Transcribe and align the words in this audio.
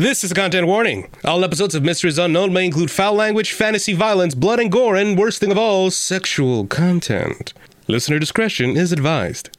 This 0.00 0.24
is 0.24 0.32
a 0.32 0.34
content 0.34 0.66
warning. 0.66 1.10
All 1.26 1.44
episodes 1.44 1.74
of 1.74 1.82
Misteries 1.82 2.16
Unknown 2.16 2.54
may 2.54 2.64
include 2.64 2.90
foul 2.90 3.12
language, 3.12 3.52
fantasy 3.52 3.92
violence, 3.92 4.34
blood 4.34 4.58
and 4.58 4.72
gore, 4.72 4.96
and 4.96 5.18
worst 5.18 5.40
thing 5.40 5.52
of 5.52 5.58
all, 5.58 5.90
sexual 5.90 6.66
content. 6.66 7.52
Listener 7.86 8.18
discretion 8.18 8.78
is 8.78 8.92
advised. 8.92 9.50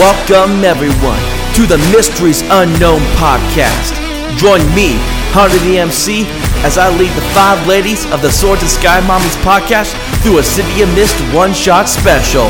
Welcome, 0.00 0.64
everyone, 0.64 1.31
to 1.54 1.66
the 1.66 1.76
Misteries 1.92 2.40
Unknown 2.48 3.00
podcast. 3.20 3.92
Join 4.38 4.64
me, 4.74 4.96
Hunter 5.36 5.58
the 5.68 5.80
MC, 5.80 6.24
as 6.64 6.78
I 6.78 6.88
lead 6.88 7.12
the 7.12 7.26
five 7.36 7.66
ladies 7.66 8.06
of 8.08 8.22
the 8.22 8.32
Swords 8.32 8.62
and 8.62 8.70
Sky 8.70 9.00
Mommies 9.04 9.36
podcast 9.44 9.92
through 10.22 10.38
a 10.38 10.42
City 10.42 10.80
of 10.80 10.88
Mist 10.94 11.12
one 11.34 11.52
shot 11.52 11.90
special. 11.90 12.48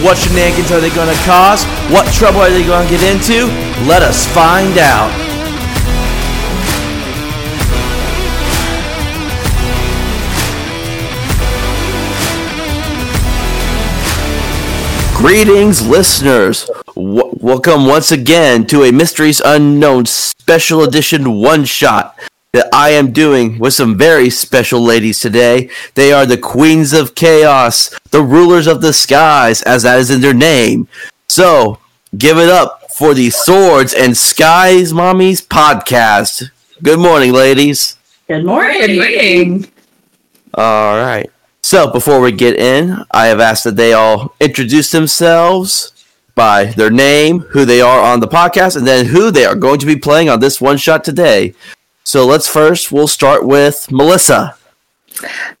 What 0.00 0.16
shenanigans 0.16 0.72
are 0.72 0.80
they 0.80 0.88
going 0.88 1.12
to 1.12 1.20
cause? 1.28 1.64
What 1.92 2.08
trouble 2.14 2.40
are 2.40 2.48
they 2.48 2.64
going 2.64 2.88
to 2.88 2.96
get 2.96 3.04
into? 3.04 3.52
Let 3.84 4.00
us 4.00 4.26
find 4.32 4.78
out. 4.78 5.12
Greetings, 15.14 15.86
listeners. 15.86 16.70
W- 16.94 17.30
welcome 17.40 17.86
once 17.86 18.12
again 18.12 18.66
to 18.66 18.82
a 18.84 18.92
Misteries 18.92 19.40
Unknown 19.44 20.04
special 20.04 20.82
edition 20.82 21.40
one 21.40 21.64
shot 21.64 22.18
that 22.52 22.68
I 22.72 22.90
am 22.90 23.12
doing 23.12 23.58
with 23.58 23.72
some 23.72 23.96
very 23.96 24.28
special 24.28 24.80
ladies 24.82 25.18
today. 25.18 25.70
They 25.94 26.12
are 26.12 26.26
the 26.26 26.36
Queens 26.36 26.92
of 26.92 27.14
Chaos, 27.14 27.98
the 28.10 28.22
rulers 28.22 28.66
of 28.66 28.82
the 28.82 28.92
skies, 28.92 29.62
as 29.62 29.84
that 29.84 29.98
is 30.00 30.10
in 30.10 30.20
their 30.20 30.34
name. 30.34 30.86
So, 31.28 31.78
give 32.18 32.36
it 32.36 32.50
up 32.50 32.90
for 32.92 33.14
the 33.14 33.30
Swords 33.30 33.94
and 33.94 34.14
Skies 34.14 34.92
Mommies 34.92 35.40
podcast. 35.46 36.50
Good 36.82 36.98
morning, 36.98 37.32
ladies. 37.32 37.96
Good 38.28 38.44
morning. 38.44 38.80
Good 38.80 38.98
morning. 38.98 39.72
All 40.54 40.96
right. 40.98 41.30
So 41.62 41.90
before 41.90 42.20
we 42.20 42.32
get 42.32 42.56
in, 42.58 43.02
I 43.12 43.26
have 43.26 43.40
asked 43.40 43.64
that 43.64 43.76
they 43.76 43.92
all 43.94 44.34
introduce 44.40 44.90
themselves 44.90 45.91
by 46.34 46.64
their 46.64 46.90
name, 46.90 47.40
who 47.40 47.64
they 47.64 47.80
are 47.80 48.00
on 48.00 48.20
the 48.20 48.28
podcast, 48.28 48.76
and 48.76 48.86
then 48.86 49.06
who 49.06 49.30
they 49.30 49.44
are 49.44 49.54
going 49.54 49.78
to 49.80 49.86
be 49.86 49.96
playing 49.96 50.28
on 50.28 50.40
this 50.40 50.60
one 50.60 50.76
shot 50.76 51.04
today. 51.04 51.54
So 52.04 52.26
let's 52.26 52.48
first, 52.48 52.90
we'll 52.90 53.08
start 53.08 53.46
with 53.46 53.90
Melissa. 53.90 54.56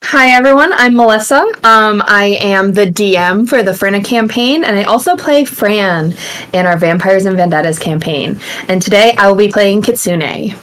Hi 0.02 0.30
everyone, 0.30 0.72
I'm 0.72 0.96
Melissa. 0.96 1.40
Um, 1.62 2.02
I 2.06 2.38
am 2.40 2.72
the 2.72 2.86
DM 2.86 3.48
for 3.48 3.62
the 3.62 3.72
Frina 3.72 4.04
campaign, 4.04 4.64
and 4.64 4.78
I 4.78 4.84
also 4.84 5.14
play 5.14 5.44
Fran 5.44 6.14
in 6.52 6.66
our 6.66 6.76
Vampires 6.76 7.26
and 7.26 7.36
Vendettas 7.36 7.78
campaign. 7.78 8.40
And 8.68 8.80
today 8.80 9.14
I 9.18 9.28
will 9.28 9.36
be 9.36 9.48
playing 9.48 9.82
Kitsune. 9.82 10.56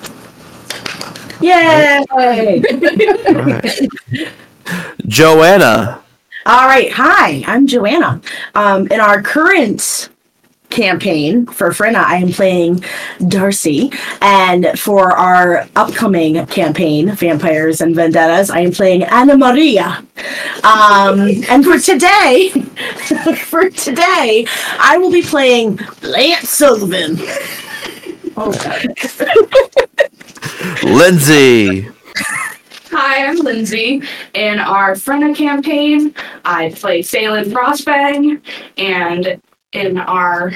Yay! 1.39 2.61
Joanna. 5.07 6.03
All 6.49 6.65
right. 6.65 6.91
Hi, 6.93 7.43
I'm 7.45 7.67
Joanna. 7.67 8.19
Um, 8.55 8.87
in 8.87 8.99
our 8.99 9.21
current 9.21 10.09
campaign 10.71 11.45
for 11.45 11.69
Frenna, 11.69 12.03
I 12.03 12.15
am 12.15 12.29
playing 12.29 12.83
Darcy. 13.27 13.91
And 14.19 14.67
for 14.79 15.11
our 15.11 15.67
upcoming 15.75 16.43
campaign, 16.47 17.11
Vampires 17.11 17.81
and 17.81 17.95
Vendettas, 17.95 18.49
I 18.49 18.61
am 18.61 18.71
playing 18.71 19.03
Anna 19.03 19.37
Maria. 19.37 20.03
Um, 20.63 21.29
and 21.49 21.63
for 21.63 21.77
today, 21.77 22.49
for 23.43 23.69
today, 23.69 24.47
I 24.79 24.97
will 24.97 25.11
be 25.11 25.21
playing 25.21 25.79
Lance 26.01 26.49
Sullivan. 26.49 27.17
Oh, 28.35 28.55
Lindsay. 30.81 31.89
Hi, 32.91 33.27
I'm 33.27 33.37
Lindsay. 33.37 34.01
In 34.33 34.59
our 34.59 34.93
Frenna 34.95 35.35
campaign, 35.35 36.15
I 36.43 36.69
play 36.75 37.03
Phelan 37.03 37.45
Frostbang, 37.51 38.41
and 38.77 39.39
in 39.73 39.99
our 39.99 40.53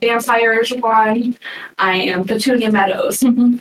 Vampires 0.00 0.70
one, 0.74 1.36
I 1.78 1.96
am 1.96 2.24
Petunia 2.24 2.70
Meadows. 2.70 3.20
Mm-hmm. 3.20 3.56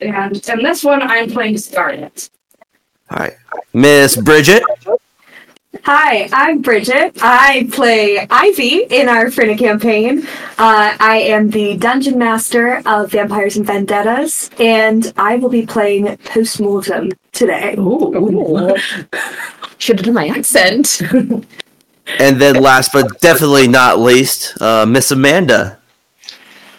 and 0.00 0.48
in 0.48 0.62
this 0.62 0.84
one, 0.84 1.02
I'm 1.02 1.28
playing 1.28 1.58
Scarlet. 1.58 2.30
All 3.10 3.18
right. 3.18 3.34
Miss 3.72 4.16
Bridget. 4.16 4.62
Hi, 5.86 6.28
I'm 6.32 6.62
Bridget. 6.62 7.16
I 7.22 7.68
play 7.70 8.26
Ivy 8.28 8.86
in 8.90 9.08
our 9.08 9.26
Frina 9.26 9.56
campaign. 9.56 10.26
Uh, 10.58 10.96
I 10.98 11.18
am 11.18 11.50
the 11.50 11.76
dungeon 11.76 12.18
master 12.18 12.82
of 12.84 13.12
Vampires 13.12 13.56
and 13.56 13.64
Vendettas, 13.64 14.50
and 14.58 15.12
I 15.16 15.36
will 15.36 15.48
be 15.48 15.64
playing 15.64 16.16
Postmortem 16.24 17.12
today. 17.30 17.76
Ooh. 17.78 18.76
Should 19.78 20.00
have 20.00 20.06
done 20.06 20.14
my 20.14 20.26
accent. 20.26 21.02
And 22.18 22.40
then 22.40 22.62
last 22.62 22.92
but 22.92 23.20
definitely 23.20 23.68
not 23.68 23.98
least, 24.00 24.60
uh, 24.60 24.86
Miss 24.86 25.10
Amanda. 25.12 25.78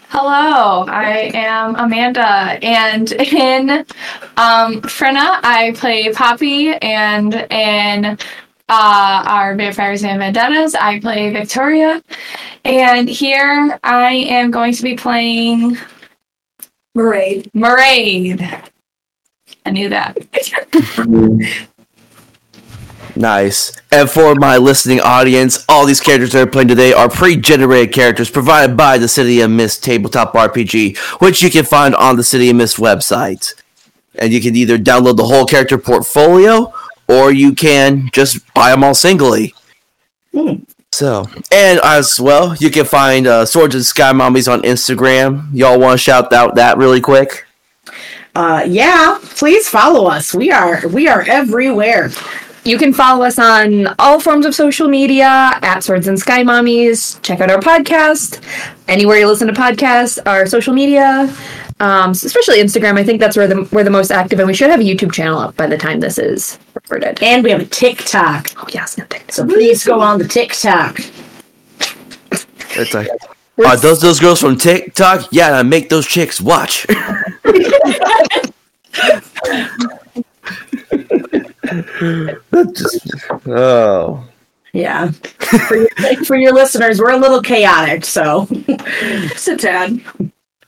Hello, 0.10 0.86
I 0.88 1.32
am 1.34 1.76
Amanda, 1.76 2.58
and 2.62 3.12
in 3.12 3.70
um, 4.38 4.82
Frenna, 4.84 5.40
I 5.44 5.74
play 5.76 6.14
Poppy, 6.14 6.74
and 6.76 7.34
in 7.52 8.18
uh, 8.70 9.24
our 9.26 9.56
Vampires 9.56 10.04
and 10.04 10.20
Vendettas, 10.20 10.76
I 10.76 11.00
play 11.00 11.32
Victoria, 11.32 12.02
and 12.66 13.08
here 13.08 13.80
I 13.84 14.14
am 14.14 14.52
going 14.52 14.74
to 14.74 14.84
be 14.84 14.96
playing 14.96 15.78
Maraid. 16.96 17.52
Maraid. 17.52 18.70
I 19.66 19.72
knew 19.72 19.90
that. 19.90 20.18
Nice. 23.18 23.72
And 23.92 24.10
for 24.10 24.36
my 24.36 24.58
listening 24.58 25.02
audience, 25.02 25.66
all 25.68 25.88
these 25.88 26.00
characters 26.00 26.34
that 26.34 26.48
are 26.48 26.52
playing 26.52 26.68
today 26.68 26.94
are 26.94 27.10
pre-generated 27.10 27.94
characters 27.94 28.30
provided 28.30 28.78
by 28.78 29.00
the 29.00 29.08
City 29.08 29.42
of 29.42 29.50
Mist 29.50 29.84
Tabletop 29.84 30.34
RPG, 30.34 30.98
which 31.20 31.42
you 31.42 31.50
can 31.50 31.66
find 31.66 31.96
on 31.96 32.16
the 32.16 32.24
City 32.24 32.52
of 32.52 32.56
Mist 32.58 32.78
website. 32.78 33.56
And 34.20 34.32
you 34.32 34.40
can 34.40 34.56
either 34.56 34.78
download 34.78 35.18
the 35.18 35.26
whole 35.26 35.46
character 35.46 35.80
portfolio, 35.80 36.72
or 37.08 37.32
you 37.32 37.54
can 37.54 38.10
just 38.14 38.54
buy 38.54 38.72
them 38.72 38.84
all 38.84 38.94
singly. 38.94 39.54
So, 40.92 41.30
and 41.52 41.80
as 41.84 42.20
well, 42.20 42.56
you 42.56 42.70
can 42.70 42.86
find 42.86 43.28
uh, 43.28 43.46
Swords 43.46 43.76
and 43.76 43.86
Sky 43.86 44.14
Mommies 44.14 44.52
on 44.52 44.62
Instagram. 44.62 45.48
Y'all 45.54 45.80
want 45.80 45.94
to 45.94 45.98
shout 45.98 46.32
out 46.34 46.56
that 46.56 46.78
really 46.78 47.02
quick? 47.02 47.46
Uh, 48.36 48.64
yeah, 48.68 49.18
please 49.22 49.68
follow 49.68 50.08
us. 50.08 50.34
We 50.34 50.52
are 50.52 50.88
we 50.88 51.08
are 51.08 51.22
everywhere. 51.22 52.12
You 52.64 52.78
can 52.78 52.94
follow 52.94 53.26
us 53.26 53.40
on 53.40 53.88
all 53.98 54.20
forms 54.20 54.46
of 54.46 54.54
social 54.54 54.88
media 54.88 55.26
at 55.62 55.80
Swords 55.80 56.08
and 56.08 56.20
Sky 56.20 56.44
Mommies. 56.44 57.22
Check 57.22 57.40
out 57.40 57.50
our 57.50 57.60
podcast. 57.60 58.44
Anywhere 58.88 59.18
you 59.18 59.28
listen 59.28 59.48
to 59.48 59.54
podcasts, 59.54 60.20
our 60.26 60.46
social 60.46 60.74
media, 60.74 61.34
um, 61.80 62.12
especially 62.12 62.60
Instagram. 62.60 62.98
I 62.98 63.04
think 63.04 63.20
that's 63.20 63.38
where 63.38 63.48
the, 63.48 63.68
we're 63.72 63.84
the 63.84 63.90
most 63.90 64.12
active, 64.12 64.40
and 64.40 64.48
we 64.48 64.54
should 64.54 64.70
have 64.70 64.80
a 64.80 64.84
YouTube 64.84 65.12
channel 65.12 65.40
up 65.40 65.56
by 65.56 65.68
the 65.68 65.78
time 65.78 66.00
this 66.00 66.18
is 66.18 66.58
recorded. 66.74 67.22
And 67.22 67.44
we 67.44 67.52
have 67.52 67.62
a 67.62 67.66
TikTok. 67.66 68.50
Oh, 68.58 68.66
yes, 68.74 68.98
no, 68.98 69.06
TikTok. 69.06 69.32
So 69.32 69.46
please 69.46 69.84
go 69.84 70.00
on 70.02 70.20
the 70.20 70.28
TikTok. 70.28 71.00
It's 72.80 72.94
like, 72.94 73.10
are 73.66 73.78
those 73.78 74.02
those 74.02 74.20
girls 74.20 74.40
from 74.40 74.58
TikTok? 74.58 75.28
Yeah, 75.32 75.58
I 75.58 75.64
make 75.64 75.90
those 75.90 76.06
chicks 76.06 76.40
watch. 76.42 76.86
That 82.52 82.74
just- 82.76 83.48
oh. 83.48 84.24
Yeah. 84.74 85.12
For 85.12 85.76
your, 85.76 85.90
for 86.26 86.36
your 86.36 86.54
listeners, 86.54 87.00
we're 87.00 87.12
a 87.12 87.18
little 87.18 87.42
chaotic, 87.42 88.06
so 88.06 88.46
sit 89.36 89.56
a 89.56 89.58
tad. 89.58 90.02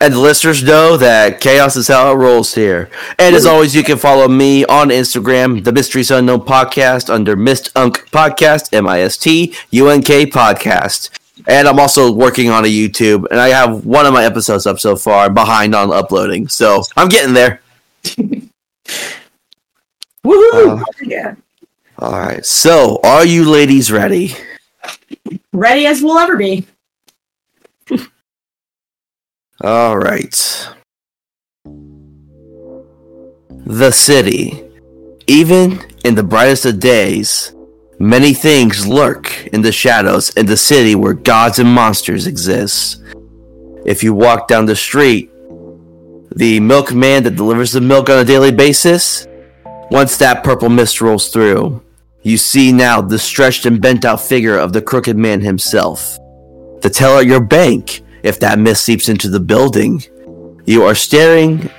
And 0.02 0.14
the 0.14 0.20
listeners 0.20 0.64
know 0.64 0.96
that 0.96 1.42
chaos 1.42 1.76
is 1.76 1.90
how 1.90 2.14
it 2.14 2.16
rolls 2.16 2.56
here. 2.56 2.90
And 3.18 3.36
as 3.36 3.46
always, 3.46 3.76
you 3.76 3.84
can 3.84 3.98
follow 3.98 4.30
me 4.30 4.64
on 4.64 4.88
Instagram, 4.90 5.62
the 5.62 5.74
Misteries 5.74 6.10
Unknown 6.10 6.40
Podcast, 6.40 7.14
under 7.14 7.36
Mist 7.36 7.70
Unk 7.76 8.10
Podcast, 8.10 8.74
M 8.74 8.88
I 8.88 9.02
S 9.02 9.18
T 9.18 9.54
U 9.72 9.90
N 9.90 10.02
K 10.02 10.26
Podcast. 10.26 11.10
And 11.50 11.68
I'm 11.68 11.82
also 11.82 12.14
working 12.14 12.50
on 12.50 12.64
a 12.64 12.70
YouTube, 12.70 13.26
and 13.30 13.42
I 13.42 13.50
have 13.50 13.86
one 13.86 14.06
of 14.06 14.14
my 14.14 14.24
episodes 14.24 14.66
up 14.66 14.80
so 14.80 14.96
far, 14.96 15.26
I'm 15.26 15.34
behind 15.34 15.76
on 15.76 15.92
uploading. 15.92 16.48
So 16.48 16.84
I'm 16.96 17.10
getting 17.10 17.34
there. 17.34 17.62
woohoo! 18.04 18.42
Uh, 20.24 20.84
yeah. 21.02 21.36
all 21.98 22.20
right. 22.20 22.46
So, 22.46 23.02
are 23.04 23.26
you 23.26 23.50
ladies 23.50 23.92
ready? 23.92 24.34
Ready 25.52 25.86
as 25.88 26.02
we'll 26.02 26.20
ever 26.20 26.38
be. 26.38 26.66
All 29.62 29.98
right. 29.98 30.70
the 33.70 33.92
city. 33.92 34.64
Even 35.28 35.80
in 36.04 36.16
the 36.16 36.24
brightest 36.24 36.66
of 36.66 36.80
days, 36.80 37.54
many 38.00 38.34
things 38.34 38.88
lurk 38.88 39.46
in 39.54 39.62
the 39.62 39.72
shadows 39.72 40.32
in 40.32 40.48
the 40.48 40.58
city 40.58 40.96
where 40.96 41.14
gods 41.14 41.60
and 41.60 41.70
monsters 41.70 42.26
exist. 42.26 43.04
If 43.86 44.04
you 44.04 44.16
walk 44.16 44.48
down 44.48 44.66
the 44.66 44.76
street, 44.76 45.30
the 46.36 46.60
milkman 46.60 47.24
that 47.24 47.36
delivers 47.36 47.72
the 47.72 47.82
milk 47.82 48.10
on 48.10 48.18
a 48.18 48.26
daily 48.26 48.52
basis, 48.52 49.28
once 49.92 50.18
that 50.18 50.44
purple 50.44 50.70
mist 50.70 51.00
rolls 51.00 51.30
through, 51.30 51.84
you 52.24 52.38
see 52.38 52.72
now 52.72 53.02
the 53.02 53.20
stretched 53.20 53.68
and 53.68 53.80
bent 53.80 54.04
out 54.04 54.20
figure 54.20 54.58
of 54.58 54.74
the 54.74 54.82
crooked 54.82 55.16
man 55.16 55.42
himself. 55.42 56.18
The 56.82 56.90
teller 56.90 57.20
at 57.20 57.28
your 57.28 57.42
bank, 57.42 58.02
if 58.24 58.40
that 58.40 58.60
mist 58.60 58.84
seeps 58.84 59.10
into 59.10 59.30
the 59.30 59.40
building, 59.40 60.04
you 60.66 60.84
are 60.84 60.96
staring 60.96 61.70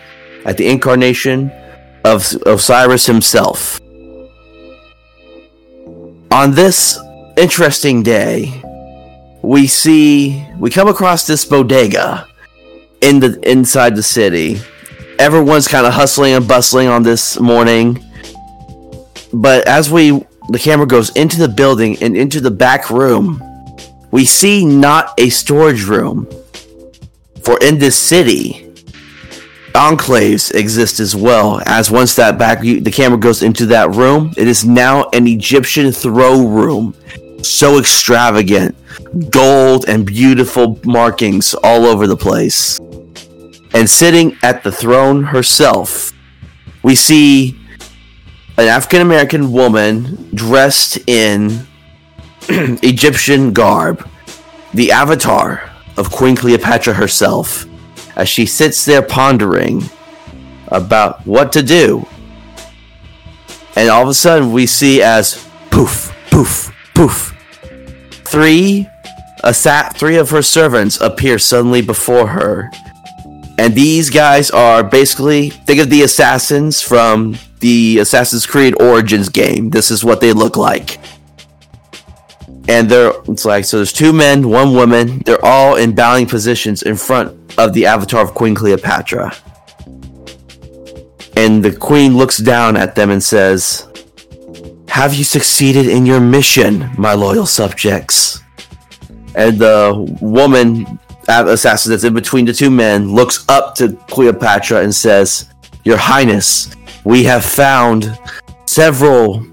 at 0.44 0.56
the 0.56 0.68
incarnation 0.68 1.50
of 2.04 2.34
Osiris 2.46 3.06
himself. 3.06 3.80
On 6.32 6.52
this 6.52 6.98
interesting 7.36 8.02
day, 8.02 8.62
we 9.42 9.66
see 9.66 10.46
we 10.58 10.70
come 10.70 10.88
across 10.88 11.26
this 11.26 11.44
bodega 11.44 12.26
in 13.00 13.20
the 13.20 13.38
inside 13.48 13.96
the 13.96 14.02
city. 14.02 14.60
Everyone's 15.18 15.68
kind 15.68 15.86
of 15.86 15.92
hustling 15.92 16.34
and 16.34 16.46
bustling 16.46 16.88
on 16.88 17.02
this 17.02 17.38
morning. 17.38 18.04
But 19.32 19.66
as 19.66 19.90
we 19.90 20.24
the 20.50 20.58
camera 20.58 20.86
goes 20.86 21.10
into 21.16 21.38
the 21.38 21.48
building 21.48 21.96
and 22.02 22.16
into 22.16 22.40
the 22.40 22.50
back 22.50 22.90
room, 22.90 23.42
we 24.10 24.24
see 24.24 24.64
not 24.64 25.14
a 25.18 25.28
storage 25.30 25.84
room. 25.84 26.28
For 27.42 27.58
in 27.62 27.78
this 27.78 27.96
city, 27.96 28.70
enclaves 29.72 30.52
exist 30.54 31.00
as 31.00 31.14
well. 31.14 31.62
As 31.66 31.90
once 31.90 32.16
that 32.16 32.38
back 32.38 32.60
the 32.60 32.90
camera 32.90 33.18
goes 33.18 33.42
into 33.42 33.66
that 33.66 33.94
room, 33.94 34.32
it 34.36 34.48
is 34.48 34.64
now 34.64 35.08
an 35.12 35.26
Egyptian 35.26 35.90
throw 35.92 36.46
room. 36.46 36.94
So 37.42 37.78
extravagant, 37.78 38.76
gold 39.30 39.88
and 39.88 40.04
beautiful 40.04 40.78
markings 40.84 41.54
all 41.54 41.86
over 41.86 42.06
the 42.06 42.16
place. 42.16 42.78
And 43.72 43.88
sitting 43.88 44.36
at 44.42 44.62
the 44.62 44.72
throne 44.72 45.22
herself, 45.22 46.12
we 46.82 46.94
see 46.94 47.58
an 48.58 48.68
African 48.68 49.00
American 49.00 49.52
woman 49.52 50.30
dressed 50.34 50.98
in 51.08 51.66
Egyptian 52.82 53.52
garb, 53.52 54.08
the 54.74 54.90
avatar 54.90 55.70
of 55.96 56.10
Queen 56.10 56.34
Cleopatra 56.34 56.94
herself, 56.94 57.64
as 58.16 58.28
she 58.28 58.44
sits 58.44 58.84
there 58.84 59.02
pondering 59.02 59.82
about 60.68 61.24
what 61.26 61.52
to 61.52 61.62
do. 61.62 62.06
And 63.76 63.88
all 63.88 64.02
of 64.02 64.08
a 64.08 64.14
sudden, 64.14 64.52
we 64.52 64.66
see 64.66 65.00
as 65.00 65.46
poof, 65.70 66.12
poof, 66.30 66.74
poof, 66.94 67.36
three, 68.24 68.88
assa- 69.44 69.92
three 69.94 70.16
of 70.16 70.30
her 70.30 70.42
servants 70.42 71.00
appear 71.00 71.38
suddenly 71.38 71.82
before 71.82 72.26
her. 72.26 72.70
And 73.58 73.74
these 73.76 74.10
guys 74.10 74.50
are 74.50 74.82
basically 74.82 75.50
think 75.50 75.80
of 75.80 75.88
the 75.88 76.02
assassins 76.02 76.82
from 76.82 77.36
the 77.60 77.98
Assassin's 77.98 78.46
Creed 78.46 78.74
Origins 78.80 79.28
game. 79.28 79.70
This 79.70 79.90
is 79.90 80.02
what 80.02 80.20
they 80.20 80.32
look 80.32 80.56
like. 80.56 80.98
And 82.70 82.88
they're 82.88 83.12
it's 83.26 83.44
like 83.44 83.64
so 83.64 83.78
there's 83.78 83.92
two 83.92 84.12
men, 84.12 84.48
one 84.48 84.74
woman, 84.74 85.18
they're 85.26 85.44
all 85.44 85.74
in 85.74 85.92
bowing 85.92 86.26
positions 86.28 86.82
in 86.84 86.94
front 86.94 87.36
of 87.58 87.72
the 87.72 87.84
avatar 87.84 88.22
of 88.22 88.32
Queen 88.32 88.54
Cleopatra. 88.54 89.34
And 91.36 91.64
the 91.64 91.74
queen 91.74 92.16
looks 92.16 92.38
down 92.38 92.76
at 92.76 92.94
them 92.94 93.10
and 93.10 93.20
says, 93.20 93.88
Have 94.86 95.14
you 95.14 95.24
succeeded 95.24 95.88
in 95.88 96.06
your 96.06 96.20
mission, 96.20 96.88
my 96.96 97.14
loyal 97.14 97.46
subjects? 97.46 98.40
And 99.34 99.58
the 99.58 100.16
woman 100.20 100.86
assassin 101.26 101.90
that's 101.90 102.04
in 102.04 102.14
between 102.14 102.44
the 102.44 102.52
two 102.52 102.70
men 102.70 103.12
looks 103.12 103.48
up 103.48 103.74
to 103.76 103.96
Cleopatra 104.08 104.82
and 104.82 104.94
says, 104.94 105.52
Your 105.82 105.96
Highness, 105.96 106.76
we 107.04 107.24
have 107.24 107.44
found 107.44 108.16
several 108.66 109.44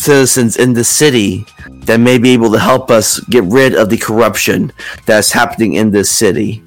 citizens 0.00 0.56
in 0.56 0.72
the 0.72 0.82
city 0.82 1.46
that 1.86 2.00
may 2.00 2.18
be 2.18 2.30
able 2.30 2.50
to 2.52 2.58
help 2.58 2.90
us 2.90 3.20
get 3.20 3.44
rid 3.44 3.74
of 3.74 3.90
the 3.90 3.96
corruption 3.96 4.72
that's 5.06 5.32
happening 5.32 5.74
in 5.74 5.90
this 5.90 6.10
city. 6.10 6.62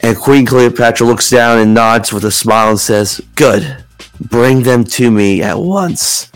And 0.00 0.16
Queen 0.16 0.46
Cleopatra 0.46 1.06
looks 1.06 1.30
down 1.30 1.58
and 1.58 1.74
nods 1.74 2.12
with 2.12 2.24
a 2.24 2.30
smile 2.30 2.70
and 2.70 2.80
says, 2.80 3.20
Good, 3.34 3.84
bring 4.20 4.62
them 4.62 4.84
to 4.84 5.10
me 5.10 5.42
at 5.42 5.58
once. 5.58 6.30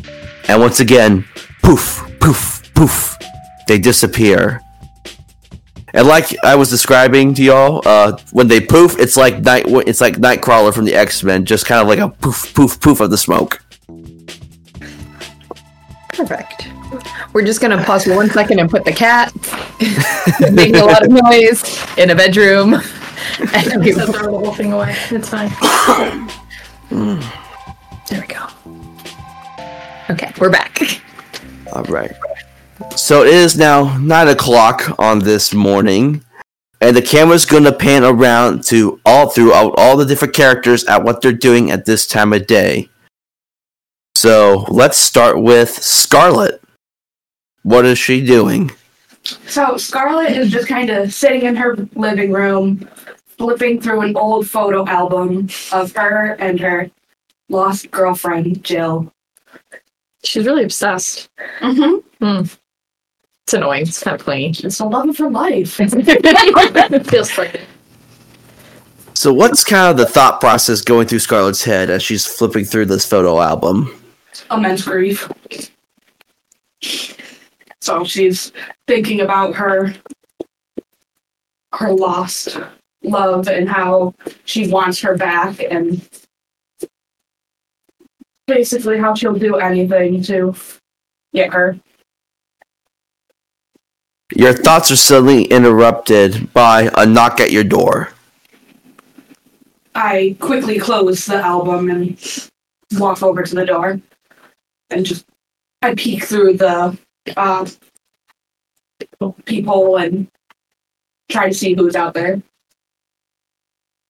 And 0.49 0.61
once 0.61 0.81
again, 0.81 1.25
poof, 1.63 2.05
poof, 2.21 2.75
poof, 2.75 3.17
they 3.69 3.79
disappear. 3.79 4.61
And 5.93 6.07
like 6.07 6.35
I 6.45 6.55
was 6.55 6.71
describing 6.71 7.35
to 7.35 7.43
y'all, 7.43 7.83
uh, 7.85 8.17
when 8.33 8.49
they 8.49 8.61
poof, 8.61 8.99
it's 8.99 9.17
like 9.17 9.41
night. 9.41 9.65
It's 9.67 10.01
like 10.01 10.17
Nightcrawler 10.17 10.75
from 10.75 10.85
the 10.85 10.95
X 10.95 11.23
Men, 11.23 11.45
just 11.45 11.67
kind 11.67 11.81
of 11.81 11.89
like 11.89 11.99
a 11.99 12.09
poof, 12.09 12.53
poof, 12.55 12.81
poof 12.81 13.01
of 13.01 13.11
the 13.11 13.19
smoke. 13.19 13.63
Perfect. 16.21 16.69
We're 17.33 17.47
just 17.47 17.63
gonna 17.63 17.83
pause 17.83 18.05
for 18.05 18.15
one 18.15 18.29
second 18.29 18.59
and 18.59 18.69
put 18.69 18.85
the 18.85 18.93
cat 18.93 19.33
making 20.53 20.77
a 20.77 20.85
lot 20.85 21.03
of 21.03 21.11
noise 21.11 21.83
in 21.97 22.11
a 22.11 22.15
bedroom. 22.15 22.75
And 23.55 23.83
we, 23.83 23.93
So 23.93 24.13
throw 24.13 24.31
the 24.31 24.39
whole 24.39 24.53
thing 24.53 24.75
away. 24.75 24.95
It's 25.11 25.31
fine. 25.31 25.49
there 28.11 28.21
we 28.21 28.27
go. 28.27 28.47
Okay, 30.11 30.31
we're 30.39 30.51
back. 30.51 31.01
All 31.73 31.85
right. 31.85 32.13
So 32.97 33.23
it 33.23 33.33
is 33.33 33.57
now 33.57 33.97
nine 33.97 34.29
o'clock 34.29 34.95
on 34.99 35.21
this 35.21 35.55
morning, 35.55 36.23
and 36.83 36.95
the 36.95 37.01
camera's 37.01 37.47
gonna 37.47 37.73
pan 37.73 38.05
around 38.05 38.63
to 38.65 39.01
all 39.07 39.31
throughout 39.31 39.73
all 39.79 39.97
the 39.97 40.05
different 40.05 40.35
characters 40.35 40.85
at 40.85 41.03
what 41.03 41.23
they're 41.23 41.33
doing 41.33 41.71
at 41.71 41.87
this 41.87 42.07
time 42.07 42.35
of 42.35 42.47
day. 42.47 42.90
So 44.15 44.67
let's 44.69 44.99
start 44.99 45.41
with 45.41 45.71
Scarlet. 45.71 46.63
What 47.63 47.85
is 47.87 47.99
she 47.99 48.25
doing? 48.25 48.71
So 49.23 49.77
Scarlet 49.77 50.33
is 50.33 50.51
just 50.51 50.69
kind 50.69 50.91
of 50.91 51.13
sitting 51.13 51.43
in 51.43 51.57
her 51.57 51.77
living 51.95 52.33
room, 52.33 52.89
flipping 53.39 53.81
through 53.81 54.01
an 54.03 54.17
old 54.17 54.49
photo 54.49 54.87
album 54.87 55.49
of 55.73 55.93
her 55.93 56.37
and 56.39 56.59
her 56.61 56.91
lost 57.49 57.91
girlfriend 57.91 58.65
Jill. 58.65 59.13
She's 60.23 60.47
really 60.47 60.65
obsessed. 60.65 61.29
Mm-hmm. 61.61 62.45
It's 63.51 63.55
annoying. 63.55 63.83
It's 63.83 64.03
kind 64.03 64.15
of 64.15 64.23
funny. 64.25 64.51
It's 64.51 64.79
the 64.79 64.85
love 64.85 65.09
of 65.09 65.19
her 65.19 65.31
life. 65.31 65.73
Feels 67.07 67.39
like 67.39 67.55
it. 67.55 67.67
So 69.15 69.33
what's 69.35 69.65
kind 69.65 69.91
of 69.91 69.97
the 69.97 70.07
thought 70.07 70.41
process 70.41 70.81
going 70.81 71.07
through 71.07 71.19
Scarlet's 71.19 71.65
head 71.65 71.91
as 71.91 72.03
she's 72.03 72.27
flipping 72.27 72.65
through 72.65 72.87
this 72.87 73.05
photo 73.05 73.41
album? 73.41 74.00
Immense 74.51 74.85
grief. 74.85 75.31
So 77.81 78.05
she's 78.05 78.53
thinking 78.87 79.21
about 79.21 79.55
her 79.55 79.95
her 81.73 81.93
lost 81.93 82.59
love 83.03 83.49
and 83.49 83.69
how 83.69 84.15
she 84.45 84.69
wants 84.69 85.01
her 85.01 85.17
back 85.17 85.61
and 85.61 86.07
basically 88.47 88.99
how 88.99 89.15
she'll 89.15 89.35
do 89.35 89.57
anything 89.57 90.23
to 90.23 90.55
get 91.33 91.53
her. 91.53 91.79
Your 94.35 94.53
thoughts 94.53 94.91
are 94.91 94.97
suddenly 94.97 95.45
interrupted 95.45 96.53
by 96.53 96.91
a 96.97 97.07
knock 97.07 97.41
at 97.41 97.51
your 97.51 97.65
door. 97.65 98.11
I 99.95 100.37
quickly 100.39 100.79
close 100.79 101.27
the 101.27 101.37
album 101.37 101.91
and 101.91 102.49
walk 102.93 103.23
over 103.23 103.43
to 103.43 103.55
the 103.55 103.67
door 103.67 104.01
and 104.91 105.05
just 105.05 105.27
I 105.83 105.95
peek 105.95 106.25
through 106.25 106.55
the 106.55 106.99
uh, 107.37 107.67
people 109.45 109.97
and 109.97 110.29
try 111.31 111.49
to 111.49 111.55
see 111.55 111.75
who's 111.75 111.97
out 111.97 112.15
there. 112.15 112.43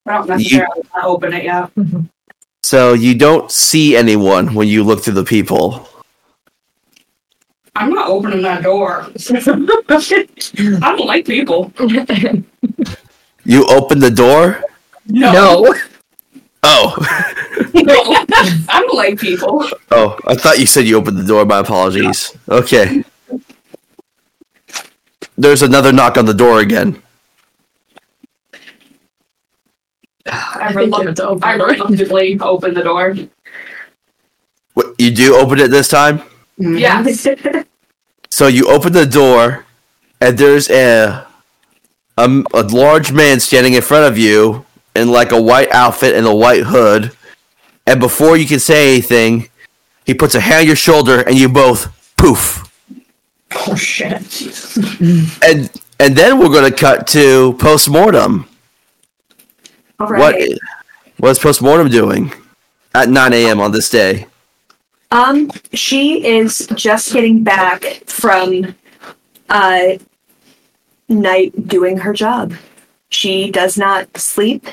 I 0.06 0.14
don't 0.14 0.28
necessarily 0.28 0.66
want 0.74 0.88
to 0.94 1.02
open 1.04 1.32
it 1.34 1.44
yet. 1.44 1.70
So 2.62 2.94
you 2.94 3.14
don't 3.14 3.50
see 3.50 3.96
anyone 3.96 4.54
when 4.54 4.68
you 4.68 4.82
look 4.82 5.02
through 5.02 5.14
the 5.14 5.24
people. 5.24 5.88
I'm 7.76 7.90
not 7.90 8.08
opening 8.08 8.42
that 8.42 8.62
door. 8.62 9.06
I 9.30 10.96
don't 10.96 11.06
like 11.06 11.26
people. 11.26 11.72
You 13.44 13.64
open 13.66 13.98
the 13.98 14.10
door? 14.10 14.62
No. 15.06 15.74
Oh. 16.72 16.94
I 18.68 18.80
don't 18.80 18.94
like 18.94 19.18
people. 19.18 19.64
Oh, 19.90 20.16
I 20.26 20.36
thought 20.36 20.60
you 20.60 20.66
said 20.66 20.86
you 20.86 20.96
opened 20.96 21.18
the 21.18 21.24
door. 21.24 21.44
My 21.44 21.58
apologies. 21.58 22.36
Okay. 22.48 23.02
There's 25.36 25.62
another 25.62 25.92
knock 25.92 26.16
on 26.16 26.26
the 26.26 26.34
door 26.34 26.60
again. 26.60 27.02
I, 30.26 30.72
think 30.72 30.96
you 30.96 31.06
have 31.06 31.14
to 31.16 31.28
open 31.28 31.42
I 31.42 31.52
the 31.54 31.58
door. 31.58 31.68
reluctantly 31.72 32.38
open 32.40 32.74
the 32.74 32.82
door. 32.82 33.16
What, 34.74 34.94
you 34.98 35.10
do 35.10 35.34
open 35.34 35.58
it 35.58 35.68
this 35.68 35.88
time? 35.88 36.22
Yes. 36.56 37.26
So 38.32 38.46
you 38.46 38.70
open 38.70 38.92
the 38.92 39.06
door, 39.06 39.66
and 40.20 40.38
there's 40.38 40.70
a, 40.70 41.26
a 42.16 42.44
a 42.54 42.62
large 42.62 43.10
man 43.10 43.40
standing 43.40 43.74
in 43.74 43.82
front 43.82 44.06
of 44.06 44.16
you 44.16 44.64
in 44.94 45.10
like 45.10 45.32
a 45.32 45.40
white 45.40 45.70
outfit 45.72 46.14
and 46.14 46.26
a 46.26 46.34
white 46.34 46.64
hood. 46.64 47.12
And 47.86 48.00
before 48.00 48.36
you 48.36 48.46
can 48.46 48.60
say 48.60 48.92
anything, 48.92 49.48
he 50.04 50.14
puts 50.14 50.34
a 50.34 50.40
hand 50.40 50.60
on 50.60 50.66
your 50.66 50.76
shoulder, 50.76 51.20
and 51.20 51.36
you 51.36 51.48
both 51.48 52.14
poof. 52.16 52.66
Oh 53.66 53.74
shit. 53.74 54.76
And 55.42 55.70
and 55.98 56.16
then 56.16 56.38
we're 56.38 56.48
gonna 56.48 56.70
cut 56.70 57.06
to 57.08 57.54
postmortem. 57.58 58.48
All 59.98 60.08
What 60.08 60.36
what's 61.18 61.38
postmortem 61.38 61.88
doing 61.88 62.32
at 62.94 63.08
9 63.08 63.32
a.m. 63.32 63.60
on 63.60 63.72
this 63.72 63.90
day? 63.90 64.26
Um, 65.10 65.50
she 65.72 66.24
is 66.26 66.66
just 66.74 67.12
getting 67.12 67.42
back 67.42 67.84
from 68.06 68.74
uh 69.48 69.98
night 71.08 71.68
doing 71.68 71.98
her 71.98 72.12
job. 72.12 72.54
She 73.10 73.50
does 73.50 73.76
not 73.76 74.16
sleep 74.16 74.66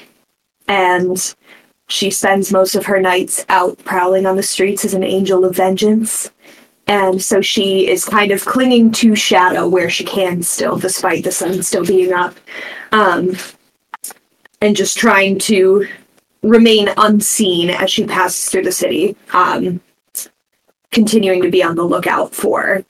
and 0.67 1.35
she 1.89 2.11
spends 2.11 2.51
most 2.51 2.75
of 2.75 2.85
her 2.85 2.99
nights 2.99 3.45
out 3.49 3.77
prowling 3.85 4.25
on 4.25 4.35
the 4.35 4.43
streets 4.43 4.83
as 4.85 4.93
an 4.93 5.03
angel 5.03 5.45
of 5.45 5.55
vengeance. 5.55 6.31
And 6.87 7.21
so 7.21 7.41
she 7.41 7.87
is 7.87 8.05
kind 8.05 8.31
of 8.31 8.45
clinging 8.45 8.91
to 8.93 9.15
shadow 9.15 9.67
where 9.67 9.89
she 9.89 10.03
can 10.03 10.41
still, 10.43 10.77
despite 10.77 11.23
the 11.23 11.31
sun 11.31 11.61
still 11.63 11.85
being 11.85 12.13
up. 12.13 12.35
Um, 12.91 13.35
and 14.61 14.75
just 14.75 14.97
trying 14.97 15.39
to 15.39 15.87
remain 16.41 16.89
unseen 16.97 17.69
as 17.69 17.91
she 17.91 18.05
passes 18.05 18.49
through 18.49 18.63
the 18.63 18.71
city. 18.71 19.15
Um, 19.33 19.81
continuing 20.91 21.41
to 21.43 21.51
be 21.51 21.63
on 21.63 21.75
the 21.75 21.83
lookout 21.83 22.33
for 22.33 22.83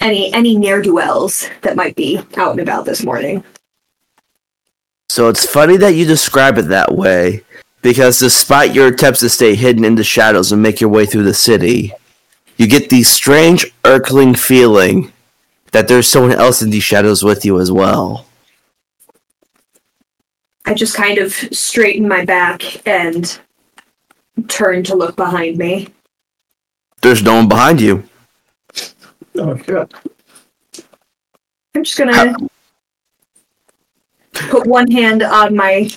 any 0.00 0.32
any 0.32 0.56
ne'er 0.56 0.82
do 0.82 0.94
wells 0.94 1.48
that 1.62 1.76
might 1.76 1.94
be 1.94 2.18
out 2.36 2.52
and 2.52 2.60
about 2.60 2.84
this 2.86 3.04
morning. 3.04 3.44
So 5.08 5.28
it's 5.28 5.46
funny 5.46 5.76
that 5.76 5.94
you 5.94 6.04
describe 6.04 6.58
it 6.58 6.68
that 6.68 6.94
way, 6.94 7.42
because 7.82 8.18
despite 8.18 8.74
your 8.74 8.88
attempts 8.88 9.20
to 9.20 9.28
stay 9.28 9.54
hidden 9.54 9.84
in 9.84 9.94
the 9.94 10.04
shadows 10.04 10.50
and 10.50 10.60
make 10.62 10.80
your 10.80 10.90
way 10.90 11.06
through 11.06 11.24
the 11.24 11.34
city, 11.34 11.92
you 12.56 12.66
get 12.66 12.90
the 12.90 13.02
strange, 13.02 13.72
irkling 13.84 14.34
feeling 14.34 15.12
that 15.72 15.88
there's 15.88 16.08
someone 16.08 16.32
else 16.32 16.62
in 16.62 16.70
these 16.70 16.84
shadows 16.84 17.22
with 17.22 17.44
you 17.44 17.60
as 17.60 17.70
well. 17.70 18.26
I 20.64 20.72
just 20.72 20.94
kind 20.94 21.18
of 21.18 21.32
straighten 21.32 22.08
my 22.08 22.24
back 22.24 22.86
and 22.86 23.38
turn 24.48 24.82
to 24.84 24.94
look 24.94 25.14
behind 25.14 25.58
me. 25.58 25.88
There's 27.02 27.22
no 27.22 27.34
one 27.34 27.48
behind 27.48 27.80
you. 27.80 28.04
Oh 29.36 29.56
shit. 29.58 29.92
I'm 31.74 31.84
just 31.84 31.98
gonna 31.98 32.34
put 34.34 34.66
one 34.66 34.90
hand 34.90 35.22
on 35.22 35.56
my 35.56 35.90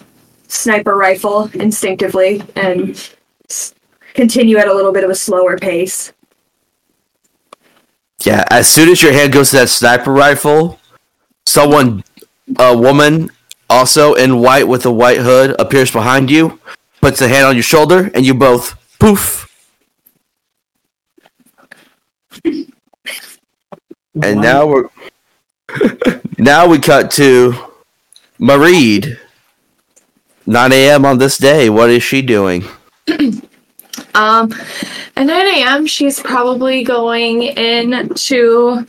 sniper 0.48 0.96
rifle 0.96 1.50
instinctively 1.54 2.42
and 2.56 3.10
continue 4.14 4.58
at 4.58 4.68
a 4.68 4.74
little 4.74 4.92
bit 4.92 5.04
of 5.04 5.10
a 5.10 5.16
slower 5.16 5.58
pace. 5.58 6.14
Yeah, 8.24 8.44
as 8.50 8.68
soon 8.68 8.90
as 8.90 9.02
your 9.02 9.14
hand 9.14 9.34
goes 9.34 9.52
to 9.52 9.58
that 9.58 9.70
sniper 9.70 10.12
rifle, 10.12 10.80
someone, 11.46 12.04
a 12.58 12.76
woman, 12.76 13.30
also 13.70 14.16
in 14.16 14.40
white 14.40 14.68
with 14.68 14.86
a 14.86 14.92
white 14.92 15.20
hood, 15.20 15.56
appears 15.60 15.92
behind 15.92 16.32
you, 16.32 16.60
puts 17.02 17.22
a 17.22 17.28
hand 17.28 17.46
on 17.46 17.56
your 17.56 17.64
shoulder, 17.64 18.10
and 18.14 18.26
you 18.26 18.34
both 18.34 18.76
poof. 19.00 19.44
And 24.24 24.42
now 24.42 24.66
we're 24.66 24.90
now 26.38 26.68
we 26.68 26.80
cut 26.80 27.12
to 27.12 27.54
Mareed. 28.40 29.18
9 30.46 30.72
a.m. 30.72 31.06
on 31.06 31.18
this 31.18 31.38
day. 31.38 31.70
What 31.70 31.90
is 31.90 32.04
she 32.04 32.22
doing? 32.22 32.64
Um, 34.18 34.52
at 35.16 35.28
9 35.28 35.30
a.m., 35.30 35.86
she's 35.86 36.20
probably 36.20 36.84
going 36.84 37.44
in 37.44 38.10
to 38.10 38.86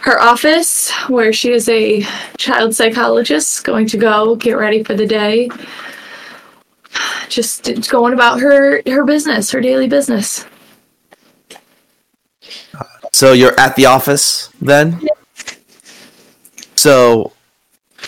her 0.00 0.20
office 0.20 0.90
where 1.06 1.32
she 1.32 1.52
is 1.52 1.68
a 1.68 2.04
child 2.36 2.74
psychologist, 2.74 3.62
going 3.62 3.86
to 3.86 3.96
go 3.96 4.34
get 4.34 4.54
ready 4.54 4.82
for 4.82 4.94
the 4.94 5.06
day. 5.06 5.50
Just 7.28 7.88
going 7.90 8.12
about 8.12 8.40
her 8.40 8.82
her 8.86 9.04
business, 9.04 9.52
her 9.52 9.60
daily 9.60 9.86
business. 9.86 10.46
So 13.12 13.32
you're 13.32 13.58
at 13.60 13.76
the 13.76 13.86
office 13.86 14.48
then? 14.60 15.00
So 16.74 17.32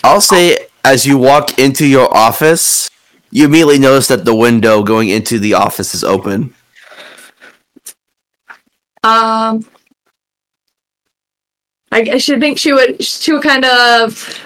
I'll 0.03 0.21
say 0.21 0.67
as 0.85 1.07
you 1.07 1.19
walk 1.19 1.59
into 1.59 1.87
your 1.87 2.15
office, 2.15 2.91
you 3.31 3.47
immediately 3.47 3.79
notice 3.79 4.07
that 4.09 4.25
the 4.25 4.35
window 4.35 4.83
going 4.83 5.09
into 5.09 5.39
the 5.39 5.55
office 5.55 5.95
is 5.95 6.05
open. 6.05 6.55
Um, 9.03 9.67
I, 11.91 12.01
I 12.13 12.19
should 12.19 12.41
think 12.41 12.59
she 12.59 12.73
would 12.73 13.03
she 13.03 13.33
would 13.33 13.43
kind 13.43 13.65
of 13.65 14.41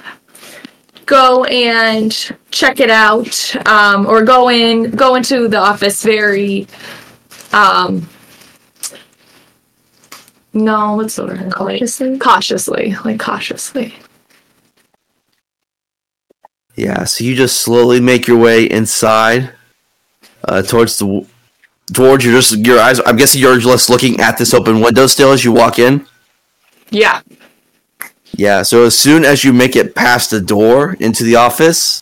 go 1.06 1.44
and 1.44 2.12
check 2.50 2.80
it 2.80 2.90
out, 2.90 3.56
um, 3.66 4.06
or 4.06 4.24
go 4.24 4.48
in 4.50 4.90
go 4.90 5.14
into 5.14 5.48
the 5.48 5.58
office 5.58 6.02
very, 6.02 6.66
um, 7.52 8.08
no, 10.52 10.94
what's 10.94 11.16
the 11.16 11.26
word? 11.26 11.52
Cautiously? 11.52 12.18
cautiously, 12.18 12.96
like 13.04 13.20
cautiously. 13.20 13.94
Yeah, 16.78 17.02
so 17.04 17.24
you 17.24 17.34
just 17.34 17.60
slowly 17.62 17.98
make 17.98 18.28
your 18.28 18.38
way 18.38 18.64
inside 18.64 19.50
uh, 20.44 20.62
towards 20.62 20.96
the 21.00 21.26
towards 21.92 22.24
your 22.24 22.34
just 22.34 22.56
your 22.56 22.78
eyes. 22.78 23.00
I'm 23.04 23.16
guessing 23.16 23.40
you're 23.40 23.58
just 23.58 23.90
looking 23.90 24.20
at 24.20 24.38
this 24.38 24.54
open 24.54 24.80
window 24.80 25.08
still 25.08 25.32
as 25.32 25.44
you 25.44 25.50
walk 25.50 25.80
in. 25.80 26.06
Yeah. 26.90 27.22
Yeah, 28.36 28.62
so 28.62 28.84
as 28.84 28.96
soon 28.96 29.24
as 29.24 29.42
you 29.42 29.52
make 29.52 29.74
it 29.74 29.96
past 29.96 30.30
the 30.30 30.40
door 30.40 30.96
into 31.00 31.24
the 31.24 31.34
office, 31.34 32.00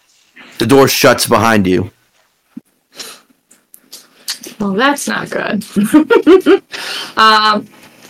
the 0.58 0.66
door 0.66 0.88
shuts 0.88 1.26
behind 1.26 1.66
you. 1.66 1.90
Well, 4.60 4.74
that's 4.74 5.08
not 5.08 5.30
good. 5.30 5.64
um, 7.16 7.66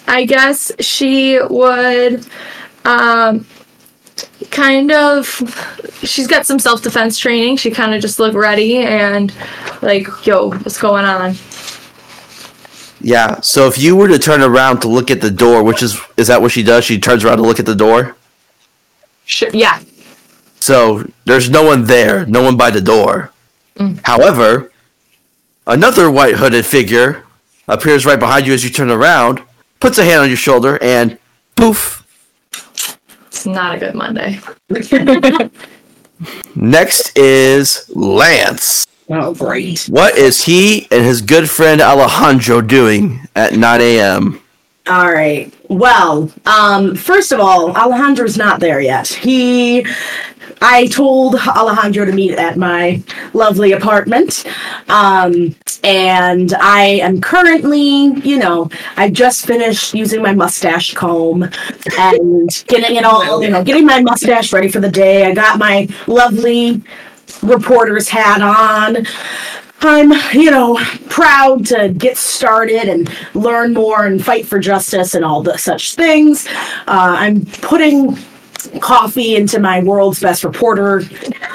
I 0.09 0.25
guess 0.27 0.73
she 0.81 1.39
would, 1.49 2.27
um, 2.85 3.47
kind 4.57 4.91
of. 4.91 5.27
She's 6.03 6.27
got 6.27 6.47
some 6.47 6.59
self 6.59 6.83
defense 6.83 7.19
training. 7.19 7.59
She 7.59 7.71
kind 7.71 7.95
of 7.95 8.01
just 8.01 8.19
look 8.19 8.35
ready 8.35 8.79
and 8.79 9.33
like, 9.83 10.09
yo, 10.27 10.51
what's 10.51 10.79
going 10.79 11.05
on? 11.05 11.37
Yeah. 13.01 13.41
So 13.43 13.69
if 13.69 13.79
you 13.79 13.95
were 13.95 14.09
to 14.09 14.19
turn 14.19 14.43
around 14.43 14.81
to 14.81 14.89
look 14.89 15.11
at 15.11 15.21
the 15.21 15.31
door, 15.31 15.63
which 15.63 15.83
is 15.83 16.01
is 16.17 16.27
that 16.29 16.41
what 16.41 16.53
she 16.53 16.63
does? 16.63 16.85
She 16.85 16.99
turns 16.99 17.25
around 17.25 17.37
to 17.37 17.43
look 17.43 17.61
at 17.61 17.67
the 17.67 17.75
door. 17.75 18.17
Sh- 19.27 19.53
yeah. 19.53 19.81
So 20.59 21.09
there's 21.27 21.51
no 21.51 21.63
one 21.63 21.85
there, 21.85 22.27
no 22.27 22.43
one 22.43 22.57
by 22.57 22.71
the 22.71 22.81
door. 22.81 23.31
Mm. 23.77 24.01
However, 24.03 24.73
another 25.67 26.11
white 26.11 26.37
hooded 26.37 26.65
figure 26.65 27.25
appears 27.69 28.07
right 28.07 28.19
behind 28.19 28.47
you 28.47 28.55
as 28.55 28.65
you 28.65 28.71
turn 28.71 28.91
around, 28.91 29.43
puts 29.81 29.99
a 29.99 30.05
hand 30.05 30.23
on 30.23 30.29
your 30.29 30.37
shoulder, 30.37 30.79
and 30.83 31.19
poof. 31.55 31.96
It's 33.47 33.55
not 33.55 33.76
a 33.76 33.79
good 33.79 33.95
Monday. 33.95 34.41
Next 36.57 37.17
is 37.17 37.88
Lance. 37.95 38.88
Oh 39.09 39.35
great. 39.35 39.85
What 39.85 40.19
is 40.19 40.43
he 40.43 40.88
and 40.91 41.05
his 41.05 41.23
good 41.23 41.49
friend 41.49 41.81
Alejandro 41.81 42.61
doing 42.61 43.21
at 43.37 43.53
9 43.53 43.81
a.m.? 43.81 44.41
All 44.88 45.12
right. 45.12 45.55
Well, 45.69 46.33
um, 46.45 46.97
first 46.97 47.31
of 47.31 47.38
all, 47.38 47.71
Alejandro's 47.76 48.37
not 48.37 48.59
there 48.59 48.81
yet. 48.81 49.07
He, 49.07 49.87
I 50.61 50.87
told 50.87 51.35
Alejandro 51.35 52.05
to 52.07 52.13
meet 52.13 52.33
at 52.33 52.57
my 52.57 53.03
lovely 53.35 53.73
apartment, 53.73 54.45
um, 54.89 55.55
and 55.85 56.55
I 56.55 56.85
am 57.03 57.21
currently, 57.21 58.07
you 58.27 58.39
know, 58.39 58.71
I 58.97 59.11
just 59.11 59.47
finished 59.47 59.95
using 59.95 60.23
my 60.23 60.35
mustache 60.35 60.95
comb 60.95 61.43
and 61.99 62.65
getting 62.69 62.97
it 62.97 63.05
all, 63.05 63.43
you 63.43 63.51
know, 63.51 63.63
getting 63.63 63.87
my 63.87 64.01
mustache 64.01 64.53
ready 64.53 64.69
for 64.69 64.81
the 64.81 64.91
day. 64.91 65.27
I 65.27 65.35
got 65.35 65.59
my 65.59 65.89
lovely 66.07 66.83
reporter's 67.43 68.09
hat 68.09 68.41
on. 68.41 69.07
I'm, 69.81 70.11
you 70.33 70.51
know, 70.51 70.79
proud 71.11 71.67
to 71.67 71.91
get 71.91 72.17
started 72.17 72.89
and 72.89 73.11
learn 73.35 73.75
more 73.75 74.07
and 74.07 74.25
fight 74.25 74.47
for 74.47 74.59
justice 74.59 75.15
and 75.15 75.25
all 75.25 75.43
the 75.43 75.59
such 75.59 75.95
things. 75.95 76.47
Uh, 76.87 77.15
I'm 77.19 77.45
putting 77.45 78.17
coffee 78.81 79.37
into 79.37 79.59
my 79.61 79.83
world's 79.83 80.21
best 80.21 80.45
reporter 80.45 81.03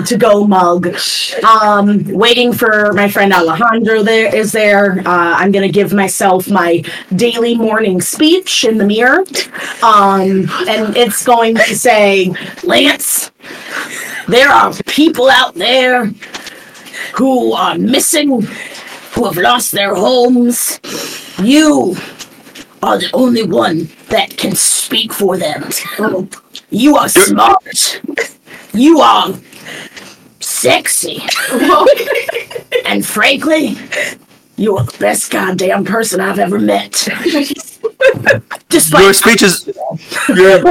to 0.06 0.18
go 0.18 0.46
mug. 0.46 0.96
Um, 1.44 2.04
waiting 2.06 2.54
for 2.54 2.94
my 2.94 3.10
friend 3.10 3.34
Alejandro 3.34 4.04
there 4.04 4.34
is 4.34 4.52
there. 4.52 5.00
Uh, 5.00 5.36
I'm 5.38 5.52
gonna 5.52 5.70
give 5.70 5.94
myself 5.94 6.50
my 6.50 6.84
daily 7.16 7.56
morning 7.56 8.02
speech 8.02 8.64
in 8.64 8.78
the 8.78 8.86
mirror. 8.86 9.20
Um, 9.84 10.50
and 10.68 10.96
it's 10.96 11.24
going 11.24 11.56
to 11.56 11.76
say, 11.76 12.34
Lance, 12.64 13.32
there 14.28 14.50
are 14.50 14.74
people 14.88 15.30
out 15.30 15.56
there 15.56 16.06
who 17.16 17.54
are 17.54 17.78
missing, 17.78 18.42
who 19.14 19.26
have 19.26 19.38
lost 19.38 19.72
their 19.72 19.96
homes. 19.96 20.80
You 21.42 21.96
are 22.84 22.98
the 22.98 23.10
only 23.14 23.44
one 23.44 23.90
that 24.10 24.38
can 24.38 24.56
speak 24.56 25.14
for 25.14 25.38
them. 25.38 25.70
You 26.72 26.96
are 26.96 27.10
smart. 27.10 28.02
You 28.74 29.02
are 29.02 29.34
sexy. 30.40 31.22
and 32.86 33.06
frankly, 33.06 33.76
you 34.56 34.78
are 34.78 34.86
the 34.86 34.98
best 34.98 35.30
goddamn 35.32 35.84
person 35.84 36.22
I've 36.22 36.40
ever 36.40 36.60
met. 36.60 37.10
Despite 38.70 39.04
Your 39.04 39.14
speech 39.14 39.44
is 39.44 39.70
your 40.30 40.64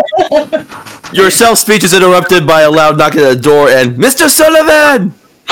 your 1.13 1.31
self 1.31 1.59
speech 1.59 1.85
is 1.85 1.93
interrupted 1.93 2.47
by 2.47 2.63
a 2.63 2.71
loud 2.71 2.97
knock 2.97 3.15
at 3.15 3.35
the 3.35 3.37
door 3.37 3.69
and 3.69 3.97
Mr. 3.97 4.31
Sullivan. 4.31 5.13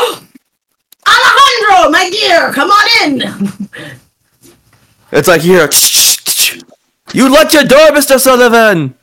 Alejandro, 1.06 1.90
my 1.90 2.10
dear, 2.10 2.52
come 2.54 2.70
on 2.70 3.12
in. 3.12 3.68
It's 5.12 5.28
like 5.28 5.42
here. 5.42 5.68
You 7.12 7.32
locked 7.32 7.54
your 7.54 7.64
door, 7.64 7.88
Mr. 7.90 8.18
Sullivan. 8.18 8.97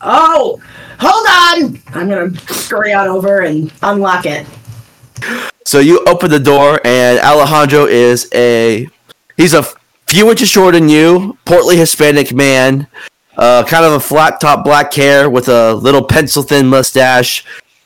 Oh, 0.00 0.60
hold 0.98 1.26
on. 1.26 1.82
I'm 1.94 2.08
gonna 2.08 2.36
scurry 2.52 2.92
on 2.92 3.08
over 3.08 3.40
and 3.40 3.72
unlock 3.82 4.26
it. 4.26 4.46
So 5.64 5.80
you 5.80 6.04
open 6.06 6.30
the 6.30 6.38
door, 6.38 6.80
and 6.84 7.18
Alejandro 7.20 7.86
is 7.86 8.28
a 8.34 8.86
he's 9.36 9.54
a 9.54 9.64
few 10.06 10.30
inches 10.30 10.48
shorter 10.48 10.78
than 10.78 10.88
you, 10.88 11.36
portly 11.44 11.76
Hispanic 11.76 12.32
man, 12.32 12.86
uh, 13.36 13.64
kind 13.64 13.84
of 13.84 13.92
a 13.94 14.00
flat 14.00 14.40
top 14.40 14.64
black 14.64 14.92
hair 14.92 15.28
with 15.30 15.48
a 15.48 15.74
little 15.74 16.02
pencil 16.04 16.42
thin 16.42 16.66
mustache. 16.66 17.44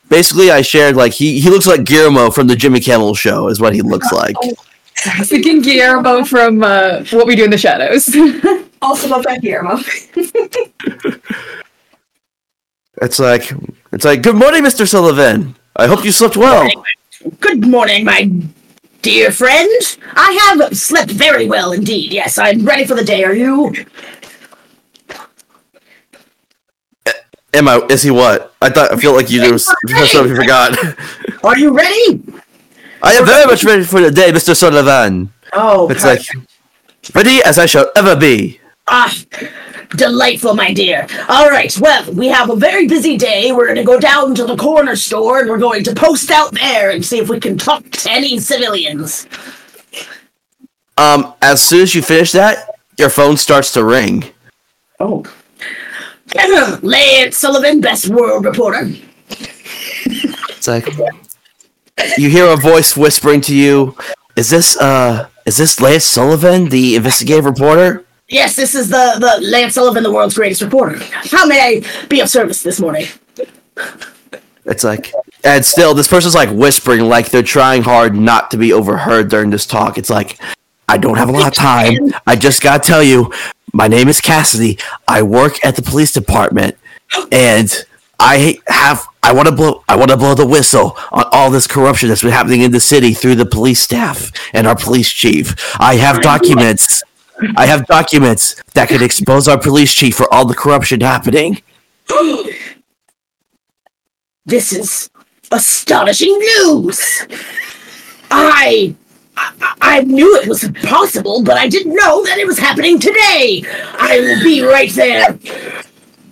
Basically, 0.09 0.51
I 0.51 0.63
shared 0.63 0.97
like 0.97 1.13
he 1.13 1.41
he 1.41 1.49
looks 1.49 1.67
like 1.67 1.85
Guillermo 1.85 2.31
from 2.31 2.49
the 2.49 2.57
Jimmy 2.57 2.81
Kimmel 2.81 3.15
Show 3.15 3.49
is 3.49 3.61
what 3.61 3.75
he 3.75 3.83
looks 3.83 4.11
like. 4.13 4.37
Thinking 5.23 5.63
Guillermo 5.63 6.25
from 6.25 6.63
uh, 6.63 7.05
What 7.11 7.27
We 7.27 7.37
Do 7.37 7.45
in 7.45 7.51
the 7.51 7.59
Shadows. 7.59 8.15
Also 8.83 9.09
love 9.09 9.23
that 9.25 9.43
Guillermo. 9.43 9.77
It's 13.01 13.19
like 13.19 13.53
it's 13.93 14.05
like 14.05 14.23
good 14.23 14.37
morning, 14.37 14.63
Mr. 14.63 14.87
Sullivan. 14.89 15.57
I 15.77 15.87
hope 15.87 16.05
you 16.05 16.13
slept 16.13 16.37
well. 16.37 16.69
Good 17.41 17.67
morning, 17.67 18.05
my 18.05 18.31
dear 19.03 19.31
friend. 19.31 19.71
I 20.15 20.33
have 20.61 20.77
slept 20.77 21.11
very 21.11 21.49
well 21.49 21.73
indeed. 21.73 22.13
Yes, 22.13 22.39
I'm 22.39 22.65
ready 22.65 22.85
for 22.85 22.95
the 22.95 23.05
day. 23.05 23.25
Are 23.25 23.35
you? 23.35 23.75
Am 27.53 27.67
I? 27.69 27.81
Is 27.91 28.03
he 28.03 28.11
what? 28.11 28.55
I 28.63 28.71
thought 28.71 28.93
I 28.93 28.97
feel 28.97 29.15
like 29.15 29.31
you 29.31 29.41
just 29.41 29.67
something 30.13 30.37
forgot. 30.43 30.77
Are 31.43 31.59
you 31.59 31.73
ready? 31.77 32.23
I 33.03 33.15
am 33.15 33.25
very 33.25 33.47
much 33.47 33.65
ready 33.65 33.83
for 33.85 34.01
the 34.01 34.11
day, 34.11 34.31
Mr. 34.31 34.55
Sullivan. 34.55 35.33
Oh, 35.55 35.89
It's 35.91 36.05
like 36.05 36.21
ready 37.15 37.43
as 37.43 37.59
I 37.59 37.67
shall 37.67 37.91
ever 37.97 38.15
be. 38.15 38.61
ah, 38.87 39.13
delightful, 39.97 40.55
my 40.55 40.73
dear. 40.73 41.07
All 41.29 41.49
right. 41.49 41.77
Well, 41.79 42.13
we 42.13 42.29
have 42.29 42.51
a 42.51 42.57
very 42.57 42.87
busy 42.87 43.17
day. 43.17 43.53
We're 43.53 43.67
going 43.67 43.77
to 43.77 43.85
go 43.85 43.99
down 43.99 44.35
to 44.37 44.45
the 44.45 44.57
corner 44.57 44.97
store 44.97 45.41
and 45.41 45.51
we're 45.51 45.59
going 45.59 45.85
to 45.85 45.95
post 45.95 46.31
out 46.31 46.53
there 46.53 46.91
and 46.91 47.05
see 47.05 47.19
if 47.19 47.29
we 47.29 47.41
can 47.41 47.59
talk 47.59 47.89
to 47.91 48.11
any 48.11 48.39
civilians. 48.39 49.27
Um, 50.97 51.35
as 51.43 51.63
soon 51.63 51.83
as 51.83 51.95
you 51.95 52.03
finish 52.03 52.33
that, 52.33 52.79
your 52.99 53.11
phone 53.11 53.37
starts 53.37 53.73
to 53.73 53.85
ring. 53.85 54.25
Oh. 54.99 55.25
Lance 56.83 57.39
Sullivan, 57.39 57.81
best 57.81 58.09
world 58.09 58.45
reporter. 58.45 58.91
It's 59.31 60.69
like 60.69 60.87
you 62.19 62.29
hear 62.29 62.47
a 62.47 62.57
voice 62.57 62.97
whispering 62.97 63.41
to 63.43 63.55
you, 63.55 63.97
"Is 64.37 64.51
this 64.51 64.77
uh, 64.77 65.29
is 65.47 65.57
this 65.57 65.81
Lance 65.81 66.05
Sullivan, 66.05 66.69
the 66.69 66.97
investigative 66.97 67.47
reporter?" 67.47 68.05
Yes, 68.31 68.55
this 68.55 68.77
is 68.77 68.89
the, 68.89 69.17
the 69.19 69.45
Lance 69.45 69.75
Sullivan, 69.75 70.05
the 70.05 70.13
world's 70.13 70.35
greatest 70.35 70.63
reporter. 70.63 70.99
How 71.13 71.47
may 71.47 71.83
I 71.83 72.07
be 72.07 72.21
of 72.21 72.29
service 72.29 72.63
this 72.63 72.79
morning? 72.81 73.07
It's 74.67 74.85
like, 74.85 75.13
and 75.43 75.65
still, 75.65 75.95
this 75.95 76.07
person's 76.07 76.37
like 76.37 76.49
whispering, 76.51 77.01
like 77.01 77.31
they're 77.31 77.43
trying 77.43 77.83
hard 77.83 78.15
not 78.15 78.53
to 78.53 78.57
be 78.57 78.73
overheard 78.73 79.29
during 79.29 79.51
this 79.51 79.67
talk. 79.67 79.99
It's 79.99 80.11
like, 80.11 80.39
I 80.89 80.97
don't 80.97 81.17
have 81.17 81.29
a 81.29 81.33
lot 81.33 81.49
of 81.49 81.55
time. 81.55 81.97
I 82.27 82.37
just 82.37 82.63
gotta 82.63 82.81
tell 82.81 83.03
you, 83.03 83.33
my 83.73 83.89
name 83.89 84.09
is 84.09 84.21
Cassidy. 84.21 84.79
I 85.09 85.23
work 85.23 85.65
at 85.65 85.75
the 85.75 85.83
police 85.83 86.13
department, 86.13 86.77
and 87.33 87.73
I 88.19 88.59
have. 88.69 89.07
I 89.23 89.33
want 89.33 89.49
to 89.49 89.55
blow. 89.55 89.85
I 89.89 89.97
want 89.97 90.11
to 90.11 90.17
blow 90.17 90.35
the 90.35 90.47
whistle 90.47 90.97
on 91.13 91.25
all 91.33 91.51
this 91.51 91.67
corruption 91.67 92.09
that's 92.09 92.23
been 92.23 92.33
happening 92.33 92.63
in 92.63 92.73
the 92.73 92.81
city 92.81 93.13
through 93.13 93.37
the 93.37 93.47
police 93.47 93.81
staff 93.81 94.33
and 94.53 94.67
our 94.67 94.77
police 94.77 95.11
chief. 95.11 95.55
I 95.79 95.97
have 95.97 96.23
documents. 96.23 97.03
I 97.57 97.67
have 97.67 97.87
documents 97.87 98.63
that 98.75 98.89
could 98.89 99.03
expose 99.03 99.49
our 99.49 99.59
police 99.59 99.93
chief 99.93 100.17
for 100.17 100.33
all 100.33 100.45
the 100.45 100.55
corruption 100.55 101.01
happening. 101.01 101.63
This 104.47 104.73
is 104.73 105.11
astonishing 105.53 106.37
news. 106.39 107.27
I, 108.31 108.95
I 109.37 109.75
I 109.81 110.01
knew 110.01 110.37
it 110.39 110.49
was 110.49 110.69
possible, 110.83 111.45
but 111.45 111.57
I 111.57 111.69
didn't 111.69 111.95
know 111.95 112.25
that 112.25 112.39
it 112.39 112.47
was 112.47 112.59
happening 112.59 112.99
today. 112.99 113.63
I 113.67 114.19
will 114.19 114.43
be 114.43 114.63
right 114.63 114.91
there. 114.91 115.39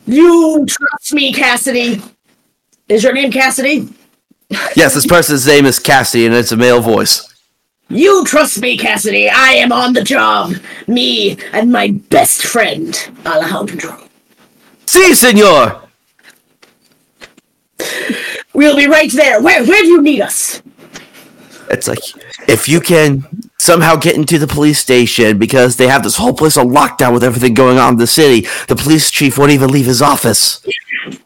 You 0.07 0.67
trust 0.67 1.13
me, 1.13 1.33
Cassidy. 1.33 2.03
Is 2.89 3.05
your 3.05 3.13
name 3.13 3.31
Cassidy? 3.31 3.89
Yes, 4.75 4.95
this 4.95 5.07
person's 5.07 5.47
name 5.47 5.67
is 5.67 5.79
Cassie, 5.79 6.25
and 6.25 6.35
it's 6.35 6.53
a 6.53 6.57
male 6.57 6.81
voice. 6.81 7.28
You 7.91 8.25
trust 8.25 8.61
me, 8.61 8.77
Cassidy. 8.77 9.31
I 9.31 9.55
am 9.55 9.73
on 9.73 9.95
the 9.95 10.05
job. 10.05 10.55
Me 10.87 11.39
and 11.53 11.73
my 11.73 11.93
best 12.11 12.43
friend, 12.43 13.11
Alejandro. 13.25 13.99
Si, 14.87 15.15
senor. 15.15 15.81
We'll 18.53 18.77
be 18.77 18.87
right 18.87 19.11
there. 19.13 19.41
Where 19.41 19.65
where 19.65 19.83
do 19.83 19.89
you 19.89 20.03
need 20.03 20.21
us? 20.21 20.63
It's 21.71 21.89
like 21.89 22.01
if 22.47 22.69
you 22.69 22.81
can 22.81 23.25
somehow 23.59 23.97
get 23.97 24.17
into 24.17 24.39
the 24.39 24.47
police 24.47 24.79
station 24.79 25.39
because 25.39 25.77
they 25.77 25.87
have 25.87 26.03
this 26.03 26.17
whole 26.17 26.33
place 26.33 26.57
on 26.57 26.69
lockdown 26.69 27.13
with 27.13 27.25
everything 27.25 27.55
going 27.55 27.79
on 27.79 27.95
in 27.95 27.99
the 27.99 28.07
city. 28.07 28.47
The 28.67 28.77
police 28.77 29.11
chief 29.11 29.39
won't 29.39 29.53
even 29.53 29.71
leave 29.71 29.87
his 29.87 30.03
office. 30.03 30.65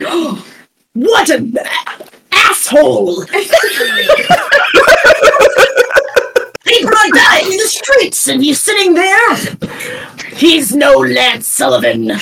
What 0.95 1.31
an 1.31 1.57
asshole! 2.31 3.25
People 6.65 6.91
are 6.91 7.11
dying 7.15 7.53
in 7.53 7.59
the 7.59 7.67
streets, 7.67 8.29
and 8.29 8.43
he's 8.43 8.61
sitting 8.61 8.95
there. 8.95 9.37
He's 10.35 10.75
no 10.75 10.93
Lance 10.99 11.47
Sullivan. 11.47 12.13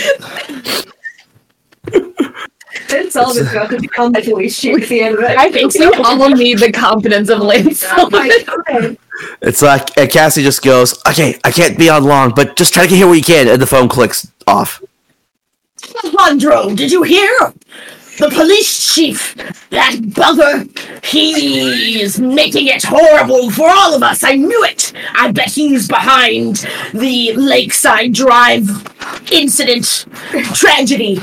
Then 2.89 3.11
Sullivan's 3.11 3.51
about 3.53 3.71
to 3.71 3.81
become 3.81 4.13
the 4.13 4.23
police 4.23 4.61
chief 4.61 4.83
at 4.83 4.89
the 4.89 5.01
end 5.03 5.15
of 5.17 5.25
it. 5.25 5.39
I 5.39 5.51
think 5.51 5.75
we 5.75 5.85
all 5.87 6.31
need 6.31 6.59
the 6.59 6.73
confidence 6.73 7.29
of 7.29 7.41
Lance. 7.41 7.85
Oh 7.97 8.09
my 8.11 8.43
god. 8.47 8.97
It's 9.43 9.63
like 9.63 9.97
and 9.99 10.11
Cassie 10.11 10.43
just 10.43 10.63
goes, 10.63 10.99
"Okay, 11.07 11.39
I 11.45 11.51
can't 11.51 11.79
be 11.79 11.91
on 11.91 12.05
long, 12.05 12.33
but 12.35 12.57
just 12.57 12.73
try 12.73 12.85
to 12.85 12.89
get 12.89 12.97
here 12.97 13.07
where 13.07 13.17
you 13.17 13.23
can." 13.23 13.49
And 13.49 13.61
the 13.61 13.67
phone 13.67 13.89
clicks 13.89 14.31
off. 14.47 14.83
Alejandro, 16.05 16.75
did 16.75 16.91
you 16.91 17.03
hear? 17.03 17.53
The 18.21 18.31
police 18.31 18.95
chief, 18.95 19.35
that 19.71 19.95
bugger, 19.95 20.69
he 21.05 22.03
is 22.03 22.21
making 22.21 22.67
it 22.67 22.83
horrible 22.83 23.51
for 23.51 23.69
all 23.69 23.95
of 23.95 24.03
us. 24.03 24.23
I 24.23 24.35
knew 24.35 24.63
it. 24.65 24.93
I 25.15 25.33
bet 25.33 25.51
he's 25.51 25.89
behind 25.89 26.67
the 26.93 27.33
Lakeside 27.35 28.13
Drive 28.13 28.69
incident 29.33 30.05
tragedy. 30.55 31.19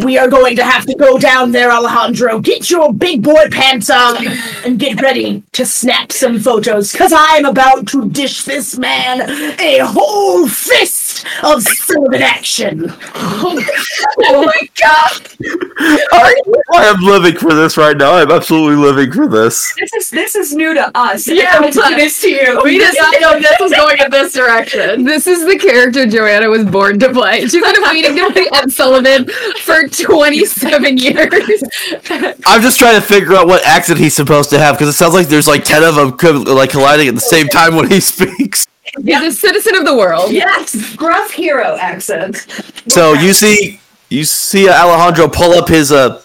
We 0.00 0.18
are 0.18 0.28
going 0.28 0.56
to 0.56 0.64
have 0.64 0.86
to 0.86 0.94
go 0.96 1.18
down 1.18 1.52
there, 1.52 1.70
Alejandro. 1.70 2.40
Get 2.40 2.68
your 2.68 2.92
big 2.92 3.22
boy 3.22 3.48
pants 3.50 3.90
on 3.90 4.26
and 4.64 4.78
get 4.78 5.00
ready 5.00 5.44
to 5.52 5.64
snap 5.64 6.10
some 6.10 6.40
photos, 6.40 6.90
because 6.90 7.12
I'm 7.14 7.44
about 7.44 7.86
to 7.88 8.08
dish 8.10 8.44
this 8.44 8.76
man 8.76 9.20
a 9.60 9.78
whole 9.80 10.48
fist 10.48 11.03
of 11.42 11.62
Sullivan 11.62 12.22
action. 12.22 12.92
Oh 14.26 14.44
my 14.46 14.68
god. 14.80 15.28
I, 16.12 16.34
I 16.74 16.84
am 16.86 17.00
living 17.00 17.36
for 17.36 17.52
this 17.54 17.76
right 17.76 17.96
now. 17.96 18.12
I'm 18.14 18.30
absolutely 18.30 18.76
living 18.76 19.12
for 19.12 19.26
this. 19.28 19.74
This 19.78 19.92
is 19.94 20.10
this 20.10 20.34
is 20.34 20.54
new 20.54 20.72
to 20.74 20.90
us. 20.96 21.26
Yeah, 21.26 21.56
I'm 21.56 21.62
but- 21.72 21.96
this 21.96 22.20
to 22.22 22.28
you. 22.30 22.60
We 22.64 22.78
did 22.78 22.94
not 22.98 23.14
know 23.20 23.38
this 23.40 23.56
was 23.60 23.72
going 23.72 23.98
in 23.98 24.10
this 24.10 24.32
direction. 24.32 25.04
This 25.04 25.26
is 25.26 25.44
the 25.46 25.58
character 25.58 26.06
Joanna 26.06 26.48
was 26.48 26.64
born 26.64 26.98
to 27.00 27.12
play. 27.12 27.40
She's 27.42 27.52
been 27.52 27.82
waiting 27.82 28.16
to 28.16 28.30
play 28.32 28.46
Ed 28.52 28.70
Sullivan 28.72 29.28
for 29.62 29.88
27 29.88 30.98
years. 30.98 31.62
I'm 32.46 32.62
just 32.62 32.78
trying 32.78 33.00
to 33.00 33.06
figure 33.06 33.34
out 33.34 33.46
what 33.46 33.64
accent 33.66 33.98
he's 33.98 34.14
supposed 34.14 34.50
to 34.50 34.58
have 34.58 34.76
because 34.76 34.88
it 34.88 34.94
sounds 34.94 35.14
like 35.14 35.28
there's 35.28 35.48
like 35.48 35.64
ten 35.64 35.82
of 35.82 35.94
them 35.96 36.44
like 36.44 36.70
colliding 36.70 37.08
at 37.08 37.14
the 37.14 37.20
same 37.20 37.48
time 37.48 37.74
when 37.76 37.88
he 37.90 38.00
speaks. 38.14 38.66
He's 39.02 39.22
a 39.22 39.32
citizen 39.32 39.74
of 39.76 39.84
the 39.84 39.96
world. 39.96 40.30
Yes. 40.32 40.94
Gruff 40.96 41.30
hero 41.30 41.76
accent. 41.76 42.46
So 42.88 43.12
you 43.14 43.32
see, 43.32 43.80
you 44.10 44.24
see 44.24 44.68
Alejandro 44.68 45.28
pull 45.28 45.52
up 45.52 45.68
his 45.68 45.90
uh 45.92 46.22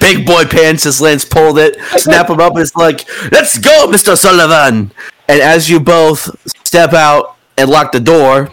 big 0.00 0.26
boy 0.26 0.44
pants 0.44 0.84
as 0.84 1.00
Lance 1.00 1.24
pulled 1.24 1.58
it, 1.58 1.80
snap 1.98 2.28
him 2.28 2.40
up. 2.40 2.52
and 2.52 2.60
It's 2.62 2.74
like, 2.76 3.06
let's 3.30 3.56
go, 3.58 3.86
Mister 3.86 4.16
Sullivan. 4.16 4.92
And 5.28 5.40
as 5.40 5.70
you 5.70 5.80
both 5.80 6.28
step 6.66 6.92
out 6.92 7.36
and 7.56 7.70
lock 7.70 7.92
the 7.92 8.00
door, 8.00 8.52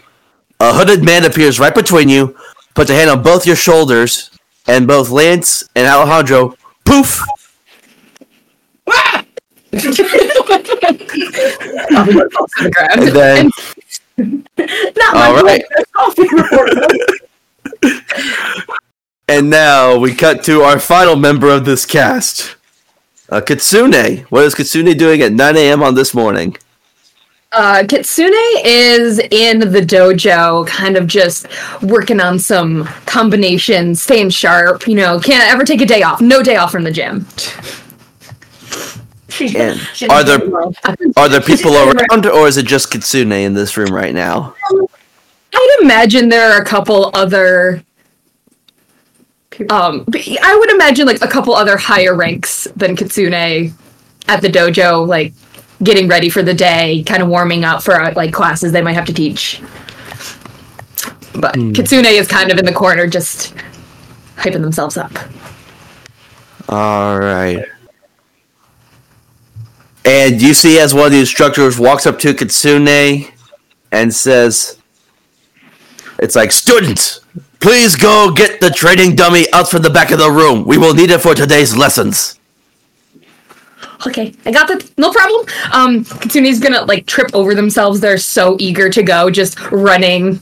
a 0.60 0.74
hooded 0.74 1.04
man 1.04 1.26
appears 1.26 1.60
right 1.60 1.74
between 1.74 2.08
you, 2.10 2.38
puts 2.76 2.90
a 2.92 2.94
hand 2.94 3.10
on 3.10 3.24
both 3.24 3.46
your 3.48 3.56
shoulders, 3.56 4.30
and 4.68 4.88
both 4.88 5.10
Lance 5.10 5.68
and 5.76 5.88
Alejandro 5.88 6.56
poof 6.86 7.22
and 12.92 13.08
then 13.08 13.52
Not 14.20 15.16
All 15.16 15.34
my 15.34 15.42
right. 15.42 15.64
And 19.28 19.50
now 19.50 19.98
we 19.98 20.14
cut 20.14 20.44
to 20.46 20.62
our 20.62 20.80
final 20.80 21.16
member 21.16 21.50
of 21.50 21.64
this 21.64 21.86
cast, 21.86 22.56
uh, 23.30 23.42
Kitsune. 23.42 24.26
What 24.30 24.44
is 24.44 24.56
Kitsune 24.56 24.98
doing 24.98 25.22
at 25.22 25.32
9 25.32 25.56
a.m. 25.56 25.84
on 25.84 25.96
this 25.96 26.14
morning? 26.14 26.58
Uh, 27.52 27.84
Kitsune 27.88 28.34
is 28.66 29.20
in 29.20 29.60
the 29.60 29.82
dojo, 29.82 30.68
kind 30.68 30.98
of 30.98 31.08
just 31.08 31.48
working 31.82 32.20
on 32.20 32.40
some 32.40 32.86
combinations, 33.06 34.02
staying 34.02 34.32
sharp. 34.32 34.88
You 34.88 34.96
know, 34.96 35.20
can't 35.20 35.50
ever 35.52 35.64
take 35.64 35.82
a 35.82 35.86
day 35.86 36.04
off. 36.04 36.22
No 36.22 36.44
day 36.44 36.58
off 36.58 36.72
from 36.72 36.84
the 36.84 36.92
gym. 36.92 37.26
And 39.56 39.80
are 40.10 40.24
there 40.24 40.42
are 41.18 41.30
there 41.30 41.42
people 41.42 41.76
around, 41.76 42.26
or 42.26 42.48
is 42.48 42.58
it 42.58 42.66
just 42.66 42.92
Kitsune 42.92 43.32
in 43.32 43.54
this 43.54 43.78
room 43.78 43.94
right 43.94 44.14
now? 44.14 44.56
I'd 45.54 45.78
imagine 45.82 46.30
there 46.30 46.52
are 46.52 46.62
a 46.62 46.66
couple 46.66 47.12
other. 47.14 47.84
Um, 49.70 50.06
I 50.42 50.58
would 50.58 50.72
imagine 50.72 51.06
like 51.06 51.22
a 51.22 51.28
couple 51.28 51.54
other 51.54 51.76
higher 51.76 52.16
ranks 52.16 52.66
than 52.78 52.96
Kitsune 52.96 53.74
at 54.28 54.42
the 54.42 54.48
dojo, 54.48 55.06
like 55.06 55.34
getting 55.84 56.08
ready 56.08 56.30
for 56.30 56.42
the 56.42 56.54
day, 56.54 57.04
kind 57.04 57.22
of 57.22 57.30
warming 57.30 57.66
up 57.66 57.84
for 57.84 58.00
uh, 58.00 58.14
like 58.16 58.32
classes 58.34 58.72
they 58.72 58.82
might 58.82 58.94
have 58.94 59.06
to 59.06 59.14
teach. 59.14 59.62
But 61.34 61.56
Kitsune 61.74 62.06
is 62.06 62.28
kind 62.28 62.52
of 62.52 62.58
in 62.58 62.66
the 62.66 62.74
corner, 62.74 63.06
just 63.08 63.54
hyping 64.38 64.62
themselves 64.62 64.98
up. 64.98 65.12
All 66.70 67.20
right. 67.20 67.66
And 70.10 70.42
you 70.42 70.56
see, 70.56 70.80
as 70.80 70.92
one 70.92 71.06
of 71.06 71.12
the 71.12 71.20
instructors 71.20 71.78
walks 71.78 72.08
up 72.08 72.18
to 72.20 72.34
Kitsune 72.34 73.32
and 73.92 74.12
says, 74.12 74.80
"It's 76.18 76.36
like 76.36 76.52
students, 76.52 77.20
please 77.60 77.96
go 77.96 78.32
get 78.32 78.60
the 78.60 78.72
training 78.72 79.16
dummy 79.16 79.46
out 79.54 79.70
from 79.70 79.84
the 79.84 79.90
back 79.92 80.10
of 80.10 80.18
the 80.18 80.32
room. 80.32 80.66
We 80.66 80.80
will 80.80 80.96
need 80.96 81.12
it 81.12 81.22
for 81.22 81.36
today's 81.36 81.76
lessons." 81.76 82.40
Okay, 84.08 84.34
I 84.48 84.52
got 84.52 84.68
that. 84.70 84.90
No 84.98 85.12
problem. 85.12 85.46
Um, 85.72 86.04
Kitsune's 86.04 86.60
gonna 86.60 86.86
like 86.86 87.06
trip 87.06 87.30
over 87.36 87.54
themselves. 87.54 88.00
They're 88.00 88.18
so 88.18 88.58
eager 88.60 88.90
to 88.90 89.04
go, 89.04 89.30
just 89.30 89.62
running 89.70 90.40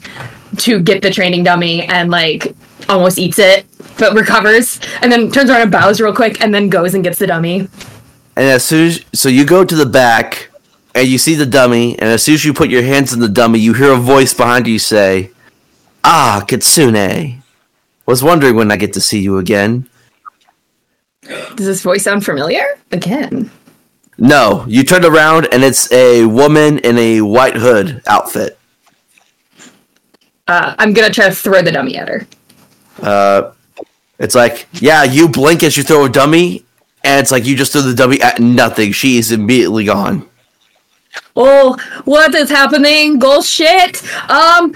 to 0.59 0.79
get 0.79 1.01
the 1.01 1.11
training 1.11 1.43
dummy 1.43 1.83
and 1.83 2.09
like 2.09 2.55
almost 2.87 3.17
eats 3.19 3.37
it, 3.37 3.65
but 3.99 4.13
recovers 4.13 4.79
and 5.01 5.11
then 5.11 5.29
turns 5.29 5.49
around 5.49 5.63
and 5.63 5.71
bows 5.71 5.99
real 5.99 6.15
quick 6.15 6.39
and 6.39 6.55
then 6.55 6.69
goes 6.69 6.93
and 6.93 7.03
gets 7.03 7.19
the 7.19 7.27
dummy. 7.27 7.67
And 8.37 8.45
as 8.45 8.63
soon 8.63 8.89
as 8.89 9.03
so 9.13 9.29
you 9.29 9.45
go 9.45 9.65
to 9.65 9.75
the 9.75 9.87
back 9.87 10.51
and 10.93 11.07
you 11.07 11.17
see 11.17 11.33
the 11.33 11.45
dummy, 11.47 11.97
and 11.97 12.07
as 12.07 12.21
soon 12.21 12.35
as 12.35 12.45
you 12.45 12.53
put 12.53 12.69
your 12.69 12.83
hands 12.83 13.11
in 13.11 13.19
the 13.19 13.27
dummy, 13.27 13.57
you 13.57 13.73
hear 13.73 13.91
a 13.91 13.97
voice 13.97 14.31
behind 14.31 14.67
you 14.67 14.77
say, 14.77 15.31
"Ah, 16.03 16.45
Kitsune, 16.47 17.41
was 18.05 18.21
wondering 18.21 18.55
when 18.55 18.71
I 18.71 18.77
get 18.77 18.93
to 18.93 19.01
see 19.01 19.19
you 19.19 19.39
again." 19.39 19.89
Does 21.55 21.65
this 21.65 21.81
voice 21.81 22.03
sound 22.03 22.23
familiar? 22.23 22.79
Again. 22.91 23.49
No, 24.19 24.65
you 24.67 24.83
turn 24.83 25.03
around 25.03 25.47
and 25.51 25.63
it's 25.63 25.91
a 25.91 26.25
woman 26.25 26.77
in 26.79 26.95
a 26.99 27.21
white 27.21 27.55
hood 27.55 28.03
outfit. 28.05 28.59
Uh, 30.47 30.75
I'm 30.77 30.93
gonna 30.93 31.09
try 31.09 31.27
to 31.27 31.35
throw 31.35 31.63
the 31.63 31.71
dummy 31.71 31.97
at 31.97 32.07
her. 32.07 32.27
Uh, 33.01 33.51
it's 34.19 34.35
like, 34.35 34.67
yeah, 34.73 35.03
you 35.03 35.27
blink 35.27 35.63
as 35.63 35.75
you 35.75 35.81
throw 35.81 36.05
a 36.05 36.09
dummy, 36.09 36.66
and 37.07 37.21
it's 37.21 37.31
like 37.31 37.45
you 37.45 37.55
just 37.55 37.71
threw 37.71 37.81
the 37.81 37.93
W 37.93 38.19
at 38.19 38.39
nothing. 38.39 38.91
She 38.91 39.17
is 39.17 39.31
immediately 39.31 39.85
gone. 39.85 40.29
Oh, 41.37 41.77
what 42.03 42.35
is 42.35 42.49
happening? 42.49 43.17
Go 43.17 43.41
shit. 43.41 44.03
Um, 44.29 44.73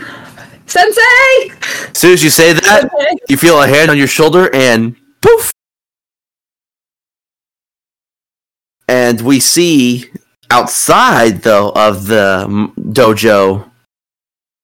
Sensei. 0.66 1.52
As 1.90 1.98
soon 1.98 2.14
as 2.14 2.24
you 2.24 2.30
say 2.30 2.54
that, 2.54 2.90
you 3.28 3.36
feel 3.36 3.62
a 3.62 3.68
hand 3.68 3.92
on 3.92 3.98
your 3.98 4.08
shoulder, 4.08 4.50
and 4.56 4.96
poof. 5.22 5.52
And 8.88 9.20
we 9.20 9.42
see 9.42 10.06
outside, 10.50 11.42
though, 11.42 11.72
of 11.72 12.08
the 12.08 12.46
dojo, 12.80 13.70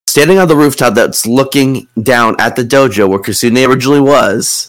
standing 0.06 0.38
on 0.38 0.48
the 0.48 0.56
rooftop 0.56 0.94
that's 0.94 1.26
looking 1.26 1.86
down 2.02 2.34
at 2.40 2.56
the 2.56 2.62
dojo 2.62 3.10
where 3.10 3.18
Kitsune 3.18 3.68
originally 3.68 4.00
was, 4.00 4.68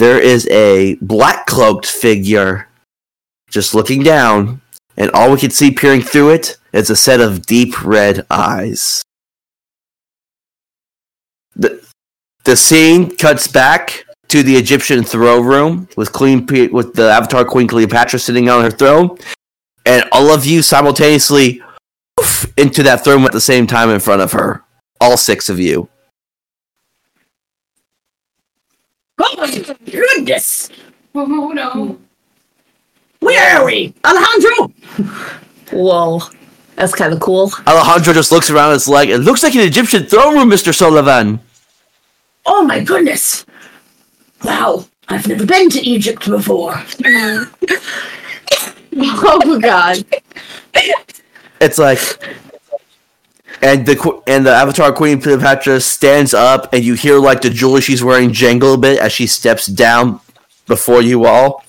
there 0.00 0.18
is 0.18 0.48
a 0.48 0.94
black 1.02 1.44
cloaked 1.44 1.84
figure 1.84 2.66
just 3.50 3.74
looking 3.74 4.02
down, 4.02 4.62
and 4.96 5.10
all 5.10 5.30
we 5.30 5.38
can 5.38 5.50
see 5.50 5.70
peering 5.70 6.00
through 6.00 6.30
it 6.30 6.56
is 6.72 6.88
a 6.88 6.96
set 6.96 7.20
of 7.20 7.44
deep 7.44 7.84
red 7.84 8.24
eyes. 8.30 9.02
The, 11.54 11.86
the 12.44 12.56
scene 12.56 13.14
cuts 13.14 13.46
back 13.46 14.06
to 14.28 14.42
the 14.42 14.56
Egyptian 14.56 15.04
throne 15.04 15.44
room 15.44 15.86
with 15.98 16.14
Queen 16.14 16.46
with 16.72 16.94
the 16.94 17.10
Avatar 17.10 17.44
Queen 17.44 17.68
Cleopatra 17.68 18.20
sitting 18.20 18.48
on 18.48 18.64
her 18.64 18.70
throne, 18.70 19.18
and 19.84 20.02
all 20.12 20.32
of 20.32 20.46
you 20.46 20.62
simultaneously 20.62 21.62
poof, 22.16 22.50
into 22.56 22.82
that 22.84 23.04
throne 23.04 23.24
at 23.24 23.32
the 23.32 23.40
same 23.40 23.66
time 23.66 23.90
in 23.90 24.00
front 24.00 24.22
of 24.22 24.32
her. 24.32 24.64
All 24.98 25.18
six 25.18 25.50
of 25.50 25.60
you. 25.60 25.89
Oh 29.22 29.34
my 29.36 29.76
goodness! 29.90 30.70
Oh 31.14 31.26
no. 31.52 31.98
Where 33.20 33.58
are 33.58 33.66
we? 33.66 33.92
Alejandro! 34.04 34.72
Whoa, 35.72 36.20
that's 36.76 36.94
kind 36.94 37.12
of 37.12 37.20
cool. 37.20 37.52
Alejandro 37.66 38.14
just 38.14 38.32
looks 38.32 38.48
around. 38.50 38.74
It's 38.74 38.88
like 38.88 39.10
it 39.10 39.18
looks 39.18 39.42
like 39.42 39.54
an 39.54 39.60
Egyptian 39.60 40.06
throne 40.06 40.36
room, 40.36 40.48
Mister 40.48 40.72
Sullivan. 40.72 41.38
Oh 42.46 42.64
my 42.64 42.80
goodness! 42.80 43.44
Wow, 44.42 44.86
I've 45.08 45.28
never 45.28 45.44
been 45.44 45.68
to 45.70 45.80
Egypt 45.80 46.26
before. 46.26 46.82
Oh 48.92 49.40
my 49.46 49.58
god. 49.60 50.04
It's 51.60 51.78
like, 51.78 52.00
and 53.62 53.86
the 53.86 54.22
and 54.26 54.46
the 54.46 54.52
Avatar 54.52 54.92
Queen 54.92 55.20
Cleopatra 55.20 55.80
stands 55.80 56.34
up, 56.34 56.72
and 56.72 56.84
you 56.84 56.94
hear 56.94 57.18
like 57.18 57.40
the 57.42 57.50
jewelry 57.50 57.80
she's 57.80 58.02
wearing 58.02 58.32
jangle 58.32 58.74
a 58.74 58.78
bit 58.78 58.98
as 58.98 59.12
she 59.12 59.26
steps 59.26 59.66
down 59.66 60.20
before 60.66 61.02
you 61.02 61.24
all. 61.26 61.64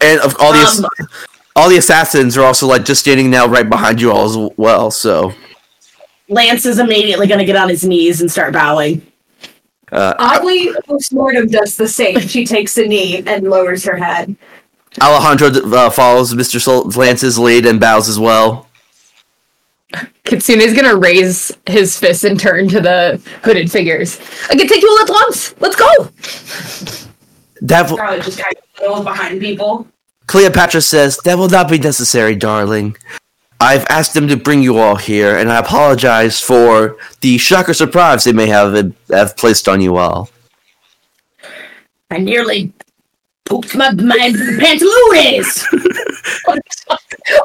And 0.00 0.20
of 0.20 0.36
all 0.38 0.52
the 0.52 0.60
Um, 0.60 1.08
all 1.56 1.68
the 1.68 1.78
assassins 1.78 2.36
are 2.36 2.44
also 2.44 2.66
like 2.66 2.84
just 2.84 3.00
standing 3.00 3.30
now 3.30 3.46
right 3.46 3.68
behind 3.68 4.00
you 4.00 4.12
all 4.12 4.24
as 4.24 4.52
well. 4.56 4.90
So 4.90 5.32
Lance 6.28 6.64
is 6.64 6.78
immediately 6.78 7.26
going 7.26 7.40
to 7.40 7.44
get 7.44 7.56
on 7.56 7.68
his 7.68 7.84
knees 7.84 8.20
and 8.20 8.30
start 8.30 8.52
bowing. 8.52 9.02
Oddly, 9.92 10.72
postmortem 10.86 11.48
does 11.48 11.76
the 11.76 11.88
same. 11.88 12.20
She 12.20 12.46
takes 12.46 12.78
a 12.78 12.86
knee 12.86 13.24
and 13.26 13.50
lowers 13.50 13.82
her 13.84 13.96
head. 13.96 14.36
Alejandro 15.00 15.48
uh, 15.48 15.90
follows 15.90 16.32
Mister 16.34 16.60
Sol- 16.60 16.88
Lance's 16.90 17.38
lead 17.38 17.66
and 17.66 17.80
bows 17.80 18.08
as 18.08 18.18
well. 18.18 18.68
Kitsune's 20.24 20.74
gonna 20.74 20.96
raise 20.96 21.50
his 21.66 21.98
fist 21.98 22.24
and 22.24 22.38
turn 22.38 22.68
to 22.68 22.80
the 22.80 23.20
hooded 23.42 23.70
figures. 23.70 24.20
I 24.48 24.54
can 24.54 24.68
take 24.68 24.82
you 24.82 24.88
all 24.88 25.00
at 25.00 25.10
once. 25.10 25.54
Let's 25.60 25.76
go. 25.76 25.90
That 27.62 27.82
w- 27.82 27.96
Probably 27.96 28.20
just 28.22 28.38
kind 28.38 28.54
of 28.56 28.80
goes 28.80 29.04
behind 29.04 29.40
people. 29.40 29.86
Cleopatra 30.26 30.80
says, 30.80 31.18
That 31.24 31.36
will 31.38 31.48
not 31.48 31.68
be 31.68 31.78
necessary, 31.78 32.36
darling. 32.36 32.96
I've 33.60 33.84
asked 33.90 34.14
them 34.14 34.28
to 34.28 34.36
bring 34.36 34.62
you 34.62 34.78
all 34.78 34.96
here, 34.96 35.36
and 35.36 35.50
I 35.52 35.58
apologize 35.58 36.40
for 36.40 36.96
the 37.20 37.36
shocker 37.36 37.74
surprise 37.74 38.24
they 38.24 38.32
may 38.32 38.46
have, 38.46 38.94
have 39.10 39.36
placed 39.36 39.68
on 39.68 39.80
you 39.82 39.96
all. 39.98 40.30
I 42.10 42.18
nearly 42.18 42.72
pooped 43.44 43.74
my, 43.76 43.90
my 43.92 44.32
pantaloons! 44.60 45.66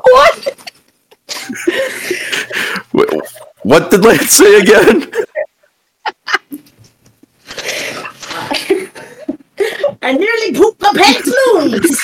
What? 0.04 0.72
what 3.64 3.92
did 3.92 4.04
Lance 4.04 4.32
say 4.32 4.60
again? 4.60 5.12
I 10.02 10.14
nearly 10.14 10.54
pooped 10.54 10.82
my 10.82 10.92
pantaloons. 10.96 12.02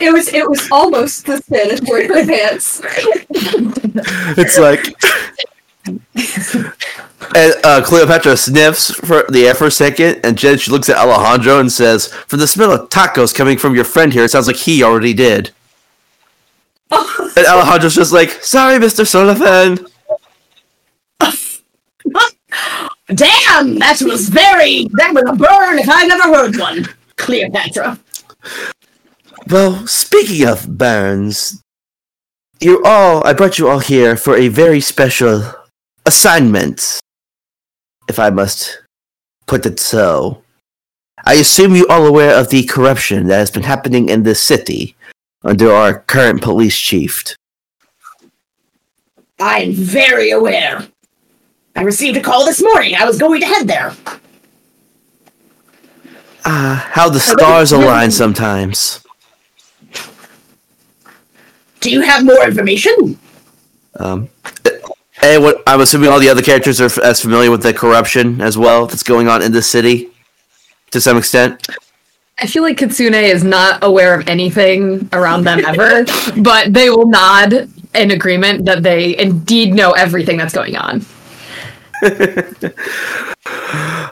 it 0.00 0.12
was 0.12 0.28
it 0.28 0.48
was 0.48 0.68
almost 0.70 1.26
the 1.26 1.38
Spanish 1.38 1.80
word 1.82 2.06
for 2.06 2.24
pants. 2.24 2.80
it's 4.38 4.58
like 4.58 4.94
and 7.34 7.54
uh, 7.64 7.82
Cleopatra 7.84 8.36
sniffs 8.36 8.92
for 8.94 9.24
the 9.28 9.46
air 9.46 9.54
for 9.54 9.66
a 9.66 9.70
second, 9.70 10.20
and 10.24 10.38
then 10.38 10.58
she 10.58 10.70
looks 10.70 10.88
at 10.88 10.96
Alejandro 10.96 11.58
and 11.58 11.70
says, 11.70 12.06
"From 12.06 12.38
the 12.38 12.46
smell 12.46 12.70
of 12.72 12.88
tacos 12.90 13.34
coming 13.34 13.58
from 13.58 13.74
your 13.74 13.84
friend 13.84 14.12
here, 14.12 14.24
it 14.24 14.30
sounds 14.30 14.46
like 14.46 14.56
he 14.56 14.82
already 14.82 15.14
did." 15.14 15.50
and 17.36 17.46
Alejandro's 17.46 17.94
just 17.94 18.12
like, 18.12 18.30
"Sorry, 18.42 18.78
Mister 18.78 19.04
Sullivan." 19.04 19.86
Damn, 23.14 23.78
that 23.78 24.00
was 24.02 24.28
very. 24.28 24.88
That 24.92 25.12
was 25.12 25.24
a 25.26 25.34
burn 25.34 25.78
if 25.78 25.88
I've 25.88 26.10
ever 26.10 26.34
heard 26.34 26.56
one. 26.58 26.86
Cleopatra. 27.16 27.98
Well, 29.48 29.86
speaking 29.86 30.46
of 30.48 30.78
burns, 30.78 31.62
you 32.60 32.82
all, 32.84 33.26
I 33.26 33.34
brought 33.34 33.58
you 33.58 33.68
all 33.68 33.78
here 33.78 34.16
for 34.16 34.36
a 34.36 34.48
very 34.48 34.80
special 34.80 35.44
assignment, 36.06 37.00
if 38.08 38.18
I 38.18 38.30
must 38.30 38.82
put 39.46 39.66
it 39.66 39.78
so. 39.78 40.42
I 41.26 41.34
assume 41.34 41.74
you 41.74 41.86
all 41.88 42.06
aware 42.06 42.38
of 42.38 42.48
the 42.48 42.64
corruption 42.64 43.26
that 43.28 43.38
has 43.38 43.50
been 43.50 43.62
happening 43.62 44.08
in 44.08 44.22
this 44.22 44.42
city 44.42 44.96
under 45.44 45.70
our 45.72 46.00
current 46.00 46.42
police 46.42 46.78
chief. 46.78 47.36
I'm 49.38 49.72
very 49.72 50.30
aware. 50.30 50.86
I 51.76 51.82
received 51.82 52.16
a 52.16 52.22
call 52.22 52.44
this 52.46 52.62
morning. 52.62 52.94
I 52.94 53.04
was 53.04 53.18
going 53.18 53.40
to 53.40 53.46
head 53.46 53.68
there. 53.68 53.94
Ah, 56.46 56.88
how 56.92 57.08
the 57.08 57.20
stars 57.20 57.72
align 57.72 58.10
sometimes. 58.10 59.04
Do 61.80 61.90
you 61.90 62.00
have 62.00 62.24
more 62.24 62.44
information? 62.46 63.18
Um, 63.98 64.28
and 65.22 65.42
what 65.42 65.62
I'm 65.66 65.80
assuming 65.80 66.10
all 66.10 66.20
the 66.20 66.28
other 66.28 66.42
characters 66.42 66.80
are 66.80 66.86
f- 66.86 66.98
as 66.98 67.20
familiar 67.20 67.50
with 67.50 67.62
the 67.62 67.74
corruption 67.74 68.40
as 68.40 68.56
well 68.56 68.86
that's 68.86 69.02
going 69.02 69.28
on 69.28 69.42
in 69.42 69.52
this 69.52 69.70
city, 69.70 70.10
to 70.90 71.00
some 71.00 71.16
extent. 71.16 71.66
I 72.38 72.46
feel 72.46 72.62
like 72.62 72.78
Kitsune 72.78 73.14
is 73.14 73.44
not 73.44 73.82
aware 73.82 74.18
of 74.18 74.28
anything 74.28 75.08
around 75.12 75.44
them 75.44 75.64
ever, 75.64 76.04
but 76.42 76.72
they 76.72 76.90
will 76.90 77.06
nod 77.06 77.70
in 77.94 78.10
agreement 78.10 78.64
that 78.64 78.82
they 78.82 79.16
indeed 79.16 79.72
know 79.72 79.92
everything 79.92 80.36
that's 80.36 80.54
going 80.54 80.76
on. 80.76 81.04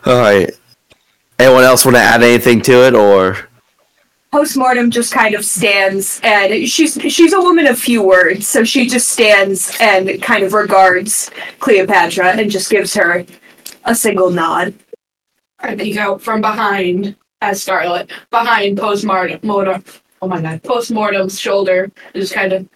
All 0.07 0.21
right. 0.21 0.51
Anyone 1.39 1.65
else 1.65 1.85
want 1.85 1.97
to 1.97 2.01
add 2.01 2.23
anything 2.23 2.61
to 2.63 2.87
it, 2.87 2.95
or 2.95 3.37
Postmortem 4.31 4.91
just 4.91 5.13
kind 5.13 5.35
of 5.35 5.45
stands, 5.45 6.21
and 6.23 6.69
she's 6.69 6.95
she's 7.09 7.33
a 7.33 7.41
woman 7.41 7.67
of 7.67 7.79
few 7.79 8.03
words, 8.03 8.47
so 8.47 8.63
she 8.65 8.87
just 8.87 9.09
stands 9.09 9.77
and 9.81 10.23
kind 10.23 10.45
of 10.45 10.53
regards 10.53 11.31
Cleopatra 11.59 12.29
and 12.29 12.51
just 12.51 12.71
gives 12.71 12.95
her 12.95 13.27
a 13.85 13.95
single 13.95 14.31
nod. 14.31 14.75
I 15.59 15.75
peek 15.75 15.97
out 15.97 16.23
from 16.23 16.41
behind 16.41 17.17
as 17.43 17.63
Scarlet, 17.63 18.11
behind 18.31 18.79
postmortem. 18.79 19.41
Mortem, 19.43 19.85
oh 20.23 20.29
my 20.29 20.41
god, 20.41 20.63
postmortem's 20.63 21.39
shoulder, 21.39 21.85
and 22.15 22.23
just 22.23 22.33
kind 22.33 22.53
of 22.53 22.67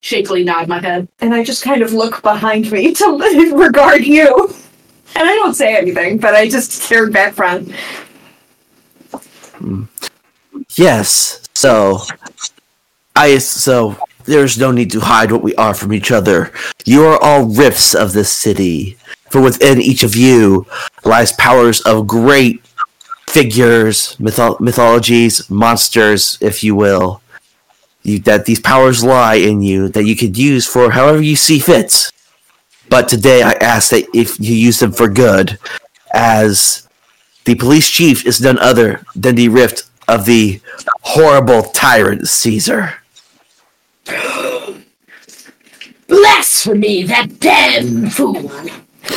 shakily 0.00 0.42
nod 0.42 0.66
my 0.66 0.80
head. 0.80 1.06
And 1.20 1.34
I 1.34 1.44
just 1.44 1.62
kind 1.62 1.82
of 1.82 1.92
look 1.92 2.22
behind 2.22 2.72
me 2.72 2.94
to 2.94 3.52
regard 3.54 4.04
you. 4.04 4.54
And 5.14 5.28
I 5.28 5.34
don't 5.34 5.54
say 5.54 5.76
anything, 5.76 6.18
but 6.18 6.34
I 6.34 6.48
just 6.48 6.72
stare 6.72 7.10
back 7.10 7.34
front. 7.34 7.72
Hmm. 9.56 9.84
yes? 10.76 11.42
So, 11.54 12.00
I 13.14 13.38
so 13.38 13.96
there's 14.24 14.56
no 14.56 14.70
need 14.70 14.90
to 14.92 15.00
hide 15.00 15.32
what 15.32 15.42
we 15.42 15.54
are 15.56 15.74
from 15.74 15.92
each 15.92 16.10
other. 16.10 16.52
You 16.84 17.04
are 17.04 17.18
all 17.20 17.44
rifts 17.46 17.94
of 17.94 18.12
this 18.12 18.32
city, 18.32 18.96
for 19.30 19.40
within 19.40 19.80
each 19.82 20.02
of 20.02 20.14
you 20.14 20.66
lies 21.04 21.32
powers 21.32 21.80
of 21.80 22.06
great 22.06 22.62
figures, 23.28 24.16
mytho- 24.16 24.58
mythologies, 24.60 25.48
monsters, 25.50 26.38
if 26.40 26.64
you 26.64 26.74
will. 26.74 27.20
You, 28.02 28.18
that 28.20 28.46
these 28.46 28.60
powers 28.60 29.04
lie 29.04 29.34
in 29.34 29.60
you 29.60 29.88
that 29.88 30.04
you 30.04 30.16
could 30.16 30.38
use 30.38 30.66
for 30.66 30.90
however 30.90 31.20
you 31.20 31.36
see 31.36 31.58
fit. 31.58 32.10
But 32.88 33.08
today 33.08 33.42
I 33.42 33.52
ask 33.52 33.90
that 33.90 34.06
if 34.14 34.40
you 34.40 34.54
use 34.54 34.78
them 34.80 34.92
for 34.92 35.08
good, 35.08 35.58
as 36.14 36.88
the 37.44 37.54
police 37.54 37.90
chief 37.90 38.24
is 38.26 38.40
none 38.40 38.58
other 38.58 39.04
than 39.14 39.34
the 39.34 39.48
rift 39.48 39.84
of 40.06 40.24
the 40.24 40.60
horrible 41.02 41.62
tyrant 41.62 42.28
Caesar. 42.28 42.94
Blasphemy, 46.06 47.02
that 47.02 47.38
damn 47.40 48.08
fool. 48.08 48.50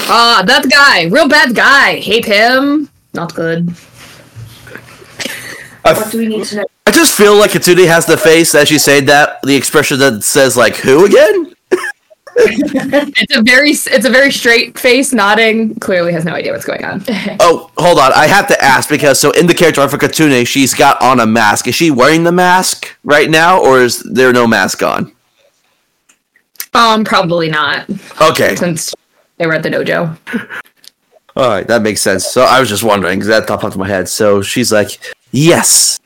Ah, 0.08 0.43
that 0.45 0.69
guy, 0.69 1.06
real 1.06 1.30
bad 1.30 1.56
guy. 1.56 1.95
Hate 2.00 2.26
him. 2.26 2.89
Not 3.13 3.34
good. 3.34 3.74
What 5.84 6.12
do 6.12 6.17
we 6.17 6.28
need 6.28 6.46
to 6.46 6.58
know? 6.58 6.65
I 6.86 6.91
just 6.91 7.15
feel 7.15 7.38
like 7.38 7.52
Kitsune 7.52 7.88
has 7.88 8.06
the 8.06 8.17
face 8.17 8.54
as 8.54 8.67
she 8.67 8.78
said 8.78 9.06
that, 9.08 9.41
the 9.44 9.56
expression 9.56 10.00
that 10.00 10.24
says 10.24 10.58
like 10.58 10.76
"who 10.76 11.06
again?" 11.06 11.56
It's 12.34 13.36
a 13.36 13.41
very, 13.41 13.72
it's 13.72 14.06
a 14.06 14.10
very 14.10 14.32
straight 14.32 14.80
face, 14.80 15.12
nodding. 15.12 15.76
Clearly 15.76 16.13
has 16.13 16.24
no 16.24 16.34
idea 16.34 16.54
what's 16.54 16.65
going 16.65 16.84
on. 16.84 17.04
Oh, 17.39 17.70
hold 17.78 18.00
on, 18.00 18.13
I 18.13 18.28
have 18.28 18.48
to 18.48 18.63
ask 18.63 18.89
because 18.89 19.20
so 19.20 19.32
in 19.32 19.48
the 19.48 19.54
character 19.54 19.82
art 19.82 19.91
for 19.91 19.98
Kitsune, 19.98 20.46
she's 20.46 20.74
got 20.74 21.02
on 21.02 21.20
a 21.20 21.26
mask. 21.26 21.67
Is 21.67 21.76
she 21.76 21.91
wearing 21.91 22.24
the 22.24 22.32
mask 22.32 22.96
right 23.04 23.30
now, 23.30 23.62
or 23.62 23.82
is 23.82 24.02
there 24.04 24.32
no 24.32 24.48
mask 24.48 24.82
on? 24.82 25.12
Um, 26.74 27.04
probably 27.04 27.50
not, 27.50 27.89
Okay, 28.22 28.56
since 28.56 28.96
they 29.38 29.46
were 29.46 29.54
at 29.54 29.63
the 29.63 29.70
dojo. 29.70 30.17
all 31.36 31.50
right, 31.50 31.67
that 31.67 31.82
makes 31.82 32.02
sense. 32.02 32.26
So 32.26 32.44
I 32.44 32.60
was 32.60 32.70
just 32.70 32.84
wondering 32.84 33.20
because 33.20 33.28
that 33.28 33.46
popped 33.46 33.65
into 33.65 33.78
my 33.78 33.88
head. 33.88 34.08
So 34.08 34.41
she's 34.41 34.72
like, 34.72 35.00
"Yes." 35.32 36.00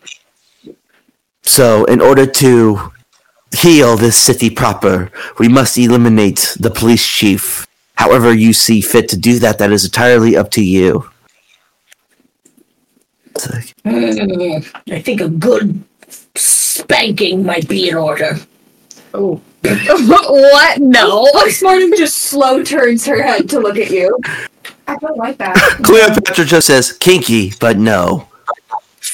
So 1.41 1.85
in 1.85 2.01
order 2.01 2.25
to 2.25 2.91
heal 3.55 3.95
this 3.95 4.17
city 4.17 4.49
proper, 4.49 5.11
we 5.39 5.47
must 5.47 5.77
eliminate 5.77 6.55
the 6.59 6.71
police 6.71 7.05
chief. 7.05 7.65
However, 7.95 8.33
you 8.33 8.51
see 8.51 8.81
fit 8.81 9.07
to 9.09 9.17
do 9.17 9.39
that, 9.39 9.57
that 9.59 9.71
is 9.71 9.85
entirely 9.85 10.35
up 10.35 10.51
to 10.51 10.63
you. 10.63 11.09
It's 13.35 13.73
I 13.85 15.01
think 15.01 15.21
a 15.21 15.29
good 15.29 15.83
spanking 16.35 17.45
might 17.45 17.67
be 17.67 17.89
in 17.89 17.95
order. 17.95 18.37
Oh, 19.13 19.41
what? 19.63 20.79
No. 20.79 21.27
Postmortem 21.33 21.91
just 21.97 22.15
slow 22.17 22.63
turns 22.63 23.05
her 23.05 23.21
head 23.21 23.49
to 23.49 23.59
look 23.59 23.77
at 23.77 23.89
you. 23.89 24.17
I 24.87 24.97
don't 24.97 25.17
like 25.17 25.37
that. 25.37 25.55
Cleopatra 25.83 26.45
just 26.45 26.67
says 26.67 26.93
kinky, 26.93 27.53
but 27.59 27.77
no. 27.77 28.27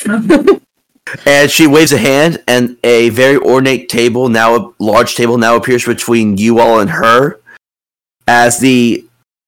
And 0.06 1.50
she 1.50 1.68
waves 1.68 1.92
a 1.92 1.98
hand, 1.98 2.44
and 2.48 2.78
a 2.84 3.10
very 3.10 3.38
ornate 3.38 3.90
table, 3.90 4.30
now 4.30 4.56
a 4.56 4.74
large 4.80 5.16
table, 5.16 5.38
now 5.38 5.56
appears 5.56 5.86
between 5.86 6.38
you 6.38 6.60
all 6.60 6.80
and 6.80 6.90
her. 6.90 7.40
As 8.28 8.60
the 8.60 9.06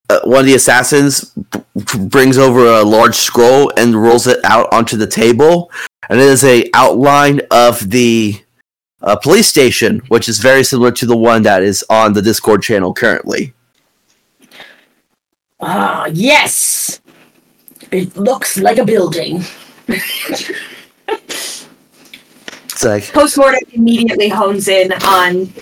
uh, 0.10 0.20
one 0.26 0.42
of 0.42 0.46
the 0.46 0.56
assassins 0.56 1.24
b- 1.24 1.62
brings 2.08 2.38
over 2.38 2.66
a 2.66 2.84
large 2.84 3.16
scroll 3.16 3.72
and 3.78 3.96
rolls 3.96 4.28
it 4.28 4.44
out 4.44 4.72
onto 4.74 4.98
the 4.98 5.08
table, 5.08 5.72
and 6.10 6.20
it 6.20 6.26
is 6.26 6.44
a 6.44 6.70
outline 6.74 7.42
of 7.52 7.90
the 7.90 8.42
uh, 9.02 9.16
police 9.16 9.48
station, 9.48 10.02
which 10.08 10.28
is 10.28 10.40
very 10.40 10.64
similar 10.64 10.92
to 10.92 11.06
the 11.06 11.16
one 11.16 11.44
that 11.44 11.64
is 11.64 11.86
on 11.90 12.14
the 12.14 12.22
Discord 12.22 12.62
channel 12.62 12.94
currently. 12.94 13.54
Ah, 15.62 16.08
yes. 16.08 17.00
It 17.92 18.18
looks 18.18 18.58
like 18.58 18.78
a 18.80 18.86
building. 18.86 19.44
It's 19.88 21.68
like, 22.84 23.12
Postmortem 23.14 23.62
immediately 23.72 24.30
hones 24.30 24.68
in 24.68 24.92
on 24.92 25.54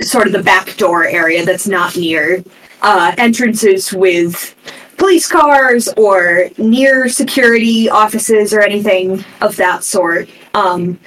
sort 0.00 0.26
of 0.26 0.32
the 0.32 0.42
back 0.42 0.76
door 0.76 1.04
area 1.04 1.44
that's 1.44 1.66
not 1.66 1.96
near 1.96 2.42
uh, 2.82 3.14
entrances 3.18 3.92
with 3.92 4.54
police 4.96 5.28
cars 5.28 5.88
or 5.96 6.50
near 6.58 7.08
security 7.08 7.88
offices 7.88 8.52
or 8.52 8.60
anything 8.60 9.24
of 9.40 9.56
that 9.56 9.84
sort. 9.84 10.28
Um, 10.54 10.98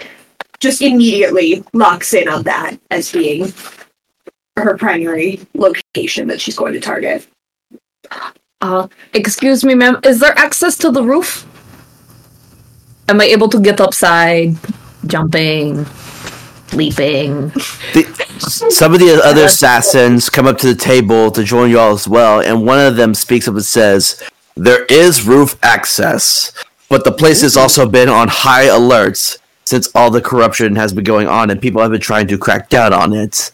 just 0.60 0.81
immediately 0.81 1.63
locks 1.73 2.13
in 2.13 2.27
on 2.27 2.43
that 2.43 2.77
as 2.91 3.12
being 3.12 3.51
her 4.57 4.77
primary 4.77 5.39
location 5.53 6.27
that 6.27 6.39
she's 6.39 6.55
going 6.55 6.73
to 6.73 6.79
target. 6.79 7.27
Uh, 8.62 8.88
excuse 9.13 9.63
me, 9.63 9.73
ma'am. 9.73 9.99
Is 10.03 10.19
there 10.19 10.38
access 10.38 10.77
to 10.77 10.91
the 10.91 11.03
roof? 11.03 11.47
Am 13.12 13.19
I 13.19 13.26
able 13.26 13.50
to 13.50 13.60
get 13.60 13.82
upside, 13.82 14.56
jumping, 15.06 15.86
leaping? 16.71 17.50
the, 17.93 18.04
some 18.39 18.93
of 18.93 19.02
the 19.02 19.21
other 19.21 19.43
assassins 19.43 20.30
come 20.30 20.47
up 20.47 20.58
to 20.60 20.67
the 20.67 20.80
table 20.80 21.30
to 21.32 21.43
join 21.43 21.69
you 21.69 21.78
all 21.78 21.91
as 21.91 22.08
well, 22.08 22.39
and 22.39 22.65
one 22.65 22.80
of 22.80 22.95
them 22.95 23.13
speaks 23.13 23.50
up 23.50 23.56
and 23.56 23.65
says, 23.65 24.24
"There 24.56 24.86
is 24.86 25.28
roof 25.28 25.58
access, 25.62 26.54
but 26.88 27.04
the 27.04 27.12
place 27.12 27.41
has 27.41 27.58
also 27.58 27.86
been 27.86 28.08
on 28.08 28.30
high 28.30 28.67
alerts 28.67 29.39
since 29.65 29.89
all 29.93 30.10
the 30.10 30.21
corruption 30.21 30.78
has 30.78 30.93
been 30.93 31.04
going 31.04 31.28
on 31.28 31.50
and 31.50 31.62
people 31.62 31.82
have 31.82 31.91
been 31.91 32.00
trying 32.00 32.28
to 32.28 32.38
crack 32.38 32.69
down 32.69 32.93
on 32.93 33.12
it. 33.12 33.52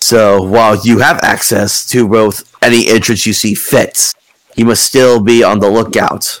So 0.00 0.42
while 0.42 0.76
you 0.76 1.00
have 1.00 1.20
access 1.22 1.86
to 1.90 2.08
both 2.08 2.50
any 2.62 2.88
entrance 2.88 3.26
you 3.26 3.34
see 3.34 3.54
fit, 3.54 4.14
you 4.56 4.64
must 4.64 4.84
still 4.84 5.20
be 5.20 5.44
on 5.44 5.60
the 5.60 5.68
lookout. 5.68 6.40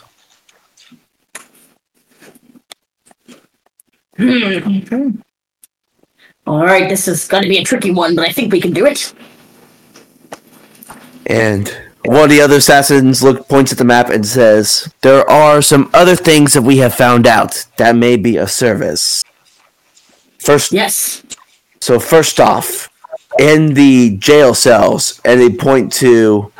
Hmm. 4.20 5.10
All 6.46 6.64
right, 6.64 6.88
this 6.88 7.08
is 7.08 7.26
going 7.26 7.42
to 7.42 7.48
be 7.48 7.58
a 7.58 7.64
tricky 7.64 7.90
one, 7.90 8.14
but 8.14 8.28
I 8.28 8.32
think 8.32 8.52
we 8.52 8.60
can 8.60 8.72
do 8.72 8.84
it. 8.84 9.14
And 11.26 11.74
one 12.04 12.24
of 12.24 12.30
the 12.30 12.40
other 12.40 12.56
assassins 12.56 13.22
look 13.22 13.48
points 13.48 13.72
at 13.72 13.78
the 13.78 13.84
map 13.84 14.10
and 14.10 14.26
says, 14.26 14.92
"There 15.02 15.28
are 15.30 15.62
some 15.62 15.90
other 15.94 16.16
things 16.16 16.52
that 16.54 16.62
we 16.62 16.78
have 16.78 16.94
found 16.94 17.26
out 17.26 17.64
that 17.76 17.96
may 17.96 18.16
be 18.16 18.36
of 18.36 18.50
service." 18.50 19.22
First, 20.38 20.72
Yes. 20.72 21.22
so 21.80 22.00
first 22.00 22.40
off, 22.40 22.88
in 23.38 23.74
the 23.74 24.16
jail 24.16 24.54
cells, 24.54 25.20
and 25.24 25.40
they 25.40 25.50
point 25.50 25.92
to 25.94 26.50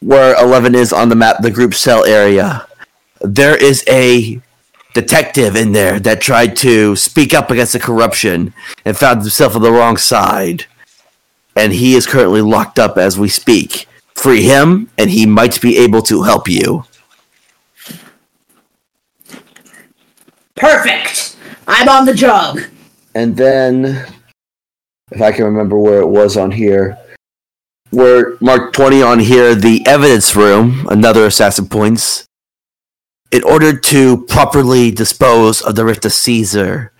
where 0.00 0.36
Eleven 0.36 0.74
is 0.74 0.92
on 0.92 1.08
the 1.08 1.16
map, 1.16 1.42
the 1.42 1.50
group 1.50 1.74
cell 1.74 2.04
area. 2.04 2.66
There 3.20 3.56
is 3.56 3.82
a 3.88 4.40
detective 5.00 5.56
in 5.56 5.72
there 5.72 6.00
that 6.00 6.20
tried 6.20 6.56
to 6.56 6.96
speak 6.96 7.34
up 7.34 7.50
against 7.50 7.72
the 7.72 7.78
corruption 7.78 8.54
and 8.84 8.96
found 8.96 9.20
himself 9.20 9.54
on 9.54 9.62
the 9.62 9.72
wrong 9.72 9.96
side 9.96 10.66
and 11.58 11.72
he 11.72 11.94
is 11.94 12.06
currently 12.06 12.40
locked 12.40 12.78
up 12.78 12.96
as 12.96 13.18
we 13.18 13.28
speak. 13.28 13.86
Free 14.14 14.42
him, 14.42 14.90
and 14.96 15.10
he 15.10 15.26
might 15.26 15.60
be 15.60 15.76
able 15.78 16.02
to 16.02 16.22
help 16.22 16.48
you. 16.48 16.84
Perfect. 20.54 21.36
I'm 21.66 21.88
on 21.88 22.04
the 22.04 22.14
job. 22.14 22.58
And 23.14 23.36
then, 23.36 24.06
if 25.10 25.20
I 25.20 25.32
can 25.32 25.44
remember 25.44 25.78
where 25.78 26.00
it 26.00 26.06
was 26.06 26.36
on 26.36 26.52
here, 26.52 26.96
where 27.90 28.36
mark 28.40 28.72
20 28.72 29.02
on 29.02 29.18
here, 29.18 29.54
the 29.54 29.84
evidence 29.86 30.36
room, 30.36 30.86
another 30.90 31.26
assassin 31.26 31.68
points. 31.68 32.27
In 33.30 33.44
order 33.44 33.76
to 33.76 34.24
properly 34.26 34.90
dispose 34.90 35.60
of 35.60 35.74
the 35.74 35.84
Rift 35.84 36.06
of 36.06 36.12
Caesar, 36.12 36.92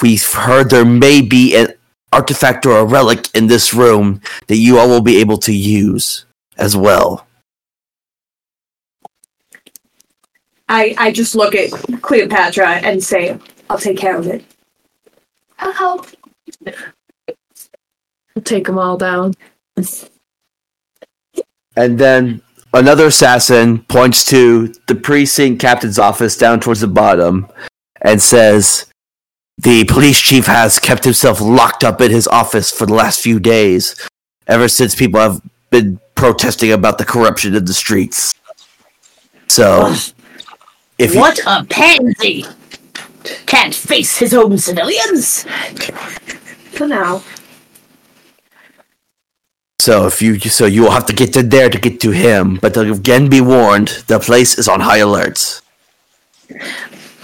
we've 0.00 0.32
heard 0.32 0.70
there 0.70 0.84
may 0.84 1.20
be 1.20 1.54
an 1.56 1.74
artifact 2.12 2.66
or 2.66 2.78
a 2.78 2.84
relic 2.84 3.28
in 3.34 3.46
this 3.46 3.72
room 3.72 4.20
that 4.48 4.56
you 4.56 4.78
all 4.78 4.88
will 4.88 5.00
be 5.00 5.18
able 5.20 5.38
to 5.38 5.52
use 5.52 6.24
as 6.58 6.76
well. 6.76 7.26
I, 10.68 10.94
I 10.98 11.12
just 11.12 11.34
look 11.34 11.54
at 11.54 11.70
Cleopatra 12.02 12.68
and 12.68 13.02
say, 13.02 13.38
I'll 13.70 13.78
take 13.78 13.98
care 13.98 14.16
of 14.16 14.26
it. 14.26 14.44
I'll 15.58 15.72
help. 15.72 16.06
We'll 16.64 18.42
take 18.42 18.66
them 18.66 18.78
all 18.78 18.96
down. 18.96 19.34
And 21.76 21.98
then 21.98 22.42
another 22.72 23.06
assassin 23.06 23.84
points 23.84 24.24
to 24.26 24.72
the 24.86 24.94
precinct 24.94 25.60
captain's 25.60 25.98
office 25.98 26.36
down 26.36 26.60
towards 26.60 26.80
the 26.80 26.86
bottom 26.88 27.48
and 28.00 28.20
says, 28.20 28.86
The 29.58 29.84
police 29.84 30.20
chief 30.20 30.46
has 30.46 30.78
kept 30.78 31.04
himself 31.04 31.40
locked 31.40 31.84
up 31.84 32.00
in 32.00 32.10
his 32.10 32.26
office 32.28 32.70
for 32.70 32.86
the 32.86 32.94
last 32.94 33.20
few 33.20 33.38
days, 33.38 33.96
ever 34.46 34.68
since 34.68 34.94
people 34.94 35.20
have 35.20 35.40
been 35.70 36.00
protesting 36.14 36.72
about 36.72 36.98
the 36.98 37.04
corruption 37.04 37.54
in 37.54 37.64
the 37.64 37.74
streets. 37.74 38.34
So, 39.48 39.94
if 40.98 41.14
you, 41.14 41.20
What 41.20 41.40
a 41.46 41.64
pansy! 41.64 42.44
Can't 43.46 43.74
face 43.74 44.18
his 44.18 44.34
own 44.34 44.58
civilians. 44.58 45.44
For 46.72 46.88
now. 46.88 47.22
So 49.82 50.06
if 50.06 50.22
you 50.22 50.38
so 50.38 50.64
you 50.64 50.82
will 50.82 50.92
have 50.92 51.06
to 51.06 51.12
get 51.12 51.32
to 51.32 51.42
there 51.42 51.68
to 51.68 51.78
get 51.78 52.00
to 52.00 52.10
him, 52.12 52.58
but 52.62 52.76
again 52.76 53.28
be 53.28 53.40
warned, 53.40 53.88
the 54.06 54.20
place 54.20 54.56
is 54.56 54.68
on 54.68 54.80
high 54.80 54.98
alert. 54.98 55.60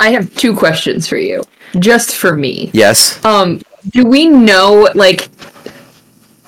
I 0.00 0.10
have 0.10 0.34
two 0.34 0.56
questions 0.56 1.06
for 1.06 1.16
you, 1.16 1.44
just 1.78 2.16
for 2.16 2.36
me. 2.36 2.70
Yes. 2.72 3.24
Um, 3.24 3.62
do 3.90 4.04
we 4.04 4.26
know 4.26 4.88
like 4.96 5.28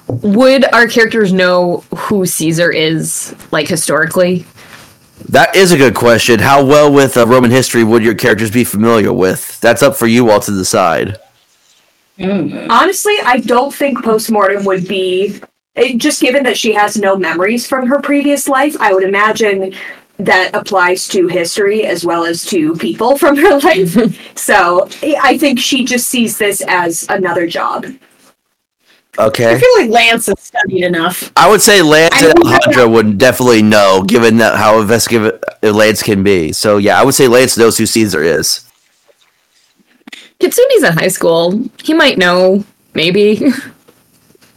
would 0.08 0.64
our 0.74 0.88
characters 0.88 1.32
know 1.32 1.84
who 1.94 2.26
Caesar 2.26 2.72
is 2.72 3.34
like 3.52 3.68
historically? 3.68 4.44
That 5.28 5.54
is 5.54 5.70
a 5.70 5.76
good 5.76 5.94
question. 5.94 6.40
How 6.40 6.64
well 6.64 6.92
with 6.92 7.16
uh, 7.16 7.24
Roman 7.26 7.52
history 7.52 7.84
would 7.84 8.02
your 8.02 8.16
characters 8.16 8.50
be 8.50 8.64
familiar 8.64 9.12
with? 9.12 9.60
That's 9.60 9.82
up 9.82 9.94
for 9.94 10.08
you 10.08 10.30
all 10.30 10.40
to 10.40 10.50
decide. 10.50 11.18
Honestly, 12.18 13.14
I 13.24 13.38
don't 13.46 13.72
think 13.72 14.02
postmortem 14.02 14.64
would 14.64 14.88
be 14.88 15.40
it, 15.40 15.49
just 15.96 16.20
given 16.20 16.42
that 16.44 16.56
she 16.56 16.72
has 16.74 16.96
no 16.96 17.16
memories 17.16 17.66
from 17.66 17.86
her 17.86 18.00
previous 18.00 18.48
life. 18.48 18.76
I 18.80 18.92
would 18.94 19.04
imagine 19.04 19.74
that 20.18 20.54
applies 20.54 21.08
to 21.08 21.28
history 21.28 21.86
as 21.86 22.04
well 22.04 22.24
as 22.24 22.44
to 22.46 22.74
people 22.76 23.16
from 23.16 23.36
her 23.36 23.58
life. 23.64 23.96
so 24.38 24.88
I 25.02 25.16
I 25.22 25.38
think 25.38 25.58
she 25.58 25.84
just 25.84 26.08
sees 26.08 26.36
this 26.38 26.62
as 26.68 27.06
another 27.08 27.46
job. 27.46 27.86
Okay. 29.18 29.52
I 29.54 29.58
feel 29.58 29.70
like 29.78 29.90
Lance 29.90 30.26
has 30.26 30.40
studied 30.40 30.84
enough. 30.84 31.32
I 31.36 31.48
would 31.50 31.60
say 31.60 31.82
Lance 31.82 32.14
I 32.14 32.28
and 32.28 32.34
think 32.34 32.44
that- 32.46 32.62
Alejandro 32.66 32.88
would 32.90 33.18
definitely 33.18 33.60
know, 33.62 34.02
given 34.06 34.36
that 34.38 34.56
how 34.56 34.80
investigative 34.80 35.42
uh, 35.62 35.72
Lance 35.72 36.02
can 36.02 36.22
be. 36.22 36.52
So 36.52 36.76
yeah, 36.78 36.98
I 37.00 37.04
would 37.04 37.14
say 37.14 37.26
Lance 37.28 37.56
knows 37.58 37.76
who 37.76 37.86
Caesar 37.86 38.22
is. 38.22 38.64
Kitsune's 40.38 40.84
in 40.84 40.92
high 40.94 41.08
school. 41.08 41.64
He 41.82 41.92
might 41.92 42.18
know, 42.18 42.64
maybe. 42.94 43.40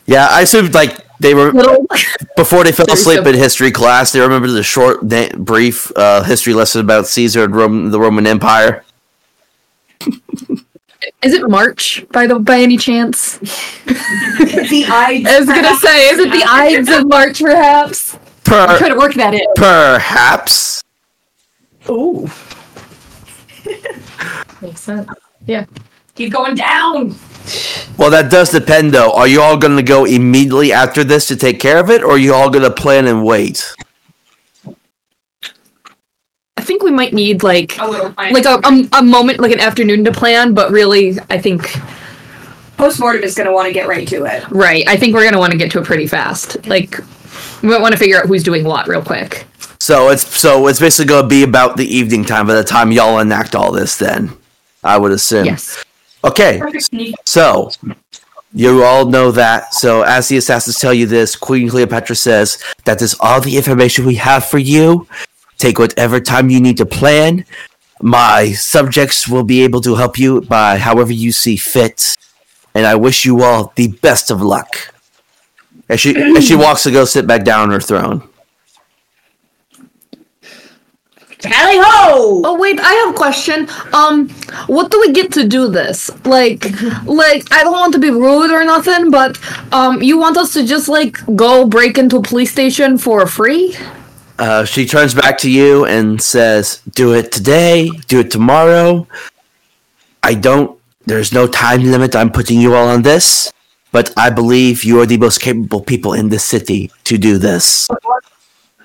Yeah, 0.06 0.28
I 0.30 0.42
assume 0.42 0.70
like 0.74 0.98
they 1.24 1.34
were 1.34 1.52
before 2.36 2.64
they 2.64 2.72
fell 2.72 2.86
asleep 2.92 3.26
in 3.26 3.34
history 3.34 3.72
class. 3.72 4.12
They 4.12 4.20
remember 4.20 4.48
the 4.50 4.62
short, 4.62 5.02
na- 5.02 5.30
brief 5.36 5.92
uh, 5.96 6.22
history 6.24 6.54
lesson 6.54 6.82
about 6.82 7.08
Caesar 7.08 7.46
and 7.46 7.56
Rome, 7.56 7.90
the 7.90 8.00
Roman 8.00 8.28
Empire. 8.28 8.84
Is 11.22 11.34
it 11.34 11.50
March 11.50 12.06
by 12.12 12.28
the 12.28 12.38
by 12.40 12.60
any 12.60 12.78
chance? 12.78 13.38
the 13.38 14.86
I 14.90 15.24
I 15.26 15.40
was 15.40 15.48
gonna 15.48 15.76
say, 15.78 16.10
is 16.10 16.20
it 16.20 16.32
the 16.32 16.44
Ides 16.44 16.90
of 16.90 17.08
March 17.08 17.42
perhaps? 17.42 18.18
Per- 18.44 18.78
Try 18.78 18.90
to 18.90 18.96
work 18.96 19.14
that 19.16 19.34
in. 19.34 19.42
perhaps. 19.56 20.84
Ooh. 21.90 22.30
Makes 24.62 24.82
sense. 24.82 25.10
Yeah. 25.46 25.66
Keep 26.16 26.32
going 26.34 26.56
down. 26.56 27.16
Well, 27.98 28.10
that 28.10 28.32
does 28.32 28.50
depend, 28.50 28.94
though. 28.94 29.12
Are 29.12 29.28
you 29.28 29.42
all 29.42 29.58
going 29.58 29.76
to 29.78 29.84
go 29.84 30.06
immediately 30.06 30.72
after 30.72 31.04
this 31.04 31.28
to 31.28 31.36
take 31.36 31.60
care 31.60 31.80
of 31.80 31.90
it, 31.90 32.04
or 32.04 32.12
are 32.12 32.18
you 32.18 32.34
all 32.34 32.50
going 32.50 32.64
to 32.64 32.72
plan 32.72 33.08
and 33.08 33.24
wait? 33.24 33.74
I 36.56 36.62
think 36.62 36.84
we 36.84 36.92
might 36.92 37.14
need 37.14 37.44
like 37.44 37.78
A 37.78 37.86
like 37.86 38.46
a, 38.46 38.60
a, 38.64 39.00
a 39.00 39.04
moment, 39.04 39.40
like 39.40 39.52
an 39.52 39.60
afternoon 39.60 40.06
to 40.06 40.12
plan, 40.12 40.54
but 40.54 40.72
really, 40.72 41.18
I 41.30 41.38
think 41.38 41.76
postmortem 42.78 43.24
is 43.24 43.36
going 43.36 43.48
to 43.48 43.54
want 43.54 43.68
to 43.68 43.74
get 43.74 43.88
right 43.88 44.08
to 44.08 44.26
it. 44.26 44.50
right. 44.50 44.88
I 44.88 44.96
think 44.96 45.14
we're 45.14 45.26
gonna 45.26 45.40
want 45.40 45.52
to 45.52 45.58
get 45.58 45.72
to 45.72 45.80
it 45.80 45.86
pretty 45.86 46.08
fast. 46.08 46.66
Like 46.66 46.98
we 47.62 47.70
might 47.70 47.82
want 47.82 47.92
to 47.94 48.00
figure 48.00 48.18
out 48.18 48.28
who's 48.28 48.44
doing 48.44 48.64
what 48.64 48.88
real 48.88 49.02
quick. 49.02 49.46
So 49.80 50.10
it's 50.10 50.26
so 50.26 50.68
it's 50.68 50.80
basically 50.80 51.10
going 51.10 51.24
to 51.24 51.28
be 51.28 51.44
about 51.44 51.76
the 51.76 51.86
evening 51.86 52.24
time 52.24 52.48
by 52.48 52.54
the 52.54 52.64
time 52.64 52.94
y'all 52.94 53.20
enact 53.20 53.56
all 53.56 53.74
this. 53.74 53.98
Then 53.98 54.32
I 54.84 54.98
would 54.98 55.12
assume. 55.12 55.46
Yes. 55.46 55.84
Okay. 56.24 56.62
So 57.26 57.72
you 58.54 58.84
all 58.84 59.06
know 59.06 59.32
that. 59.32 59.74
So 59.74 60.04
as 60.04 60.28
the 60.28 60.38
assassins 60.38 60.80
tell 60.80 60.94
you 60.94 61.06
this, 61.06 61.36
Queen 61.36 61.70
Cleopatra 61.70 62.16
says 62.16 62.64
that 62.86 63.02
is 63.02 63.16
all 63.20 63.42
the 63.42 63.58
information 63.58 64.06
we 64.06 64.16
have 64.16 64.46
for 64.46 64.60
you. 64.60 65.08
Take 65.58 65.80
whatever 65.80 66.20
time 66.20 66.50
you 66.50 66.60
need 66.60 66.78
to 66.78 66.86
plan. 66.86 67.46
My 68.02 68.52
subjects 68.52 69.28
will 69.28 69.44
be 69.44 69.64
able 69.64 69.82
to 69.82 69.96
help 69.96 70.20
you 70.20 70.42
by 70.42 70.78
however 70.78 71.14
you 71.14 71.32
see 71.32 71.56
fit. 71.56 72.18
And 72.76 72.86
I 72.86 72.96
wish 72.96 73.24
you 73.26 73.44
all 73.44 73.72
the 73.76 73.88
best 73.88 74.30
of 74.32 74.42
luck. 74.42 74.94
As 75.90 76.00
she 76.00 76.16
as 76.16 76.46
she 76.48 76.56
walks 76.56 76.84
to 76.84 76.92
go 76.92 77.06
sit 77.06 77.28
back 77.28 77.44
down 77.44 77.64
on 77.64 77.72
her 77.72 77.80
throne. 77.80 78.28
Tally 81.44 81.76
ho! 81.78 82.42
Oh 82.46 82.58
wait, 82.58 82.80
I 82.80 82.94
have 83.04 83.14
a 83.14 83.18
question. 83.18 83.68
Um, 83.92 84.30
what 84.68 84.90
do 84.92 85.00
we 85.02 85.12
get 85.12 85.30
to 85.34 85.46
do 85.46 85.68
this? 85.68 86.10
Like, 86.26 86.72
like 87.04 87.52
I 87.52 87.66
don't 87.66 87.74
want 87.74 87.92
to 87.96 88.00
be 88.00 88.10
rude 88.10 88.50
or 88.50 88.64
nothing, 88.64 89.12
but 89.12 89.38
um, 89.74 90.02
you 90.02 90.18
want 90.18 90.38
us 90.38 90.54
to 90.54 90.66
just 90.66 90.88
like 90.88 91.18
go 91.36 91.68
break 91.68 91.98
into 91.98 92.16
a 92.16 92.22
police 92.22 92.50
station 92.50 92.98
for 92.98 93.28
free? 93.28 93.76
Uh, 94.40 94.64
she 94.64 94.86
turns 94.86 95.14
back 95.14 95.38
to 95.40 95.52
you 95.52 95.84
and 95.84 96.22
says, 96.22 96.82
"Do 96.96 97.14
it 97.14 97.34
today. 97.34 97.92
Do 98.08 98.22
it 98.22 98.32
tomorrow. 98.32 99.06
I 100.24 100.36
don't. 100.36 100.80
There's 101.06 101.34
no 101.34 101.46
time 101.46 101.84
limit. 101.84 102.16
I'm 102.16 102.32
putting 102.32 102.62
you 102.62 102.74
all 102.74 102.88
on 102.88 103.02
this, 103.02 103.52
but 103.92 104.14
I 104.16 104.30
believe 104.30 104.86
you 104.86 105.02
are 105.02 105.06
the 105.06 105.18
most 105.18 105.42
capable 105.42 105.82
people 105.82 106.14
in 106.14 106.30
this 106.30 106.46
city 106.46 106.90
to 107.04 107.18
do 107.18 107.38
this. 107.38 107.90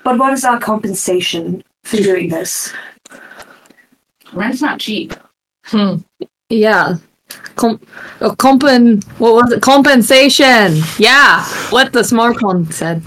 But 0.02 0.18
what 0.18 0.32
is 0.32 0.44
our 0.44 0.58
compensation 0.58 1.62
for 1.84 1.96
doing 1.98 2.28
this? 2.28 2.72
Rent's 4.32 4.60
not 4.62 4.80
cheap. 4.80 5.14
Hmm. 5.64 5.96
Yeah. 6.48 6.96
Com- 7.56 7.80
uh, 8.20 8.34
compen- 8.36 9.04
what 9.18 9.34
was 9.34 9.52
it? 9.52 9.62
Compensation. 9.62 10.80
Yeah. 10.98 11.44
What 11.70 11.92
the 11.92 12.04
smart 12.04 12.42
one 12.42 12.70
said. 12.70 13.02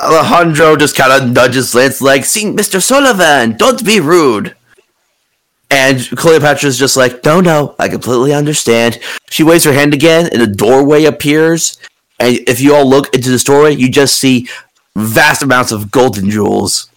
Alejandro 0.00 0.76
just 0.76 0.96
kind 0.96 1.12
of 1.12 1.30
nudges 1.32 1.74
Lance 1.74 2.00
like, 2.00 2.24
see, 2.24 2.44
Mr. 2.44 2.80
Sullivan, 2.80 3.56
don't 3.56 3.84
be 3.84 3.98
rude. 3.98 4.54
And 5.70 6.00
Cleopatra's 6.16 6.78
just 6.78 6.96
like, 6.96 7.24
no, 7.24 7.40
no, 7.40 7.74
I 7.78 7.88
completely 7.88 8.32
understand. 8.32 9.00
She 9.28 9.42
waves 9.42 9.64
her 9.64 9.72
hand 9.72 9.92
again, 9.92 10.28
and 10.32 10.40
a 10.40 10.46
doorway 10.46 11.04
appears. 11.04 11.78
And 12.18 12.38
if 12.48 12.60
you 12.60 12.74
all 12.74 12.88
look 12.88 13.12
into 13.14 13.30
the 13.30 13.38
doorway, 13.38 13.74
you 13.74 13.90
just 13.90 14.18
see 14.18 14.48
vast 14.96 15.42
amounts 15.42 15.72
of 15.72 15.90
golden 15.90 16.30
jewels. 16.30 16.88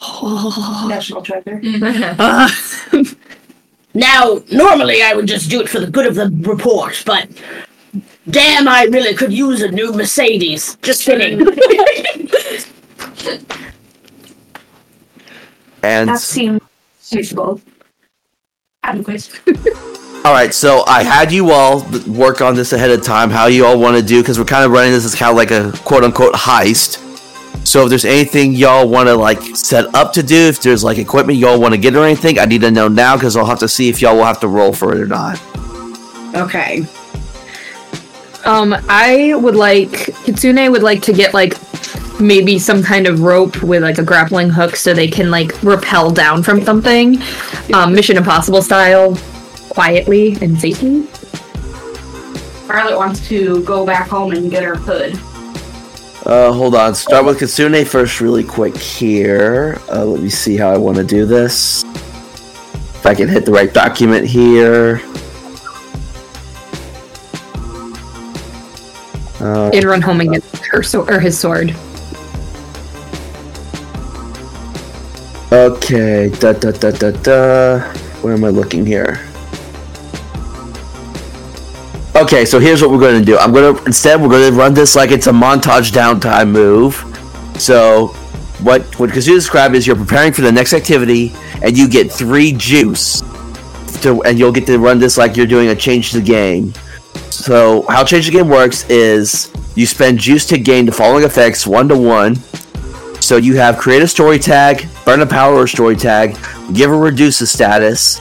National 0.00 1.22
treasure. 1.22 1.60
Mm-hmm. 1.60 2.20
Uh, 2.20 3.04
now, 3.94 4.40
normally 4.52 5.02
I 5.02 5.14
would 5.14 5.26
just 5.26 5.50
do 5.50 5.60
it 5.60 5.68
for 5.68 5.80
the 5.80 5.90
good 5.90 6.06
of 6.06 6.14
the 6.14 6.30
report, 6.48 7.02
but 7.04 7.28
damn, 8.30 8.68
I 8.68 8.84
really 8.84 9.14
could 9.14 9.32
use 9.32 9.62
a 9.62 9.70
new 9.70 9.92
Mercedes. 9.92 10.76
Just 10.82 11.02
kidding. 11.02 11.46
And 15.82 16.08
That 16.08 16.20
seems 16.20 16.60
suitable. 17.00 17.60
Adequate. 18.82 19.30
all 20.24 20.32
right, 20.32 20.52
so 20.52 20.84
I 20.86 21.02
had 21.02 21.32
you 21.32 21.50
all 21.50 21.88
work 22.06 22.40
on 22.40 22.54
this 22.54 22.72
ahead 22.72 22.90
of 22.90 23.02
time. 23.02 23.30
How 23.30 23.46
you 23.46 23.64
all 23.64 23.78
want 23.78 23.96
to 23.96 24.02
do? 24.02 24.20
Because 24.20 24.38
we're 24.38 24.44
kind 24.44 24.64
of 24.64 24.72
running 24.72 24.92
this 24.92 25.04
as 25.04 25.14
kind 25.14 25.30
of 25.30 25.36
like 25.36 25.50
a 25.50 25.72
quote 25.84 26.04
unquote 26.04 26.34
heist. 26.34 27.04
So 27.68 27.82
if 27.82 27.90
there's 27.90 28.06
anything 28.06 28.54
y'all 28.54 28.88
want 28.88 29.10
to 29.10 29.14
like 29.14 29.42
set 29.54 29.94
up 29.94 30.14
to 30.14 30.22
do, 30.22 30.34
if 30.34 30.62
there's 30.62 30.82
like 30.82 30.96
equipment 30.96 31.38
y'all 31.38 31.60
want 31.60 31.74
to 31.74 31.78
get 31.78 31.94
or 31.94 32.02
anything, 32.02 32.38
I 32.38 32.46
need 32.46 32.62
to 32.62 32.70
know 32.70 32.88
now 32.88 33.14
because 33.14 33.36
I'll 33.36 33.44
have 33.44 33.58
to 33.58 33.68
see 33.68 33.90
if 33.90 34.00
y'all 34.00 34.16
will 34.16 34.24
have 34.24 34.40
to 34.40 34.48
roll 34.48 34.72
for 34.72 34.94
it 34.94 35.00
or 35.02 35.06
not. 35.06 35.38
okay. 36.34 36.86
Um, 38.46 38.74
I 38.88 39.34
would 39.34 39.54
like 39.54 39.90
Kitsune 40.24 40.72
would 40.72 40.82
like 40.82 41.02
to 41.02 41.12
get 41.12 41.34
like 41.34 41.58
maybe 42.18 42.58
some 42.58 42.82
kind 42.82 43.06
of 43.06 43.20
rope 43.20 43.62
with 43.62 43.82
like 43.82 43.98
a 43.98 44.02
grappling 44.02 44.48
hook 44.48 44.74
so 44.74 44.94
they 44.94 45.08
can 45.08 45.30
like 45.30 45.62
rappel 45.62 46.10
down 46.10 46.42
from 46.42 46.64
something, 46.64 47.18
um, 47.74 47.94
Mission 47.94 48.16
Impossible 48.16 48.62
style, 48.62 49.14
quietly 49.68 50.38
and 50.40 50.58
safely. 50.58 51.04
Scarlet 52.64 52.96
wants 52.96 53.28
to 53.28 53.62
go 53.64 53.84
back 53.84 54.08
home 54.08 54.32
and 54.32 54.50
get 54.50 54.64
her 54.64 54.74
hood. 54.74 55.18
Uh, 56.28 56.52
hold 56.52 56.74
on. 56.74 56.94
Start 56.94 57.24
with 57.24 57.38
Kitsune 57.38 57.86
first, 57.86 58.20
really 58.20 58.44
quick 58.44 58.76
here. 58.76 59.80
Uh, 59.90 60.04
let 60.04 60.22
me 60.22 60.28
see 60.28 60.56
how 60.58 60.68
I 60.70 60.76
want 60.76 60.98
to 60.98 61.04
do 61.04 61.24
this. 61.24 61.84
If 61.84 63.06
I 63.06 63.14
can 63.14 63.28
hit 63.28 63.46
the 63.46 63.52
right 63.52 63.72
document 63.72 64.26
here. 64.26 65.00
Uh, 69.40 69.70
And 69.72 69.84
run 69.84 70.02
home 70.02 70.20
and 70.20 70.32
get 70.32 70.44
her 70.70 70.82
so- 70.82 71.06
or 71.08 71.18
his 71.18 71.38
sword. 71.38 71.74
okay. 75.50 76.28
Da 76.40 76.52
da 76.52 76.72
da 76.72 76.90
da 76.90 77.10
da. 77.12 77.78
Where 78.20 78.34
am 78.34 78.44
I 78.44 78.48
looking 78.50 78.84
here? 78.84 79.20
Okay, 82.18 82.44
so 82.44 82.58
here's 82.58 82.82
what 82.82 82.90
we're 82.90 82.98
going 82.98 83.20
to 83.20 83.24
do. 83.24 83.38
I'm 83.38 83.52
going 83.52 83.76
to 83.76 83.84
instead 83.84 84.20
we're 84.20 84.28
going 84.28 84.50
to 84.50 84.58
run 84.58 84.74
this 84.74 84.96
like 84.96 85.12
it's 85.12 85.28
a 85.28 85.32
montage 85.32 85.92
downtime 85.92 86.50
move. 86.50 86.96
So, 87.60 88.08
what 88.60 88.82
what 88.98 89.10
Kazoo 89.10 89.36
described 89.36 89.76
is 89.76 89.86
you're 89.86 89.94
preparing 89.94 90.32
for 90.32 90.42
the 90.42 90.50
next 90.50 90.72
activity, 90.72 91.32
and 91.62 91.78
you 91.78 91.88
get 91.88 92.10
three 92.10 92.50
juice, 92.50 93.20
to, 94.02 94.20
and 94.24 94.36
you'll 94.36 94.50
get 94.50 94.66
to 94.66 94.80
run 94.80 94.98
this 94.98 95.16
like 95.16 95.36
you're 95.36 95.46
doing 95.46 95.68
a 95.68 95.76
change 95.76 96.10
to 96.10 96.18
the 96.18 96.26
game. 96.26 96.74
So, 97.30 97.82
how 97.88 98.02
change 98.02 98.26
the 98.26 98.32
game 98.32 98.48
works 98.48 98.84
is 98.90 99.52
you 99.76 99.86
spend 99.86 100.18
juice 100.18 100.44
to 100.46 100.58
gain 100.58 100.86
the 100.86 100.92
following 100.92 101.22
effects 101.22 101.68
one 101.68 101.88
to 101.88 101.96
one. 101.96 102.34
So 103.20 103.36
you 103.36 103.56
have 103.58 103.78
create 103.78 104.02
a 104.02 104.08
story 104.08 104.40
tag, 104.40 104.88
burn 105.04 105.20
a 105.20 105.26
power 105.26 105.54
or 105.54 105.68
story 105.68 105.94
tag, 105.94 106.36
give 106.72 106.90
or 106.90 106.98
reduce 106.98 107.38
the 107.38 107.46
status. 107.46 108.20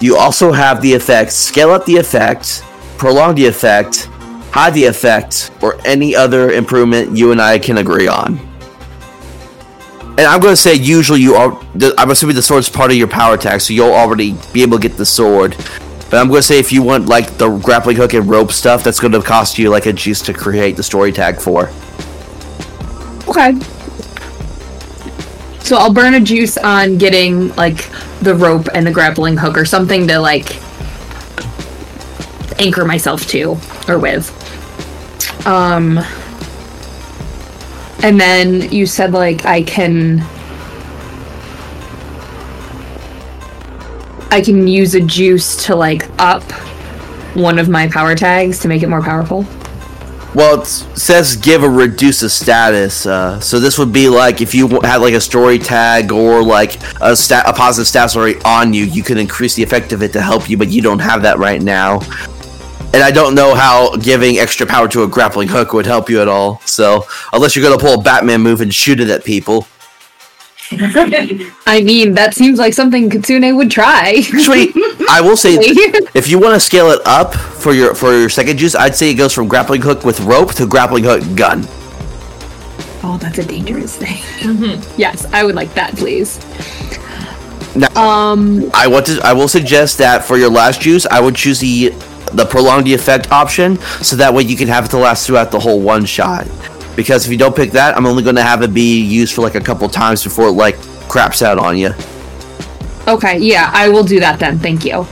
You 0.00 0.16
also 0.16 0.50
have 0.50 0.80
the 0.80 0.94
effects 0.94 1.34
scale 1.34 1.72
up 1.72 1.84
the 1.84 1.96
effect, 1.96 2.62
prolong 3.04 3.34
the 3.34 3.44
effect, 3.44 4.06
hide 4.50 4.72
the 4.72 4.86
effect, 4.86 5.50
or 5.60 5.78
any 5.84 6.16
other 6.16 6.52
improvement 6.52 7.14
you 7.14 7.32
and 7.32 7.42
I 7.42 7.58
can 7.58 7.76
agree 7.76 8.08
on. 8.08 8.38
And 10.16 10.20
I'm 10.20 10.40
going 10.40 10.52
to 10.52 10.56
say 10.56 10.72
usually 10.72 11.20
you 11.20 11.34
are. 11.34 11.52
I'm 11.98 12.10
assuming 12.10 12.34
the 12.34 12.40
sword's 12.40 12.70
part 12.70 12.90
of 12.90 12.96
your 12.96 13.06
power 13.06 13.36
tag, 13.36 13.60
so 13.60 13.74
you'll 13.74 13.92
already 13.92 14.34
be 14.54 14.62
able 14.62 14.78
to 14.78 14.88
get 14.88 14.96
the 14.96 15.04
sword. 15.04 15.54
But 16.08 16.14
I'm 16.14 16.28
going 16.28 16.40
to 16.40 16.46
say 16.46 16.58
if 16.58 16.72
you 16.72 16.82
want 16.82 17.04
like 17.04 17.36
the 17.36 17.50
grappling 17.58 17.98
hook 17.98 18.14
and 18.14 18.26
rope 18.26 18.52
stuff, 18.52 18.82
that's 18.82 19.00
going 19.00 19.12
to 19.12 19.20
cost 19.20 19.58
you 19.58 19.68
like 19.68 19.84
a 19.84 19.92
juice 19.92 20.22
to 20.22 20.32
create 20.32 20.74
the 20.74 20.82
story 20.82 21.12
tag 21.12 21.36
for. 21.36 21.68
Okay. 23.28 23.52
So 25.60 25.76
I'll 25.76 25.92
burn 25.92 26.14
a 26.14 26.20
juice 26.20 26.56
on 26.56 26.96
getting 26.96 27.54
like 27.56 27.86
the 28.20 28.34
rope 28.34 28.68
and 28.72 28.86
the 28.86 28.92
grappling 28.92 29.36
hook 29.36 29.58
or 29.58 29.66
something 29.66 30.08
to 30.08 30.18
like 30.20 30.58
anchor 32.58 32.84
myself 32.84 33.26
to 33.28 33.56
or 33.88 33.98
with. 33.98 34.30
Um 35.46 35.98
and 38.02 38.20
then 38.20 38.70
you 38.70 38.86
said 38.86 39.12
like 39.12 39.44
I 39.44 39.62
can 39.62 40.20
I 44.30 44.40
can 44.40 44.66
use 44.66 44.94
a 44.94 45.00
juice 45.00 45.64
to 45.66 45.76
like 45.76 46.08
up 46.18 46.42
one 47.34 47.58
of 47.58 47.68
my 47.68 47.88
power 47.88 48.14
tags 48.14 48.58
to 48.60 48.68
make 48.68 48.82
it 48.82 48.88
more 48.88 49.00
powerful. 49.00 49.46
Well, 50.34 50.62
it 50.62 50.66
says 50.66 51.36
give 51.36 51.62
or 51.62 51.70
reduce 51.70 52.22
a 52.22 52.28
status. 52.28 53.06
Uh, 53.06 53.38
so 53.38 53.60
this 53.60 53.78
would 53.78 53.92
be 53.92 54.08
like 54.08 54.40
if 54.40 54.52
you 54.52 54.80
had 54.80 54.96
like 54.96 55.14
a 55.14 55.20
story 55.20 55.60
tag 55.60 56.10
or 56.10 56.42
like 56.42 56.80
a, 57.00 57.14
stat, 57.14 57.44
a 57.46 57.52
positive 57.52 57.86
status 57.86 58.16
already 58.16 58.40
on 58.44 58.74
you, 58.74 58.84
you 58.84 59.04
could 59.04 59.18
increase 59.18 59.54
the 59.54 59.62
effect 59.62 59.92
of 59.92 60.02
it 60.02 60.12
to 60.14 60.20
help 60.20 60.50
you, 60.50 60.58
but 60.58 60.68
you 60.68 60.82
don't 60.82 60.98
have 60.98 61.22
that 61.22 61.38
right 61.38 61.62
now. 61.62 62.00
And 62.94 63.02
I 63.02 63.10
don't 63.10 63.34
know 63.34 63.54
how 63.56 63.96
giving 63.96 64.38
extra 64.38 64.66
power 64.66 64.86
to 64.88 65.02
a 65.02 65.08
grappling 65.08 65.48
hook 65.48 65.72
would 65.72 65.84
help 65.84 66.08
you 66.08 66.22
at 66.22 66.28
all. 66.28 66.60
So 66.64 67.06
unless 67.32 67.56
you're 67.56 67.64
gonna 67.68 67.76
pull 67.80 68.00
a 68.00 68.02
Batman 68.02 68.40
move 68.40 68.60
and 68.60 68.72
shoot 68.72 69.00
it 69.00 69.10
at 69.10 69.24
people, 69.24 69.66
I 70.70 71.82
mean, 71.84 72.14
that 72.14 72.34
seems 72.34 72.58
like 72.58 72.72
something 72.72 73.10
Kitsune 73.10 73.54
would 73.56 73.70
try. 73.70 74.14
actually, 74.32 74.72
I 75.10 75.20
will 75.20 75.36
say 75.36 75.54
if 76.14 76.28
you 76.28 76.38
want 76.38 76.54
to 76.54 76.60
scale 76.60 76.90
it 76.90 77.00
up 77.04 77.34
for 77.34 77.72
your 77.74 77.94
for 77.94 78.16
your 78.16 78.28
second 78.28 78.58
juice, 78.58 78.74
I'd 78.74 78.94
say 78.94 79.10
it 79.10 79.14
goes 79.14 79.32
from 79.34 79.48
grappling 79.48 79.82
hook 79.82 80.04
with 80.04 80.20
rope 80.20 80.54
to 80.54 80.66
grappling 80.66 81.04
hook 81.04 81.22
gun. 81.36 81.64
Oh, 83.02 83.18
that's 83.20 83.38
a 83.38 83.44
dangerous 83.44 83.96
thing. 83.96 84.22
Yes, 84.96 85.26
I 85.32 85.44
would 85.44 85.54
like 85.54 85.74
that, 85.74 85.94
please. 85.96 86.38
Now- 87.76 87.94
Um, 88.00 88.70
I 88.72 88.86
want 88.86 89.06
to. 89.06 89.20
I 89.22 89.32
will 89.34 89.48
suggest 89.48 89.98
that 89.98 90.24
for 90.24 90.38
your 90.38 90.48
last 90.48 90.80
juice, 90.80 91.04
I 91.10 91.20
would 91.20 91.34
choose 91.34 91.58
the 91.60 91.92
the 92.34 92.44
prolong 92.44 92.84
the 92.84 92.94
effect 92.94 93.30
option, 93.30 93.78
so 94.02 94.16
that 94.16 94.32
way 94.34 94.42
you 94.42 94.56
can 94.56 94.68
have 94.68 94.86
it 94.86 94.88
to 94.88 94.98
last 94.98 95.26
throughout 95.26 95.50
the 95.50 95.60
whole 95.60 95.80
one 95.80 96.04
shot. 96.04 96.46
Because 96.96 97.26
if 97.26 97.32
you 97.32 97.38
don't 97.38 97.56
pick 97.56 97.72
that, 97.72 97.96
I'm 97.96 98.06
only 98.06 98.22
going 98.22 98.36
to 98.36 98.42
have 98.42 98.62
it 98.62 98.72
be 98.72 99.00
used 99.00 99.34
for 99.34 99.42
like 99.42 99.54
a 99.56 99.60
couple 99.60 99.88
times 99.88 100.22
before 100.22 100.48
it 100.48 100.52
like 100.52 100.76
craps 101.08 101.42
out 101.42 101.58
on 101.58 101.76
you. 101.76 101.90
okay, 103.08 103.38
yeah, 103.38 103.70
I 103.72 103.88
will 103.88 104.04
do 104.04 104.20
that 104.20 104.38
then. 104.38 104.58
Thank 104.58 104.84
you. 104.84 105.06